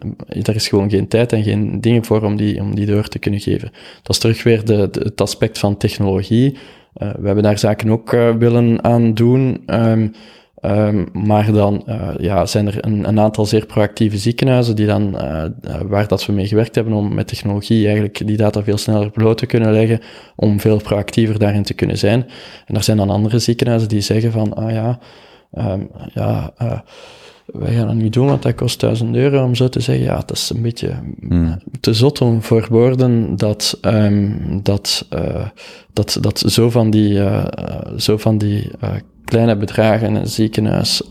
er 0.42 0.54
is 0.54 0.68
gewoon 0.68 0.90
geen 0.90 1.08
tijd 1.08 1.32
en 1.32 1.42
geen 1.42 1.80
dingen 1.80 2.04
voor 2.04 2.22
om 2.22 2.36
die, 2.36 2.60
om 2.60 2.74
die 2.74 2.86
door 2.86 3.08
te 3.08 3.18
kunnen 3.18 3.40
geven. 3.40 3.70
Dat 4.02 4.14
is 4.14 4.18
terug 4.18 4.42
weer 4.42 4.64
de, 4.64 4.88
het 4.92 5.20
aspect 5.20 5.58
van 5.58 5.76
technologie. 5.76 6.52
Uh, 6.52 7.10
we 7.18 7.26
hebben 7.26 7.42
daar 7.42 7.58
zaken 7.58 7.90
ook 7.90 8.10
willen 8.38 8.84
aan 8.84 9.14
doen. 9.14 9.62
Um, 9.66 10.12
um, 10.62 11.08
maar 11.12 11.52
dan 11.52 11.82
uh, 11.88 12.08
ja, 12.18 12.46
zijn 12.46 12.66
er 12.66 12.84
een, 12.84 13.08
een, 13.08 13.20
aantal 13.20 13.46
zeer 13.46 13.66
proactieve 13.66 14.16
ziekenhuizen 14.16 14.76
die 14.76 14.86
dan, 14.86 15.10
waar 15.86 16.08
dat 16.08 16.26
we 16.26 16.32
mee 16.32 16.46
gewerkt 16.46 16.74
hebben 16.74 16.94
om 16.94 17.14
met 17.14 17.28
technologie 17.28 17.84
eigenlijk 17.84 18.26
die 18.26 18.36
data 18.36 18.62
veel 18.62 18.78
sneller 18.78 19.10
bloot 19.10 19.38
te 19.38 19.46
kunnen 19.46 19.72
leggen, 19.72 20.00
om 20.36 20.60
veel 20.60 20.80
proactiever 20.80 21.38
daarin 21.38 21.62
te 21.62 21.74
kunnen 21.74 21.98
zijn. 21.98 22.26
En 22.66 22.74
er 22.74 22.82
zijn 22.82 22.96
dan 22.96 23.10
andere 23.10 23.38
ziekenhuizen 23.38 23.88
die 23.88 24.00
zeggen 24.00 24.32
van, 24.32 24.54
ah 24.54 24.70
ja, 24.70 24.98
um, 25.52 25.90
ja, 26.14 26.52
wij 27.52 27.72
gaan 27.72 27.86
dat 27.86 27.96
niet 27.96 28.12
doen, 28.12 28.26
want 28.26 28.42
dat 28.42 28.54
kost 28.54 28.80
1000 28.80 29.16
euro 29.16 29.44
om 29.44 29.54
zo 29.54 29.68
te 29.68 29.80
zeggen. 29.80 30.04
Ja, 30.04 30.16
dat 30.16 30.36
is 30.36 30.50
een 30.54 30.62
beetje 30.62 30.94
hmm. 31.28 31.62
te 31.80 31.94
zot 31.94 32.20
om 32.20 32.42
voor 32.42 32.66
woorden 32.70 33.36
dat, 33.36 33.78
um, 33.82 34.60
dat, 34.62 35.06
uh, 35.14 35.46
dat, 35.92 36.18
dat 36.20 36.38
zo 36.38 36.70
van 36.70 36.90
die, 36.90 37.12
uh, 37.12 37.44
zo 37.96 38.16
van 38.16 38.38
die 38.38 38.70
uh, 38.84 38.90
kleine 39.32 39.56
bedragen 39.56 40.14
een 40.14 40.26
ziekenhuis 40.26 41.02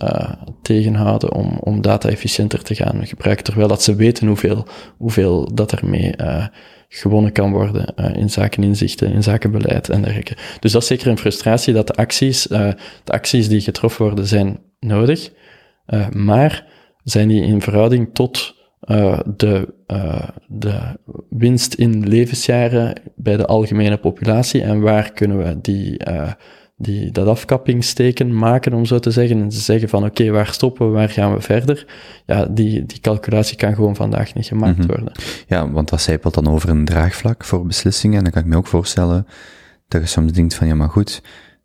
tegenhouden 0.61 1.33
om, 1.33 1.57
om 1.59 1.81
data 1.81 2.09
efficiënter 2.09 2.63
te 2.63 2.75
gaan 2.75 3.07
gebruiken, 3.07 3.43
terwijl 3.43 3.67
dat 3.67 3.83
ze 3.83 3.95
weten 3.95 4.27
hoeveel, 4.27 4.65
hoeveel 4.97 5.53
dat 5.53 5.71
ermee 5.71 6.13
gewonnen 6.87 7.31
kan 7.31 7.51
worden 7.51 7.95
in 8.15 8.29
zaken 8.29 8.63
inzichten, 8.63 9.13
in 9.13 9.23
zaken 9.23 9.51
beleid 9.51 9.89
en 9.89 10.01
dergelijke. 10.01 10.35
Dus 10.59 10.71
dat 10.71 10.81
is 10.81 10.87
zeker 10.87 11.07
een 11.07 11.17
frustratie 11.17 11.73
dat 11.73 11.87
de 11.87 11.93
acties, 11.93 12.43
de 12.43 12.75
acties 13.05 13.47
die 13.47 13.61
getroffen 13.61 14.05
worden 14.05 14.27
zijn 14.27 14.59
nodig, 14.79 15.31
uh, 15.87 16.09
maar 16.09 16.65
zijn 17.03 17.27
die 17.27 17.43
in 17.43 17.61
verhouding 17.61 18.09
tot 18.13 18.55
uh, 18.81 19.19
de, 19.35 19.73
uh, 19.87 20.29
de 20.47 20.79
winst 21.29 21.73
in 21.73 22.07
levensjaren 22.07 23.01
bij 23.15 23.37
de 23.37 23.45
algemene 23.45 23.97
populatie 23.97 24.61
en 24.61 24.81
waar 24.81 25.11
kunnen 25.11 25.37
we 25.37 25.61
die, 25.61 25.97
die, 26.81 27.11
dat 27.11 27.27
afkappingsteken 27.27 28.37
maken, 28.37 28.73
om 28.73 28.85
zo 28.85 28.99
te 28.99 29.11
zeggen, 29.11 29.41
en 29.41 29.51
zeggen 29.51 29.89
van 29.89 30.03
oké, 30.03 30.21
okay, 30.21 30.31
waar 30.31 30.53
stoppen 30.53 30.87
we, 30.87 30.93
waar 30.93 31.09
gaan 31.09 31.33
we 31.33 31.41
verder? 31.41 31.85
Ja, 32.25 32.45
die, 32.45 32.85
die 32.85 32.99
calculatie 32.99 33.57
kan 33.57 33.75
gewoon 33.75 33.95
vandaag 33.95 34.33
niet 34.33 34.45
gemaakt 34.45 34.77
mm 34.77 34.83
-hmm. 34.83 34.95
worden. 34.95 35.13
Ja, 35.47 35.71
want 35.71 35.89
dat 35.89 36.01
zijpelt 36.01 36.33
dan 36.33 36.47
over 36.47 36.69
een 36.69 36.85
draagvlak 36.85 37.43
voor 37.43 37.65
beslissingen, 37.65 38.17
en 38.17 38.23
dan 38.23 38.31
kan 38.31 38.41
ik 38.41 38.47
me 38.47 38.57
ook 38.57 38.67
voorstellen 38.67 39.27
dat 39.87 40.01
je 40.01 40.07
soms 40.07 40.31
denkt 40.31 40.53
van 40.53 40.67
ja, 40.67 40.75
maar 40.75 40.89
goed, 40.89 41.21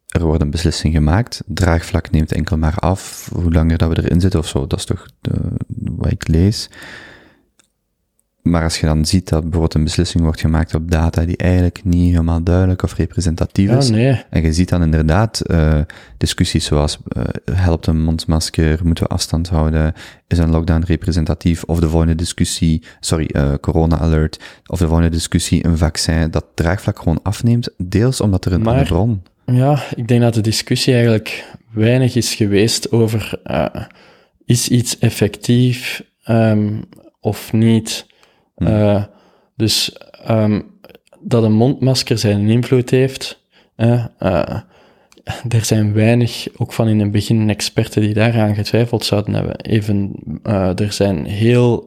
er 0.07 0.25
wordt 0.25 0.43
een 0.43 0.51
beslissing 0.51 0.95
gemaakt, 0.95 1.43
draagvlak 1.47 2.11
neemt 2.11 2.33
enkel 2.33 2.57
maar 2.57 2.77
af, 2.77 3.29
hoe 3.33 3.53
langer 3.53 3.79
dat 3.79 3.89
we 3.89 4.03
erin 4.03 4.21
zitten 4.21 4.41
of 4.41 4.49
zo, 4.49 4.67
dat 4.67 4.79
is 4.79 4.85
toch 4.85 5.07
de, 5.21 5.33
wat 5.77 6.11
ik 6.11 6.29
lees. 6.29 6.69
Maar 8.47 8.63
als 8.63 8.81
je 8.81 8.87
dan 8.87 9.05
ziet 9.05 9.29
dat 9.29 9.41
bijvoorbeeld 9.43 9.75
een 9.75 9.85
beslissing 9.85 10.23
wordt 10.23 10.41
gemaakt 10.41 10.75
op 10.75 10.91
data 10.91 11.25
die 11.25 11.37
eigenlijk 11.37 11.81
niet 11.85 12.11
helemaal 12.11 12.43
duidelijk 12.43 12.83
of 12.83 12.95
representatief 12.95 13.71
Ja, 13.71 13.77
is, 13.77 13.91
nee. 13.91 14.23
en 14.31 14.43
je 14.43 14.53
ziet 14.53 14.69
dan 14.69 14.83
inderdaad 14.83 15.41
eh, 15.41 15.81
discussies 16.17 16.65
zoals 16.65 16.99
eh, 17.09 17.23
helpt 17.55 17.87
een 17.87 18.03
mondmasker, 18.03 18.81
moeten 18.85 19.05
we 19.05 19.11
afstand 19.11 19.49
houden, 19.49 19.93
is 20.29 20.39
een 20.39 20.51
lockdown 20.51 20.85
representatief, 20.87 21.63
of 21.65 21.81
de 21.81 21.89
volgende 21.89 22.15
discussie, 22.15 22.83
sorry, 23.01 23.27
eh, 23.27 23.53
corona 23.61 23.99
alert, 23.99 24.41
of 24.67 24.79
de 24.79 24.87
volgende 24.87 25.11
discussie 25.11 25.67
een 25.67 25.79
vaccin, 25.79 26.31
dat 26.31 26.45
draagvlak 26.55 26.99
gewoon 26.99 27.21
afneemt, 27.23 27.71
deels 27.79 28.21
omdat 28.21 28.45
er 28.45 28.53
een 28.53 28.63
Maar- 28.63 28.73
andere 28.73 28.89
bron... 28.95 29.23
Ja, 29.53 29.83
ik 29.95 30.09
denk 30.09 30.21
dat 30.21 30.35
de 30.35 30.41
discussie 30.41 30.93
eigenlijk 30.93 31.45
weinig 31.73 32.15
is 32.15 32.35
geweest 32.35 32.93
over 32.93 33.41
is 34.45 34.69
iets 34.69 34.99
effectief 34.99 36.03
ehm, 36.23 36.81
of 37.21 37.53
niet. 37.53 38.07
Eh, 38.57 39.05
dus 39.57 39.99
ehm, 40.25 40.61
dat 41.21 41.43
een 41.43 41.53
mondmasker 41.53 42.19
zijn 42.19 42.49
invloed 42.49 42.91
heeft, 42.91 43.41
eh, 43.77 44.05
er 45.49 45.65
zijn 45.65 45.93
weinig, 45.93 46.47
ook 46.57 46.73
van 46.73 46.89
in 46.89 47.01
het 47.01 47.11
begin, 47.11 47.51
experten 47.51 48.03
die 48.03 48.15
daaraan 48.15 48.55
getwijfeld 48.55 49.05
zouden 49.05 49.35
hebben. 49.35 49.57
Even, 49.57 50.13
eh, 50.43 50.81
er 50.81 50.93
zijn 50.93 51.25
heel, 51.25 51.87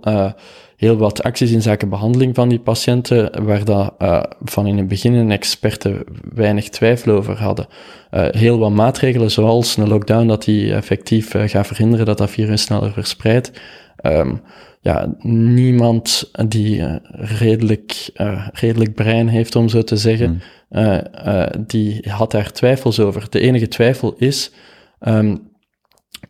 heel 0.79 0.97
wat 0.97 1.23
acties 1.23 1.51
in 1.51 1.61
zaken 1.61 1.89
behandeling 1.89 2.35
van 2.35 2.49
die 2.49 2.59
patiënten, 2.59 3.45
waar 3.45 3.65
dat, 3.65 3.93
eh, 3.97 4.23
van 4.43 4.67
in 4.67 4.77
het 4.77 4.87
begin 4.87 5.13
een 5.13 5.31
experten 5.31 6.03
weinig 6.33 6.69
twijfel 6.69 7.11
over 7.11 7.41
hadden. 7.41 7.67
Eh, 8.09 8.27
heel 8.29 8.57
wat 8.57 8.71
maatregelen, 8.71 9.31
zoals 9.31 9.77
een 9.77 9.87
lockdown, 9.87 10.27
dat 10.27 10.43
die 10.43 10.73
effectief 10.73 11.33
eh, 11.33 11.47
gaat 11.47 11.67
verhinderen 11.67 12.05
dat 12.05 12.17
dat 12.17 12.29
virus 12.29 12.61
sneller 12.61 12.91
verspreidt. 12.91 13.51
Ehm, 13.95 14.35
ja, 14.81 15.15
niemand 15.21 16.31
die 16.47 16.99
redelijk, 17.11 18.09
redelijk 18.53 18.93
brein 18.93 19.27
heeft, 19.27 19.55
om 19.55 19.69
zo 19.69 19.83
te 19.83 19.97
zeggen, 19.97 20.41
eh, 20.69 21.45
die 21.67 22.05
had 22.09 22.31
daar 22.31 22.51
twijfels 22.51 22.99
over. 22.99 23.29
De 23.29 23.39
enige 23.39 23.67
twijfel 23.67 24.15
is, 24.17 24.51
ehm, 24.99 25.35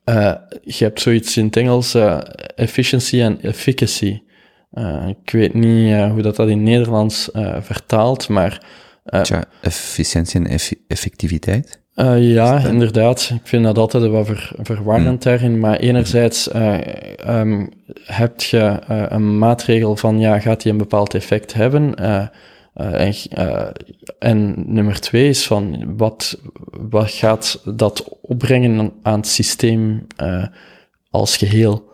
eh, 0.03 0.33
je 0.61 0.83
hebt 0.83 1.01
zoiets 1.01 1.37
in 1.37 1.45
het 1.45 1.57
Engels, 1.57 1.95
efficiency 2.55 3.21
en 3.21 3.41
efficacy. 3.41 4.21
Eh, 4.71 5.07
ik 5.07 5.31
weet 5.31 5.53
niet 5.53 5.93
eh, 5.93 6.11
hoe 6.11 6.21
dat, 6.21 6.35
dat 6.35 6.49
in 6.49 6.63
Nederlands 6.63 7.31
eh, 7.31 7.55
vertaalt, 7.61 8.29
maar 8.29 8.61
Tja, 9.21 9.43
efficiëntie 9.61 10.45
en 10.45 10.59
effectiviteit? 10.87 11.81
ja, 12.17 12.65
inderdaad. 12.65 13.31
Ik 13.35 13.47
vind 13.47 13.63
dat 13.63 13.77
altijd 13.77 14.07
wat 14.07 14.25
ver, 14.25 14.51
verwarrend 14.61 15.23
daarin. 15.23 15.59
Maar 15.59 15.77
enerzijds 15.77 16.49
eh 16.49 16.77
ehm, 17.19 17.65
heb 18.03 18.41
je 18.41 18.79
een 18.87 19.37
maatregel 19.37 19.95
van, 19.95 20.19
ja, 20.19 20.39
gaat 20.39 20.61
die 20.61 20.71
een 20.71 20.77
bepaald 20.77 21.13
effect 21.13 21.53
hebben? 21.53 21.95
En, 22.73 23.13
en 24.19 24.63
nummer 24.73 24.99
twee 24.99 25.29
is 25.29 25.47
van, 25.47 25.93
wat, 25.97 26.41
wat 26.89 27.11
gaat 27.11 27.61
dat 27.65 28.17
opbrengen 28.21 28.93
aan, 29.01 29.19
het 29.19 29.27
systeem 29.27 30.07
als 31.09 31.37
geheel? 31.37 31.89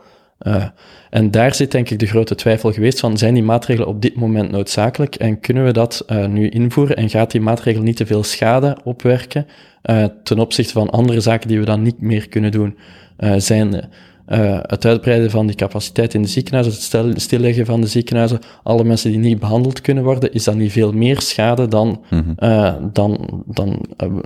En 1.15 1.31
daar 1.31 1.55
zit 1.55 1.71
denk 1.71 1.89
ik 1.89 1.99
de 1.99 2.05
grote 2.05 2.35
twijfel 2.35 2.71
geweest 2.71 2.99
van, 2.99 3.17
zijn 3.17 3.33
die 3.33 3.43
maatregelen 3.43 3.87
op 3.87 4.01
dit 4.01 4.15
moment 4.15 4.51
noodzakelijk 4.51 5.15
en 5.15 5.39
kunnen 5.39 5.65
we 5.65 5.71
dat 5.71 6.03
eh, 6.07 6.25
nu 6.25 6.49
invoeren 6.49 6.95
en 6.95 7.09
gaat 7.09 7.31
die 7.31 7.41
maatregel 7.41 7.81
niet 7.81 7.95
te 7.95 8.05
veel 8.05 8.23
schade 8.23 8.77
opwerken 8.83 9.47
eh, 9.81 10.05
ten 10.23 10.39
opzichte 10.39 10.73
van 10.73 10.89
andere 10.89 11.19
zaken 11.19 11.47
die 11.47 11.59
we 11.59 11.65
dan 11.65 11.81
niet 11.81 12.01
meer 12.01 12.29
kunnen 12.29 12.51
doen? 12.51 12.77
Eh, 13.17 13.33
zijn 13.37 13.89
het 14.25 14.85
uitbreiden 14.85 15.29
van 15.31 15.47
die 15.47 15.55
capaciteit 15.55 16.13
in 16.13 16.21
de 16.21 16.27
ziekenhuizen, 16.27 17.01
het 17.09 17.21
stilleggen 17.21 17.65
van 17.65 17.81
de 17.81 17.87
ziekenhuizen, 17.87 18.39
alle 18.63 18.83
mensen 18.83 19.11
die 19.11 19.19
niet 19.19 19.39
behandeld 19.39 19.81
kunnen 19.81 20.03
worden, 20.03 20.33
is 20.33 20.43
dat 20.43 20.55
niet 20.55 20.71
veel 20.71 20.91
meer 20.91 21.21
schade 21.21 21.67
dan, 21.67 22.03
eh, 22.37 22.75
dan, 22.93 23.43
dan, 23.45 23.85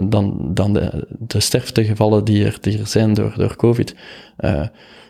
dan, 0.09 0.51
dan 0.53 0.73
de, 0.73 1.07
de 1.19 1.39
sterftegevallen 1.39 2.23
die 2.25 2.45
er, 2.45 2.57
die 2.61 2.79
er 2.79 2.87
zijn 2.87 3.13
door, 3.13 3.33
door 3.37 3.55
COVID? 3.55 3.95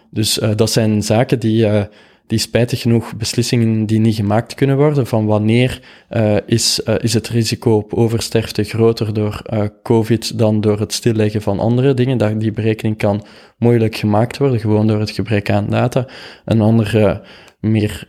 Dus 0.10 0.40
eh, 0.40 0.50
dat 0.56 0.72
zijn 0.72 1.04
zaken 1.04 1.40
die, 1.40 1.66
eh, 1.66 1.84
die 2.28 2.40
spijtig 2.40 2.82
genoeg 2.82 3.16
beslissingen 3.16 3.86
die 3.86 4.00
niet 4.00 4.16
gemaakt 4.16 4.54
kunnen 4.54 4.78
worden. 4.78 5.08
Van 5.08 5.26
wanneer 5.26 5.82
eh, 6.10 6.36
is, 6.46 6.80
is 6.80 7.14
het 7.14 7.28
risico 7.28 7.76
op 7.76 7.94
oversterfte 7.94 8.64
groter 8.64 9.14
door 9.14 9.42
COVID 9.84 10.38
dan 10.38 10.62
door 10.62 10.80
het 10.80 10.94
stilleggen 10.94 11.42
van 11.42 11.60
andere 11.60 11.94
dingen? 11.94 12.18
Dat, 12.18 12.40
die 12.40 12.52
berekening 12.52 12.98
kan 12.98 13.26
moeilijk 13.58 13.96
gemaakt 13.96 14.38
worden, 14.38 14.60
gewoon 14.60 14.88
door 14.88 15.00
het 15.00 15.12
gebrek 15.12 15.50
aan 15.50 15.70
data. 15.70 16.08
Een 16.46 16.62
ander 16.62 17.22
meer 17.60 18.06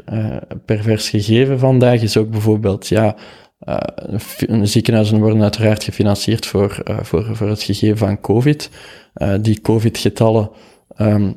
pervers 0.64 1.08
gegeven 1.08 1.58
vandaag 1.58 2.02
is 2.02 2.16
ook 2.16 2.30
bijvoorbeeld, 2.30 2.88
ja, 2.88 3.16
ziekenhuizen 4.62 5.18
worden 5.18 5.42
uiteraard 5.42 5.84
gefinancierd 5.84 6.46
voor, 6.46 6.82
voor, 7.02 7.36
voor 7.36 7.48
het 7.48 7.62
gegeven 7.62 7.98
van 7.98 8.20
COVID. 8.20 8.70
Die 9.40 9.60
COVID-getallen 9.60 10.50
ehm, 10.96 11.22
eh, 11.26 11.30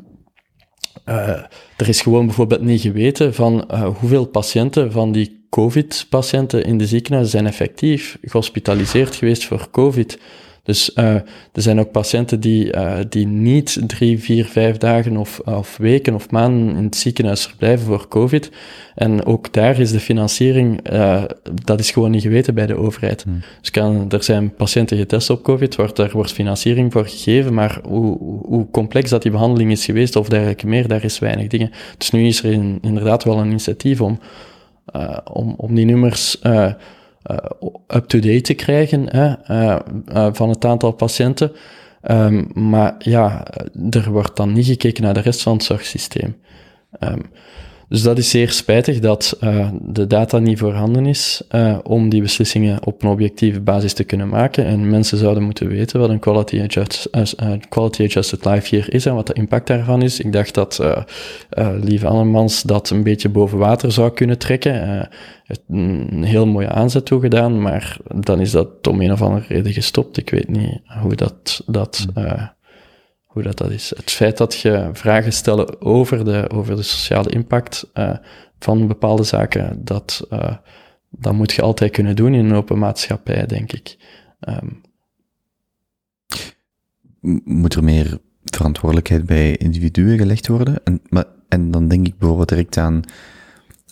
er 1.77 1.87
is 1.87 2.01
gewoon 2.01 2.25
bijvoorbeeld 2.25 2.61
niet 2.61 2.81
geweten 2.81 3.33
van 3.33 3.69
eh, 3.69 3.87
hoeveel 3.99 4.25
patiënten 4.25 4.91
van 4.91 5.11
die 5.11 5.45
COVID-patiënten 5.49 6.65
in 6.65 6.77
de 6.77 6.87
ziekenhuizen 6.87 7.31
zijn 7.31 7.47
effectief 7.47 8.17
gehospitaliseerd 8.21 9.15
geweest 9.15 9.45
voor 9.45 9.67
COVID. 9.71 10.19
Dus 10.63 10.93
eh, 10.93 11.13
er 11.53 11.61
zijn 11.61 11.79
ook 11.79 11.91
patiënten 11.91 12.39
die, 12.39 12.71
eh, 12.71 12.99
die 13.09 13.27
niet 13.27 13.79
drie, 13.87 14.19
vier, 14.19 14.45
vijf 14.45 14.77
dagen 14.77 15.17
of, 15.17 15.39
of 15.39 15.77
weken 15.77 16.13
of 16.13 16.29
maanden 16.29 16.75
in 16.75 16.83
het 16.83 16.95
ziekenhuis 16.95 17.45
verblijven 17.45 17.85
voor 17.85 18.07
COVID. 18.07 18.51
En 18.95 19.25
ook 19.25 19.53
daar 19.53 19.79
is 19.79 19.91
de 19.91 19.99
financiering, 19.99 20.81
eh, 20.81 21.23
dat 21.63 21.79
is 21.79 21.91
gewoon 21.91 22.11
niet 22.11 22.21
geweten 22.21 22.53
bij 22.55 22.65
de 22.65 22.75
overheid. 22.75 23.25
Dus 23.61 23.71
kan, 23.71 24.05
er 24.11 24.23
zijn 24.23 24.53
patiënten 24.55 24.97
getest 24.97 25.29
op 25.29 25.43
COVID, 25.43 25.75
wordt, 25.75 25.95
daar 25.95 26.11
wordt 26.11 26.31
financiering 26.31 26.91
voor 26.91 27.05
gegeven, 27.07 27.53
maar 27.53 27.79
hoe, 27.87 28.17
hoe- 28.45 28.67
complex 28.71 29.09
dat 29.09 29.21
die 29.21 29.31
behandeling 29.31 29.71
is 29.71 29.85
geweest 29.85 30.15
of 30.15 30.29
dergelijke 30.29 30.67
meer, 30.67 30.87
daar 30.87 31.03
is 31.03 31.19
weinig 31.19 31.47
dingen. 31.47 31.71
Dus 31.97 32.11
nu 32.11 32.25
is 32.27 32.43
er 32.43 32.51
in- 32.51 32.77
inderdaad 32.81 33.23
wel 33.23 33.37
een 33.39 33.47
initiatief 33.49 34.01
om, 34.01 34.19
om, 35.33 35.53
om 35.57 35.75
die 35.75 35.85
nummers 35.85 36.39
up-to-date 37.87 38.41
te 38.41 38.53
krijgen 38.53 39.15
hè, 39.15 39.33
eh, 39.33 39.79
eh, 40.05 40.33
van 40.33 40.49
het 40.49 40.65
aantal 40.65 40.91
patiënten. 40.91 41.51
Ehm, 42.01 42.43
maar 42.53 42.95
ja, 42.99 43.47
er 43.89 44.11
wordt 44.11 44.35
dan 44.35 44.53
niet 44.53 44.65
gekeken 44.65 45.03
naar 45.03 45.13
de 45.13 45.19
rest 45.19 45.41
van 45.41 45.53
het 45.53 45.63
zorgsysteem. 45.63 46.35
Ehm, 46.99 47.21
dus 47.93 48.01
dat 48.01 48.17
is 48.17 48.29
zeer 48.29 48.49
spijtig 48.49 48.99
dat 48.99 49.37
eh, 49.39 49.69
de 49.81 50.07
data 50.07 50.39
niet 50.39 50.59
voorhanden 50.59 51.05
is 51.05 51.41
eh, 51.47 51.77
om 51.83 52.09
die 52.09 52.21
beslissingen 52.21 52.85
op 52.85 53.03
een 53.03 53.09
objectieve 53.09 53.61
basis 53.61 53.93
te 53.93 54.03
kunnen 54.03 54.29
maken. 54.29 54.65
En 54.65 54.89
mensen 54.89 55.17
zouden 55.17 55.43
moeten 55.43 55.67
weten 55.67 55.99
wat 55.99 56.09
een 56.09 56.19
quality, 56.19 56.61
adjust, 56.61 57.05
eh, 57.05 57.51
quality 57.69 58.03
adjusted 58.03 58.45
life 58.45 58.75
hier 58.75 58.93
is 58.93 59.05
en 59.05 59.15
wat 59.15 59.27
de 59.27 59.33
impact 59.33 59.67
daarvan 59.67 60.01
is. 60.01 60.19
Ik 60.19 60.31
dacht 60.31 60.53
dat 60.53 60.79
Lieve 61.81 62.07
Annemans 62.07 62.61
dat 62.61 62.89
een 62.89 63.03
beetje 63.03 63.29
boven 63.29 63.57
water 63.57 63.91
zou 63.91 64.11
kunnen 64.11 64.37
trekken. 64.37 64.81
Eh, 64.83 65.05
heeft 65.43 65.61
een 65.69 66.23
heel 66.23 66.45
mooie 66.45 66.69
aanzet 66.69 67.05
toegedaan, 67.05 67.61
maar 67.61 67.97
dan 68.15 68.39
is 68.39 68.51
dat 68.51 68.87
om 68.87 69.01
een 69.01 69.11
of 69.11 69.21
andere 69.21 69.45
reden 69.47 69.73
gestopt. 69.73 70.17
Ik 70.17 70.29
weet 70.29 70.47
niet 70.47 70.81
hoe 71.01 71.15
dat, 71.15 71.63
dat, 71.65 72.05
eh, 72.13 72.47
hoe 73.33 73.43
dat, 73.43 73.57
dat 73.57 73.71
is. 73.71 73.93
Het 73.95 74.11
feit 74.11 74.37
dat 74.37 74.55
je 74.55 74.89
vragen 74.93 75.33
stelt 75.33 75.81
over 75.81 76.25
de, 76.25 76.49
over 76.49 76.75
de 76.75 76.81
sociale 76.81 77.29
impact 77.29 77.89
eh, 77.93 78.17
van 78.59 78.87
bepaalde 78.87 79.23
zaken, 79.23 79.83
dat, 79.83 80.25
eh, 80.29 80.55
dat 81.09 81.33
moet 81.33 81.51
je 81.51 81.61
altijd 81.61 81.91
kunnen 81.91 82.15
doen 82.15 82.33
in 82.33 82.45
een 82.45 82.55
open 82.55 82.79
maatschappij, 82.79 83.45
denk 83.45 83.71
ik. 83.71 83.97
Ehm, 84.39 84.67
Moet 87.43 87.73
er 87.73 87.83
meer 87.83 88.19
verantwoordelijkheid 88.43 89.25
bij 89.25 89.55
individuen 89.55 90.17
gelegd 90.17 90.47
worden? 90.47 90.83
En, 90.83 91.01
maar, 91.09 91.25
en 91.49 91.71
dan 91.71 91.87
denk 91.87 92.07
ik 92.07 92.17
bijvoorbeeld 92.17 92.49
direct 92.49 92.77
aan, 92.77 93.01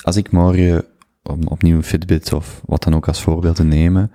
als 0.01 0.15
ik 0.15 0.31
morgen 0.31 0.85
om 1.23 1.47
opnieuw 1.47 1.81
Fitbit 1.81 2.33
of 2.33 2.61
wat 2.65 2.83
dan 2.83 2.95
ook 2.95 3.07
als 3.07 3.21
voorbeeld 3.21 3.55
te 3.55 3.63
nemen, 3.63 4.11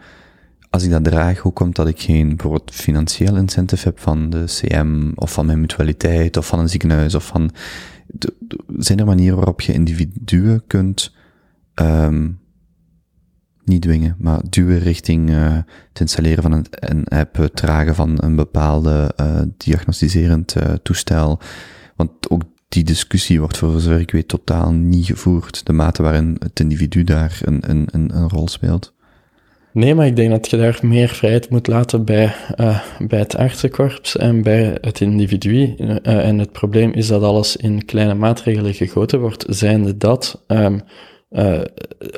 als 0.70 0.82
ik 0.82 0.90
dat 0.90 1.04
draag, 1.04 1.38
hoe 1.38 1.52
komt 1.52 1.76
dat 1.76 1.88
ik 1.88 2.00
geen 2.00 2.28
bijvoorbeeld 2.28 2.70
financieel 2.74 3.36
incentive 3.36 3.84
heb 3.84 3.98
van 3.98 4.30
de 4.30 4.44
CM 4.46 5.10
of 5.14 5.32
van 5.32 5.46
mijn 5.46 5.60
mutualiteit 5.60 6.36
of 6.36 6.46
van 6.46 6.58
een 6.58 6.68
ziekenhuis 6.68 7.14
of 7.14 7.26
van, 7.26 7.50
de- 8.06 8.34
zijn 8.78 8.98
er 8.98 9.06
manieren 9.06 9.36
waarop 9.36 9.60
je 9.60 9.72
individuen 9.72 10.62
kunt, 10.66 11.14
ehm, 11.74 12.28
niet 13.64 13.82
dwingen, 13.82 14.16
maar 14.18 14.40
duwen 14.50 14.78
richting 14.78 15.30
uh, 15.30 15.52
het 15.88 16.00
installeren 16.00 16.42
van 16.42 16.52
een, 16.52 16.66
een 16.70 17.04
app, 17.04 17.36
het 17.36 17.56
dragen 17.56 17.94
van 17.94 18.16
een 18.22 18.36
bepaalde 18.36 19.12
uh, 19.20 19.40
diagnostiserend 19.56 20.56
uh, 20.56 20.72
toestel. 20.72 21.40
Want 21.96 22.30
ook 22.30 22.42
die 22.68 22.84
discussie 22.84 23.38
wordt 23.40 23.56
voor 23.56 23.80
zover 23.80 24.00
ik 24.00 24.10
weet 24.10 24.28
totaal 24.28 24.72
niet 24.72 25.06
gevoerd. 25.06 25.66
De 25.66 25.72
mate 25.72 26.02
waarin 26.02 26.36
het 26.38 26.60
individu 26.60 27.04
daar 27.04 27.38
een, 27.42 27.70
een, 27.70 27.88
een 27.92 28.28
rol 28.28 28.48
speelt. 28.48 28.94
Nee, 29.76 29.94
maar 29.94 30.06
ik 30.06 30.16
denk 30.16 30.30
dat 30.30 30.50
je 30.50 30.56
daar 30.56 30.78
meer 30.82 31.08
vrijheid 31.08 31.50
moet 31.50 31.66
laten 31.66 32.04
bij, 32.04 32.34
uh, 32.60 32.80
bij 32.98 33.18
het 33.18 33.36
artsenkorps 33.36 34.16
en 34.16 34.42
bij 34.42 34.78
het 34.80 35.00
individu. 35.00 35.74
Uh, 35.78 35.96
en 36.02 36.38
het 36.38 36.52
probleem 36.52 36.92
is 36.92 37.06
dat 37.06 37.22
alles 37.22 37.56
in 37.56 37.84
kleine 37.84 38.14
maatregelen 38.14 38.74
gegoten 38.74 39.20
wordt, 39.20 39.44
zijnde 39.48 39.96
dat 39.96 40.44
um, 40.46 40.80
eh, 41.28 41.60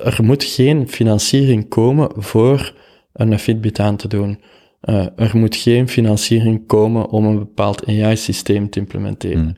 er 0.04 0.18
moet 0.22 0.44
geen 0.44 0.88
financiering 0.88 1.68
komen 1.68 2.10
voor 2.16 2.74
een 3.12 3.38
Fitbit 3.38 3.78
aan 3.78 3.96
te 3.96 4.08
doen. 4.08 4.40
Eh, 4.80 5.06
er 5.16 5.30
moet 5.34 5.56
geen 5.56 5.88
financiering 5.88 6.66
komen 6.66 7.08
om 7.08 7.24
een 7.24 7.38
bepaald 7.38 7.86
AI-systeem 7.86 8.70
te 8.70 8.78
implementeren. 8.78 9.42
Hmm. 9.42 9.56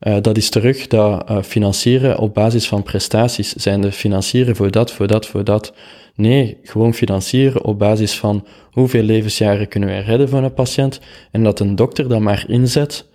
Eh, 0.00 0.16
dat 0.20 0.36
is 0.36 0.50
terug 0.50 0.86
dat 0.86 1.28
eh, 1.28 1.42
financieren 1.42 2.18
op 2.18 2.34
basis 2.34 2.68
van 2.68 2.82
prestaties 2.82 3.52
zijn 3.52 3.80
de 3.80 3.92
financieren 3.92 4.56
voor 4.56 4.70
dat, 4.70 4.92
voor 4.92 5.06
dat, 5.06 5.26
voor 5.26 5.44
dat. 5.44 5.74
Nee, 6.14 6.58
gewoon 6.62 6.94
financieren 6.94 7.64
op 7.64 7.78
basis 7.78 8.18
van 8.18 8.46
hoeveel 8.70 9.02
levensjaren 9.02 9.68
kunnen 9.68 9.88
wij 9.88 10.00
redden 10.00 10.28
van 10.28 10.44
een 10.44 10.54
patiënt 10.54 11.00
en 11.30 11.42
dat 11.42 11.60
een 11.60 11.76
dokter 11.76 12.08
dat 12.08 12.20
maar 12.20 12.44
inzet 12.48 13.08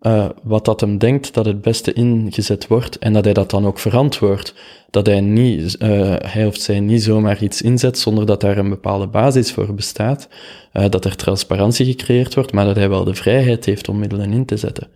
eh, 0.00 0.28
wat 0.42 0.64
dat 0.64 0.80
hem 0.80 0.98
denkt 0.98 1.34
dat 1.34 1.46
het 1.46 1.62
beste 1.62 1.92
ingezet 1.92 2.66
wordt 2.66 2.98
en 2.98 3.12
dat 3.12 3.24
hij 3.24 3.34
dat 3.34 3.50
dan 3.50 3.66
ook 3.66 3.78
verantwoordt. 3.78 4.54
Dat 4.90 5.06
hij, 5.06 5.20
niet, 5.20 5.76
hij 6.18 6.46
of 6.46 6.56
zij 6.56 6.80
niet 6.80 7.02
zomaar 7.02 7.42
iets 7.42 7.62
inzet 7.62 7.98
zonder 7.98 8.26
dat 8.26 8.40
daar 8.40 8.58
een 8.58 8.68
bepaalde 8.68 9.06
basis 9.06 9.52
voor 9.52 9.74
bestaat, 9.74 10.28
dat 10.72 11.04
er 11.04 11.16
transparantie 11.16 11.86
gecreëerd 11.86 12.34
wordt, 12.34 12.52
maar 12.52 12.64
dat 12.64 12.76
hij 12.76 12.88
wel 12.88 13.04
de 13.04 13.14
vrijheid 13.14 13.64
heeft 13.64 13.88
om 13.88 13.98
middelen 13.98 14.32
in 14.32 14.44
te 14.44 14.56
zetten. 14.56 14.88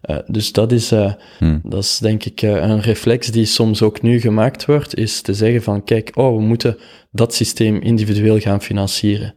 Eh, 0.00 0.16
dus 0.26 0.52
dat 0.52 0.72
is, 0.72 0.92
eh, 0.92 1.12
Hmm. 1.38 1.60
dat 1.64 1.82
is 1.82 1.98
denk 1.98 2.24
ik 2.24 2.42
eh, 2.42 2.50
een 2.50 2.80
reflex 2.80 3.30
die 3.30 3.44
soms 3.44 3.82
ook 3.82 4.02
nu 4.02 4.20
gemaakt 4.20 4.64
wordt, 4.64 4.96
is 4.96 5.20
te 5.20 5.34
zeggen 5.34 5.62
van 5.62 5.84
kijk, 5.84 6.10
oh, 6.14 6.36
we 6.36 6.42
moeten 6.42 6.76
dat 7.10 7.34
systeem 7.34 7.76
individueel 7.80 8.38
gaan 8.38 8.62
financieren. 8.62 9.34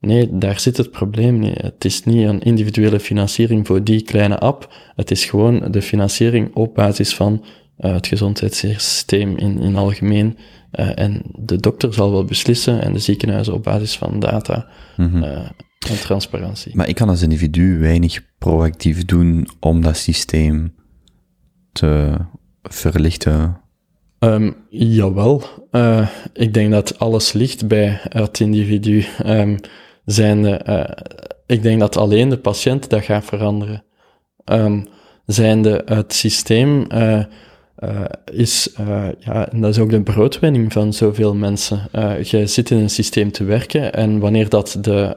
Nee, 0.00 0.28
daar 0.38 0.60
zit 0.60 0.76
het 0.76 0.90
probleem 0.90 1.38
niet. 1.38 1.62
Het 1.62 1.84
is 1.84 2.04
niet 2.04 2.26
een 2.26 2.40
individuele 2.42 3.00
financiering 3.00 3.66
voor 3.66 3.84
die 3.84 4.02
kleine 4.02 4.38
app. 4.38 4.74
Het 4.94 5.10
is 5.10 5.24
gewoon 5.24 5.70
de 5.70 5.82
financiering 5.82 6.54
op 6.54 6.74
basis 6.74 7.14
van 7.14 7.44
het 7.76 8.06
gezondheidssysteem 8.06 9.36
in, 9.36 9.58
in 9.58 9.76
algemeen. 9.76 10.38
En 10.70 11.22
de 11.38 11.56
dokter 11.56 11.94
zal 11.94 12.12
wel 12.12 12.24
beslissen 12.24 12.82
en 12.82 12.92
de 12.92 12.98
ziekenhuizen 12.98 13.54
op 13.54 13.62
basis 13.62 13.96
van 13.96 14.20
data 14.20 14.66
Mhm. 14.96 15.44
En 15.90 16.00
transparantie. 16.00 16.76
Maar 16.76 16.88
ik 16.88 16.94
kan 16.94 17.08
als 17.08 17.22
individu 17.22 17.78
weinig 17.78 18.20
proactief 18.38 19.04
doen 19.04 19.48
om 19.60 19.80
dat 19.80 19.96
systeem 19.96 20.74
te 21.72 22.16
verlichten. 22.62 23.60
Ehm, 24.18 24.50
jawel. 24.70 25.42
Eh, 25.70 26.08
ik 26.32 26.54
denk 26.54 26.70
dat 26.70 26.98
alles 26.98 27.32
ligt 27.32 27.68
bij 27.68 28.00
het 28.02 28.40
individu. 28.40 29.04
Ehm 29.18 29.56
zijnde, 30.04 30.50
eh, 30.50 31.04
ik 31.46 31.62
denk 31.62 31.80
dat 31.80 31.96
alleen 31.96 32.28
de 32.28 32.38
patiënt 32.38 32.90
dat 32.90 33.04
gaat 33.04 33.24
veranderen. 33.24 33.84
Ehm 34.44 34.82
zijnde 35.26 35.82
het 35.84 36.12
systeem 36.12 36.86
eh, 36.86 37.24
eh, 37.82 38.00
is, 38.32 38.72
eh, 38.76 39.04
ja, 39.18 39.48
en 39.48 39.60
dat 39.60 39.70
is 39.70 39.78
ook 39.78 39.90
de 39.90 40.02
broodwinning 40.02 40.72
van 40.72 40.92
zoveel 40.92 41.34
mensen. 41.34 41.88
Eh 41.92 42.22
je 42.22 42.46
zit 42.46 42.70
in 42.70 42.78
een 42.78 42.90
systeem 42.90 43.32
te 43.32 43.44
werken 43.44 43.92
en 43.92 44.18
wanneer 44.18 44.48
dat, 44.48 44.78
de, 44.80 45.16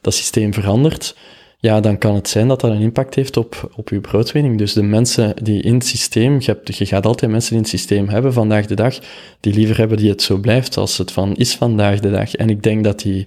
dat 0.00 0.14
systeem 0.14 0.54
verandert, 0.54 1.16
ja, 1.58 1.80
dan 1.80 1.98
kan 1.98 2.14
het 2.14 2.28
zijn 2.28 2.48
dat 2.48 2.60
dat 2.60 2.70
een 2.70 2.80
impact 2.80 3.14
heeft 3.14 3.36
op, 3.36 3.70
op 3.76 3.88
je 3.88 4.00
broodwinning. 4.00 4.58
Dus 4.58 4.72
de 4.72 4.82
mensen 4.82 5.34
die 5.42 5.62
in 5.62 5.74
het 5.74 5.86
systeem, 5.86 6.40
je, 6.40 6.46
hebt, 6.46 6.76
je 6.76 6.86
gaat 6.86 7.06
altijd 7.06 7.30
mensen 7.30 7.52
in 7.52 7.60
het 7.60 7.68
systeem 7.68 8.08
hebben 8.08 8.32
vandaag 8.32 8.66
de 8.66 8.74
dag, 8.74 8.98
die 9.40 9.54
liever 9.54 9.78
hebben 9.78 9.96
die 9.96 10.10
het 10.10 10.22
zo 10.22 10.36
blijft 10.36 10.76
als 10.76 10.98
het 10.98 11.12
van 11.12 11.34
is 11.36 11.54
vandaag 11.54 12.00
de 12.00 12.10
dag. 12.10 12.34
En 12.34 12.50
ik 12.50 12.62
denk 12.62 12.84
dat 12.84 13.00
die, 13.00 13.26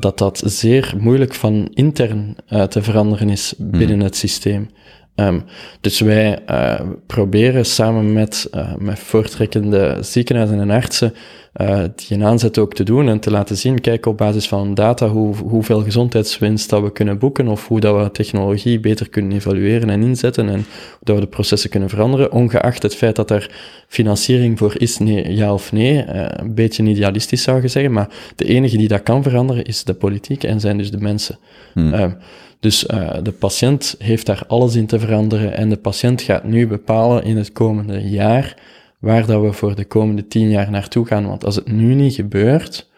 dat, 0.00 0.18
dat 0.18 0.42
zeer 0.44 0.94
moeilijk 0.98 1.34
van 1.34 1.68
intern 1.74 2.36
te 2.68 2.82
veranderen 2.82 3.28
is 3.28 3.54
binnen 3.58 4.00
het 4.00 4.16
systeem. 4.16 4.68
Ehm, 5.16 5.40
dus 5.80 6.00
wij 6.00 6.38
eh, 6.46 6.80
proberen 7.06 7.66
samen 7.66 8.12
met, 8.12 8.48
eh, 8.50 8.74
met 8.78 8.98
voortrekkende 8.98 9.98
ziekenhuizen 10.00 10.60
en 10.60 10.70
artsen 10.70 11.14
eh, 11.52 11.82
die 11.94 12.16
een 12.16 12.24
aanzet 12.24 12.58
ook 12.58 12.74
te 12.74 12.84
doen 12.84 13.08
en 13.08 13.20
te 13.20 13.30
laten 13.30 13.56
zien, 13.56 13.80
kijk 13.80 14.06
op 14.06 14.16
basis 14.16 14.48
van 14.48 14.74
data 14.74 15.08
hoe, 15.08 15.36
hoeveel 15.36 15.82
gezondheidswinst 15.82 16.70
dat 16.70 16.82
we 16.82 16.92
kunnen 16.92 17.18
boeken 17.18 17.48
of 17.48 17.68
hoe 17.68 17.80
dat 17.80 18.02
we 18.02 18.10
technologie 18.10 18.80
beter 18.80 19.08
kunnen 19.08 19.32
evalueren 19.32 19.90
en 19.90 20.02
inzetten 20.02 20.48
en 20.48 20.54
hoe 20.54 21.00
dat 21.02 21.14
we 21.14 21.20
de 21.20 21.28
processen 21.28 21.70
kunnen 21.70 21.88
veranderen, 21.88 22.32
ongeacht 22.32 22.82
het 22.82 22.96
feit 22.96 23.16
dat 23.16 23.30
er 23.30 23.50
financiering 23.88 24.58
voor 24.58 24.80
is, 24.80 24.98
nee, 24.98 25.34
ja 25.34 25.52
of 25.52 25.72
nee, 25.72 26.04
een 26.06 26.54
beetje 26.54 26.82
idealistisch 26.82 27.42
zou 27.42 27.62
je 27.62 27.68
zeggen, 27.68 27.92
maar 27.92 28.08
de 28.36 28.44
enige 28.44 28.76
die 28.76 28.88
dat 28.88 29.02
kan 29.02 29.22
veranderen 29.22 29.64
is 29.64 29.84
de 29.84 29.94
politiek 29.94 30.44
en 30.44 30.60
zijn 30.60 30.78
dus 30.78 30.90
de 30.90 31.00
mensen. 31.00 31.38
Hmm. 31.72 32.16
Dus 32.60 32.86
eh, 32.86 33.16
de 33.22 33.32
patiënt 33.32 33.94
heeft 33.98 34.26
daar 34.26 34.42
alles 34.46 34.74
in 34.74 34.86
te 34.86 34.98
veranderen 34.98 35.56
en 35.56 35.68
de 35.68 35.76
patiënt 35.76 36.22
gaat 36.22 36.44
nu 36.44 36.66
bepalen 36.66 37.24
in 37.24 37.36
het 37.36 37.52
komende 37.52 38.08
jaar 38.08 38.56
waar 38.98 39.26
dat 39.26 39.42
we 39.42 39.52
voor 39.52 39.74
de 39.74 39.84
komende 39.84 40.26
tien 40.26 40.50
jaar 40.50 40.70
naartoe 40.70 41.06
gaan. 41.06 41.26
Want 41.26 41.44
als 41.44 41.54
het 41.54 41.72
nu 41.72 41.94
niet 41.94 42.14
gebeurt, 42.14 42.88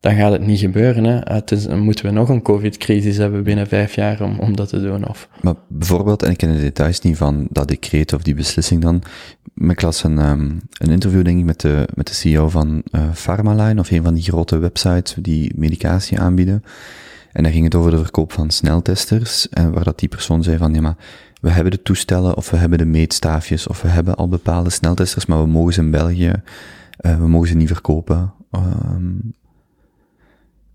dan 0.00 0.14
gaat 0.14 0.32
het 0.32 0.46
niet 0.46 0.58
gebeuren. 0.58 1.04
Hè. 1.04 1.18
Het 1.34 1.50
is, 1.50 1.64
dan 1.64 1.78
moeten 1.78 2.04
we 2.04 2.10
nog 2.10 2.28
een 2.28 2.42
covid-crisis 2.42 3.16
hebben 3.16 3.42
binnen 3.42 3.66
vijf 3.66 3.94
jaar 3.94 4.22
om, 4.22 4.38
om 4.38 4.56
dat 4.56 4.68
te 4.68 4.80
doen. 4.80 5.08
Of, 5.08 5.28
Maar 5.40 5.54
bijvoorbeeld, 5.68 6.22
en 6.22 6.30
ik 6.30 6.36
ken 6.36 6.52
de 6.52 6.60
details 6.60 7.00
niet 7.00 7.16
van 7.16 7.46
dat 7.50 7.68
decreet 7.68 8.12
of 8.12 8.22
die 8.22 8.34
beslissing 8.34 8.82
dan, 8.82 9.02
ik 9.68 9.82
las 9.82 10.04
een, 10.04 10.18
ehm, 10.18 10.50
een 10.78 10.90
interview 10.90 11.24
denk 11.24 11.38
ik 11.38 11.44
met 11.44 11.60
de, 11.60 11.88
met 11.94 12.06
de 12.06 12.14
CEO 12.14 12.48
van 12.48 12.82
eh 12.90 13.12
Pharmaline, 13.12 13.80
of 13.80 13.90
een 13.90 14.02
van 14.02 14.14
die 14.14 14.22
grote 14.22 14.58
websites 14.58 15.16
die 15.18 15.52
medicatie 15.56 16.20
aanbieden. 16.20 16.64
En 17.38 17.44
daar 17.44 17.52
ging 17.52 17.64
het 17.64 17.74
over 17.74 17.90
de 17.90 17.98
verkoop 17.98 18.32
van 18.32 18.50
sneltesters, 18.50 19.48
en 19.48 19.72
waar 19.72 19.84
dat 19.84 19.98
die 19.98 20.08
persoon 20.08 20.42
zei 20.42 20.56
van, 20.56 20.74
ja 20.74 20.80
maar, 20.80 20.96
we 21.40 21.50
hebben 21.50 21.72
de 21.72 21.82
toestellen, 21.82 22.36
of 22.36 22.50
we 22.50 22.56
hebben 22.56 22.78
de 22.78 22.84
meetstaafjes, 22.84 23.66
of 23.66 23.82
we 23.82 23.88
hebben 23.88 24.16
al 24.16 24.28
bepaalde 24.28 24.70
sneltesters, 24.70 25.26
maar 25.26 25.40
we 25.40 25.46
mogen 25.46 25.72
ze 25.72 25.80
in 25.80 25.90
België, 25.90 26.32
eh, 26.96 27.18
we 27.18 27.28
mogen 27.28 27.48
ze 27.48 27.54
niet 27.54 27.68
verkopen. 27.68 28.32
Ehm, 28.50 29.16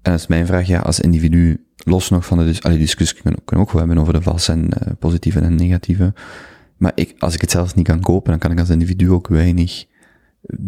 en 0.01 0.11
dat 0.11 0.19
is 0.19 0.27
mijn 0.27 0.45
vraag, 0.45 0.67
ja, 0.67 0.79
als 0.79 0.99
individu, 0.99 1.65
los 1.77 2.09
nog 2.09 2.25
van 2.25 2.37
de 2.37 2.45
dis 2.45 2.63
allee, 2.63 2.77
discussie 2.77 3.21
kunnen 3.21 3.39
we 3.45 3.57
ook 3.57 3.73
hebben 3.73 3.97
over 3.97 4.13
de 4.13 4.21
valse 4.21 4.51
en 4.51 4.69
eh, 4.69 4.93
positieve 4.99 5.39
en 5.39 5.55
negatieve. 5.55 6.13
Maar 6.77 6.91
ik, 6.95 7.15
als 7.19 7.33
ik 7.33 7.41
het 7.41 7.51
zelfs 7.51 7.73
niet 7.73 7.87
kan 7.87 7.99
kopen, 7.99 8.29
dan 8.29 8.39
kan 8.39 8.51
ik 8.51 8.59
als 8.59 8.69
individu 8.69 9.11
ook 9.11 9.27
weinig, 9.27 9.85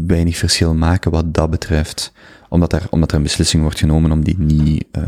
weinig 0.05 0.37
verschil 0.37 0.73
maken 0.73 1.11
wat 1.11 1.33
dat 1.33 1.49
betreft. 1.49 2.13
Omdat 2.49 2.73
er, 2.73 2.87
omdat 2.89 3.11
er 3.11 3.17
een 3.17 3.23
beslissing 3.23 3.61
wordt 3.61 3.79
genomen 3.79 4.11
om 4.11 4.23
die 4.23 4.39
niet, 4.39 4.85
uh, 4.97 5.03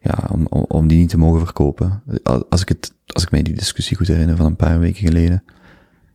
ja, 0.00 0.28
om, 0.32 0.46
om, 0.48 0.64
om 0.68 0.88
die 0.88 0.98
niet 0.98 1.08
te 1.08 1.18
mogen 1.18 1.40
verkopen. 1.40 2.02
Als 2.48 2.60
ik 2.60 2.68
het, 2.68 2.92
als 3.06 3.22
ik 3.22 3.30
mij 3.30 3.42
die 3.42 3.54
discussie 3.54 3.96
goed 3.96 4.06
herinner 4.06 4.36
van 4.36 4.46
een 4.46 4.56
paar 4.56 4.78
weken 4.78 5.06
geleden. 5.06 5.44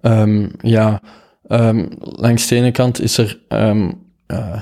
Um, 0.02 0.52
ja, 0.62 1.02
um, 1.48 1.88
langs 2.00 2.48
de 2.48 2.56
ene 2.56 2.72
kant 2.72 3.02
is 3.02 3.18
er, 3.18 3.40
um, 3.50 3.94
uh, 4.28 4.62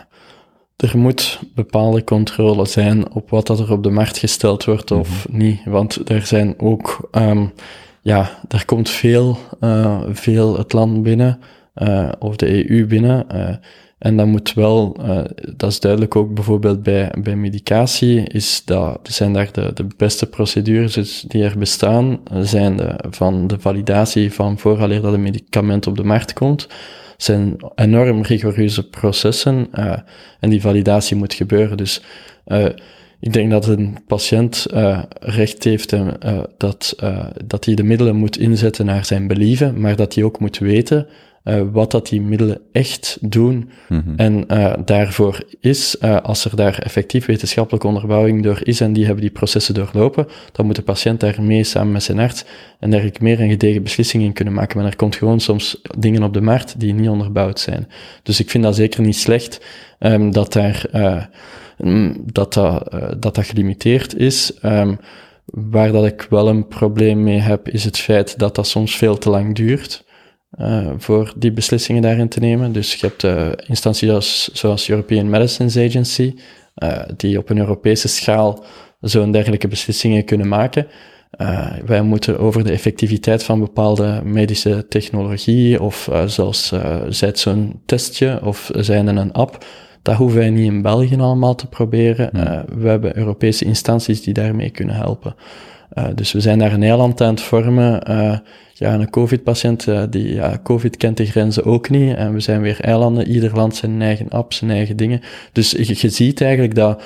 er 0.75 0.97
moet 0.97 1.39
bepaalde 1.55 2.03
controle 2.03 2.65
zijn 2.65 3.11
op 3.11 3.29
wat 3.29 3.47
dat 3.47 3.59
er 3.59 3.71
op 3.71 3.83
de 3.83 3.89
markt 3.89 4.17
gesteld 4.17 4.65
wordt 4.65 4.91
of 4.91 5.09
mm 5.09 5.35
-hmm. 5.35 5.45
niet. 5.45 5.65
Want 5.65 6.09
er 6.09 6.25
zijn 6.25 6.59
ook, 6.59 7.09
ja, 8.01 8.29
er 8.47 8.65
komt 8.65 8.89
veel, 8.89 9.37
uh, 9.61 10.01
veel 10.09 10.57
het 10.57 10.73
land 10.73 11.03
binnen, 11.03 11.39
uh, 11.75 12.09
of 12.19 12.35
de 12.35 12.69
EU 12.69 12.85
binnen. 12.85 13.25
Uh, 13.33 13.55
en 14.01 14.17
dat 14.17 14.27
moet 14.27 14.53
wel, 14.53 14.97
uh, 14.99 15.21
dat 15.55 15.71
is 15.71 15.79
duidelijk 15.79 16.15
ook 16.15 16.33
bijvoorbeeld 16.33 16.83
bij, 16.83 17.13
bij 17.23 17.35
medicatie, 17.35 18.27
is 18.27 18.61
dat, 18.65 18.99
zijn 19.03 19.33
daar 19.33 19.51
de, 19.51 19.71
de 19.73 19.85
beste 19.97 20.25
procedures 20.25 21.25
die 21.27 21.43
er 21.43 21.57
bestaan, 21.57 22.19
zijn 22.39 22.77
de, 22.77 22.95
van 23.09 23.47
de 23.47 23.59
validatie 23.59 24.33
van 24.33 24.59
vooraleer 24.59 25.01
dat 25.01 25.13
een 25.13 25.21
medicament 25.21 25.87
op 25.87 25.97
de 25.97 26.03
markt 26.03 26.33
komt, 26.33 26.67
zijn 27.17 27.55
enorm 27.75 28.21
rigoureuze 28.21 28.89
processen 28.89 29.67
uh, 29.73 29.97
en 30.39 30.49
die 30.49 30.61
validatie 30.61 31.15
moet 31.15 31.33
gebeuren. 31.33 31.77
Dus 31.77 32.01
ik 33.19 33.33
denk 33.33 33.51
dat 33.51 33.67
een 33.67 33.97
patiënt 34.07 34.65
recht 35.19 35.63
heeft 35.63 35.91
uh, 35.91 36.07
dat, 36.57 36.95
dat 37.45 37.65
hij 37.65 37.75
de 37.75 37.83
middelen 37.83 38.15
moet 38.15 38.37
inzetten 38.37 38.85
naar 38.85 39.05
zijn 39.05 39.27
believen, 39.27 39.81
maar 39.81 39.95
dat 39.95 40.15
hij 40.15 40.23
ook 40.23 40.39
moet 40.39 40.57
weten 40.57 41.07
uh, 41.43 41.61
wat 41.71 41.91
dat 41.91 42.07
die 42.07 42.21
middelen 42.21 42.61
echt 42.71 43.17
doen. 43.21 43.69
Mhm. 43.89 44.13
En 44.15 44.45
uh, 44.47 44.73
daarvoor 44.85 45.43
is, 45.59 45.95
uh, 46.01 46.21
als 46.21 46.45
er 46.45 46.55
daar 46.55 46.79
effectief 46.79 47.25
wetenschappelijke 47.25 47.87
onderbouwing 47.87 48.43
door 48.43 48.59
is 48.63 48.81
en 48.81 48.93
die 48.93 49.05
hebben 49.05 49.21
die 49.21 49.31
processen 49.31 49.73
doorlopen, 49.73 50.27
dan 50.51 50.65
moet 50.65 50.75
de 50.75 50.81
patiënt 50.81 51.19
daarmee 51.19 51.63
samen 51.63 51.91
met 51.91 52.03
zijn 52.03 52.19
arts 52.19 52.45
en 52.79 52.91
daar 52.91 53.09
meer 53.19 53.39
een 53.39 53.49
gedegen 53.49 53.83
beslissing 53.83 54.23
in 54.23 54.33
kunnen 54.33 54.53
maken. 54.53 54.77
Maar 54.77 54.87
er 54.87 54.95
komt 54.95 55.15
gewoon 55.15 55.39
soms 55.39 55.81
dingen 55.97 56.23
op 56.23 56.33
de 56.33 56.41
markt 56.41 56.79
die 56.79 56.93
niet 56.93 57.09
onderbouwd 57.09 57.59
zijn. 57.59 57.87
Dus 58.23 58.39
ik 58.39 58.49
vind 58.49 58.63
dat 58.63 58.75
zeker 58.75 59.01
niet 59.01 59.15
slecht 59.15 59.65
um, 59.99 60.31
dat 60.31 60.53
daar 60.53 60.85
dat, 62.25 62.53
dat, 62.53 62.83
dat 63.19 63.35
dat 63.35 63.45
gelimiteerd 63.45 64.17
is. 64.17 64.53
Um, 64.65 64.99
waar 65.45 65.91
dat 65.91 66.05
ik 66.05 66.27
wel 66.29 66.47
een 66.47 66.67
probleem 66.67 67.23
mee 67.23 67.39
heb, 67.39 67.69
is 67.69 67.83
het 67.83 67.97
feit 67.97 68.39
dat 68.39 68.55
dat 68.55 68.67
soms 68.67 68.95
veel 68.95 69.17
te 69.17 69.29
lang 69.29 69.55
duurt. 69.55 70.03
Uh, 70.59 70.89
voor 70.97 71.33
die 71.37 71.51
beslissingen 71.51 72.01
daarin 72.01 72.29
te 72.29 72.39
nemen. 72.39 72.71
Dus 72.71 72.93
je 72.93 73.07
hebt 73.07 73.23
uh, 73.23 73.47
instanties 73.67 74.07
zoals, 74.07 74.49
zoals 74.53 74.89
European 74.89 75.29
Medicines 75.29 75.77
Agency, 75.77 76.35
uh, 76.83 77.01
die 77.17 77.37
op 77.37 77.49
een 77.49 77.57
Europese 77.57 78.07
schaal 78.07 78.63
zo'n 78.99 79.31
dergelijke 79.31 79.67
beslissingen 79.67 80.25
kunnen 80.25 80.47
maken. 80.47 80.87
eh, 81.31 81.71
wij 81.85 82.01
moeten 82.01 82.39
over 82.39 82.63
de 82.63 82.71
effectiviteit 82.71 83.43
van 83.43 83.59
bepaalde 83.59 84.21
medische 84.23 84.85
technologie 84.87 85.81
of 85.81 86.09
zelfs 86.25 86.71
uh, 86.71 86.95
zijt 87.09 87.39
zo'n 87.39 87.81
testje 87.85 88.39
of 88.43 88.69
zijn 88.73 89.07
er 89.07 89.17
een 89.17 89.31
app. 89.33 89.65
Dat 90.01 90.15
hoeven 90.15 90.39
wij 90.39 90.49
niet 90.49 90.71
in 90.71 90.81
België 90.81 91.17
allemaal 91.17 91.55
te 91.55 91.67
proberen. 91.67 92.29
we 92.81 92.87
hebben 92.87 93.17
Europese 93.17 93.65
instanties 93.65 94.23
die 94.23 94.33
daarmee 94.33 94.69
kunnen 94.69 94.95
helpen. 94.95 95.35
Dus 96.15 96.31
we 96.31 96.39
zijn 96.39 96.59
daar 96.59 96.73
een 96.73 96.83
eiland 96.83 97.21
aan 97.21 97.33
het 97.33 97.41
vormen. 97.41 98.01
ja, 98.73 98.93
een 98.93 99.09
COVID-patiënt, 99.09 99.87
die, 100.09 100.33
ja, 100.33 100.59
COVID 100.63 100.97
kent 100.97 101.17
de 101.17 101.25
grenzen 101.25 101.63
ook 101.63 101.89
niet. 101.89 102.15
En 102.15 102.33
we 102.33 102.39
zijn 102.39 102.61
weer 102.61 102.79
eilanden. 102.79 103.27
Ieder 103.27 103.55
land 103.55 103.75
zijn 103.75 104.01
eigen 104.01 104.29
app, 104.29 104.53
zijn 104.53 104.71
eigen 104.71 104.97
dingen. 104.97 105.21
Dus 105.51 105.71
je, 105.71 105.95
je 105.97 106.09
ziet 106.09 106.41
eigenlijk 106.41 106.75
dat 106.75 107.01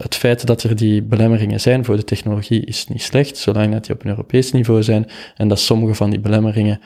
het 0.00 0.14
feit 0.14 0.46
dat 0.46 0.62
er 0.62 0.76
die 0.76 1.02
belemmeringen 1.02 1.60
zijn 1.60 1.84
voor 1.84 1.96
de 1.96 2.04
technologie 2.04 2.64
is 2.64 2.86
niet 2.88 3.02
slecht, 3.02 3.36
zolang 3.36 3.72
dat 3.72 3.84
die 3.84 3.94
op 3.94 4.04
een 4.04 4.10
Europees 4.10 4.52
niveau 4.52 4.82
zijn 4.82 5.06
en 5.36 5.48
dat 5.48 5.60
sommige 5.60 5.94
van 5.94 6.10
die 6.10 6.20
belemmeringen 6.20 6.80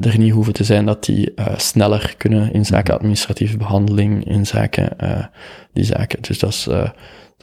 er 0.00 0.18
niet 0.18 0.32
hoeven 0.32 0.52
te 0.52 0.64
zijn, 0.64 0.86
dat 0.86 1.04
die 1.04 1.34
sneller 1.56 2.14
kunnen 2.16 2.52
in 2.52 2.64
zaken 2.64 2.94
administratieve 2.94 3.56
behandeling, 3.56 4.24
in 4.24 4.46
zaken 4.46 4.96
die 5.72 5.84
zaken. 5.84 6.22
Dus 6.22 6.38
dat 6.38 6.50
is, 6.50 6.68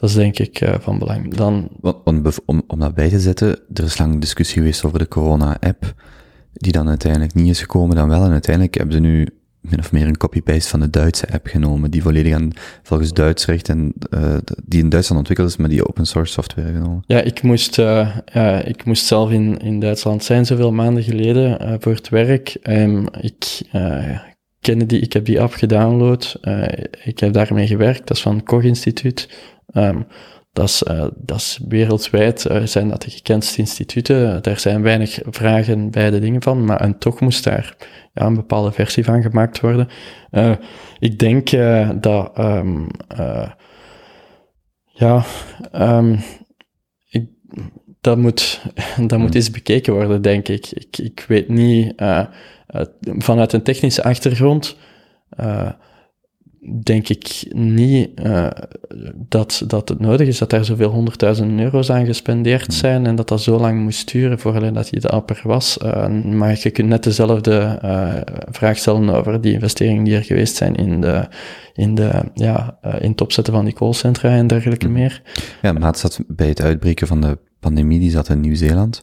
dat 0.02 0.10
is 0.10 0.16
denk 0.16 0.38
ik 0.38 0.68
van 0.80 0.98
belang. 0.98 1.34
Dan... 1.34 1.68
om, 2.04 2.22
om, 2.44 2.62
om 2.66 2.78
dat 2.78 2.94
bij 2.94 3.08
te 3.08 3.20
zetten, 3.20 3.58
er 3.74 3.84
is 3.84 3.98
lang 3.98 4.20
discussie 4.20 4.58
geweest 4.58 4.84
over 4.84 4.98
de 4.98 5.08
corona-app, 5.08 5.94
die 6.52 6.72
dan 6.72 6.88
uiteindelijk 6.88 7.34
niet 7.34 7.50
is 7.50 7.60
gekomen, 7.60 7.96
dan 7.96 8.08
wel. 8.08 8.24
En 8.24 8.30
uiteindelijk 8.30 8.74
hebben 8.74 8.94
ze 8.94 9.00
nu 9.00 9.26
min 9.60 9.78
of 9.78 9.92
meer 9.92 10.06
een 10.06 10.16
copy-paste 10.16 10.68
van 10.68 10.80
de 10.80 10.90
Duitse 10.90 11.32
app 11.32 11.46
genomen, 11.46 11.90
die 11.90 12.02
volledig 12.02 12.34
aan, 12.34 12.50
volgens 12.82 13.12
Duits 13.12 13.46
recht 13.46 13.68
en, 13.68 13.92
uh, 14.10 14.36
die 14.64 14.80
in 14.80 14.88
Duitsland 14.88 15.18
ontwikkeld 15.18 15.48
is, 15.48 15.56
maar 15.56 15.68
die 15.68 15.88
open 15.88 16.06
source 16.06 16.32
software 16.32 16.72
genomen. 16.72 17.02
Ja, 17.06 17.20
ik 17.20 17.42
moest, 17.42 17.78
uh, 17.78 18.16
uh, 18.36 18.66
ik 18.66 18.84
moest 18.84 19.06
zelf 19.06 19.30
in, 19.30 19.58
in 19.58 19.80
Duitsland 19.80 20.24
zijn, 20.24 20.46
zoveel 20.46 20.72
maanden 20.72 21.02
geleden, 21.02 21.80
voor 21.80 21.94
het 21.94 22.08
werk. 22.08 22.56
Um, 22.62 23.06
ik 23.20 23.62
kende 24.60 24.86
die, 24.86 25.00
ik 25.00 25.12
heb 25.12 25.24
die 25.24 25.40
app 25.40 25.52
gedownload, 25.52 26.40
ik 27.04 27.18
heb 27.20 27.32
daarmee 27.32 27.66
gewerkt, 27.66 28.06
dat 28.06 28.16
is 28.16 28.22
van 28.22 28.36
het 28.36 28.44
Koch 28.44 28.62
Instituut. 28.62 29.28
Um, 29.74 30.06
dat 30.52 30.68
is, 30.68 30.82
uh, 30.82 31.06
dat 31.16 31.36
is 31.36 31.60
wereldwijd, 31.68 32.46
uh, 32.50 32.62
zijn 32.64 32.88
dat 32.88 33.02
de 33.02 33.10
gekendste 33.10 33.58
instituten. 33.58 34.42
Daar 34.42 34.58
zijn 34.58 34.82
weinig 34.82 35.18
vragen 35.30 35.90
bij 35.90 36.10
de 36.10 36.18
dingen 36.18 36.42
van, 36.42 36.64
maar 36.64 36.80
en 36.80 36.98
toch 36.98 37.20
moest 37.20 37.44
daar 37.44 37.76
ja, 38.12 38.26
een 38.26 38.34
bepaalde 38.34 38.72
versie 38.72 39.04
van 39.04 39.22
gemaakt 39.22 39.60
worden. 39.60 39.88
Uh, 40.30 40.52
ik 40.98 41.18
denk 41.18 41.50
dat, 42.02 42.38
um, 42.38 42.86
ja, 44.84 45.24
um, 45.74 46.20
ik, 47.08 47.26
dat 48.00 48.18
moet, 48.18 48.62
dat 49.06 49.18
moet 49.18 49.34
eens 49.34 49.50
bekeken 49.50 49.92
worden, 49.92 50.22
denk 50.22 50.48
ik. 50.48 50.70
Ik, 50.70 50.98
ik 50.98 51.24
weet 51.28 51.48
niet, 51.48 52.02
vanuit 53.02 53.52
een 53.52 53.62
technische 53.62 54.02
achtergrond, 54.02 54.76
denk 56.82 57.08
ik 57.08 57.46
niet 57.54 58.10
uh, 58.22 58.46
dat, 59.14 59.62
dat 59.66 59.88
het 59.88 60.00
nodig 60.00 60.28
is 60.28 60.38
dat 60.38 60.50
daar 60.50 60.64
zoveel 60.64 60.90
honderdduizend 60.90 61.60
euro's 61.60 61.90
aan 61.90 62.06
gespendeerd 62.06 62.66
hmm. 62.66 62.74
zijn 62.74 63.06
en 63.06 63.16
dat 63.16 63.28
dat 63.28 63.42
zo 63.42 63.58
lang 63.58 63.80
moest 63.82 64.12
duren 64.12 64.38
voordat 64.38 64.90
hij 64.90 65.00
de 65.00 65.08
apper 65.08 65.40
was. 65.44 65.78
Uh, 65.84 66.08
maar 66.08 66.58
je 66.62 66.70
kunt 66.70 66.88
net 66.88 67.02
dezelfde 67.02 67.78
uh, 67.84 68.14
vraag 68.50 68.78
stellen 68.78 69.08
over 69.08 69.40
die 69.40 69.52
investeringen 69.52 70.04
die 70.04 70.14
er 70.14 70.24
geweest 70.24 70.56
zijn 70.56 70.74
in, 70.74 71.00
de, 71.00 71.28
in, 71.74 71.94
de, 71.94 72.22
ja, 72.34 72.78
in 73.00 73.10
het 73.10 73.20
opzetten 73.20 73.52
van 73.52 73.64
die 73.64 73.74
callcentra 73.74 74.30
en 74.30 74.46
dergelijke 74.46 74.86
hmm. 74.86 74.94
meer. 74.94 75.22
Ja, 75.62 75.72
Maat 75.72 75.98
zat 75.98 76.20
bij 76.26 76.48
het 76.48 76.62
uitbreken 76.62 77.06
van 77.06 77.20
de 77.20 77.38
pandemie, 77.60 78.00
die 78.00 78.10
zat 78.10 78.28
in 78.28 78.40
Nieuw-Zeeland. 78.40 79.02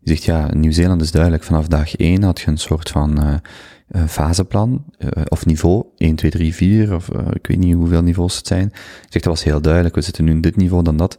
Die 0.00 0.16
zegt, 0.16 0.24
ja, 0.24 0.54
Nieuw-Zeeland 0.54 1.02
is 1.02 1.10
duidelijk, 1.10 1.42
vanaf 1.42 1.66
dag 1.66 1.96
één 1.96 2.22
had 2.22 2.40
je 2.40 2.46
een 2.46 2.58
soort 2.58 2.88
van 2.88 3.40
faseplan, 4.06 4.84
uh, 4.98 5.10
of 5.28 5.46
niveau, 5.46 5.84
1, 5.96 6.14
2, 6.14 6.30
3, 6.30 6.54
4, 6.54 6.94
of 6.94 7.08
uh, 7.12 7.26
ik 7.32 7.46
weet 7.46 7.58
niet 7.58 7.74
hoeveel 7.74 8.02
niveaus 8.02 8.36
het 8.36 8.46
zijn. 8.46 8.66
Ik 8.66 9.06
zeg, 9.08 9.22
dat 9.22 9.24
was 9.24 9.44
heel 9.44 9.60
duidelijk, 9.60 9.94
we 9.94 10.00
zitten 10.00 10.24
nu 10.24 10.30
in 10.30 10.40
dit 10.40 10.56
niveau 10.56 10.82
dan 10.82 10.96
dat. 10.96 11.18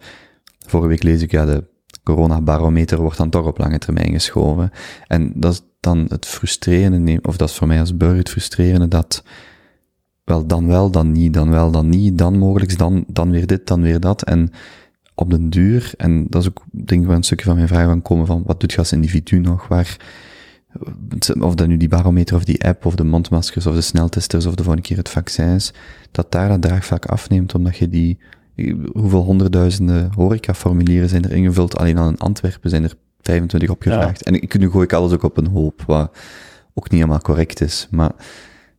Vorige 0.65 0.89
week 0.89 1.03
lees 1.03 1.21
ik, 1.21 1.31
ja, 1.31 1.45
de 1.45 1.63
coronabarometer 2.03 2.97
wordt 3.01 3.17
dan 3.17 3.29
toch 3.29 3.45
op 3.45 3.57
lange 3.57 3.77
termijn 3.77 4.11
geschoven. 4.11 4.71
En 5.07 5.31
dat 5.35 5.53
is 5.53 5.61
dan 5.79 6.05
het 6.07 6.25
frustrerende, 6.25 7.19
of 7.21 7.37
dat 7.37 7.49
is 7.49 7.55
voor 7.55 7.67
mij 7.67 7.79
als 7.79 7.97
burger 7.97 8.17
het 8.17 8.29
frustrerende, 8.29 8.87
dat 8.87 9.23
wel, 10.23 10.47
dan 10.47 10.67
wel, 10.67 10.89
dan 10.89 11.11
niet, 11.11 11.33
dan 11.33 11.49
wel, 11.49 11.71
dan 11.71 11.89
niet, 11.89 12.17
dan 12.17 12.37
mogelijk, 12.37 12.77
dan, 12.77 13.03
dan 13.07 13.31
weer 13.31 13.47
dit, 13.47 13.67
dan 13.67 13.81
weer 13.81 13.99
dat. 13.99 14.23
En 14.23 14.51
op 15.15 15.29
den 15.29 15.49
duur, 15.49 15.91
en 15.97 16.25
dat 16.29 16.41
is 16.41 16.49
ook, 16.49 16.63
denk 16.71 17.01
ik, 17.01 17.07
wel 17.07 17.15
een 17.15 17.23
stukje 17.23 17.45
van 17.45 17.55
mijn 17.55 17.67
vraag 17.67 17.85
van 17.85 18.01
komen 18.01 18.25
van, 18.25 18.43
wat 18.45 18.59
doet 18.59 18.71
je 18.71 18.77
als 18.77 18.91
individu 18.91 19.39
nog, 19.39 19.67
waar 19.67 19.97
of 21.39 21.55
dat 21.55 21.67
nu 21.67 21.77
die 21.77 21.87
barometer 21.87 22.35
of 22.35 22.43
die 22.43 22.63
app 22.63 22.85
of 22.85 22.95
de 22.95 23.03
mondmaskers 23.03 23.65
of 23.65 23.75
de 23.75 23.81
sneltesters 23.81 24.45
of 24.45 24.55
de 24.55 24.63
volgende 24.63 24.87
keer 24.87 24.97
het 24.97 25.09
vaccin 25.09 25.47
is, 25.47 25.73
dat 26.11 26.31
daar 26.31 26.49
dat 26.49 26.61
draagvlak 26.61 27.05
afneemt 27.05 27.55
omdat 27.55 27.77
je 27.77 27.89
die, 27.89 28.19
hoeveel 28.93 29.23
honderdduizenden 29.23 30.11
horecaformulieren 30.15 31.09
zijn 31.09 31.23
er 31.23 31.31
ingevuld, 31.31 31.77
alleen 31.77 31.97
al 31.97 32.09
in 32.09 32.17
Antwerpen 32.17 32.69
zijn 32.69 32.83
er 32.83 32.93
25 33.21 33.69
opgevraagd. 33.69 34.19
Ja. 34.19 34.31
En 34.31 34.41
ik, 34.41 34.57
nu 34.59 34.69
gooi 34.69 34.83
ik 34.83 34.93
alles 34.93 35.11
ook 35.11 35.23
op 35.23 35.37
een 35.37 35.47
hoop, 35.47 35.83
wat 35.87 36.17
ook 36.73 36.89
niet 36.89 36.99
helemaal 36.99 37.21
correct 37.21 37.61
is, 37.61 37.87
maar 37.91 38.11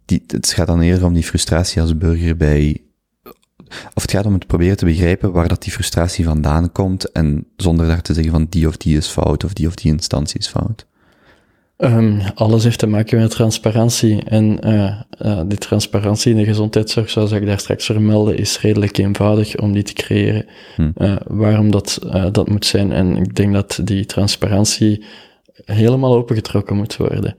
die, 0.05 0.25
het 0.27 0.53
gaat 0.53 0.67
dan 0.67 0.81
eerder 0.81 1.05
om 1.05 1.13
die 1.13 1.23
frustratie 1.23 1.81
als 1.81 1.99
burger 1.99 2.37
bij, 2.37 2.83
of 3.95 4.03
het 4.03 4.11
gaat 4.11 4.27
om 4.27 4.33
het 4.33 4.47
proberen 4.47 4.77
te 4.77 4.85
begrijpen 4.85 5.33
waar 5.33 5.49
dat 5.49 5.63
die 5.63 5.73
frustratie 5.73 6.25
vandaan 6.25 6.73
komt 6.73 7.13
en 7.13 7.47
zonder 7.57 7.87
daar 7.87 8.03
te 8.03 8.15
zeggen 8.15 8.33
van 8.33 8.47
die 8.49 8.69
of 8.69 8.77
die 8.77 8.97
is 8.97 9.07
fout 9.07 9.45
of 9.45 9.53
die 9.53 9.67
of 9.67 9.75
die 9.75 9.93
instantie 9.93 10.39
is 10.39 10.49
fout. 10.49 10.89
Um, 11.83 12.21
alles 12.35 12.65
heeft 12.65 12.79
te 12.79 12.87
maken 12.87 13.19
met 13.19 13.31
transparantie. 13.31 14.25
En 14.25 14.59
uh, 14.65 15.01
uh, 15.27 15.41
die 15.47 15.59
transparantie 15.59 16.31
in 16.31 16.37
de 16.37 16.45
gezondheidszorg, 16.45 17.11
zoals 17.11 17.33
ik 17.33 17.47
daar 17.47 17.59
straks 17.59 17.85
vermeldde, 17.85 18.35
is 18.35 18.61
redelijk 18.61 18.99
eenvoudig 18.99 19.57
om 19.57 19.73
die 19.73 19.83
te 19.83 19.93
creëren. 19.93 20.47
Hm. 20.77 20.91
Uh, 20.97 21.17
waarom 21.27 21.71
dat, 21.71 21.99
dat 22.33 22.49
moet 22.49 22.67
zijn. 22.67 22.93
En 22.93 23.17
ik 23.17 23.37
denk 23.37 23.53
dat 23.53 23.81
die 23.85 24.07
transparantie 24.07 25.05
helemaal 25.65 26.15
opengetrokken 26.15 26.77
moet 26.77 26.97
worden. 26.97 27.37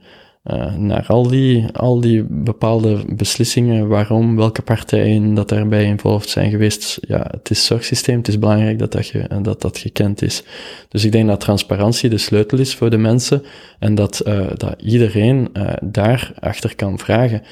Uh, 0.50 0.74
naar 0.74 1.06
al 1.06 1.28
die, 1.28 1.66
al 1.72 2.00
die 2.00 2.22
bepaalde 2.28 3.04
beslissingen, 3.08 3.88
waarom, 3.88 4.36
welke 4.36 4.62
partijen 4.62 5.34
dat 5.34 5.48
daarbij 5.48 5.84
involved 5.84 6.28
zijn 6.28 6.50
geweest. 6.50 6.98
Ja, 7.00 7.26
het 7.30 7.50
is 7.50 7.66
zorgsysteem, 7.66 8.16
het 8.18 8.28
is 8.28 8.38
belangrijk 8.38 8.78
dat 8.78 8.92
dat, 8.92 9.06
ge, 9.06 9.26
dat 9.42 9.60
dat 9.60 9.78
gekend 9.78 10.22
is. 10.22 10.42
Dus 10.88 11.04
ik 11.04 11.12
denk 11.12 11.28
dat 11.28 11.40
transparantie 11.40 12.10
de 12.10 12.18
sleutel 12.18 12.58
is 12.58 12.74
voor 12.74 12.90
de 12.90 12.96
mensen 12.96 13.42
en 13.78 13.94
dat, 13.94 14.22
uh, 14.26 14.46
dat 14.56 14.74
iedereen 14.82 15.48
uh, 15.52 15.72
daar 15.82 16.32
achter 16.38 16.76
kan 16.76 16.98
vragen. 16.98 17.42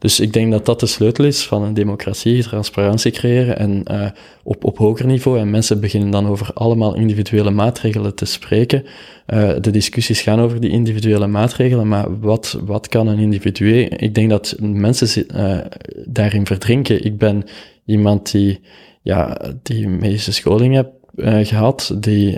Dus 0.00 0.20
ik 0.20 0.32
denk 0.32 0.50
dat 0.50 0.66
dat 0.66 0.80
de 0.80 0.86
sleutel 0.86 1.24
is 1.24 1.46
van 1.46 1.62
een 1.62 1.74
democratie, 1.74 2.42
transparantie 2.42 3.10
creëren 3.10 3.58
en 3.58 3.82
uh, 3.90 4.06
op, 4.42 4.64
op 4.64 4.78
hoger 4.78 5.06
niveau. 5.06 5.38
En 5.38 5.50
mensen 5.50 5.80
beginnen 5.80 6.10
dan 6.10 6.26
over 6.26 6.50
allemaal 6.54 6.96
individuele 6.96 7.50
maatregelen 7.50 8.14
te 8.14 8.24
spreken. 8.24 8.84
Uh, 9.26 9.52
de 9.60 9.70
discussies 9.70 10.20
gaan 10.20 10.40
over 10.40 10.60
die 10.60 10.70
individuele 10.70 11.26
maatregelen, 11.26 11.88
maar 11.88 12.20
wat, 12.20 12.58
wat 12.64 12.88
kan 12.88 13.06
een 13.06 13.18
individu? 13.18 13.82
Ik 13.82 14.14
denk 14.14 14.30
dat 14.30 14.56
mensen 14.60 15.26
uh, 15.36 15.58
daarin 16.04 16.46
verdrinken. 16.46 17.04
Ik 17.04 17.18
ben 17.18 17.44
iemand 17.84 18.30
die, 18.30 18.60
ja, 19.02 19.40
die 19.62 19.88
medische 19.88 20.32
scholing 20.32 20.74
heb 20.74 20.99
gehad, 21.16 21.94
die 21.96 22.36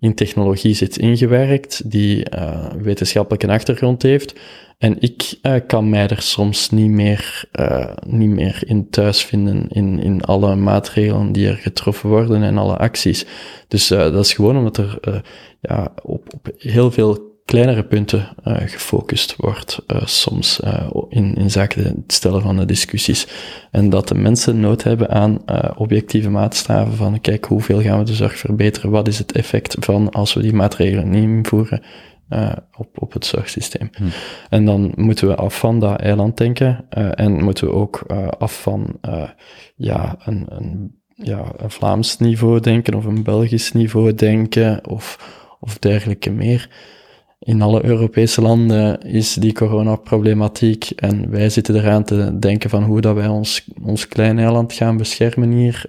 in 0.00 0.14
technologie 0.14 0.74
zit 0.74 0.96
ingewerkt, 0.96 1.90
die 1.90 2.26
wetenschappelijke 2.82 3.48
achtergrond 3.48 4.02
heeft. 4.02 4.34
En 4.78 4.96
ik 5.00 5.38
uh, 5.42 5.54
kan 5.66 5.88
mij 5.88 6.08
er 6.08 6.22
soms 6.22 6.70
niet 6.70 6.90
meer, 6.90 7.44
uh, 7.60 7.90
niet 8.06 8.28
meer 8.28 8.62
in 8.66 8.90
thuis 8.90 9.24
vinden 9.24 9.68
in, 9.68 10.02
in 10.02 10.22
alle 10.22 10.54
maatregelen 10.54 11.32
die 11.32 11.48
er 11.48 11.56
getroffen 11.56 12.08
worden 12.08 12.42
en 12.42 12.58
alle 12.58 12.76
acties. 12.76 13.26
Dus 13.68 13.90
uh, 13.90 13.98
dat 13.98 14.24
is 14.24 14.32
gewoon 14.32 14.56
omdat 14.56 14.76
er 14.76 15.22
ja, 15.60 15.92
op, 16.02 16.34
op 16.34 16.52
heel 16.58 16.90
veel 16.90 17.33
kleinere 17.44 17.84
punten 17.84 18.34
gefocust 18.44 19.36
wordt 19.36 19.82
soms 20.04 20.60
in, 21.08 21.34
in 21.34 21.50
zaken 21.50 21.84
het 21.84 22.12
stellen 22.12 22.42
van 22.42 22.56
de 22.56 22.64
discussies. 22.64 23.26
En 23.70 23.90
dat 23.90 24.08
de 24.08 24.14
mensen 24.14 24.60
nood 24.60 24.82
hebben 24.82 25.10
aan 25.10 25.38
objectieve 25.76 26.30
maatstaven 26.30 26.96
van 26.96 27.20
kijk, 27.20 27.44
hoeveel 27.44 27.80
gaan 27.80 27.98
we 27.98 28.04
de 28.04 28.14
zorg 28.14 28.38
verbeteren? 28.38 28.90
Wat 28.90 29.08
is 29.08 29.18
het 29.18 29.32
effect 29.32 29.76
van 29.80 30.10
als 30.10 30.34
we 30.34 30.42
die 30.42 30.54
maatregelen 30.54 31.10
niet 31.10 31.22
invoeren? 31.22 31.82
op, 32.76 32.88
op 32.94 33.12
het 33.12 33.26
zorgsysteem. 33.26 33.90
Hm. 33.92 34.04
En 34.50 34.64
dan 34.64 34.92
moeten 34.96 35.28
we 35.28 35.34
af 35.34 35.58
van 35.58 35.78
dat 35.78 36.00
eiland 36.00 36.36
denken 36.36 36.86
en 37.14 37.44
moeten 37.44 37.66
we 37.66 37.72
ook 37.72 38.02
af 38.38 38.62
van 38.62 38.98
ja, 39.76 40.16
een, 40.24 40.46
een, 40.48 41.00
ja, 41.14 41.52
een 41.56 41.70
Vlaams 41.70 42.18
niveau 42.18 42.60
denken 42.60 42.94
of 42.94 43.04
een 43.04 43.22
Belgisch 43.22 43.72
niveau 43.72 44.14
denken 44.14 44.88
of, 44.88 45.18
of 45.60 45.78
dergelijke 45.78 46.30
meer. 46.30 46.68
In 47.44 47.62
alle 47.62 47.84
Europese 47.84 48.40
landen 48.42 49.02
is 49.02 49.34
die 49.34 49.52
coronaproblematiek 49.52 50.90
en 50.90 51.30
wij 51.30 51.48
zitten 51.48 51.76
eraan 51.76 52.04
te 52.04 52.38
denken 52.38 52.70
van 52.70 52.82
hoe 52.82 53.00
dat 53.00 53.14
wij 53.14 53.28
ons, 53.28 53.64
ons 53.82 54.08
klein 54.08 54.38
eiland 54.38 54.72
gaan 54.72 54.96
beschermen 54.96 55.50
hier 55.50 55.88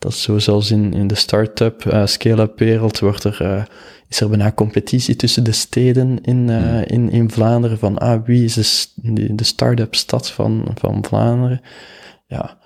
dat 0.00 0.12
is 0.12 0.22
zo 0.22 0.38
zelfs 0.38 0.70
in, 0.70 0.92
in 0.92 1.06
de 1.06 1.14
start-up, 1.14 1.86
eh, 1.86 2.06
scale-up 2.06 2.58
wereld, 2.58 2.98
wordt 2.98 3.24
er, 3.24 3.40
eh, 3.40 3.62
is 4.08 4.20
er 4.20 4.28
bijna 4.28 4.52
competitie 4.52 5.16
tussen 5.16 5.44
de 5.44 5.52
steden 5.52 6.20
in, 6.22 6.50
eh, 6.50 6.80
in, 6.86 7.10
in 7.10 7.30
Vlaanderen. 7.30 7.78
Van, 7.78 7.98
ah, 7.98 8.24
wie 8.24 8.44
is 8.44 8.92
de, 8.94 9.34
de 9.34 9.44
start-up 9.44 9.94
stad 9.94 10.30
van, 10.30 10.66
van 10.74 11.04
Vlaanderen? 11.04 11.60
Ja, 12.26 12.58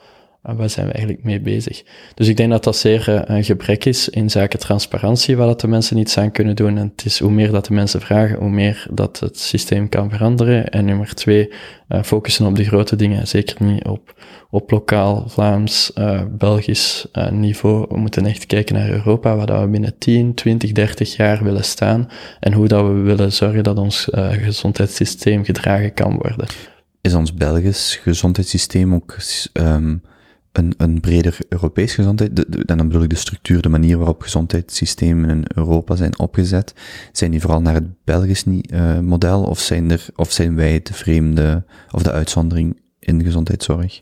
en 0.45 0.57
waar 0.57 0.71
zijn 0.71 0.87
we 0.87 0.93
eigenlijk 0.93 1.25
mee 1.25 1.41
bezig? 1.41 1.83
Dus 2.15 2.29
ik 2.29 2.37
denk 2.37 2.51
dat 2.51 2.65
dat 2.65 2.77
zeer 2.77 3.09
eh, 3.09 3.37
een 3.37 3.45
gebrek 3.45 3.85
is 3.85 4.09
in 4.09 4.31
zaken 4.31 4.59
transparantie, 4.59 5.37
waar 5.37 5.47
dat 5.47 5.61
de 5.61 5.69
mensen 5.69 5.97
niets 5.97 6.19
aan 6.19 6.31
kunnen 6.31 6.57
doen. 6.57 6.79
En 6.79 6.93
het 6.97 7.05
is 7.05 7.19
hoe 7.19 7.31
meer 7.31 7.51
dat 7.51 7.67
de 7.67 7.75
mensen 7.75 8.01
vragen, 8.01 8.39
hoe 8.39 8.51
meer 8.51 8.87
dat 8.91 9.21
het 9.21 9.39
systeem 9.39 9.89
kan 9.89 10.11
veranderen. 10.11 10.69
En 10.69 10.85
nummer 10.85 11.15
twee, 11.15 11.53
eh, 11.89 12.03
focussen 12.03 12.47
op 12.47 12.57
de 12.57 12.65
grote 12.65 12.97
dingen, 12.97 13.27
zeker 13.27 13.65
niet 13.65 13.85
op, 13.85 14.15
op 14.51 14.71
lokaal, 14.71 15.29
Vlaams, 15.29 15.93
eh, 15.93 16.23
Belgisch 16.31 17.07
niveau. 17.31 17.87
We 17.89 17.97
moeten 17.97 18.27
echt 18.27 18.47
kijken 18.47 18.75
naar 18.75 18.91
Europa, 18.91 19.37
waar 19.37 19.47
dat 19.47 19.61
we 19.61 19.69
binnen 19.69 19.99
10, 19.99 20.35
20, 20.35 20.73
30 20.73 21.17
jaar 21.17 21.45
willen 21.45 21.65
staan. 21.65 22.09
En 22.41 22.53
hoe 22.53 22.69
dat 22.69 22.87
we 22.87 22.93
willen 22.93 23.33
zorgen 23.33 23.63
dat 23.63 23.79
ons 23.79 24.11
eh, 24.11 24.31
gezondheidssysteem 24.31 25.45
gedragen 25.45 25.95
kan 25.95 26.13
worden. 26.13 26.47
Is 27.01 27.15
ons 27.15 27.35
Belgisch 27.35 27.97
gezondheidssysteem 28.03 28.95
ook 28.95 29.17
ehm, 29.53 29.97
een, 30.55 30.75
een 30.77 31.01
breder 31.01 31.39
Europees 31.49 31.95
gezondheid? 31.95 32.37
De, 32.37 32.47
de- 32.49 32.63
en 32.67 32.77
dan 32.77 32.87
bedoel 32.87 33.03
ik 33.03 33.11
de 33.11 33.17
structuur, 33.17 33.63
de 33.63 33.69
manier 33.69 33.97
waarop 33.97 34.23
gezondheidssystemen 34.23 35.31
in 35.31 35.45
Europa 35.55 35.97
zijn 35.97 36.19
opgezet. 36.19 36.75
Zijn 37.13 37.31
die 37.31 37.41
vooral 37.41 37.61
naar 37.61 37.75
het 37.75 38.05
Belgisch 38.05 38.45
eh, 38.45 38.99
model 38.99 39.43
of 39.43 39.59
zijn, 39.61 39.91
er, 39.91 40.07
of 40.17 40.33
zijn 40.33 40.55
wij 40.55 40.81
de 40.83 40.95
vreemde 40.95 41.65
of 41.91 42.03
de 42.03 42.13
uitzondering 42.13 42.81
in 42.99 43.19
de 43.19 43.25
gezondheidszorg? 43.25 44.01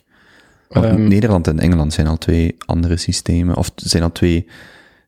Ehm, 0.69 1.09
Nederland 1.09 1.47
en 1.47 1.59
Engeland 1.59 1.93
zijn 1.93 2.07
al 2.07 2.19
twee 2.19 2.57
andere 2.67 2.97
systemen, 2.97 3.57
of 3.57 3.71
zijn 3.75 4.03
al 4.03 4.13
twee 4.13 4.47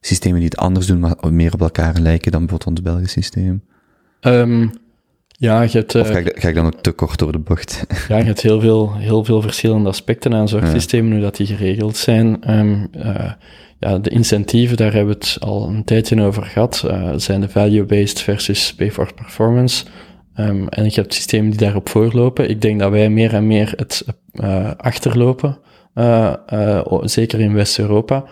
systemen 0.01 0.39
die 0.39 0.49
het 0.49 0.59
anders 0.59 0.87
doen, 0.87 1.01
maar 1.01 1.17
meer 1.31 1.53
op 1.53 1.61
elkaar 1.61 1.99
lijken 1.99 2.33
dan 2.33 2.41
bijvoorbeeld 2.41 2.79
ons 2.79 2.83
Belgisch 2.83 3.13
systeem. 3.13 3.63
Ehm, 4.21 4.69
ja, 5.39 5.63
je 5.63 5.79
hebt, 5.79 5.95
Of 5.95 6.07
eh, 6.07 6.13
ga 6.13 6.19
ik, 6.19 6.41
ga 6.41 6.49
ik 6.49 6.55
dan 6.55 6.67
ook 6.67 6.81
te 6.81 6.93
kort 6.93 7.19
door 7.19 7.33
de 7.33 7.39
bocht? 7.39 7.85
Ja, 8.09 8.17
je 8.17 8.25
hebt 8.25 8.41
heel 8.41 8.61
veel, 8.61 8.95
heel 8.95 9.25
veel 9.25 9.43
verschillende 9.43 9.89
aspecten 9.89 10.35
aan 10.35 10.49
zorgsystemen, 10.49 11.13
hoe 11.13 11.21
dat 11.21 11.37
die 11.37 11.47
geregeld 11.47 11.97
zijn. 11.97 12.43
Ehm, 12.43 12.87
eh, 12.93 13.33
ja, 13.79 13.99
de 13.99 14.11
incentieven, 14.11 14.77
daar 14.77 14.93
hebben 14.93 15.15
we 15.15 15.25
het 15.25 15.37
al 15.41 15.69
een 15.69 15.85
tijdje 15.85 16.23
over 16.23 16.43
gehad, 16.43 16.85
eh, 16.89 17.13
zijn 17.17 17.41
de 17.41 17.49
value-based 17.49 18.21
versus 18.21 18.75
pay 18.75 18.91
for 18.91 19.15
performance. 19.15 19.85
Ehm, 20.35 20.67
en 20.67 20.85
je 20.85 20.91
hebt 20.95 21.15
systemen 21.15 21.51
die 21.51 21.59
daarop 21.59 21.89
voorlopen. 21.89 22.51
Ik 22.51 22.61
denk 22.61 22.81
dat 22.81 22.91
wij 22.91 23.11
meer 23.11 23.35
en 23.35 23.47
meer 23.47 23.73
het 23.77 24.05
achterlopen, 24.77 25.59
zeker 27.03 27.41
in 27.41 27.55
West-Europa, 27.55 28.25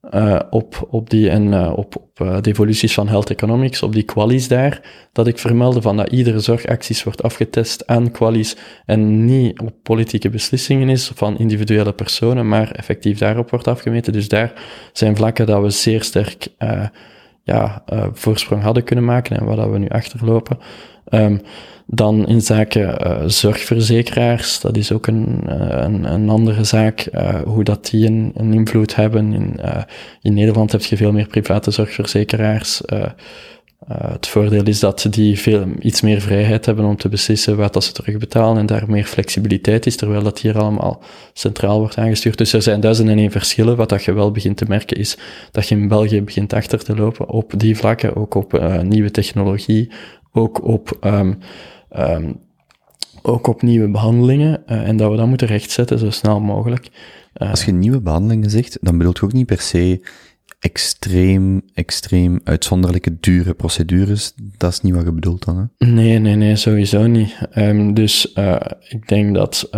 eh, 0.00 0.40
op, 0.50 0.86
op 0.90 1.10
die 1.10 1.30
en 1.30 1.54
eh, 1.54 1.72
op, 1.76 1.96
op 1.96 2.20
eh, 2.20 2.40
de 2.40 2.50
evoluties 2.50 2.94
van 2.94 3.08
health 3.08 3.30
economics, 3.30 3.82
op 3.82 3.92
die 3.92 4.02
qualies 4.02 4.48
daar, 4.48 4.80
dat 5.12 5.26
ik 5.26 5.38
vermeldde 5.38 5.82
van 5.82 5.96
dat 5.96 6.12
iedere 6.12 6.38
zorgacties 6.38 7.04
wordt 7.04 7.22
afgetest 7.22 7.86
aan 7.86 8.10
qualies 8.10 8.56
en 8.86 9.24
niet 9.24 9.60
op 9.60 9.74
politieke 9.82 10.30
beslissingen 10.30 10.88
is 10.88 11.12
van 11.14 11.38
individuele 11.38 11.92
personen, 11.92 12.48
maar 12.48 12.70
effectief 12.70 13.18
daarop 13.18 13.50
wordt 13.50 13.68
afgemeten. 13.68 14.12
Dus 14.12 14.28
daar 14.28 14.52
zijn 14.92 15.16
vlakken 15.16 15.46
dat 15.46 15.62
we 15.62 15.70
zeer 15.70 16.02
sterk 16.02 16.48
ja, 17.42 17.84
voorsprong 18.12 18.62
hadden 18.62 18.84
kunnen 18.84 19.04
maken 19.04 19.36
en 19.36 19.44
waar 19.44 19.56
dat 19.56 19.70
we 19.70 19.78
nu 19.78 19.88
achterlopen. 19.88 20.58
Ehm, 21.10 21.36
dan 21.92 22.26
in 22.26 22.40
zaken 22.40 22.98
eh, 22.98 23.22
zorgverzekeraars, 23.26 24.60
dat 24.60 24.76
is 24.76 24.92
ook 24.92 25.06
een, 25.06 25.42
eh, 25.46 25.82
een, 25.82 26.12
een 26.12 26.28
andere 26.28 26.64
zaak, 26.64 27.00
eh, 27.00 27.42
hoe 27.42 27.64
dat 27.64 27.86
die 27.86 28.06
een, 28.06 28.32
invloed 28.52 28.94
hebben. 28.96 29.32
In, 29.32 29.60
in 30.22 30.34
Nederland 30.34 30.72
heb 30.72 30.82
je 30.82 30.96
veel 30.96 31.12
meer 31.12 31.26
private 31.26 31.70
zorgverzekeraars. 31.70 32.80
het 33.86 34.26
voordeel 34.26 34.64
is 34.64 34.80
dat 34.80 35.06
die 35.10 35.38
veel, 35.38 35.64
iets 35.78 36.00
meer 36.00 36.20
vrijheid 36.20 36.66
hebben 36.66 36.84
om 36.84 36.96
te 36.96 37.08
beslissen 37.08 37.56
wat 37.56 37.72
dat 37.72 37.84
ze 37.84 37.92
terugbetalen 37.92 38.58
en 38.58 38.66
daar 38.66 38.84
meer 38.90 39.04
flexibiliteit 39.04 39.86
is, 39.86 39.96
terwijl 39.96 40.22
dat 40.22 40.38
hier 40.38 40.58
allemaal 40.58 41.02
centraal 41.32 41.78
wordt 41.78 41.96
aangestuurd. 41.96 42.38
Dus 42.38 42.52
er 42.52 42.62
zijn 42.62 42.80
duizenden 42.80 43.14
en 43.14 43.20
één 43.20 43.30
verschillen. 43.30 43.76
Wat 43.76 43.88
dat 43.88 44.04
je 44.04 44.12
wel 44.12 44.30
begint 44.30 44.56
te 44.56 44.64
merken 44.68 44.96
is 44.96 45.18
dat 45.50 45.68
je 45.68 45.74
in 45.74 45.88
België 45.88 46.22
begint 46.22 46.52
achter 46.52 46.84
te 46.84 46.96
lopen 46.96 47.28
op 47.28 47.52
die 47.56 47.76
vlakken, 47.76 48.16
ook 48.16 48.34
op 48.34 48.80
nieuwe 48.82 49.10
technologie, 49.10 49.90
ook 50.32 50.64
op, 50.64 50.96
ehm, 51.00 51.34
ehm, 51.88 52.32
ook 53.22 53.46
op 53.46 53.62
nieuwe 53.62 53.88
behandelingen 53.90 54.66
eh, 54.66 54.88
en 54.88 54.96
dat 54.96 55.10
we 55.10 55.16
dat 55.16 55.26
moeten 55.26 55.46
rechtzetten 55.46 55.98
zo 55.98 56.10
snel 56.10 56.40
mogelijk. 56.40 56.88
Eh, 57.32 57.50
Als 57.50 57.64
je 57.64 57.72
nieuwe 57.72 58.00
behandelingen 58.00 58.50
zegt, 58.50 58.78
dan 58.80 58.98
bedoelt 58.98 59.18
je 59.18 59.24
ook 59.24 59.32
niet 59.32 59.46
per 59.46 59.60
se 59.60 60.00
extreem, 60.58 61.62
extreem 61.74 62.40
uitzonderlijke 62.44 63.16
dure 63.20 63.54
procedures. 63.54 64.32
Dat 64.56 64.72
is 64.72 64.80
niet 64.80 64.94
wat 64.94 65.04
je 65.04 65.12
bedoelt 65.12 65.44
dan, 65.44 65.56
hè? 65.78 65.86
Nee, 65.86 66.18
nee, 66.18 66.34
nee, 66.34 66.56
sowieso 66.56 67.06
niet. 67.06 67.36
Ehm, 67.50 67.94
dus 67.94 68.32
eh, 68.32 68.56
ik 68.88 69.08
denk 69.08 69.34
dat, 69.34 69.68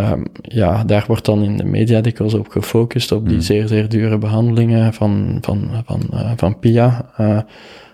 ja, 0.41 0.83
daar 0.83 1.03
wordt 1.07 1.25
dan 1.25 1.43
in 1.43 1.57
de 1.57 1.63
media 1.63 2.01
dikwijls 2.01 2.33
op 2.33 2.47
gefocust, 2.47 3.11
op 3.11 3.23
die 3.25 3.33
Hmm. 3.33 3.43
zeer, 3.43 3.67
zeer 3.67 3.89
dure 3.89 4.17
behandelingen 4.17 4.93
van, 4.93 5.37
van, 5.41 5.83
van, 5.85 6.01
van 6.35 6.59
PIA. 6.59 7.11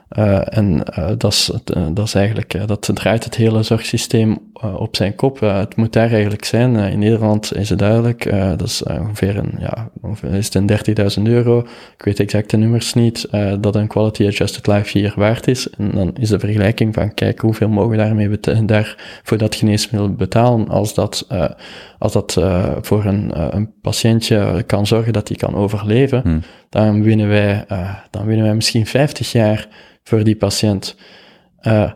Eh, 0.09 0.57
en 0.57 0.83
eh, 0.83 1.09
dat, 1.17 1.31
is, 1.31 1.51
eh, 1.65 1.87
dat 1.93 2.05
is 2.05 2.13
eigenlijk, 2.13 2.67
dat 2.67 2.89
draait 2.93 3.23
het 3.23 3.35
hele 3.35 3.63
zorgsysteem 3.63 4.37
op 4.75 4.95
zijn 4.95 5.15
kop. 5.15 5.39
Het 5.39 5.75
moet 5.75 5.93
daar 5.93 6.11
eigenlijk 6.11 6.45
zijn. 6.45 6.75
In 6.75 6.99
Nederland 6.99 7.55
is 7.55 7.69
het 7.69 7.79
duidelijk, 7.79 8.31
dat 8.31 8.61
is 8.61 8.83
ongeveer 8.83 9.37
een, 9.37 9.53
ja, 9.59 9.89
ongeveer 10.01 10.33
is 10.33 10.45
het 10.45 10.55
een 10.55 10.67
30.000 10.67 11.23
euro. 11.23 11.59
Ik 11.97 12.03
weet 12.03 12.19
exact 12.19 12.49
de 12.49 12.57
nummers 12.57 12.93
niet, 12.93 13.27
dat 13.59 13.75
een 13.75 13.87
quality 13.87 14.25
adjusted 14.25 14.67
life 14.67 14.97
hier 14.97 15.13
waard 15.15 15.47
is. 15.47 15.69
En 15.69 15.91
dan 15.91 16.15
is 16.15 16.29
de 16.29 16.39
vergelijking 16.39 16.93
van, 16.93 17.13
kijk, 17.13 17.39
hoeveel 17.39 17.69
mogen 17.69 17.89
we 17.89 17.97
daarmee 17.97 18.39
daar 18.65 19.21
voor 19.23 19.37
dat 19.37 19.55
geneesmiddel 19.55 20.13
betalen, 20.13 20.69
als 20.69 20.93
dat, 20.93 21.27
als 21.99 22.13
dat 22.13 22.37
eh, 22.37 22.71
voor 22.81 23.05
een, 23.05 23.33
eh, 23.33 23.47
een 23.49 23.73
patiëntje 23.81 24.63
kan 24.65 24.87
zorgen 24.87 25.13
dat 25.13 25.27
hij 25.27 25.37
kan 25.37 25.55
overleven, 25.55 26.21
Hmm. 26.21 26.41
dan 26.69 27.03
winnen 27.03 27.27
wij, 27.27 27.65
eh, 27.67 27.95
dan 28.09 28.25
winnen 28.25 28.45
wij 28.45 28.55
misschien 28.55 28.85
50 28.85 29.31
jaar 29.31 29.67
voor 30.03 30.23
die 30.23 30.35
patiënt. 30.35 30.95
Eh, 31.59 31.91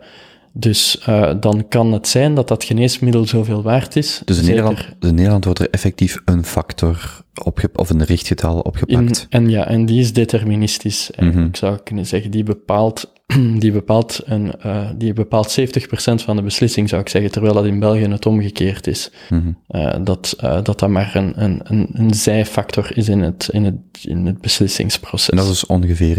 dus 0.56 1.00
eh, 1.00 1.32
dan 1.40 1.68
kan 1.68 1.92
het 1.94 2.08
zijn 2.08 2.36
dat 2.36 2.48
dat 2.48 2.64
geneesmiddel 2.64 3.26
zoveel 3.28 3.62
waard 3.64 3.96
is. 3.96 4.22
Dus 4.26 4.38
in 4.38 4.44
Zeker 4.44 4.64
Nederland, 4.64 4.96
dus 5.00 5.10
in 5.10 5.16
Nederland 5.16 5.46
wordt 5.46 5.60
er 5.60 5.70
effectief 5.70 6.18
een 6.26 6.46
factor 6.46 7.22
opge 7.44 7.70
of 7.76 7.90
een 7.90 8.04
richtgetal 8.04 8.56
in, 8.58 8.64
opgepakt. 8.64 9.26
en 9.30 9.50
ja, 9.50 9.68
en 9.68 9.86
die 9.86 10.00
is 10.00 10.14
deterministisch. 10.14 11.12
Mhm. 11.20 11.48
zou 11.52 11.76
ik 11.76 11.84
kunnen 11.84 12.06
zeggen, 12.06 12.32
die 12.32 12.44
bepaalt, 12.44 13.13
die 13.60 13.72
bepaalt, 13.72 14.22
een, 14.26 14.60
eh, 14.60 14.90
die 14.96 15.14
bepaalt 15.14 15.60
70% 15.60 16.24
van 16.24 16.36
de 16.36 16.42
beslissing, 16.42 16.90
zou 16.90 17.02
ik 17.02 17.10
zeggen, 17.10 17.32
terwijl 17.32 17.54
dat 17.54 17.66
in 17.66 17.80
België 17.80 18.08
het 18.08 18.26
omgekeerd 18.26 18.88
is. 18.88 19.12
Mhm. 19.30 19.52
Eh, 19.68 19.96
dat, 20.04 20.36
eh, 20.40 20.64
dat 20.64 20.80
dat 20.80 20.90
maar 20.90 21.12
een, 21.16 21.44
een, 21.44 21.62
een, 21.64 21.90
een 21.94 22.14
zijfactor 22.14 22.98
is 22.98 23.10
in 23.10 23.22
het, 23.22 23.50
in 23.52 23.64
het, 23.64 23.76
in 24.02 24.26
het 24.26 24.42
beslissingsproces. 24.42 25.30
En 25.30 25.38
dat 25.38 25.46
is 25.46 25.52
dus 25.52 25.66
ongeveer 25.66 26.18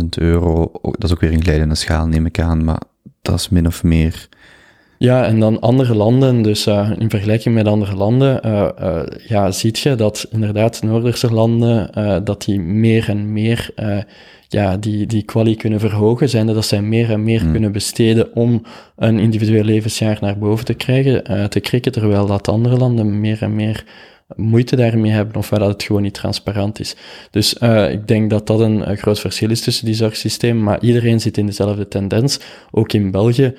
30.000 0.00 0.08
euro. 0.08 0.70
Dat 0.82 1.04
is 1.04 1.12
ook 1.12 1.20
weer 1.20 1.32
een 1.32 1.42
glijdende 1.42 1.74
schaal, 1.74 2.06
neem 2.06 2.26
ik 2.26 2.40
aan, 2.40 2.64
maar 2.64 2.80
dat 3.22 3.34
is 3.34 3.48
min 3.48 3.66
of 3.66 3.82
meer... 3.82 4.28
Ja, 4.98 5.24
en 5.24 5.40
dan 5.40 5.60
andere 5.60 5.94
landen, 5.94 6.42
dus 6.42 6.66
in 6.98 7.10
vergelijking 7.10 7.54
met 7.54 7.66
andere 7.66 7.96
landen, 7.96 8.42
eh, 8.42 9.02
ja, 9.26 9.50
ziet 9.50 9.78
je 9.78 9.94
dat 9.94 10.26
inderdaad 10.30 10.82
Noorderse 10.82 11.32
landen, 11.32 11.90
dat 12.24 12.44
die 12.44 12.60
meer 12.60 13.08
en 13.08 13.32
meer 13.32 13.70
ja, 14.48 14.76
die, 14.76 15.06
die 15.06 15.22
quali 15.22 15.56
kunnen 15.56 15.80
verhogen, 15.80 16.28
zijnde 16.28 16.52
dat 16.52 16.66
zij 16.66 16.82
meer 16.82 17.10
en 17.10 17.22
meer 17.22 17.40
Hmm. 17.40 17.50
kunnen 17.50 17.72
besteden 17.72 18.34
om 18.34 18.62
een 18.96 19.18
individueel 19.18 19.64
levensjaar 19.64 20.18
naar 20.20 20.38
boven 20.38 20.64
te 20.64 20.74
krijgen, 20.74 21.24
eh, 21.24 21.44
te 21.44 21.60
krikken, 21.60 21.92
terwijl 21.92 22.26
dat 22.26 22.48
andere 22.48 22.76
landen 22.76 23.20
meer 23.20 23.42
en 23.42 23.54
meer 23.54 23.84
moeite 24.36 24.76
daarmee 24.76 25.10
hebben, 25.10 25.36
of 25.36 25.50
waar 25.50 25.58
dat 25.58 25.68
het 25.68 25.82
gewoon 25.82 26.02
niet 26.02 26.14
transparant 26.14 26.80
is. 26.80 26.96
Dus 27.30 27.58
eh, 27.58 27.90
ik 27.90 28.08
denk 28.08 28.30
dat 28.30 28.46
dat 28.46 28.60
een, 28.60 28.84
eh, 28.84 28.96
groot 28.96 29.20
verschil 29.20 29.50
is 29.50 29.60
tussen 29.60 29.84
die 29.84 29.94
zorgsystemen, 29.94 30.62
maar 30.62 30.82
iedereen 30.82 31.20
zit 31.20 31.38
in 31.38 31.46
dezelfde 31.46 31.88
tendens. 31.88 32.40
Ook 32.70 32.92
in 32.92 33.10
België 33.10 33.54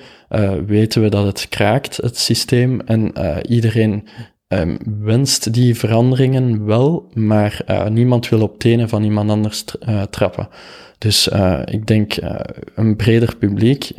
weten 0.66 1.02
we 1.02 1.08
dat 1.08 1.26
het 1.26 1.46
kraakt, 1.48 1.96
het 1.96 2.18
systeem, 2.18 2.80
en 2.80 3.12
iedereen 3.48 4.08
ehm, 4.48 4.76
wenst 5.00 5.52
die 5.52 5.74
veranderingen 5.74 6.66
wel, 6.66 7.08
maar 7.14 7.60
eh, 7.66 7.86
niemand 7.86 8.28
wil 8.28 8.42
op 8.42 8.58
tenen 8.58 8.88
van 8.88 9.04
iemand 9.04 9.30
anders 9.30 9.64
eh, 9.80 10.02
trappen. 10.02 10.48
Dus 10.98 11.28
eh, 11.28 11.60
ik 11.64 11.86
denk 11.86 12.16
een 12.74 12.96
breder 12.96 13.36
publiek 13.36 13.90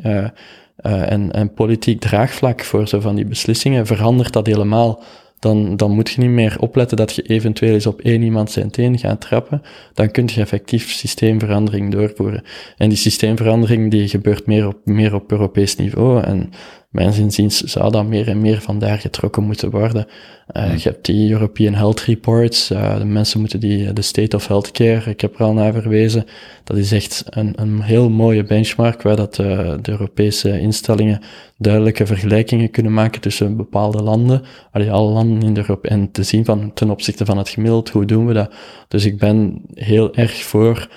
en, 0.82 1.32
en 1.32 1.54
politiek 1.54 2.00
draagvlak 2.00 2.64
voor 2.64 2.88
zo 2.88 3.00
van 3.00 3.16
die 3.16 3.26
beslissingen, 3.26 3.86
verandert 3.86 4.34
dat 4.34 4.46
helemaal 4.48 5.04
dan, 5.40 5.76
dan 5.76 5.92
moet 5.92 6.10
je 6.10 6.22
niet 6.22 6.30
meer 6.30 6.56
opletten 6.60 6.98
dat 6.98 7.16
je 7.16 7.22
eventueel 7.22 7.74
eens 7.74 7.86
op 7.86 8.02
één 8.02 8.22
iemand 8.22 8.52
zijn 8.52 8.72
teen 8.72 9.00
gaat 9.00 9.22
trappen. 9.22 9.62
Dan 9.94 10.12
kun 10.12 10.30
je 10.34 10.42
effectief 10.42 10.92
systeemverandering 10.92 11.92
doorvoeren. 11.92 12.44
En 12.78 12.90
die 12.90 12.98
systeemverandering 12.98 13.92
die 13.92 14.08
gebeurt 14.08 14.46
meer 14.46 14.68
op, 14.68 14.78
meer 14.84 15.14
op 15.14 15.32
Europees 15.32 15.76
niveau. 15.76 16.24
En 16.24 16.50
mijn 16.90 17.14
inziens 17.14 17.62
zou 17.62 17.92
dat 17.92 18.06
meer 18.06 18.28
en 18.28 18.42
meer 18.42 18.62
vandaar 18.62 18.98
getrokken 18.98 19.44
moeten 19.44 19.70
worden. 19.70 20.08
Uh, 20.56 20.78
Je 20.78 20.90
hebt 20.90 21.06
die 21.06 21.32
European 21.32 21.74
Health 21.74 22.02
Reports, 22.02 22.72
uh, 22.72 22.98
de 22.98 23.06
mensen 23.06 23.40
moeten 23.40 23.60
die, 23.60 23.94
de 23.94 24.02
State 24.02 24.36
of 24.36 24.48
Healthcare, 24.48 25.10
ik 25.10 25.22
heb 25.22 25.36
er 25.36 25.46
al 25.46 25.54
naar 25.54 25.74
verwezen, 25.74 26.26
dat 26.64 26.78
is 26.78 26.92
echt 26.92 27.24
een, 27.30 27.54
een 27.56 27.82
heel 27.82 28.10
mooie 28.10 28.44
benchmark 28.44 29.02
waar 29.02 29.16
dat 29.16 29.38
uh, 29.38 29.74
de 29.82 29.92
Europese 29.92 30.60
instellingen 30.60 31.22
duidelijke 31.58 32.06
vergelijkingen 32.06 32.72
kunnen 32.72 32.94
maken 32.94 33.22
tussen 33.22 33.58
bepaalde 33.58 34.04
landen, 34.04 34.42
allee, 34.72 34.92
alle 34.92 35.12
landen 35.12 35.42
in 35.42 35.54
de 35.54 35.60
Europa, 35.60 35.90
en 35.90 36.12
te 36.12 36.24
zien 36.24 36.46
van 36.46 36.74
ten 36.74 36.90
opzichte 36.90 37.26
van 37.26 37.38
het 37.38 37.50
gemiddeld, 37.50 37.90
hoe 37.90 38.06
doen 38.06 38.26
we 38.26 38.34
dat? 38.34 38.54
Dus 38.88 39.06
ik 39.06 39.18
ben 39.18 39.62
heel 39.74 40.16
erg 40.16 40.44
voor 40.44 40.88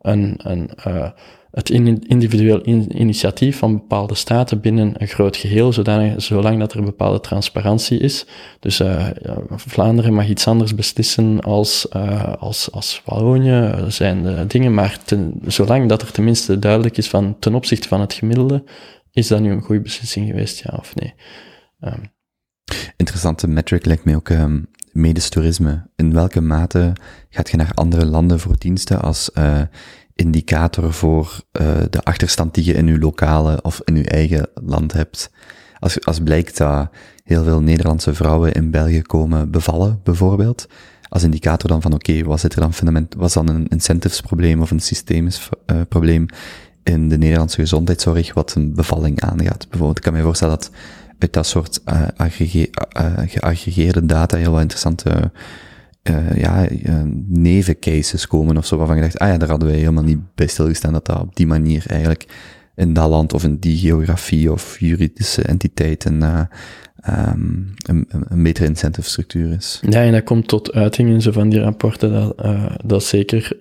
een, 0.00 0.34
een 0.42 0.70
het 1.52 1.70
individueel 1.70 2.66
initiatief 2.66 3.58
van 3.58 3.72
bepaalde 3.72 4.14
staten 4.14 4.60
binnen 4.60 4.94
een 4.98 5.08
groot 5.08 5.36
geheel, 5.36 5.72
zodanig, 5.72 6.22
zolang 6.22 6.58
dat 6.58 6.72
er 6.72 6.82
bepaalde 6.82 7.20
transparantie 7.20 7.98
is. 7.98 8.26
Dus 8.60 8.80
uh, 8.80 9.06
Vlaanderen 9.48 10.14
mag 10.14 10.28
iets 10.28 10.46
anders 10.46 10.74
beslissen 10.74 11.40
als, 11.40 11.86
uh, 11.96 12.32
als, 12.34 12.70
als 12.70 13.02
Wallonië, 13.04 13.74
zijn 13.88 14.22
de 14.22 14.46
dingen, 14.46 14.74
maar 14.74 14.98
zolang 15.46 15.88
dat 15.88 16.02
er 16.02 16.12
tenminste 16.12 16.58
duidelijk 16.58 16.96
is 16.96 17.08
van 17.08 17.36
ten 17.38 17.54
opzichte 17.54 17.88
van 17.88 18.00
het 18.00 18.12
gemiddelde, 18.12 18.64
is 19.10 19.28
dat 19.28 19.40
nu 19.40 19.50
een 19.50 19.62
goede 19.62 19.80
beslissing 19.82 20.26
geweest, 20.26 20.62
ja 20.62 20.76
of 20.78 20.94
nee? 20.94 21.14
Um. 21.80 22.10
Interessante 22.96 23.48
metric 23.48 23.84
lijkt 23.84 24.04
mij 24.04 24.16
ook 24.16 24.28
um, 24.28 24.68
medisch 24.92 25.28
toerisme. 25.28 25.86
In 25.96 26.12
welke 26.12 26.40
mate 26.40 26.92
gaat 27.28 27.50
je 27.50 27.56
naar 27.56 27.72
andere 27.74 28.06
landen 28.06 28.40
voor 28.40 28.58
diensten 28.58 29.02
als 29.02 29.30
indicator 30.14 30.92
voor 30.92 31.40
uh, 31.60 31.66
de 31.90 32.02
achterstand 32.02 32.54
die 32.54 32.64
je 32.64 32.74
in 32.74 32.86
je 32.86 32.98
lokale 32.98 33.62
of 33.62 33.80
in 33.84 33.96
je 33.96 34.08
eigen 34.08 34.48
land 34.54 34.92
hebt. 34.92 35.30
Als, 35.78 36.04
als 36.04 36.20
blijkt 36.20 36.56
dat 36.56 36.88
heel 37.24 37.44
veel 37.44 37.60
Nederlandse 37.60 38.14
vrouwen 38.14 38.52
in 38.52 38.70
België 38.70 39.02
komen 39.02 39.50
bevallen, 39.50 40.00
bijvoorbeeld, 40.02 40.66
als 41.08 41.22
indicator 41.22 41.68
dan 41.68 41.82
van 41.82 41.92
oké, 41.92 42.38
zit 42.38 42.54
er 42.54 42.60
dan 42.60 42.74
fundament, 42.74 43.14
was 43.14 43.32
dan 43.32 43.48
een 43.48 43.68
incentives 43.68 44.20
probleem 44.20 44.60
of 44.60 44.70
een 44.70 44.80
systemisch 44.80 45.48
uh, 45.66 45.80
probleem 45.88 46.26
in 46.82 47.08
de 47.08 47.18
Nederlandse 47.18 47.60
gezondheidszorg 47.60 48.34
wat 48.34 48.54
een 48.54 48.74
bevalling 48.74 49.20
aangaat. 49.20 49.66
Bijvoorbeeld, 49.68 49.96
ik 49.96 50.02
kan 50.02 50.12
me 50.12 50.22
voorstellen 50.22 50.54
dat 50.54 50.70
uit 51.18 51.32
dat 51.32 51.46
soort 51.46 51.80
uh, 51.86 52.02
geaggregeerde 53.26 54.06
data 54.06 54.36
heel 54.36 54.52
wat 54.52 54.60
interessante 54.60 55.30
uh, 56.10 56.36
ja, 56.36 56.70
uh, 56.70 57.02
nevencases 57.26 58.26
komen 58.26 58.56
of 58.56 58.66
zo, 58.66 58.76
waarvan 58.76 58.96
je 58.96 59.02
dacht, 59.02 59.18
ah 59.18 59.28
ja, 59.28 59.36
daar 59.36 59.48
hadden 59.48 59.68
wij 59.68 59.78
helemaal 59.78 60.04
niet 60.04 60.34
bij 60.34 60.46
stilgestaan 60.46 60.92
dat 60.92 61.06
dat 61.06 61.20
op 61.20 61.36
die 61.36 61.46
manier 61.46 61.84
eigenlijk 61.86 62.26
in 62.74 62.92
dat 62.92 63.08
land 63.08 63.32
of 63.32 63.44
in 63.44 63.56
die 63.56 63.78
geografie 63.78 64.52
of 64.52 64.80
juridische 64.80 65.42
entiteit 65.42 66.04
een, 66.04 66.22
uh, 66.22 66.40
um, 67.08 67.74
een, 67.86 68.06
een 68.28 68.42
betere 68.42 68.66
incentive 68.66 69.54
is. 69.56 69.80
Ja, 69.88 70.02
en 70.02 70.12
dat 70.12 70.24
komt 70.24 70.48
tot 70.48 70.72
uiting 70.72 71.08
in 71.08 71.22
zo 71.22 71.32
van 71.32 71.48
die 71.48 71.60
rapporten, 71.60 72.12
dat, 72.12 72.42
dat 72.84 73.04
zeker, 73.04 73.56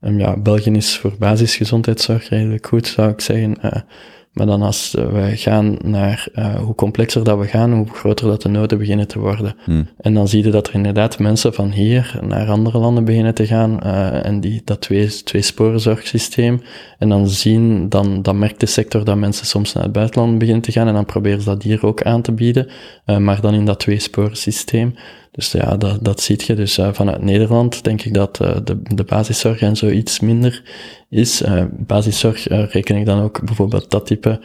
ja, 0.00 0.36
België 0.36 0.70
is 0.70 0.98
voor 0.98 1.14
basisgezondheidszorg 1.18 2.28
redelijk 2.28 2.66
goed, 2.66 2.86
zou 2.86 3.10
ik 3.10 3.20
zeggen. 3.20 3.84
Maar 4.32 4.46
dan 4.46 4.62
als 4.62 4.90
we 4.90 5.30
gaan 5.34 5.76
naar 5.84 6.28
uh, 6.34 6.54
hoe 6.54 6.74
complexer 6.74 7.24
dat 7.24 7.38
we 7.38 7.46
gaan, 7.46 7.72
hoe 7.72 7.88
groter 7.88 8.26
dat 8.26 8.42
de 8.42 8.48
noden 8.48 8.78
beginnen 8.78 9.08
te 9.08 9.18
worden. 9.18 9.56
Hmm. 9.64 9.88
En 10.00 10.14
dan 10.14 10.28
zie 10.28 10.44
je 10.44 10.50
dat 10.50 10.68
er 10.68 10.74
inderdaad 10.74 11.18
mensen 11.18 11.54
van 11.54 11.70
hier 11.70 12.18
naar 12.20 12.48
andere 12.48 12.78
landen 12.78 13.04
beginnen 13.04 13.34
te 13.34 13.46
gaan 13.46 13.78
uh, 13.84 14.26
en 14.26 14.40
die, 14.40 14.62
dat 14.64 14.80
twee, 14.80 15.22
twee 15.22 15.42
sporenzorgsysteem. 15.42 16.62
En 16.98 17.08
dan 17.08 17.28
zien, 17.28 17.88
dan, 17.88 18.22
dan 18.22 18.38
merkt 18.38 18.60
de 18.60 18.66
sector 18.66 19.04
dat 19.04 19.16
mensen 19.16 19.46
soms 19.46 19.72
naar 19.72 19.82
het 19.82 19.92
buitenland 19.92 20.38
beginnen 20.38 20.62
te 20.62 20.72
gaan 20.72 20.86
en 20.88 20.94
dan 20.94 21.06
proberen 21.06 21.40
ze 21.40 21.48
dat 21.48 21.62
hier 21.62 21.86
ook 21.86 22.02
aan 22.02 22.22
te 22.22 22.32
bieden. 22.32 22.68
Uh, 23.06 23.16
maar 23.16 23.40
dan 23.40 23.54
in 23.54 23.64
dat 23.64 23.80
twee 23.80 24.00
systeem. 24.32 24.94
Dus 25.32 25.52
ja, 25.52 25.76
dat, 25.76 26.04
dat 26.04 26.20
ziet 26.20 26.42
je. 26.42 26.54
Dus 26.54 26.78
uh, 26.78 26.92
vanuit 26.92 27.22
Nederland 27.22 27.84
denk 27.84 28.02
ik 28.02 28.14
dat 28.14 28.40
uh, 28.42 28.56
de, 28.64 28.82
de 28.82 29.04
basiszorg 29.04 29.60
en 29.60 29.76
zo 29.76 29.88
iets 29.88 30.20
minder 30.20 30.62
is. 31.08 31.42
Uh, 31.42 31.64
basiszorg 31.70 32.48
reken 32.48 32.96
ik 32.96 33.06
dan 33.06 33.22
ook 33.22 33.44
bijvoorbeeld 33.44 33.90
dat 33.90 34.06
type 34.06 34.42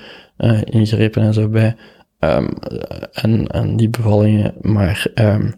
ingrepen 0.64 1.22
en 1.22 1.34
zo 1.34 1.50
bij. 1.50 1.76
Um, 2.20 2.50
en, 3.12 3.48
en 3.48 3.78
die 3.78 3.90
bevallingen. 3.90 4.54
Maar 4.62 5.12
um, 5.16 5.56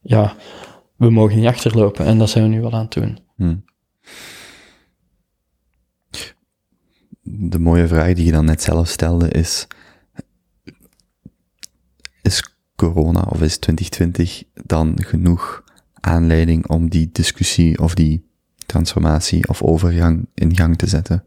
ja, 0.00 0.34
we 0.96 1.10
mogen 1.10 1.36
niet 1.36 1.46
achterlopen 1.46 2.06
en 2.06 2.18
dat 2.18 2.30
zijn 2.30 2.44
we 2.44 2.50
nu 2.50 2.60
wel 2.60 2.72
aan 2.72 2.84
het 2.84 2.92
doen. 2.92 3.18
Hmm. 3.36 3.64
De 7.22 7.58
mooie 7.58 7.86
vraag 7.86 8.14
die 8.14 8.24
je 8.24 8.32
dan 8.32 8.44
net 8.44 8.62
zelf 8.62 8.88
stelde 8.88 9.28
is 9.28 9.66
corona 12.76 13.20
of 13.20 13.42
is 13.42 13.58
2020 13.58 14.42
dan 14.64 14.94
genoeg 15.00 15.64
aanleiding 16.00 16.68
om 16.68 16.88
die 16.88 17.08
discussie 17.12 17.78
of 17.78 17.94
die 17.94 18.28
transformatie 18.66 19.48
of 19.48 19.62
overgang 19.62 20.26
in 20.34 20.56
gang 20.56 20.76
te 20.76 20.86
zetten? 20.86 21.24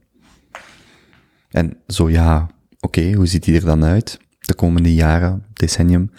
En 1.50 1.78
zo 1.88 2.10
ja, 2.10 2.50
oké, 2.80 3.14
hoe 3.14 3.26
ziet 3.26 3.44
die 3.44 3.56
er 3.56 3.66
dan 3.66 3.84
uit? 3.84 4.20
De 4.40 4.56
komende 4.56 4.94
jaren, 4.94 5.46
decennium? 5.54 6.12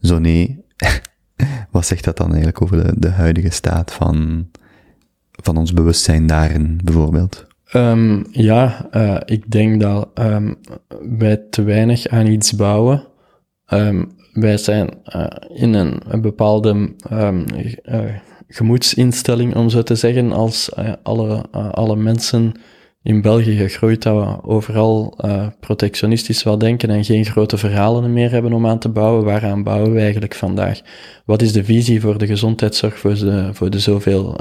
Zo 0.00 0.18
nee, 0.18 0.64
wat 1.70 1.86
zegt 1.86 2.04
dat 2.04 2.16
dan 2.16 2.26
eigenlijk 2.26 2.62
over 2.62 2.84
de, 2.84 2.92
de 2.98 3.10
huidige 3.10 3.50
staat 3.50 3.92
van, 3.92 4.48
van 5.30 5.56
ons 5.56 5.72
bewustzijn 5.72 6.26
daarin, 6.26 6.80
bijvoorbeeld? 6.84 7.46
Um, 7.72 8.24
ja, 8.30 8.88
uh, 8.92 9.20
ik 9.24 9.50
denk 9.50 9.80
dat 9.80 10.08
um, 10.14 10.56
wij 11.18 11.36
te 11.36 11.62
weinig 11.62 12.06
aan 12.06 12.26
iets 12.26 12.52
bouwen. 12.52 13.06
Um, 13.72 14.15
wij 14.36 14.56
zijn 14.56 14.88
uh, 15.16 15.26
in 15.48 15.74
een, 15.74 16.20
bepaalde 16.20 16.94
um, 17.12 17.44
gemoedsinstelling, 18.48 19.54
om 19.54 19.68
zo 19.68 19.82
te 19.82 19.94
zeggen, 19.94 20.32
als 20.32 20.70
uh, 20.78 20.92
alle, 21.02 21.50
alle 21.50 21.96
mensen 21.96 22.52
in 23.02 23.22
België 23.22 23.56
gegroeid 23.56 24.02
dat 24.02 24.24
we 24.24 24.48
overal 24.48 25.18
protectionistisch 25.60 26.42
wel 26.42 26.58
denken 26.58 26.90
en 26.90 27.04
geen 27.04 27.24
grote 27.24 27.56
verhalen 27.56 28.12
meer 28.12 28.30
hebben 28.30 28.52
om 28.52 28.66
aan 28.66 28.78
te 28.78 28.88
bouwen. 28.88 29.24
Waaraan 29.24 29.62
bouwen 29.62 29.92
we 29.92 30.00
eigenlijk 30.00 30.34
vandaag? 30.34 30.80
Wat 31.24 31.42
is 31.42 31.52
de 31.52 31.64
visie 31.64 32.00
voor 32.00 32.18
de 32.18 32.26
gezondheidszorg 32.26 32.98
voor 32.98 33.14
de, 33.14 33.48
voor 33.52 33.70
de 33.70 33.78
zoveel, 33.78 34.40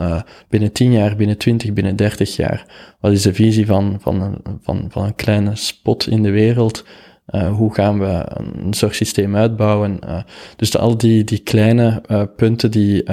binnen 0.50 0.72
10 0.72 0.92
jaar, 0.92 1.16
binnen 1.16 1.38
20, 1.38 1.74
binnen 1.74 1.96
30 1.96 2.36
jaar? 2.36 2.66
Wat 3.00 3.12
is 3.12 3.22
de 3.22 3.34
visie 3.34 3.66
van, 3.66 3.98
van, 4.02 4.42
van, 4.62 4.86
van 4.90 5.04
een 5.04 5.16
kleine 5.16 5.56
spot 5.56 6.08
in 6.08 6.24
de 6.24 6.32
wereld? 6.32 6.84
Uh, 7.30 7.56
hoe 7.56 7.74
gaan 7.74 8.00
we 8.00 8.26
een 8.64 8.74
zorgsysteem 8.74 9.36
uitbouwen? 9.36 10.00
Uh, 10.06 10.22
dus 10.56 10.78
al 10.78 10.98
die, 10.98 11.24
die 11.24 11.40
kleine 11.40 12.04
uh, 12.08 12.24
punten 12.36 12.72
die, 12.72 13.04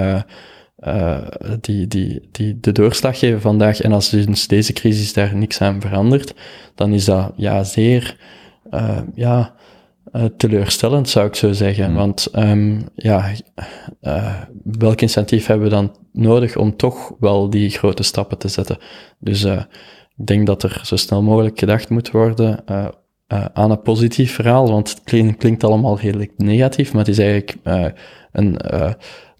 die, 1.61 1.87
die, 1.87 2.29
die 2.33 2.61
de 2.61 2.73
doorslag 2.73 3.19
geven 3.19 3.41
vandaag. 3.41 3.81
En 3.81 3.93
als 3.93 4.11
dus 4.11 4.47
deze 4.47 4.73
crisis 4.73 5.13
daar 5.13 5.37
niks 5.37 5.61
aan 5.61 5.81
verandert, 5.81 6.35
dan 6.75 6.93
is 6.93 7.05
dat 7.05 7.33
ja, 7.37 7.65
zeer 7.65 8.17
ja, 9.15 9.55
teleurstellend, 10.37 11.09
zou 11.09 11.27
ik 11.27 11.35
zo 11.35 11.53
zeggen. 11.53 11.91
Mm. 11.91 11.97
Want 11.97 12.29
um, 12.37 12.89
ja, 12.95 13.33
welk 14.65 15.01
incentief 15.01 15.47
hebben 15.47 15.67
we 15.67 15.75
dan 15.75 15.97
nodig 16.13 16.57
om 16.57 16.77
toch 16.77 17.13
wel 17.21 17.51
die 17.51 17.71
grote 17.71 18.03
stappen 18.03 18.39
te 18.39 18.49
zetten? 18.49 18.79
Dus 19.19 19.45
ik 19.45 20.27
denk 20.27 20.47
dat 20.47 20.63
er 20.63 20.81
zo 20.85 20.97
snel 20.97 21.23
mogelijk 21.23 21.59
gedacht 21.59 21.89
moet 21.89 22.11
worden 22.11 22.65
uh, 23.33 23.45
aan 23.53 23.71
een 23.71 23.83
positief 23.83 24.35
verhaal, 24.35 24.69
want 24.69 24.89
het 24.91 25.37
klinkt, 25.39 25.65
allemaal 25.65 25.99
heel 25.99 26.27
negatief, 26.37 26.93
maar 26.93 27.05
het 27.05 27.11
is 27.11 27.19
eigenlijk 27.19 27.57
uh, 27.65 27.87
een, 28.33 28.61
uh, 28.73 28.93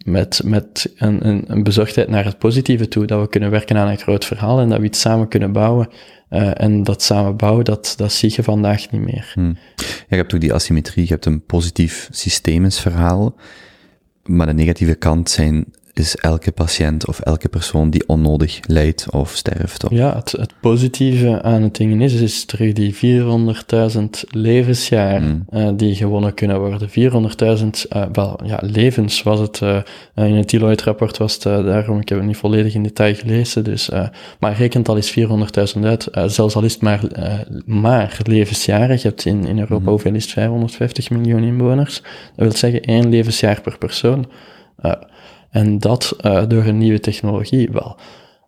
met, 0.05 0.41
met 0.45 0.93
een, 0.97 1.27
een, 1.47 1.63
bezorgdheid 1.63 2.09
naar 2.09 2.25
het 2.25 2.37
positieve 2.37 2.87
toe, 2.87 3.05
dat 3.05 3.21
we 3.21 3.29
kunnen 3.29 3.51
werken 3.51 3.77
aan 3.77 3.87
een 3.87 3.97
groot 3.97 4.25
verhaal 4.25 4.59
en 4.59 4.69
dat 4.69 4.79
we 4.79 4.85
iets 4.85 4.99
samen 4.99 5.27
kunnen 5.27 5.51
bouwen. 5.51 5.89
en 6.53 6.83
dat 6.83 7.01
samen 7.01 7.35
bouwen, 7.35 7.65
dat, 7.65 7.93
dat 7.97 8.11
zie 8.11 8.33
je 8.35 8.43
vandaag 8.43 8.91
niet 8.91 9.01
meer. 9.01 9.31
Hmm. 9.33 9.57
Ja, 9.75 9.85
je 10.09 10.15
hebt 10.15 10.33
ook 10.33 10.41
die 10.41 10.53
asymmetrie, 10.53 11.05
je 11.05 11.11
hebt 11.11 11.25
een 11.25 11.45
positief 11.45 12.07
systemisch 12.11 12.79
verhaal, 12.79 13.35
maar 14.23 14.47
de 14.47 14.53
negatieve 14.53 14.95
kant 14.95 15.29
zijn 15.29 15.65
is 15.93 16.15
elke 16.15 16.51
patiënt 16.51 17.07
of 17.07 17.19
elke 17.19 17.49
persoon 17.49 17.89
die 17.89 18.03
onnodig 18.07 18.59
lijdt 18.67 19.09
of 19.09 19.31
sterft. 19.31 19.83
Of... 19.83 19.91
Ja, 19.91 20.15
het, 20.15 20.31
het, 20.31 20.53
positieve 20.59 21.41
aan 21.41 21.61
het 21.61 21.75
ding 21.75 22.01
is, 22.01 22.13
is 22.13 22.45
terug 22.45 22.73
die 22.73 22.95
400.000 22.95 24.03
levensjaar 24.29 25.21
mm. 25.21 25.45
uh, 25.53 25.69
die 25.75 25.95
gewonnen 25.95 26.33
kunnen 26.33 26.59
worden. 26.59 26.89
400.000, 26.89 26.95
uh, 27.95 28.03
wel, 28.11 28.39
ja, 28.45 28.59
levens 28.61 29.23
was 29.23 29.39
het, 29.39 29.59
uh, 29.63 29.77
in 30.15 30.35
het 30.35 30.49
Deloitte-rapport 30.49 31.17
was 31.17 31.33
het 31.33 31.43
daarom, 31.43 31.99
ik 31.99 32.09
heb 32.09 32.17
het 32.17 32.27
niet 32.27 32.37
volledig 32.37 32.73
in 32.73 32.83
detail 32.83 33.15
gelezen, 33.15 33.63
dus, 33.63 33.89
maar 34.39 34.55
rekent 34.57 34.89
al 34.89 34.95
eens 34.95 35.19
400.000 35.75 35.81
uit, 35.81 36.07
zelfs 36.25 36.55
al 36.55 36.63
is 36.63 36.73
het 36.73 36.81
maar, 36.81 37.01
maar 37.65 38.17
levensjaren, 38.23 38.95
je 38.95 39.01
hebt 39.07 39.25
in, 39.25 39.45
in 39.45 39.59
Europa, 39.59 39.83
mm. 39.83 39.87
hoeveel 39.87 40.13
is 40.13 40.23
het, 40.23 40.33
550 40.33 41.09
miljoen 41.09 41.43
inwoners, 41.43 42.01
dat 42.35 42.45
wil 42.47 42.51
zeggen 42.51 42.81
één 42.81 43.09
levensjaar 43.09 43.61
per 43.61 43.77
persoon. 43.77 44.25
En 45.53 45.79
dat 45.79 46.15
uh, 46.21 46.43
door 46.47 46.63
een 46.63 46.77
nieuwe 46.77 46.99
technologie, 46.99 47.69
wel, 47.71 47.97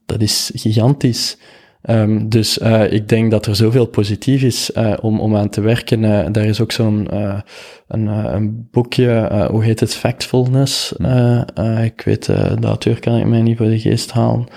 dat 0.05 0.21
is 0.21 0.51
gigantisch. 0.53 1.37
Ehm, 1.81 2.27
dus 2.27 2.59
eh, 2.59 2.91
ik 2.91 3.09
denk 3.09 3.31
dat 3.31 3.45
er 3.45 3.55
zoveel 3.55 3.85
positief 3.85 4.41
is 4.41 4.71
eh, 4.71 4.93
om, 5.01 5.19
om 5.19 5.35
aan 5.35 5.49
te 5.49 5.61
werken. 5.61 6.03
Eh, 6.03 6.31
daar 6.31 6.45
is 6.45 6.61
ook 6.61 6.71
zo'n 6.71 7.07
eh, 7.09 7.39
een, 7.87 8.07
eh, 8.07 8.31
een 8.33 8.67
boekje, 8.71 9.11
eh, 9.11 9.45
hoe 9.45 9.63
heet 9.63 9.79
het, 9.79 9.95
Factfulness. 9.95 10.95
Eh, 10.97 11.41
eh, 11.53 11.83
ik 11.83 12.01
weet, 12.05 12.29
eh, 12.29 12.51
de 12.59 12.67
auteur 12.67 12.99
kan 12.99 13.17
ik 13.17 13.25
mij 13.25 13.41
niet 13.41 13.57
voor 13.57 13.65
de 13.65 13.79
geest 13.79 14.11
halen. 14.11 14.47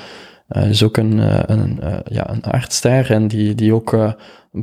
Eh 0.49 0.69
is 0.69 0.83
ook 0.83 0.97
een, 0.97 1.21
eh, 1.21 1.41
een, 1.47 1.81
eh, 1.81 1.99
ja, 2.05 2.31
een 2.31 2.43
arts 2.43 2.81
daar 2.81 3.11
en 3.11 3.29
die, 3.29 3.55
die 3.55 3.75
ook 3.75 3.93
eh, 3.93 4.13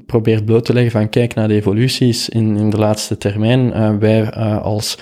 probeert 0.06 0.46
bloot 0.46 0.66
te 0.66 0.74
leggen 0.74 0.92
van 0.92 1.10
kijk 1.10 1.34
naar 1.34 1.48
de 1.48 1.54
evoluties 1.54 2.30
in, 2.30 2.58
in 2.58 2.70
de 2.70 2.78
laatste 2.78 3.18
termijn. 3.18 3.74
Eh, 3.74 3.98
wij 3.98 4.30
eh, 4.30 4.62
als 4.62 4.98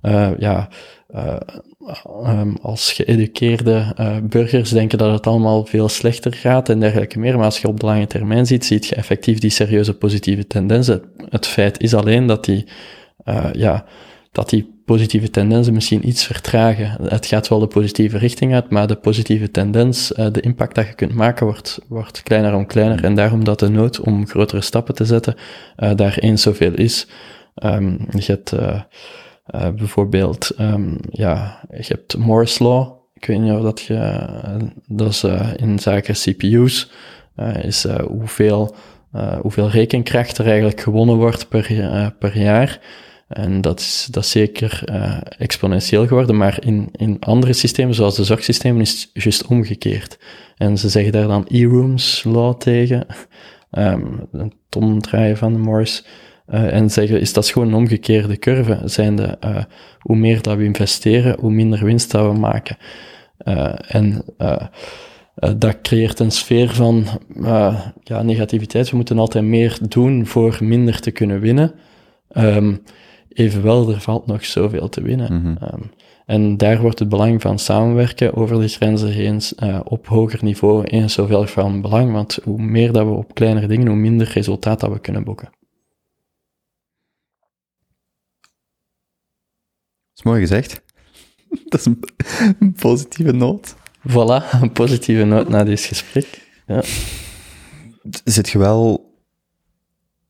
eh, 0.00 0.30
ja, 0.38 0.68
eh, 1.08 1.36
ehm, 2.22 2.54
als 2.62 2.92
geëduceerde 2.92 3.92
eh, 3.96 4.16
burgers 4.22 4.70
denken 4.70 4.98
dat 4.98 5.12
het 5.12 5.26
allemaal 5.26 5.64
veel 5.64 5.88
slechter 5.88 6.34
gaat 6.34 6.68
en 6.68 6.80
dergelijke 6.80 7.18
meer. 7.18 7.36
Maar 7.36 7.44
als 7.44 7.60
je 7.60 7.68
op 7.68 7.80
de 7.80 7.86
lange 7.86 8.06
termijn 8.06 8.46
ziet, 8.46 8.64
ziet 8.64 8.86
je 8.86 8.94
effectief 8.94 9.38
die 9.38 9.50
serieuze 9.50 9.94
positieve 9.94 10.46
tendensen. 10.46 11.02
Het 11.28 11.46
feit 11.46 11.80
is 11.80 11.94
alleen 11.94 12.26
dat 12.26 12.44
die, 12.44 12.66
eh, 13.24 13.46
ja, 13.52 13.84
dat 14.32 14.50
die 14.50 14.76
positieve 14.84 15.30
tendensen 15.30 15.74
misschien 15.74 16.08
iets 16.08 16.26
vertragen. 16.26 16.96
Het 17.02 17.26
gaat 17.26 17.48
wel 17.48 17.58
de 17.58 17.66
positieve 17.66 18.18
richting 18.18 18.54
uit, 18.54 18.70
maar 18.70 18.86
de 18.86 18.96
positieve 18.96 19.50
tendens, 19.50 20.12
eh, 20.12 20.26
de 20.32 20.40
impact 20.40 20.74
dat 20.74 20.86
je 20.86 20.94
kunt 20.94 21.14
maken, 21.14 21.46
wordt, 21.46 21.78
wordt 21.88 22.22
kleiner 22.22 22.52
en 22.52 22.66
kleiner. 22.66 23.04
En 23.04 23.14
daarom 23.14 23.44
dat 23.44 23.58
de 23.58 23.68
nood 23.68 24.00
om 24.00 24.26
grotere 24.26 24.60
stappen 24.60 24.94
te 24.94 25.04
zetten 25.04 25.34
daar 25.96 26.18
eens 26.18 26.42
zoveel 26.42 26.74
is. 26.74 27.06
Ehm, 27.54 27.96
je 28.18 28.42
eh, 29.48 29.70
bijvoorbeeld, 29.70 30.50
ehm, 30.50 30.94
ja, 31.10 31.60
je 31.70 31.84
hebt 31.88 32.16
Moore's 32.16 32.58
Law. 32.58 32.96
Ik 33.14 33.24
weet 33.24 33.40
niet 33.40 33.52
of 33.52 33.62
dat 33.62 33.80
je, 33.80 33.94
eh, 33.94 34.56
dat 34.86 35.10
is 35.10 35.22
eh, 35.22 35.50
in 35.56 35.78
zaken 35.78 36.14
CPU's, 36.14 36.90
is 37.62 37.86
hoeveel, 38.08 38.74
hoeveel 39.40 39.70
rekenkracht 39.70 40.38
er 40.38 40.46
eigenlijk 40.46 40.80
gewonnen 40.80 41.16
wordt 41.16 41.48
per, 41.48 42.12
per 42.18 42.38
jaar. 42.38 42.80
En 43.28 43.60
dat 43.60 43.80
is, 43.80 44.08
dat 44.10 44.26
zeker 44.26 44.84
exponentieel 45.38 46.06
geworden, 46.06 46.36
maar 46.36 46.58
in, 46.64 46.88
in 46.92 47.16
andere 47.20 47.52
systemen, 47.52 47.94
zoals 47.94 48.16
de 48.16 48.24
zorgsystemen, 48.24 48.80
is 48.80 49.10
het 49.12 49.22
juist 49.22 49.46
omgekeerd. 49.46 50.18
En 50.56 50.78
ze 50.78 50.88
zeggen 50.88 51.12
daar 51.12 51.28
dan 51.28 51.46
E-Rooms 51.48 52.24
law 52.24 52.54
tegen, 52.54 53.06
Ehm 53.70 54.06
een 54.32 54.52
tomdraaien 54.68 55.36
van 55.36 55.52
de 55.52 55.58
Morse, 55.58 56.02
eh, 56.48 56.72
en 56.72 56.90
zeggen, 56.90 57.20
is 57.20 57.32
dat 57.32 57.48
gewoon 57.48 57.68
een 57.68 57.74
omgekeerde 57.74 58.38
curve, 58.38 58.80
zijnde, 58.84 59.36
eh 59.40 59.64
hoe 59.98 60.16
meer 60.16 60.42
dat 60.42 60.56
we 60.56 60.64
investeren, 60.64 61.36
hoe 61.40 61.50
minder 61.50 61.84
winst 61.84 62.10
dat 62.10 62.32
we 62.32 62.38
maken. 62.38 62.76
Eh, 63.38 63.74
en 63.86 64.24
dat 65.56 65.80
creëert 65.82 66.18
een 66.18 66.30
sfeer 66.30 66.70
van 66.70 67.06
ja, 68.04 68.22
negativiteit. 68.22 68.90
We 68.90 68.96
moeten 68.96 69.18
altijd 69.18 69.44
meer 69.44 69.78
doen 69.88 70.26
voor 70.26 70.58
minder 70.60 71.00
te 71.00 71.10
kunnen 71.10 71.40
winnen. 71.40 71.72
Ehm, 72.28 72.74
evenwel, 73.32 73.90
er 73.90 74.00
valt 74.00 74.26
nog 74.26 74.44
zoveel 74.44 74.88
te 74.88 75.02
winnen. 75.02 75.34
Mhm. 75.34 75.64
Ehm, 75.64 75.82
en 76.26 76.56
daar 76.56 76.80
wordt 76.80 76.98
het 76.98 77.08
belang 77.08 77.42
van 77.42 77.58
samenwerken 77.58 78.34
over 78.34 78.60
de 78.60 78.68
grenzen 78.68 79.12
heen 79.12 79.40
op 79.84 80.06
hoger 80.06 80.44
niveau 80.44 80.84
eens 80.84 81.12
zoveel 81.12 81.46
van 81.46 81.80
belang. 81.80 82.12
Want 82.12 82.38
hoe 82.44 82.62
meer 82.62 82.92
dat 82.92 83.06
we 83.06 83.12
op 83.12 83.34
kleinere 83.34 83.66
dingen, 83.66 83.86
hoe 83.86 83.96
minder 83.96 84.30
resultaat 84.34 84.80
dat 84.80 84.92
we 84.92 84.98
kunnen 84.98 85.24
boeken. 85.24 85.48
Is 90.18 90.24
mooi 90.24 90.40
gezegd. 90.40 90.80
Dat 91.70 91.80
is 91.80 91.86
een, 91.86 92.04
een 92.58 92.72
positieve 92.72 93.32
noot. 93.32 93.74
Voilà, 94.08 94.60
een 94.60 94.72
positieve 94.72 95.24
noot 95.24 95.48
na 95.48 95.64
dit 95.64 95.80
gesprek. 95.80 96.46
Ja. 96.66 96.82
Zit 98.24 98.48
je 98.48 98.58
wel 98.58 99.14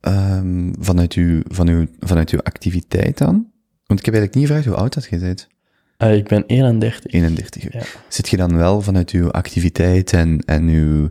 ehm, 0.01 0.73
vanuit, 0.79 1.13
uw, 1.13 1.43
van 1.49 1.69
uw, 1.69 1.87
vanuit 2.01 2.31
uw 2.31 2.41
activiteit 2.43 3.19
dan? 3.19 3.51
Want 3.87 4.01
ik 4.01 4.05
heb 4.05 4.15
eigenlijk 4.15 4.35
niet 4.35 4.47
gevraagd 4.47 4.67
hoe 4.67 4.77
oud 4.77 4.95
dat 4.95 5.07
je 5.11 5.19
bent. 5.19 5.49
Eh, 5.97 6.17
ik 6.17 6.29
ben 6.29 6.47
31. 6.47 7.13
31. 7.13 7.73
Ja. 7.73 7.83
Zit 8.09 8.29
je 8.29 8.37
dan 8.37 8.57
wel 8.57 8.81
vanuit 8.81 9.11
uw 9.11 9.31
activiteit 9.31 10.13
en, 10.13 10.41
en 10.45 10.69
uw, 10.69 11.11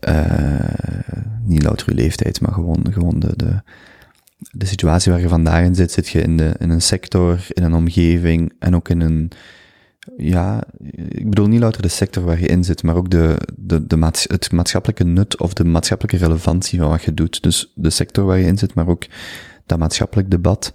eh, 0.00 0.58
niet 1.42 1.62
louter 1.62 1.88
uw 1.88 1.94
leeftijd, 1.94 2.40
maar 2.40 2.52
gewoon, 2.52 2.86
gewoon 2.90 3.20
de, 3.20 3.36
de, 3.36 3.62
de 4.54 4.66
situatie 4.66 5.12
waar 5.12 5.20
je 5.20 5.28
vandaag 5.28 5.64
in 5.64 5.74
zit, 5.74 5.92
zit 5.92 6.08
je 6.08 6.20
in, 6.20 6.36
de, 6.36 6.54
in 6.58 6.70
een 6.70 6.82
sector, 6.82 7.46
in 7.48 7.62
een 7.62 7.74
omgeving 7.74 8.52
en 8.58 8.74
ook 8.74 8.88
in 8.88 9.00
een, 9.00 9.30
ja, 10.16 10.64
ik 11.08 11.28
bedoel 11.28 11.46
niet 11.46 11.60
louter 11.60 11.82
de 11.82 11.88
sector 11.88 12.24
waar 12.24 12.40
je 12.40 12.46
in 12.46 12.64
zit, 12.64 12.82
maar 12.82 12.96
ook 12.96 13.10
de, 13.10 13.36
de, 13.56 13.86
de 13.86 13.96
maats, 13.96 14.24
het 14.28 14.52
maatschappelijke 14.52 15.04
nut 15.04 15.40
of 15.40 15.52
de 15.52 15.64
maatschappelijke 15.64 16.26
relevantie 16.26 16.78
van 16.78 16.88
wat 16.88 17.02
je 17.02 17.14
doet. 17.14 17.42
Dus 17.42 17.72
de 17.74 17.90
sector 17.90 18.24
waar 18.24 18.38
je 18.38 18.46
in 18.46 18.58
zit, 18.58 18.74
maar 18.74 18.88
ook 18.88 19.04
dat 19.66 19.78
maatschappelijk 19.78 20.30
debat. 20.30 20.72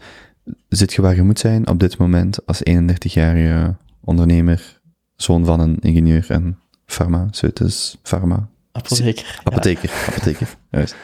Zit 0.70 0.94
je 0.94 1.02
waar 1.02 1.16
je 1.16 1.24
moet 1.24 1.40
zijn 1.40 1.68
op 1.68 1.80
dit 1.80 1.98
moment 1.98 2.46
als 2.46 2.62
31-jarige 2.70 3.76
ondernemer, 4.00 4.82
zoon 5.16 5.46
van 5.46 5.60
een 5.60 5.80
ingenieur 5.80 6.26
en 6.30 6.60
farmaceutus, 6.86 7.98
pharma, 8.04 8.50
Apotheker. 8.72 9.26
Ja. 9.26 9.40
apotheker, 9.44 9.92
apotheker, 10.08 10.56
juist. 10.70 10.96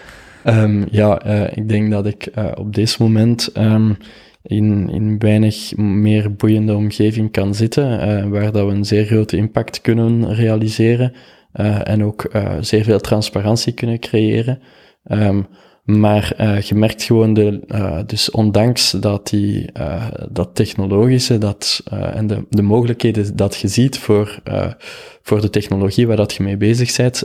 Ehm, 0.45 0.83
ja, 0.91 1.19
eh, 1.19 1.57
ik 1.57 1.69
denk 1.69 1.91
dat 1.91 2.05
ik 2.05 2.25
eh, 2.25 2.51
op 2.55 2.75
dit 2.75 2.99
moment 2.99 3.47
ehm, 3.47 3.93
in, 4.41 4.89
in 4.89 5.19
weinig 5.19 5.75
meer 5.75 6.35
boeiende 6.35 6.75
omgeving 6.75 7.31
kan 7.31 7.55
zitten, 7.55 7.99
eh, 7.99 8.27
waar 8.27 8.51
dat 8.51 8.65
we 8.65 8.71
een 8.71 8.85
zeer 8.85 9.05
grote 9.05 9.37
impact 9.37 9.81
kunnen 9.81 10.33
realiseren 10.33 11.13
en 11.83 12.03
ook 12.03 12.31
zeer 12.59 12.83
veel 12.83 12.99
transparantie 12.99 13.73
kunnen 13.73 13.99
creëren. 13.99 14.59
Ehm, 15.03 15.41
maar 15.83 16.33
je 16.67 16.75
merkt 16.75 17.03
gewoon, 17.03 17.33
de, 17.33 17.59
dus 18.05 18.31
ondanks 18.31 18.91
dat 18.91 19.27
die, 19.27 19.69
dat 20.31 20.55
technologische 20.55 21.37
dat, 21.37 21.83
en 22.13 22.27
de, 22.27 22.45
de 22.49 22.61
mogelijkheden 22.61 23.35
dat 23.35 23.55
je 23.55 23.67
ziet 23.67 23.99
voor, 23.99 24.39
voor 25.21 25.41
de 25.41 25.49
technologie 25.49 26.07
waar 26.07 26.17
dat 26.17 26.33
je 26.33 26.43
mee 26.43 26.57
bezig 26.57 26.95
bent, 26.95 27.23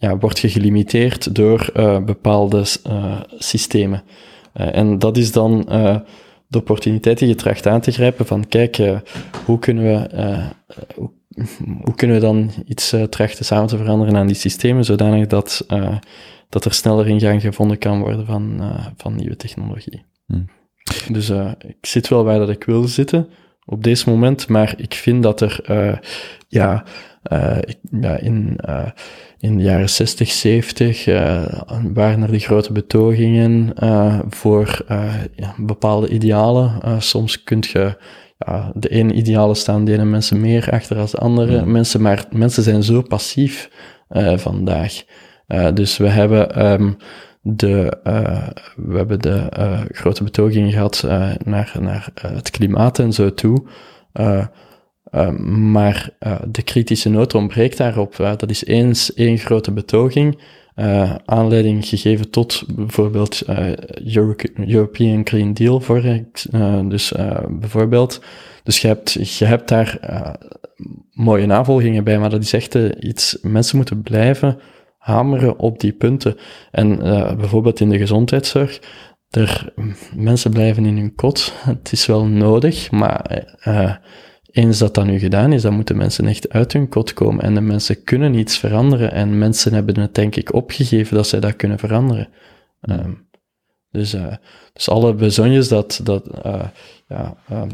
ja, 0.00 0.18
word 0.18 0.38
je 0.38 0.48
gelimiteerd 0.48 1.34
door 1.34 1.70
eh, 1.74 2.04
bepaalde 2.04 2.64
eh, 2.84 3.20
systemen. 3.38 4.02
Eh, 4.52 4.76
en 4.76 4.98
dat 4.98 5.16
is 5.16 5.32
dan 5.32 5.64
de 6.46 6.58
opportuniteit 6.58 7.18
die 7.18 7.28
je 7.28 7.34
tracht 7.34 7.66
aan 7.66 7.80
te 7.80 7.90
grijpen 7.90 8.26
van 8.26 8.48
kijk, 8.48 8.76
hoe 9.44 9.58
kunnen 9.58 9.84
we, 9.84 10.08
hoe, 10.94 11.10
hoe 11.84 11.94
kunnen 11.94 12.16
we 12.16 12.22
dan 12.22 12.50
iets 12.66 12.94
trachten 13.10 13.44
samen 13.44 13.66
te 13.68 13.76
veranderen 13.76 14.16
aan 14.16 14.26
die 14.26 14.36
systemen, 14.36 14.84
zodanig 14.84 15.26
dat, 15.26 15.66
dat 16.48 16.64
er 16.64 16.72
sneller 16.74 17.08
ingang 17.08 17.40
gevonden 17.40 17.78
kan 17.78 18.00
worden 18.00 18.26
van, 18.26 18.60
van 18.96 19.16
nieuwe 19.16 19.36
technologie. 19.36 20.04
Hmm. 20.26 20.48
Dus 21.08 21.28
ik 21.58 21.76
zit 21.86 22.08
wel 22.08 22.24
waar 22.24 22.38
dat 22.38 22.48
ik 22.50 22.64
wil 22.64 22.82
zitten 22.82 23.28
op 23.64 23.82
deze 23.84 24.10
moment, 24.10 24.48
maar 24.48 24.74
ik 24.76 24.94
vind 24.94 25.22
dat 25.22 25.40
er, 25.40 25.60
ja, 26.48 26.84
ik- 27.60 27.78
ja, 28.00 28.16
in, 28.16 28.58
in 29.38 29.56
de 29.56 29.62
jaren 29.62 29.88
60, 29.88 30.30
70 30.30 31.06
eh, 31.06 31.42
waren 31.92 32.22
er 32.22 32.30
die 32.30 32.40
grote 32.40 32.72
betogingen 32.72 33.74
eh, 33.74 34.18
voor 34.28 34.84
eh, 34.88 35.14
ja, 35.36 35.54
bepaalde 35.56 36.08
idealen. 36.08 37.02
Soms 37.02 37.44
kun 37.44 37.64
je 37.72 37.96
ja, 38.38 38.72
de 38.74 38.88
ene 38.88 39.12
idealen 39.12 39.56
staan 39.56 39.84
de 39.84 39.92
ene 39.92 40.04
mensen 40.04 40.40
meer 40.40 40.70
achter 40.70 40.98
als 40.98 41.10
de 41.10 41.18
andere 41.18 41.60
Mm. 41.60 41.72
mensen, 41.72 42.02
maar 42.02 42.24
mensen 42.30 42.62
zijn 42.62 42.82
zo 42.82 43.02
passief 43.02 43.70
vandaag. 44.36 45.02
Dus 45.74 45.96
we 45.96 46.08
hebben 46.08 46.54
ehm, 46.54 46.90
de, 47.42 47.98
we 48.76 48.96
hebben 48.96 49.20
de 49.20 49.48
grote 49.92 50.24
betogingen 50.24 50.72
gehad 50.72 51.02
eh, 51.06 51.30
naar, 51.44 51.72
naar 51.80 52.08
het 52.14 52.50
klimaat 52.50 52.98
en 52.98 53.12
zo 53.12 53.34
toe. 53.34 53.66
Eh, 55.10 55.26
eh, 55.26 55.38
maar 55.48 56.10
eh, 56.18 56.36
de 56.48 56.62
kritische 56.62 57.08
noot 57.08 57.34
ontbreekt 57.34 57.76
daarop. 57.76 58.16
Dat 58.16 58.50
is 58.50 58.64
eens 58.64 59.14
één 59.14 59.38
grote 59.38 59.72
betoging, 59.72 60.38
eh, 60.74 61.14
aanleiding 61.24 61.86
gegeven 61.86 62.30
tot 62.30 62.64
bijvoorbeeld 62.74 63.40
eh, 63.40 63.76
Euro- 64.14 64.34
European 64.66 65.26
Green 65.26 65.54
Deal, 65.54 65.80
voor, 65.80 66.02
dus 66.88 67.12
bijvoorbeeld. 67.48 68.20
Dus 68.62 68.80
je 68.80 68.86
hebt, 68.86 69.38
je 69.38 69.44
hebt 69.44 69.68
daar 69.68 69.98
mooie 71.12 71.46
navolgingen 71.46 72.04
bij, 72.04 72.18
maar 72.18 72.30
dat 72.30 72.42
is 72.42 72.52
echt 72.52 72.74
iets, 73.00 73.38
mensen 73.42 73.76
moeten 73.76 74.02
blijven 74.02 74.58
hameren 74.98 75.58
op 75.58 75.80
die 75.80 75.92
punten. 75.92 76.36
En 76.70 76.98
bijvoorbeeld 77.38 77.80
in 77.80 77.88
de 77.88 77.98
gezondheidszorg, 77.98 78.80
er, 79.30 79.72
mensen 80.16 80.50
blijven 80.50 80.84
in 80.86 80.96
hun 80.96 81.14
kot. 81.14 81.52
Het 81.64 81.92
is 81.92 82.06
wel 82.06 82.26
nodig, 82.26 82.90
maar 82.90 83.46
eens 84.50 84.78
dat 84.78 84.94
dat 84.94 85.06
nu 85.06 85.18
gedaan 85.18 85.52
is, 85.52 85.62
dan 85.62 85.74
moeten 85.74 85.96
mensen 85.96 86.26
echt 86.26 86.48
uit 86.48 86.72
hun 86.72 86.88
kot 86.88 87.12
komen. 87.12 87.44
En 87.44 87.54
de 87.54 87.60
mensen 87.60 88.04
kunnen 88.04 88.34
iets 88.34 88.58
veranderen. 88.58 89.12
En 89.12 89.38
mensen 89.38 89.72
hebben 89.72 90.00
het 90.00 90.14
denk 90.14 90.36
ik 90.36 90.52
opgegeven 90.52 91.16
dat 91.16 91.26
zij 91.26 91.40
dat 91.40 91.56
kunnen 91.56 91.78
veranderen. 91.78 92.28
Ehm, 92.80 93.12
dus, 93.90 94.14
eh, 94.14 94.34
dus 94.72 94.88
alle 94.88 95.14
bezonjes 95.14 95.68
dat, 95.68 96.00
dat 96.02 96.26
eh, 96.42 96.66
ja, 97.08 97.36
ehm, 97.48 97.68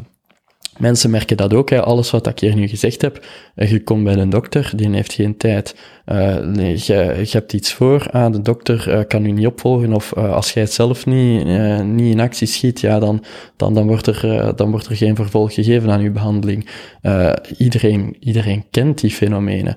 Mensen 0.78 1.10
merken 1.10 1.36
dat 1.36 1.54
ook, 1.54 1.70
hè. 1.70 1.82
alles 1.82 2.10
wat 2.10 2.26
ik 2.26 2.38
hier 2.38 2.54
nu 2.54 2.68
gezegd 2.68 3.02
heb. 3.02 3.24
Eh, 3.54 3.70
Je 3.70 3.82
komt 3.82 4.04
bij 4.04 4.16
een 4.16 4.30
dokter, 4.30 4.72
die 4.76 4.90
heeft 4.90 5.12
geen 5.12 5.36
tijd. 5.36 5.76
Eh, 6.04 6.36
nee, 6.36 6.72
je, 6.76 7.28
hebt 7.30 7.52
iets 7.52 7.72
voor, 7.72 8.06
ah, 8.10 8.32
de 8.32 8.42
dokter 8.42 8.90
eh, 8.90 9.00
kan 9.08 9.24
u 9.24 9.30
niet 9.30 9.46
opvolgen, 9.46 9.92
of 9.92 10.14
als 10.14 10.52
jij 10.52 10.62
het 10.62 10.72
zelf 10.72 11.06
niet, 11.06 11.44
niet 11.84 12.12
in 12.12 12.20
actie 12.20 12.46
schiet, 12.46 12.80
ja, 12.80 12.98
dan, 12.98 13.24
dan, 13.56 13.74
dan, 13.74 13.86
wordt 13.86 14.06
er, 14.06 14.52
dan 14.56 14.70
wordt 14.70 14.86
er 14.86 14.96
geen 14.96 15.16
vervolg 15.16 15.54
gegeven 15.54 15.90
aan 15.90 16.00
uw 16.00 16.12
behandeling. 16.12 16.68
Eh, 17.00 17.32
iedereen, 17.58 18.16
iedereen 18.20 18.64
kent 18.70 19.00
die 19.00 19.10
fenomenen. 19.10 19.76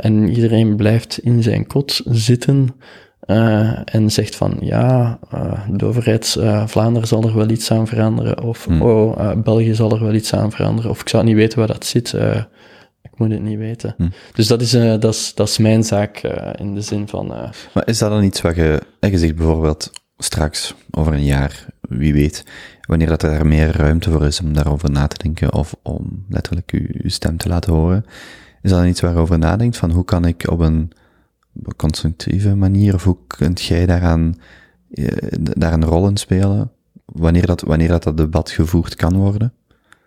En 0.00 0.28
iedereen 0.28 0.76
blijft 0.76 1.18
in 1.18 1.42
zijn 1.42 1.66
kot 1.66 2.00
zitten 2.04 2.68
eh, 3.20 3.78
en 3.84 4.10
zegt 4.10 4.36
van 4.36 4.56
ja, 4.60 5.18
eh, 5.30 5.60
de 5.70 5.84
overheid 5.84 6.36
eh, 6.36 6.66
Vlaanderen 6.66 7.08
zal 7.08 7.22
er 7.22 7.36
wel 7.36 7.50
iets 7.50 7.70
aan 7.70 7.86
veranderen, 7.86 8.42
of 8.42 8.64
Hmm. 8.64 8.82
oh, 8.82 9.32
België 9.36 9.74
zal 9.74 9.92
er 9.92 10.02
wel 10.04 10.14
iets 10.14 10.34
aan 10.34 10.52
veranderen, 10.52 10.90
of 10.90 11.00
ik 11.00 11.08
zou 11.08 11.24
niet 11.24 11.34
weten 11.34 11.58
waar 11.58 11.66
dat 11.66 11.86
zit, 11.86 12.12
ik 13.02 13.10
moet 13.16 13.30
het 13.30 13.42
niet 13.42 13.58
weten. 13.58 13.94
Hmm. 13.96 14.12
Dus 14.34 14.46
dat 14.46 14.60
is, 14.60 14.70
dat 15.00 15.14
is, 15.14 15.34
dat 15.34 15.48
is 15.48 15.58
mijn 15.58 15.84
zaak 15.84 16.18
in 16.54 16.74
de 16.74 16.80
zin 16.80 17.08
van, 17.08 17.26
Maar 17.74 17.82
is 17.86 17.98
dat 17.98 18.10
dan 18.10 18.24
iets 18.24 18.40
wat 18.40 18.56
je, 18.56 18.80
je 19.00 19.18
zegt 19.18 19.36
bijvoorbeeld 19.36 19.90
straks, 20.18 20.74
over 20.90 21.12
een 21.12 21.24
jaar, 21.24 21.66
wie 21.80 22.12
weet, 22.12 22.44
wanneer 22.80 23.08
dat 23.08 23.22
er 23.22 23.46
meer 23.46 23.76
ruimte 23.76 24.10
voor 24.10 24.26
is 24.26 24.40
om 24.40 24.52
daarover 24.52 24.90
na 24.90 25.06
te 25.06 25.22
denken 25.22 25.52
of 25.52 25.74
om 25.82 26.24
letterlijk 26.28 26.70
uw, 26.70 26.86
uw 26.92 27.10
stem 27.10 27.36
te 27.36 27.48
laten 27.48 27.72
horen, 27.72 28.04
is 28.62 28.70
dat 28.70 28.78
dan 28.78 28.88
iets 28.88 29.00
waarover 29.00 29.38
nadenkt 29.38 29.76
van 29.76 29.90
hoe 29.90 30.04
kan 30.04 30.24
ik 30.24 30.50
op 30.50 30.60
een 30.60 30.92
constructieve 31.76 32.54
manier, 32.54 32.94
of 32.94 33.04
hoe 33.04 33.16
kunt 33.26 33.62
jij 33.62 33.86
daaraan, 33.86 34.34
eh, 34.90 35.06
daar 35.32 35.72
een 35.72 35.84
rol 35.84 36.08
in 36.08 36.16
spelen, 36.16 36.70
wanneer 37.04 37.46
dat, 37.46 37.60
wanneer 37.60 37.88
dat, 37.88 38.02
dat 38.02 38.16
debat 38.16 38.50
gevoerd 38.50 38.94
kan 38.94 39.16
worden? 39.16 39.52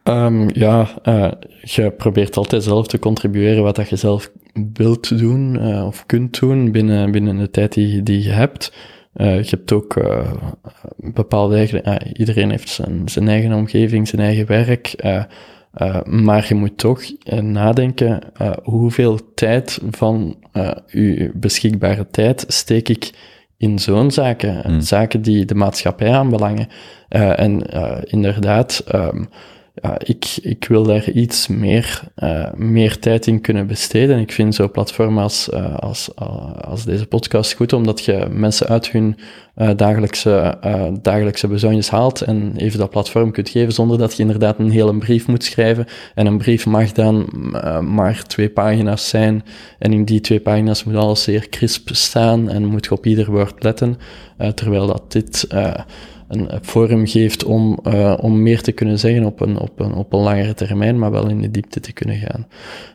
Ehm, 0.04 0.50
ja, 0.54 0.90
eh, 1.04 1.32
je 1.62 1.92
probeert 1.92 2.38
altijd 2.38 2.64
zelf 2.64 2.88
te 2.88 3.00
contribueren 3.00 3.64
wat 3.64 3.76
dat 3.76 3.90
je 3.90 3.96
zelf 3.96 4.32
wilt 4.74 5.18
doen 5.18 5.60
eh, 5.60 5.86
of 5.86 6.06
kunt 6.06 6.40
doen 6.40 6.72
binnen, 6.72 7.12
binnen 7.12 7.38
de 7.38 7.50
tijd 7.50 7.74
die, 7.74 8.04
die 8.04 8.24
je 8.24 8.32
hebt. 8.32 8.74
Je 9.14 9.48
hebt 9.50 9.72
ook 9.72 10.02
bepaalde 10.98 11.56
eigen, 11.56 12.18
iedereen 12.18 12.50
heeft 12.50 12.70
zijn, 12.70 13.02
zijn 13.10 13.28
eigen 13.28 13.54
omgeving, 13.54 14.08
zijn 14.08 14.22
eigen 14.22 14.46
werk. 14.46 14.96
Eh, 15.74 16.04
maar 16.04 16.46
je 16.48 16.56
moet 16.56 16.78
toch 16.78 17.02
eh, 17.24 17.40
nadenken, 17.40 18.22
eh, 18.34 18.52
hoeveel 18.64 19.34
tijd 19.34 19.80
van 19.92 20.36
uw 20.88 21.32
beschikbare 21.34 22.08
tijd 22.12 22.46
steek 22.48 22.90
ik 22.90 23.12
in 23.58 23.80
zo'n 23.80 24.12
zaken, 24.12 24.62
Hmm. 24.66 24.82
zaken 24.82 25.22
die 25.22 25.46
de 25.46 25.56
maatschappij 25.56 26.14
aanbelangen. 26.14 26.68
En 27.10 27.62
inderdaad, 28.04 28.84
ehm, 28.88 29.24
ja, 29.82 30.00
ik, 30.00 30.38
ik 30.42 30.66
wil 30.66 30.84
daar 30.84 31.10
iets 31.10 31.48
meer, 31.48 32.02
eh, 32.16 32.54
meer 32.54 33.00
tijd 33.00 33.28
in 33.28 33.42
kunnen 33.42 33.68
besteden. 33.68 34.20
Ik 34.20 34.32
vind 34.32 34.56
zo'n 34.56 34.72
platform 34.72 35.18
als, 35.18 35.50
eh, 35.50 35.76
als, 35.76 36.14
eh, 36.14 36.54
als 36.54 36.86
deze 36.86 37.06
podcast 37.06 37.54
goed, 37.54 37.74
omdat 37.74 38.06
je 38.06 38.28
mensen 38.32 38.68
uit 38.68 38.92
hun 38.92 39.18
dagelijkse, 39.76 40.58
dagelijkse 41.02 41.82
haalt 41.90 42.22
en 42.22 42.54
even 42.58 42.80
dat 42.80 42.90
platform 42.90 43.32
kunt 43.32 43.50
geven, 43.50 43.74
zonder 43.74 43.98
dat 43.98 44.16
je 44.16 44.22
inderdaad 44.22 44.60
een 44.60 44.72
hele 44.72 44.98
brief 44.98 45.28
moet 45.28 45.44
schrijven. 45.44 45.86
En 46.16 46.26
een 46.26 46.38
brief 46.38 46.66
mag 46.66 46.92
dan 46.92 47.28
maar 47.94 48.24
twee 48.24 48.50
pagina's 48.50 49.10
zijn. 49.10 49.44
En 49.80 49.94
in 49.94 50.06
die 50.06 50.22
twee 50.22 50.40
pagina's 50.40 50.84
moet 50.84 50.96
alles 50.96 51.24
zeer 51.24 51.50
crisp 51.50 51.90
staan 51.92 52.50
en 52.50 52.66
moet 52.66 52.86
je 52.86 52.92
op 52.92 53.06
ieder 53.06 53.32
woord 53.32 53.64
letten. 53.64 53.98
Terwijl 54.56 54.88
dat 54.88 55.12
dit 55.12 55.48
een 56.34 56.50
forum 56.62 57.08
geeft 57.08 57.44
om, 57.44 57.80
eh, 57.84 58.18
om 58.22 58.42
meer 58.42 58.62
te 58.62 58.72
kunnen 58.72 59.00
zeggen 59.00 59.26
op 59.26 59.42
een, 59.42 59.58
op, 59.58 59.80
een, 59.80 59.94
op 59.94 60.14
een 60.14 60.20
langere 60.20 60.54
termijn, 60.54 61.00
maar 61.00 61.12
wel 61.12 61.30
in 61.30 61.42
de 61.42 61.52
diepte 61.52 61.80
te 61.80 61.94
kunnen 61.94 62.16
gaan. 62.16 62.48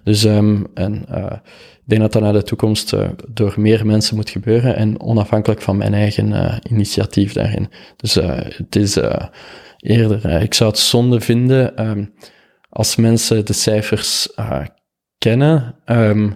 Dus 0.05 0.25
ehm, 0.25 0.63
en, 0.75 1.05
eh, 1.09 1.33
ik 1.55 1.95
denk 1.95 2.01
dat 2.01 2.13
dat 2.13 2.23
naar 2.23 2.33
de 2.33 2.43
toekomst 2.43 2.93
eh, 2.93 3.09
door 3.29 3.55
meer 3.57 3.87
mensen 3.87 4.17
moet 4.17 4.31
gebeuren 4.31 4.77
en 4.77 5.01
onafhankelijk 5.01 5.63
van 5.63 5.77
mijn 5.77 5.95
eigen 5.95 6.61
initiatief 6.71 7.33
daarin. 7.33 7.69
Dus 7.97 8.15
het 8.15 8.77
is 8.77 8.99
eerder, 9.79 10.43
ik 10.43 10.55
zou 10.55 10.71
het 10.71 10.79
zonde 10.79 11.21
vinden 11.21 11.77
ehm, 11.77 12.05
als 12.69 12.97
mensen 12.97 13.47
de 13.47 13.53
cijfers 13.53 14.29
kennen 15.19 15.75
ehm, 15.85 16.31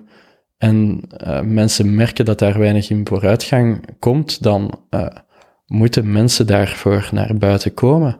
en 0.58 1.00
mensen 1.44 1.94
merken 1.94 2.24
dat 2.24 2.38
daar 2.38 2.58
weinig 2.58 2.90
in 2.90 3.06
vooruitgang 3.06 3.84
komt, 3.98 4.42
dan 4.42 4.78
moeten 5.72 6.12
mensen 6.12 6.46
daarvoor 6.46 7.08
naar 7.12 7.36
buiten 7.36 7.74
komen. 7.74 8.18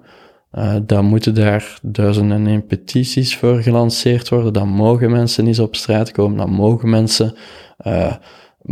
Eh, 0.51 0.77
dan 0.83 1.05
moeten 1.05 1.35
daar 1.35 1.79
duizenden 1.83 2.47
en 2.47 2.67
petities 2.67 3.37
voor 3.37 3.63
gelanceerd 3.63 4.29
worden. 4.29 4.53
Dan 4.53 4.69
mogen 4.69 5.11
mensen 5.11 5.47
eens 5.47 5.59
op 5.59 5.77
straat 5.77 6.11
komen. 6.11 6.37
Dan 6.37 6.51
mogen 6.51 6.91
mensen, 6.91 7.35
eh, 7.77 8.15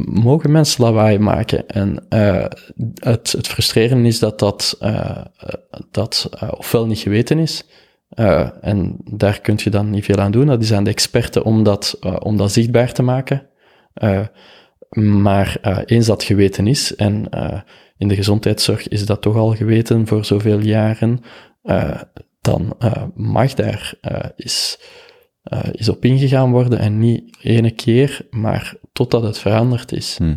mogen 0.05 0.51
mensen 0.51 0.85
lawaai 0.85 1.19
maken. 1.19 1.69
En 1.69 2.05
eh, 2.09 2.44
het, 2.94 3.32
het 3.32 3.48
frustrerende 3.48 4.09
is 4.09 4.19
dat 4.19 4.39
dat, 4.39 4.78
dat 5.90 6.31
ofwel 6.57 6.86
niet 6.86 6.98
geweten 6.98 7.39
is. 7.39 7.65
en 8.61 8.97
daar 9.05 9.40
kun 9.40 9.59
je 9.65 9.70
dan 9.70 9.90
niet 9.90 10.05
veel 10.05 10.19
aan 10.19 10.32
doen. 10.32 10.47
Dat 10.47 10.62
is 10.62 10.73
aan 10.73 10.85
de 10.85 10.90
experten 10.90 11.44
om 11.44 11.62
dat, 11.62 11.98
om 12.19 12.36
dat 12.36 12.52
zichtbaar 12.52 12.93
te 12.93 13.02
maken. 13.02 13.47
Maar 15.23 15.59
eens 15.85 16.07
dat 16.07 16.23
geweten 16.23 16.66
is, 16.66 16.97
en 16.97 17.28
in 18.01 18.09
de 18.09 18.14
gezondheidszorg 18.14 18.89
is 18.89 19.06
dat 19.06 19.22
toch 19.22 19.36
al 19.36 19.55
geweten 19.56 20.06
voor 20.06 20.24
zoveel 20.24 20.59
jaren, 20.59 21.20
eh, 21.62 22.01
dan 22.40 22.74
eh, 22.78 23.05
mag 23.14 23.55
daar 23.55 23.94
eh, 24.01 24.28
is, 24.36 24.78
is 25.72 25.89
op 25.89 26.05
ingegaan 26.05 26.51
worden 26.51 26.78
en 26.78 26.98
niet 26.98 27.36
ene 27.43 27.70
keer, 27.70 28.27
maar 28.31 28.74
totdat 28.93 29.22
het 29.22 29.39
veranderd 29.39 29.93
is. 29.93 30.16
Hm. 30.16 30.36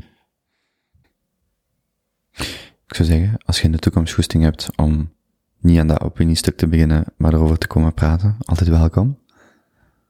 Ik 2.87 2.95
zou 2.95 3.07
zeggen, 3.07 3.37
als 3.45 3.57
je 3.57 3.63
in 3.63 3.71
de 3.71 3.79
toekomst 3.79 4.33
hebt 4.33 4.69
om 4.75 5.13
niet 5.59 5.79
aan 5.79 5.87
dat 5.87 6.01
opiniestuk 6.01 6.57
te 6.57 6.67
beginnen, 6.67 7.05
maar 7.17 7.33
erover 7.33 7.57
te 7.57 7.67
komen 7.67 7.93
praten, 7.93 8.35
altijd 8.39 8.69
welkom. 8.69 9.19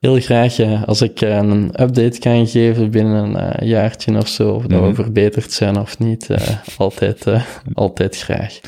Heel 0.03 0.19
graag, 0.19 0.59
eh, 0.59 0.84
als 0.84 1.01
ik 1.01 1.21
eh, 1.21 1.35
een 1.35 1.65
update 1.81 2.19
kan 2.19 2.47
geven 2.47 2.91
binnen 2.91 3.23
een 3.23 3.35
eh, 3.35 3.67
jaartje 3.67 4.17
of 4.17 4.27
zo, 4.27 4.51
of 4.51 4.65
dat 4.65 4.80
Mhm. 4.80 4.89
we 4.89 4.95
verbeterd 4.95 5.51
zijn 5.51 5.77
of 5.77 5.99
niet, 5.99 6.30
eh, 6.30 6.47
altijd, 6.77 7.25
altijd 7.73 8.17
graag. 8.17 8.59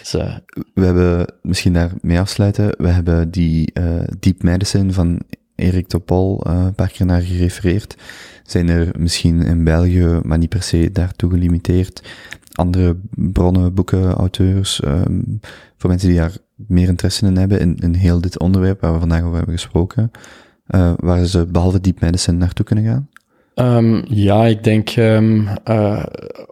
Dus, 0.00 0.12
We 0.74 0.84
hebben, 0.84 1.34
misschien 1.42 1.72
daarmee 1.72 2.18
afsluiten, 2.20 2.74
we 2.78 2.88
hebben 2.88 3.30
die 3.30 3.72
Deep 4.20 4.42
Medicine 4.42 4.92
van 4.92 5.20
Erik 5.54 5.86
Topol 5.88 6.40
een 6.46 6.74
paar 6.74 6.90
keer 6.90 7.06
naar 7.06 7.20
gerefereerd. 7.20 7.96
Zijn 8.42 8.68
er 8.68 8.88
misschien 8.98 9.42
in 9.42 9.64
België, 9.64 10.20
maar 10.22 10.38
niet 10.38 10.48
per 10.48 10.62
se 10.62 10.90
daartoe 10.92 11.30
gelimiteerd, 11.30 12.02
andere 12.52 12.96
bronnen, 13.10 13.74
boeken, 13.74 14.10
auteurs, 14.12 14.80
ehm, 14.80 15.20
voor 15.76 15.90
mensen 15.90 16.08
die 16.08 16.18
daar 16.18 16.36
meer 16.56 16.88
interesse 16.88 17.26
in 17.26 17.36
hebben, 17.36 17.60
in, 17.60 17.76
in 17.76 17.94
heel 17.94 18.20
dit 18.20 18.38
onderwerp 18.38 18.80
waar 18.80 18.92
we 18.92 18.98
vandaag 18.98 19.22
over 19.22 19.36
hebben 19.36 19.54
gesproken, 19.54 20.10
eh, 20.66 20.92
waar 20.96 21.24
ze 21.24 21.46
behalve 21.46 21.80
Deep 21.80 22.00
Medicine 22.00 22.36
naartoe 22.36 22.64
kunnen 22.64 22.84
gaan? 22.84 23.08
Ehm, 23.54 24.02
ja, 24.08 24.44
ik 24.44 24.64
denk 24.64 24.90
ehm, 24.90 25.46
eh, 25.64 26.02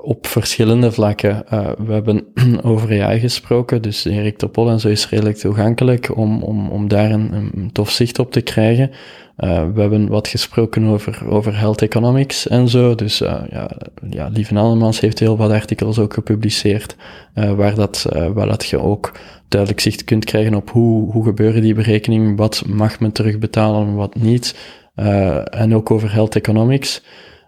op 0.02 0.26
verschillende 0.26 0.92
vlakken. 0.92 1.48
Eh, 1.48 1.70
we 1.78 1.92
hebben 1.92 2.24
over 2.62 3.02
AI 3.02 3.20
gesproken, 3.20 3.82
dus 3.82 4.04
Erik 4.04 4.38
Topol 4.38 4.70
en 4.70 4.80
zo 4.80 4.88
is 4.88 5.08
redelijk 5.08 5.36
toegankelijk 5.36 6.16
om, 6.16 6.42
om, 6.42 6.68
om 6.68 6.88
daar 6.88 7.10
een, 7.10 7.70
tof 7.72 7.90
zicht 7.90 8.18
op 8.18 8.32
te 8.32 8.40
krijgen. 8.40 8.90
We 9.36 9.80
hebben 9.80 10.08
wat 10.08 10.28
gesproken 10.28 10.84
over, 10.84 11.28
over 11.28 11.58
health 11.58 11.82
economics 11.82 12.48
en 12.48 12.68
zo. 12.68 12.94
Dus 12.94 13.18
ja, 13.18 13.70
ja, 14.10 14.28
Lieve 14.32 14.54
Allemans 14.54 15.00
heeft 15.00 15.18
heel 15.18 15.36
wat 15.36 15.50
artikels 15.50 15.98
ook 15.98 16.14
gepubliceerd, 16.14 16.96
waar, 17.34 17.74
dat, 17.74 18.06
waar 18.34 18.46
dat 18.46 18.66
je 18.66 18.78
ook 18.78 19.12
duidelijk 19.52 19.80
zicht 19.80 20.04
kunt 20.04 20.24
krijgen 20.24 20.54
op 20.54 20.70
hoe, 20.70 21.12
hoe 21.12 21.24
gebeuren 21.24 21.62
die 21.62 21.74
berekeningen, 21.74 22.36
wat 22.36 22.62
mag 22.66 23.00
men 23.00 23.12
terugbetalen 23.12 23.86
en 23.86 23.94
wat 23.94 24.14
niet. 24.14 24.56
Eh, 24.94 25.60
en 25.60 25.74
ook 25.74 25.90
over 25.90 26.12
health 26.12 26.36
economics. 26.36 27.02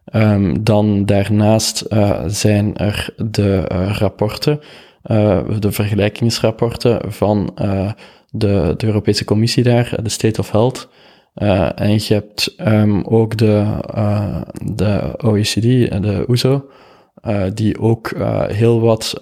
Ehm, 0.04 0.56
dan 0.60 1.06
daarnaast 1.06 1.80
eh, 1.80 2.20
zijn 2.26 2.76
er 2.76 3.14
de 3.16 3.64
eh, 3.68 3.96
rapporten, 3.98 4.60
de 5.58 5.72
vergelijkingsrapporten 5.72 7.12
van 7.12 7.50
de, 8.30 8.74
de 8.76 8.86
Europese 8.86 9.24
Commissie 9.24 9.62
daar, 9.62 9.98
de 10.02 10.08
State 10.08 10.40
of 10.40 10.50
Health. 10.50 10.88
En 11.74 11.92
je 11.92 12.14
hebt 12.14 12.54
ehm, 12.56 13.00
ook 13.02 13.36
de, 13.36 13.64
de 14.62 15.14
OECD 15.24 15.88
en 15.88 16.02
de 16.02 16.24
OESO, 16.28 16.64
eh, 17.24 17.42
die 17.54 17.80
ook 17.80 18.12
heel 18.48 18.80
wat, 18.80 19.14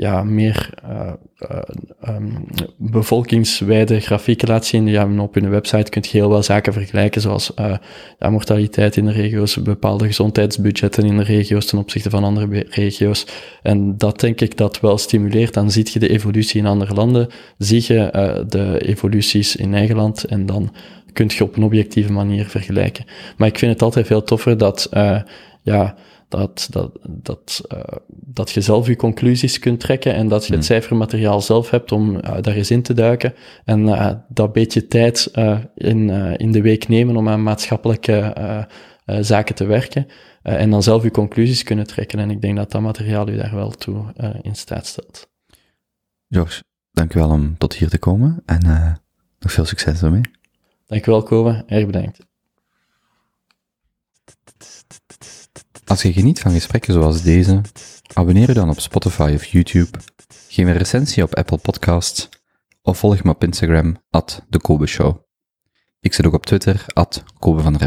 ja, 0.00 0.22
meer 0.22 0.70
eh, 0.82 1.12
eh, 1.38 1.58
ehm, 2.00 2.28
bevolkingswijde 2.76 4.00
grafieken 4.00 4.48
laat 4.48 4.66
zien. 4.66 4.86
Ja, 4.86 5.08
op 5.18 5.34
hun 5.34 5.50
website 5.50 5.90
kun 5.90 6.02
je 6.04 6.18
heel 6.18 6.28
wel 6.28 6.42
zaken 6.42 6.72
vergelijken, 6.72 7.20
zoals 7.20 7.52
ja, 8.18 8.30
mortaliteit 8.30 8.96
in 8.96 9.04
de 9.04 9.12
regio's, 9.12 9.62
bepaalde 9.62 10.06
gezondheidsbudgetten 10.06 11.04
in 11.04 11.16
de 11.16 11.22
regio's 11.22 11.66
ten 11.66 11.78
opzichte 11.78 12.10
van 12.10 12.24
andere 12.24 12.66
regio's. 12.68 13.26
En 13.62 13.98
dat 13.98 14.20
denk 14.20 14.40
ik 14.40 14.56
dat 14.56 14.80
wel 14.80 14.98
stimuleert. 14.98 15.54
Dan 15.54 15.70
zie 15.70 15.88
je 15.92 15.98
de 15.98 16.08
evolutie 16.08 16.60
in 16.60 16.66
andere 16.66 16.94
landen, 16.94 17.28
zie 17.58 17.84
je 17.86 18.10
de 18.48 18.80
evoluties 18.86 19.56
in 19.56 19.74
eigen 19.74 19.96
land 19.96 20.24
en 20.24 20.46
dan 20.46 20.74
kun 21.12 21.30
je 21.34 21.44
op 21.44 21.56
een 21.56 21.62
objectieve 21.62 22.12
manier 22.12 22.46
vergelijken. 22.46 23.04
Maar 23.36 23.48
ik 23.48 23.58
vind 23.58 23.72
het 23.72 23.82
altijd 23.82 24.06
veel 24.06 24.22
toffer 24.22 24.58
dat, 24.58 24.88
ja, 25.62 25.94
dat, 26.30 26.66
dat, 26.70 26.98
dat, 27.08 27.62
eh, 27.68 27.80
dat 28.08 28.50
je 28.50 28.60
zelf 28.60 28.86
je 28.86 28.96
conclusies 28.96 29.58
kunt 29.58 29.80
trekken 29.80 30.14
en 30.14 30.28
dat 30.28 30.46
je 30.46 30.54
het 30.54 30.64
cijfermateriaal 30.64 31.40
zelf 31.40 31.70
hebt 31.70 31.92
om 31.92 32.16
eh, 32.16 32.42
daar 32.42 32.54
eens 32.54 32.70
in 32.70 32.82
te 32.82 32.94
duiken. 32.94 33.34
En 33.64 33.88
eh, 33.88 34.14
dat 34.28 34.52
beetje 34.52 34.86
tijd 34.86 35.30
in, 35.74 36.10
in 36.36 36.52
de 36.52 36.62
week 36.62 36.88
nemen 36.88 37.16
om 37.16 37.28
aan 37.28 37.42
maatschappelijke 37.42 38.66
zaken 39.20 39.54
te 39.54 39.64
werken. 39.64 40.06
En 40.42 40.70
dan 40.70 40.82
zelf 40.82 41.02
je 41.02 41.10
conclusies 41.10 41.62
kunnen 41.62 41.86
trekken. 41.86 42.18
En 42.18 42.30
ik 42.30 42.40
denk 42.40 42.56
dat 42.56 42.70
dat 42.70 42.80
materiaal 42.80 43.28
u 43.28 43.36
daar 43.36 43.54
wel 43.54 43.70
toe 43.70 44.04
in 44.42 44.54
staat 44.54 44.86
stelt. 44.86 45.28
George, 46.28 46.62
dankjewel 46.92 47.30
om 47.30 47.58
tot 47.58 47.74
hier 47.74 47.88
te 47.88 47.98
komen 47.98 48.42
en 48.46 48.60
nog 49.38 49.52
veel 49.52 49.64
succes 49.64 50.02
ermee. 50.02 50.22
Dank 50.86 51.06
u 51.06 51.10
wel, 51.10 51.22
Kobe. 51.22 51.62
Erg 51.66 51.86
bedankt. 51.86 52.28
Als 55.90 56.02
je 56.02 56.12
geniet 56.12 56.40
van 56.40 56.52
gesprekken 56.52 56.92
zoals 56.92 57.22
deze, 57.22 57.60
abonneer 58.12 58.46
je 58.48 58.54
dan 58.54 58.70
op 58.70 58.80
Spotify 58.80 59.32
of 59.34 59.44
YouTube, 59.44 59.98
geef 60.48 60.66
een 60.66 60.76
recensie 60.76 61.22
op 61.22 61.34
Apple 61.34 61.58
Podcasts 61.58 62.28
of 62.82 62.98
volg 62.98 63.22
me 63.22 63.30
op 63.30 63.44
Instagram, 63.44 63.96
at 64.10 64.46
de 64.48 64.60
Kobe 64.60 64.86
Show. 64.86 65.16
Ik 66.00 66.14
zit 66.14 66.26
ook 66.26 66.32
op 66.32 66.46
Twitter, 66.46 66.84
at 66.86 67.24
Kobe 67.38 67.62
van. 67.62 67.78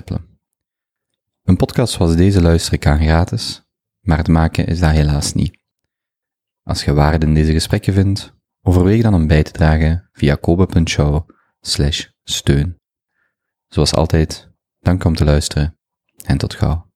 Een 1.43 1.55
podcast 1.55 1.93
zoals 1.93 2.15
deze 2.15 2.41
luister 2.41 2.73
ik 2.73 2.85
aan 2.85 2.99
gratis, 2.99 3.63
maar 3.99 4.17
het 4.17 4.27
maken 4.27 4.67
is 4.67 4.79
dat 4.79 4.91
helaas 4.91 5.33
niet. 5.33 5.57
Als 6.63 6.83
je 6.83 6.93
waarde 6.93 7.25
in 7.25 7.33
deze 7.33 7.51
gesprekken 7.51 7.93
vindt, 7.93 8.33
overweeg 8.61 9.01
dan 9.01 9.13
om 9.13 9.27
bij 9.27 9.43
te 9.43 9.51
dragen 9.51 10.09
via 10.11 10.35
kobe.show 10.35 11.29
steun. 12.23 12.79
Zoals 13.67 13.93
altijd, 13.93 14.49
dank 14.79 15.03
om 15.03 15.15
te 15.15 15.23
luisteren 15.23 15.77
en 16.23 16.37
tot 16.37 16.53
gauw. 16.53 16.92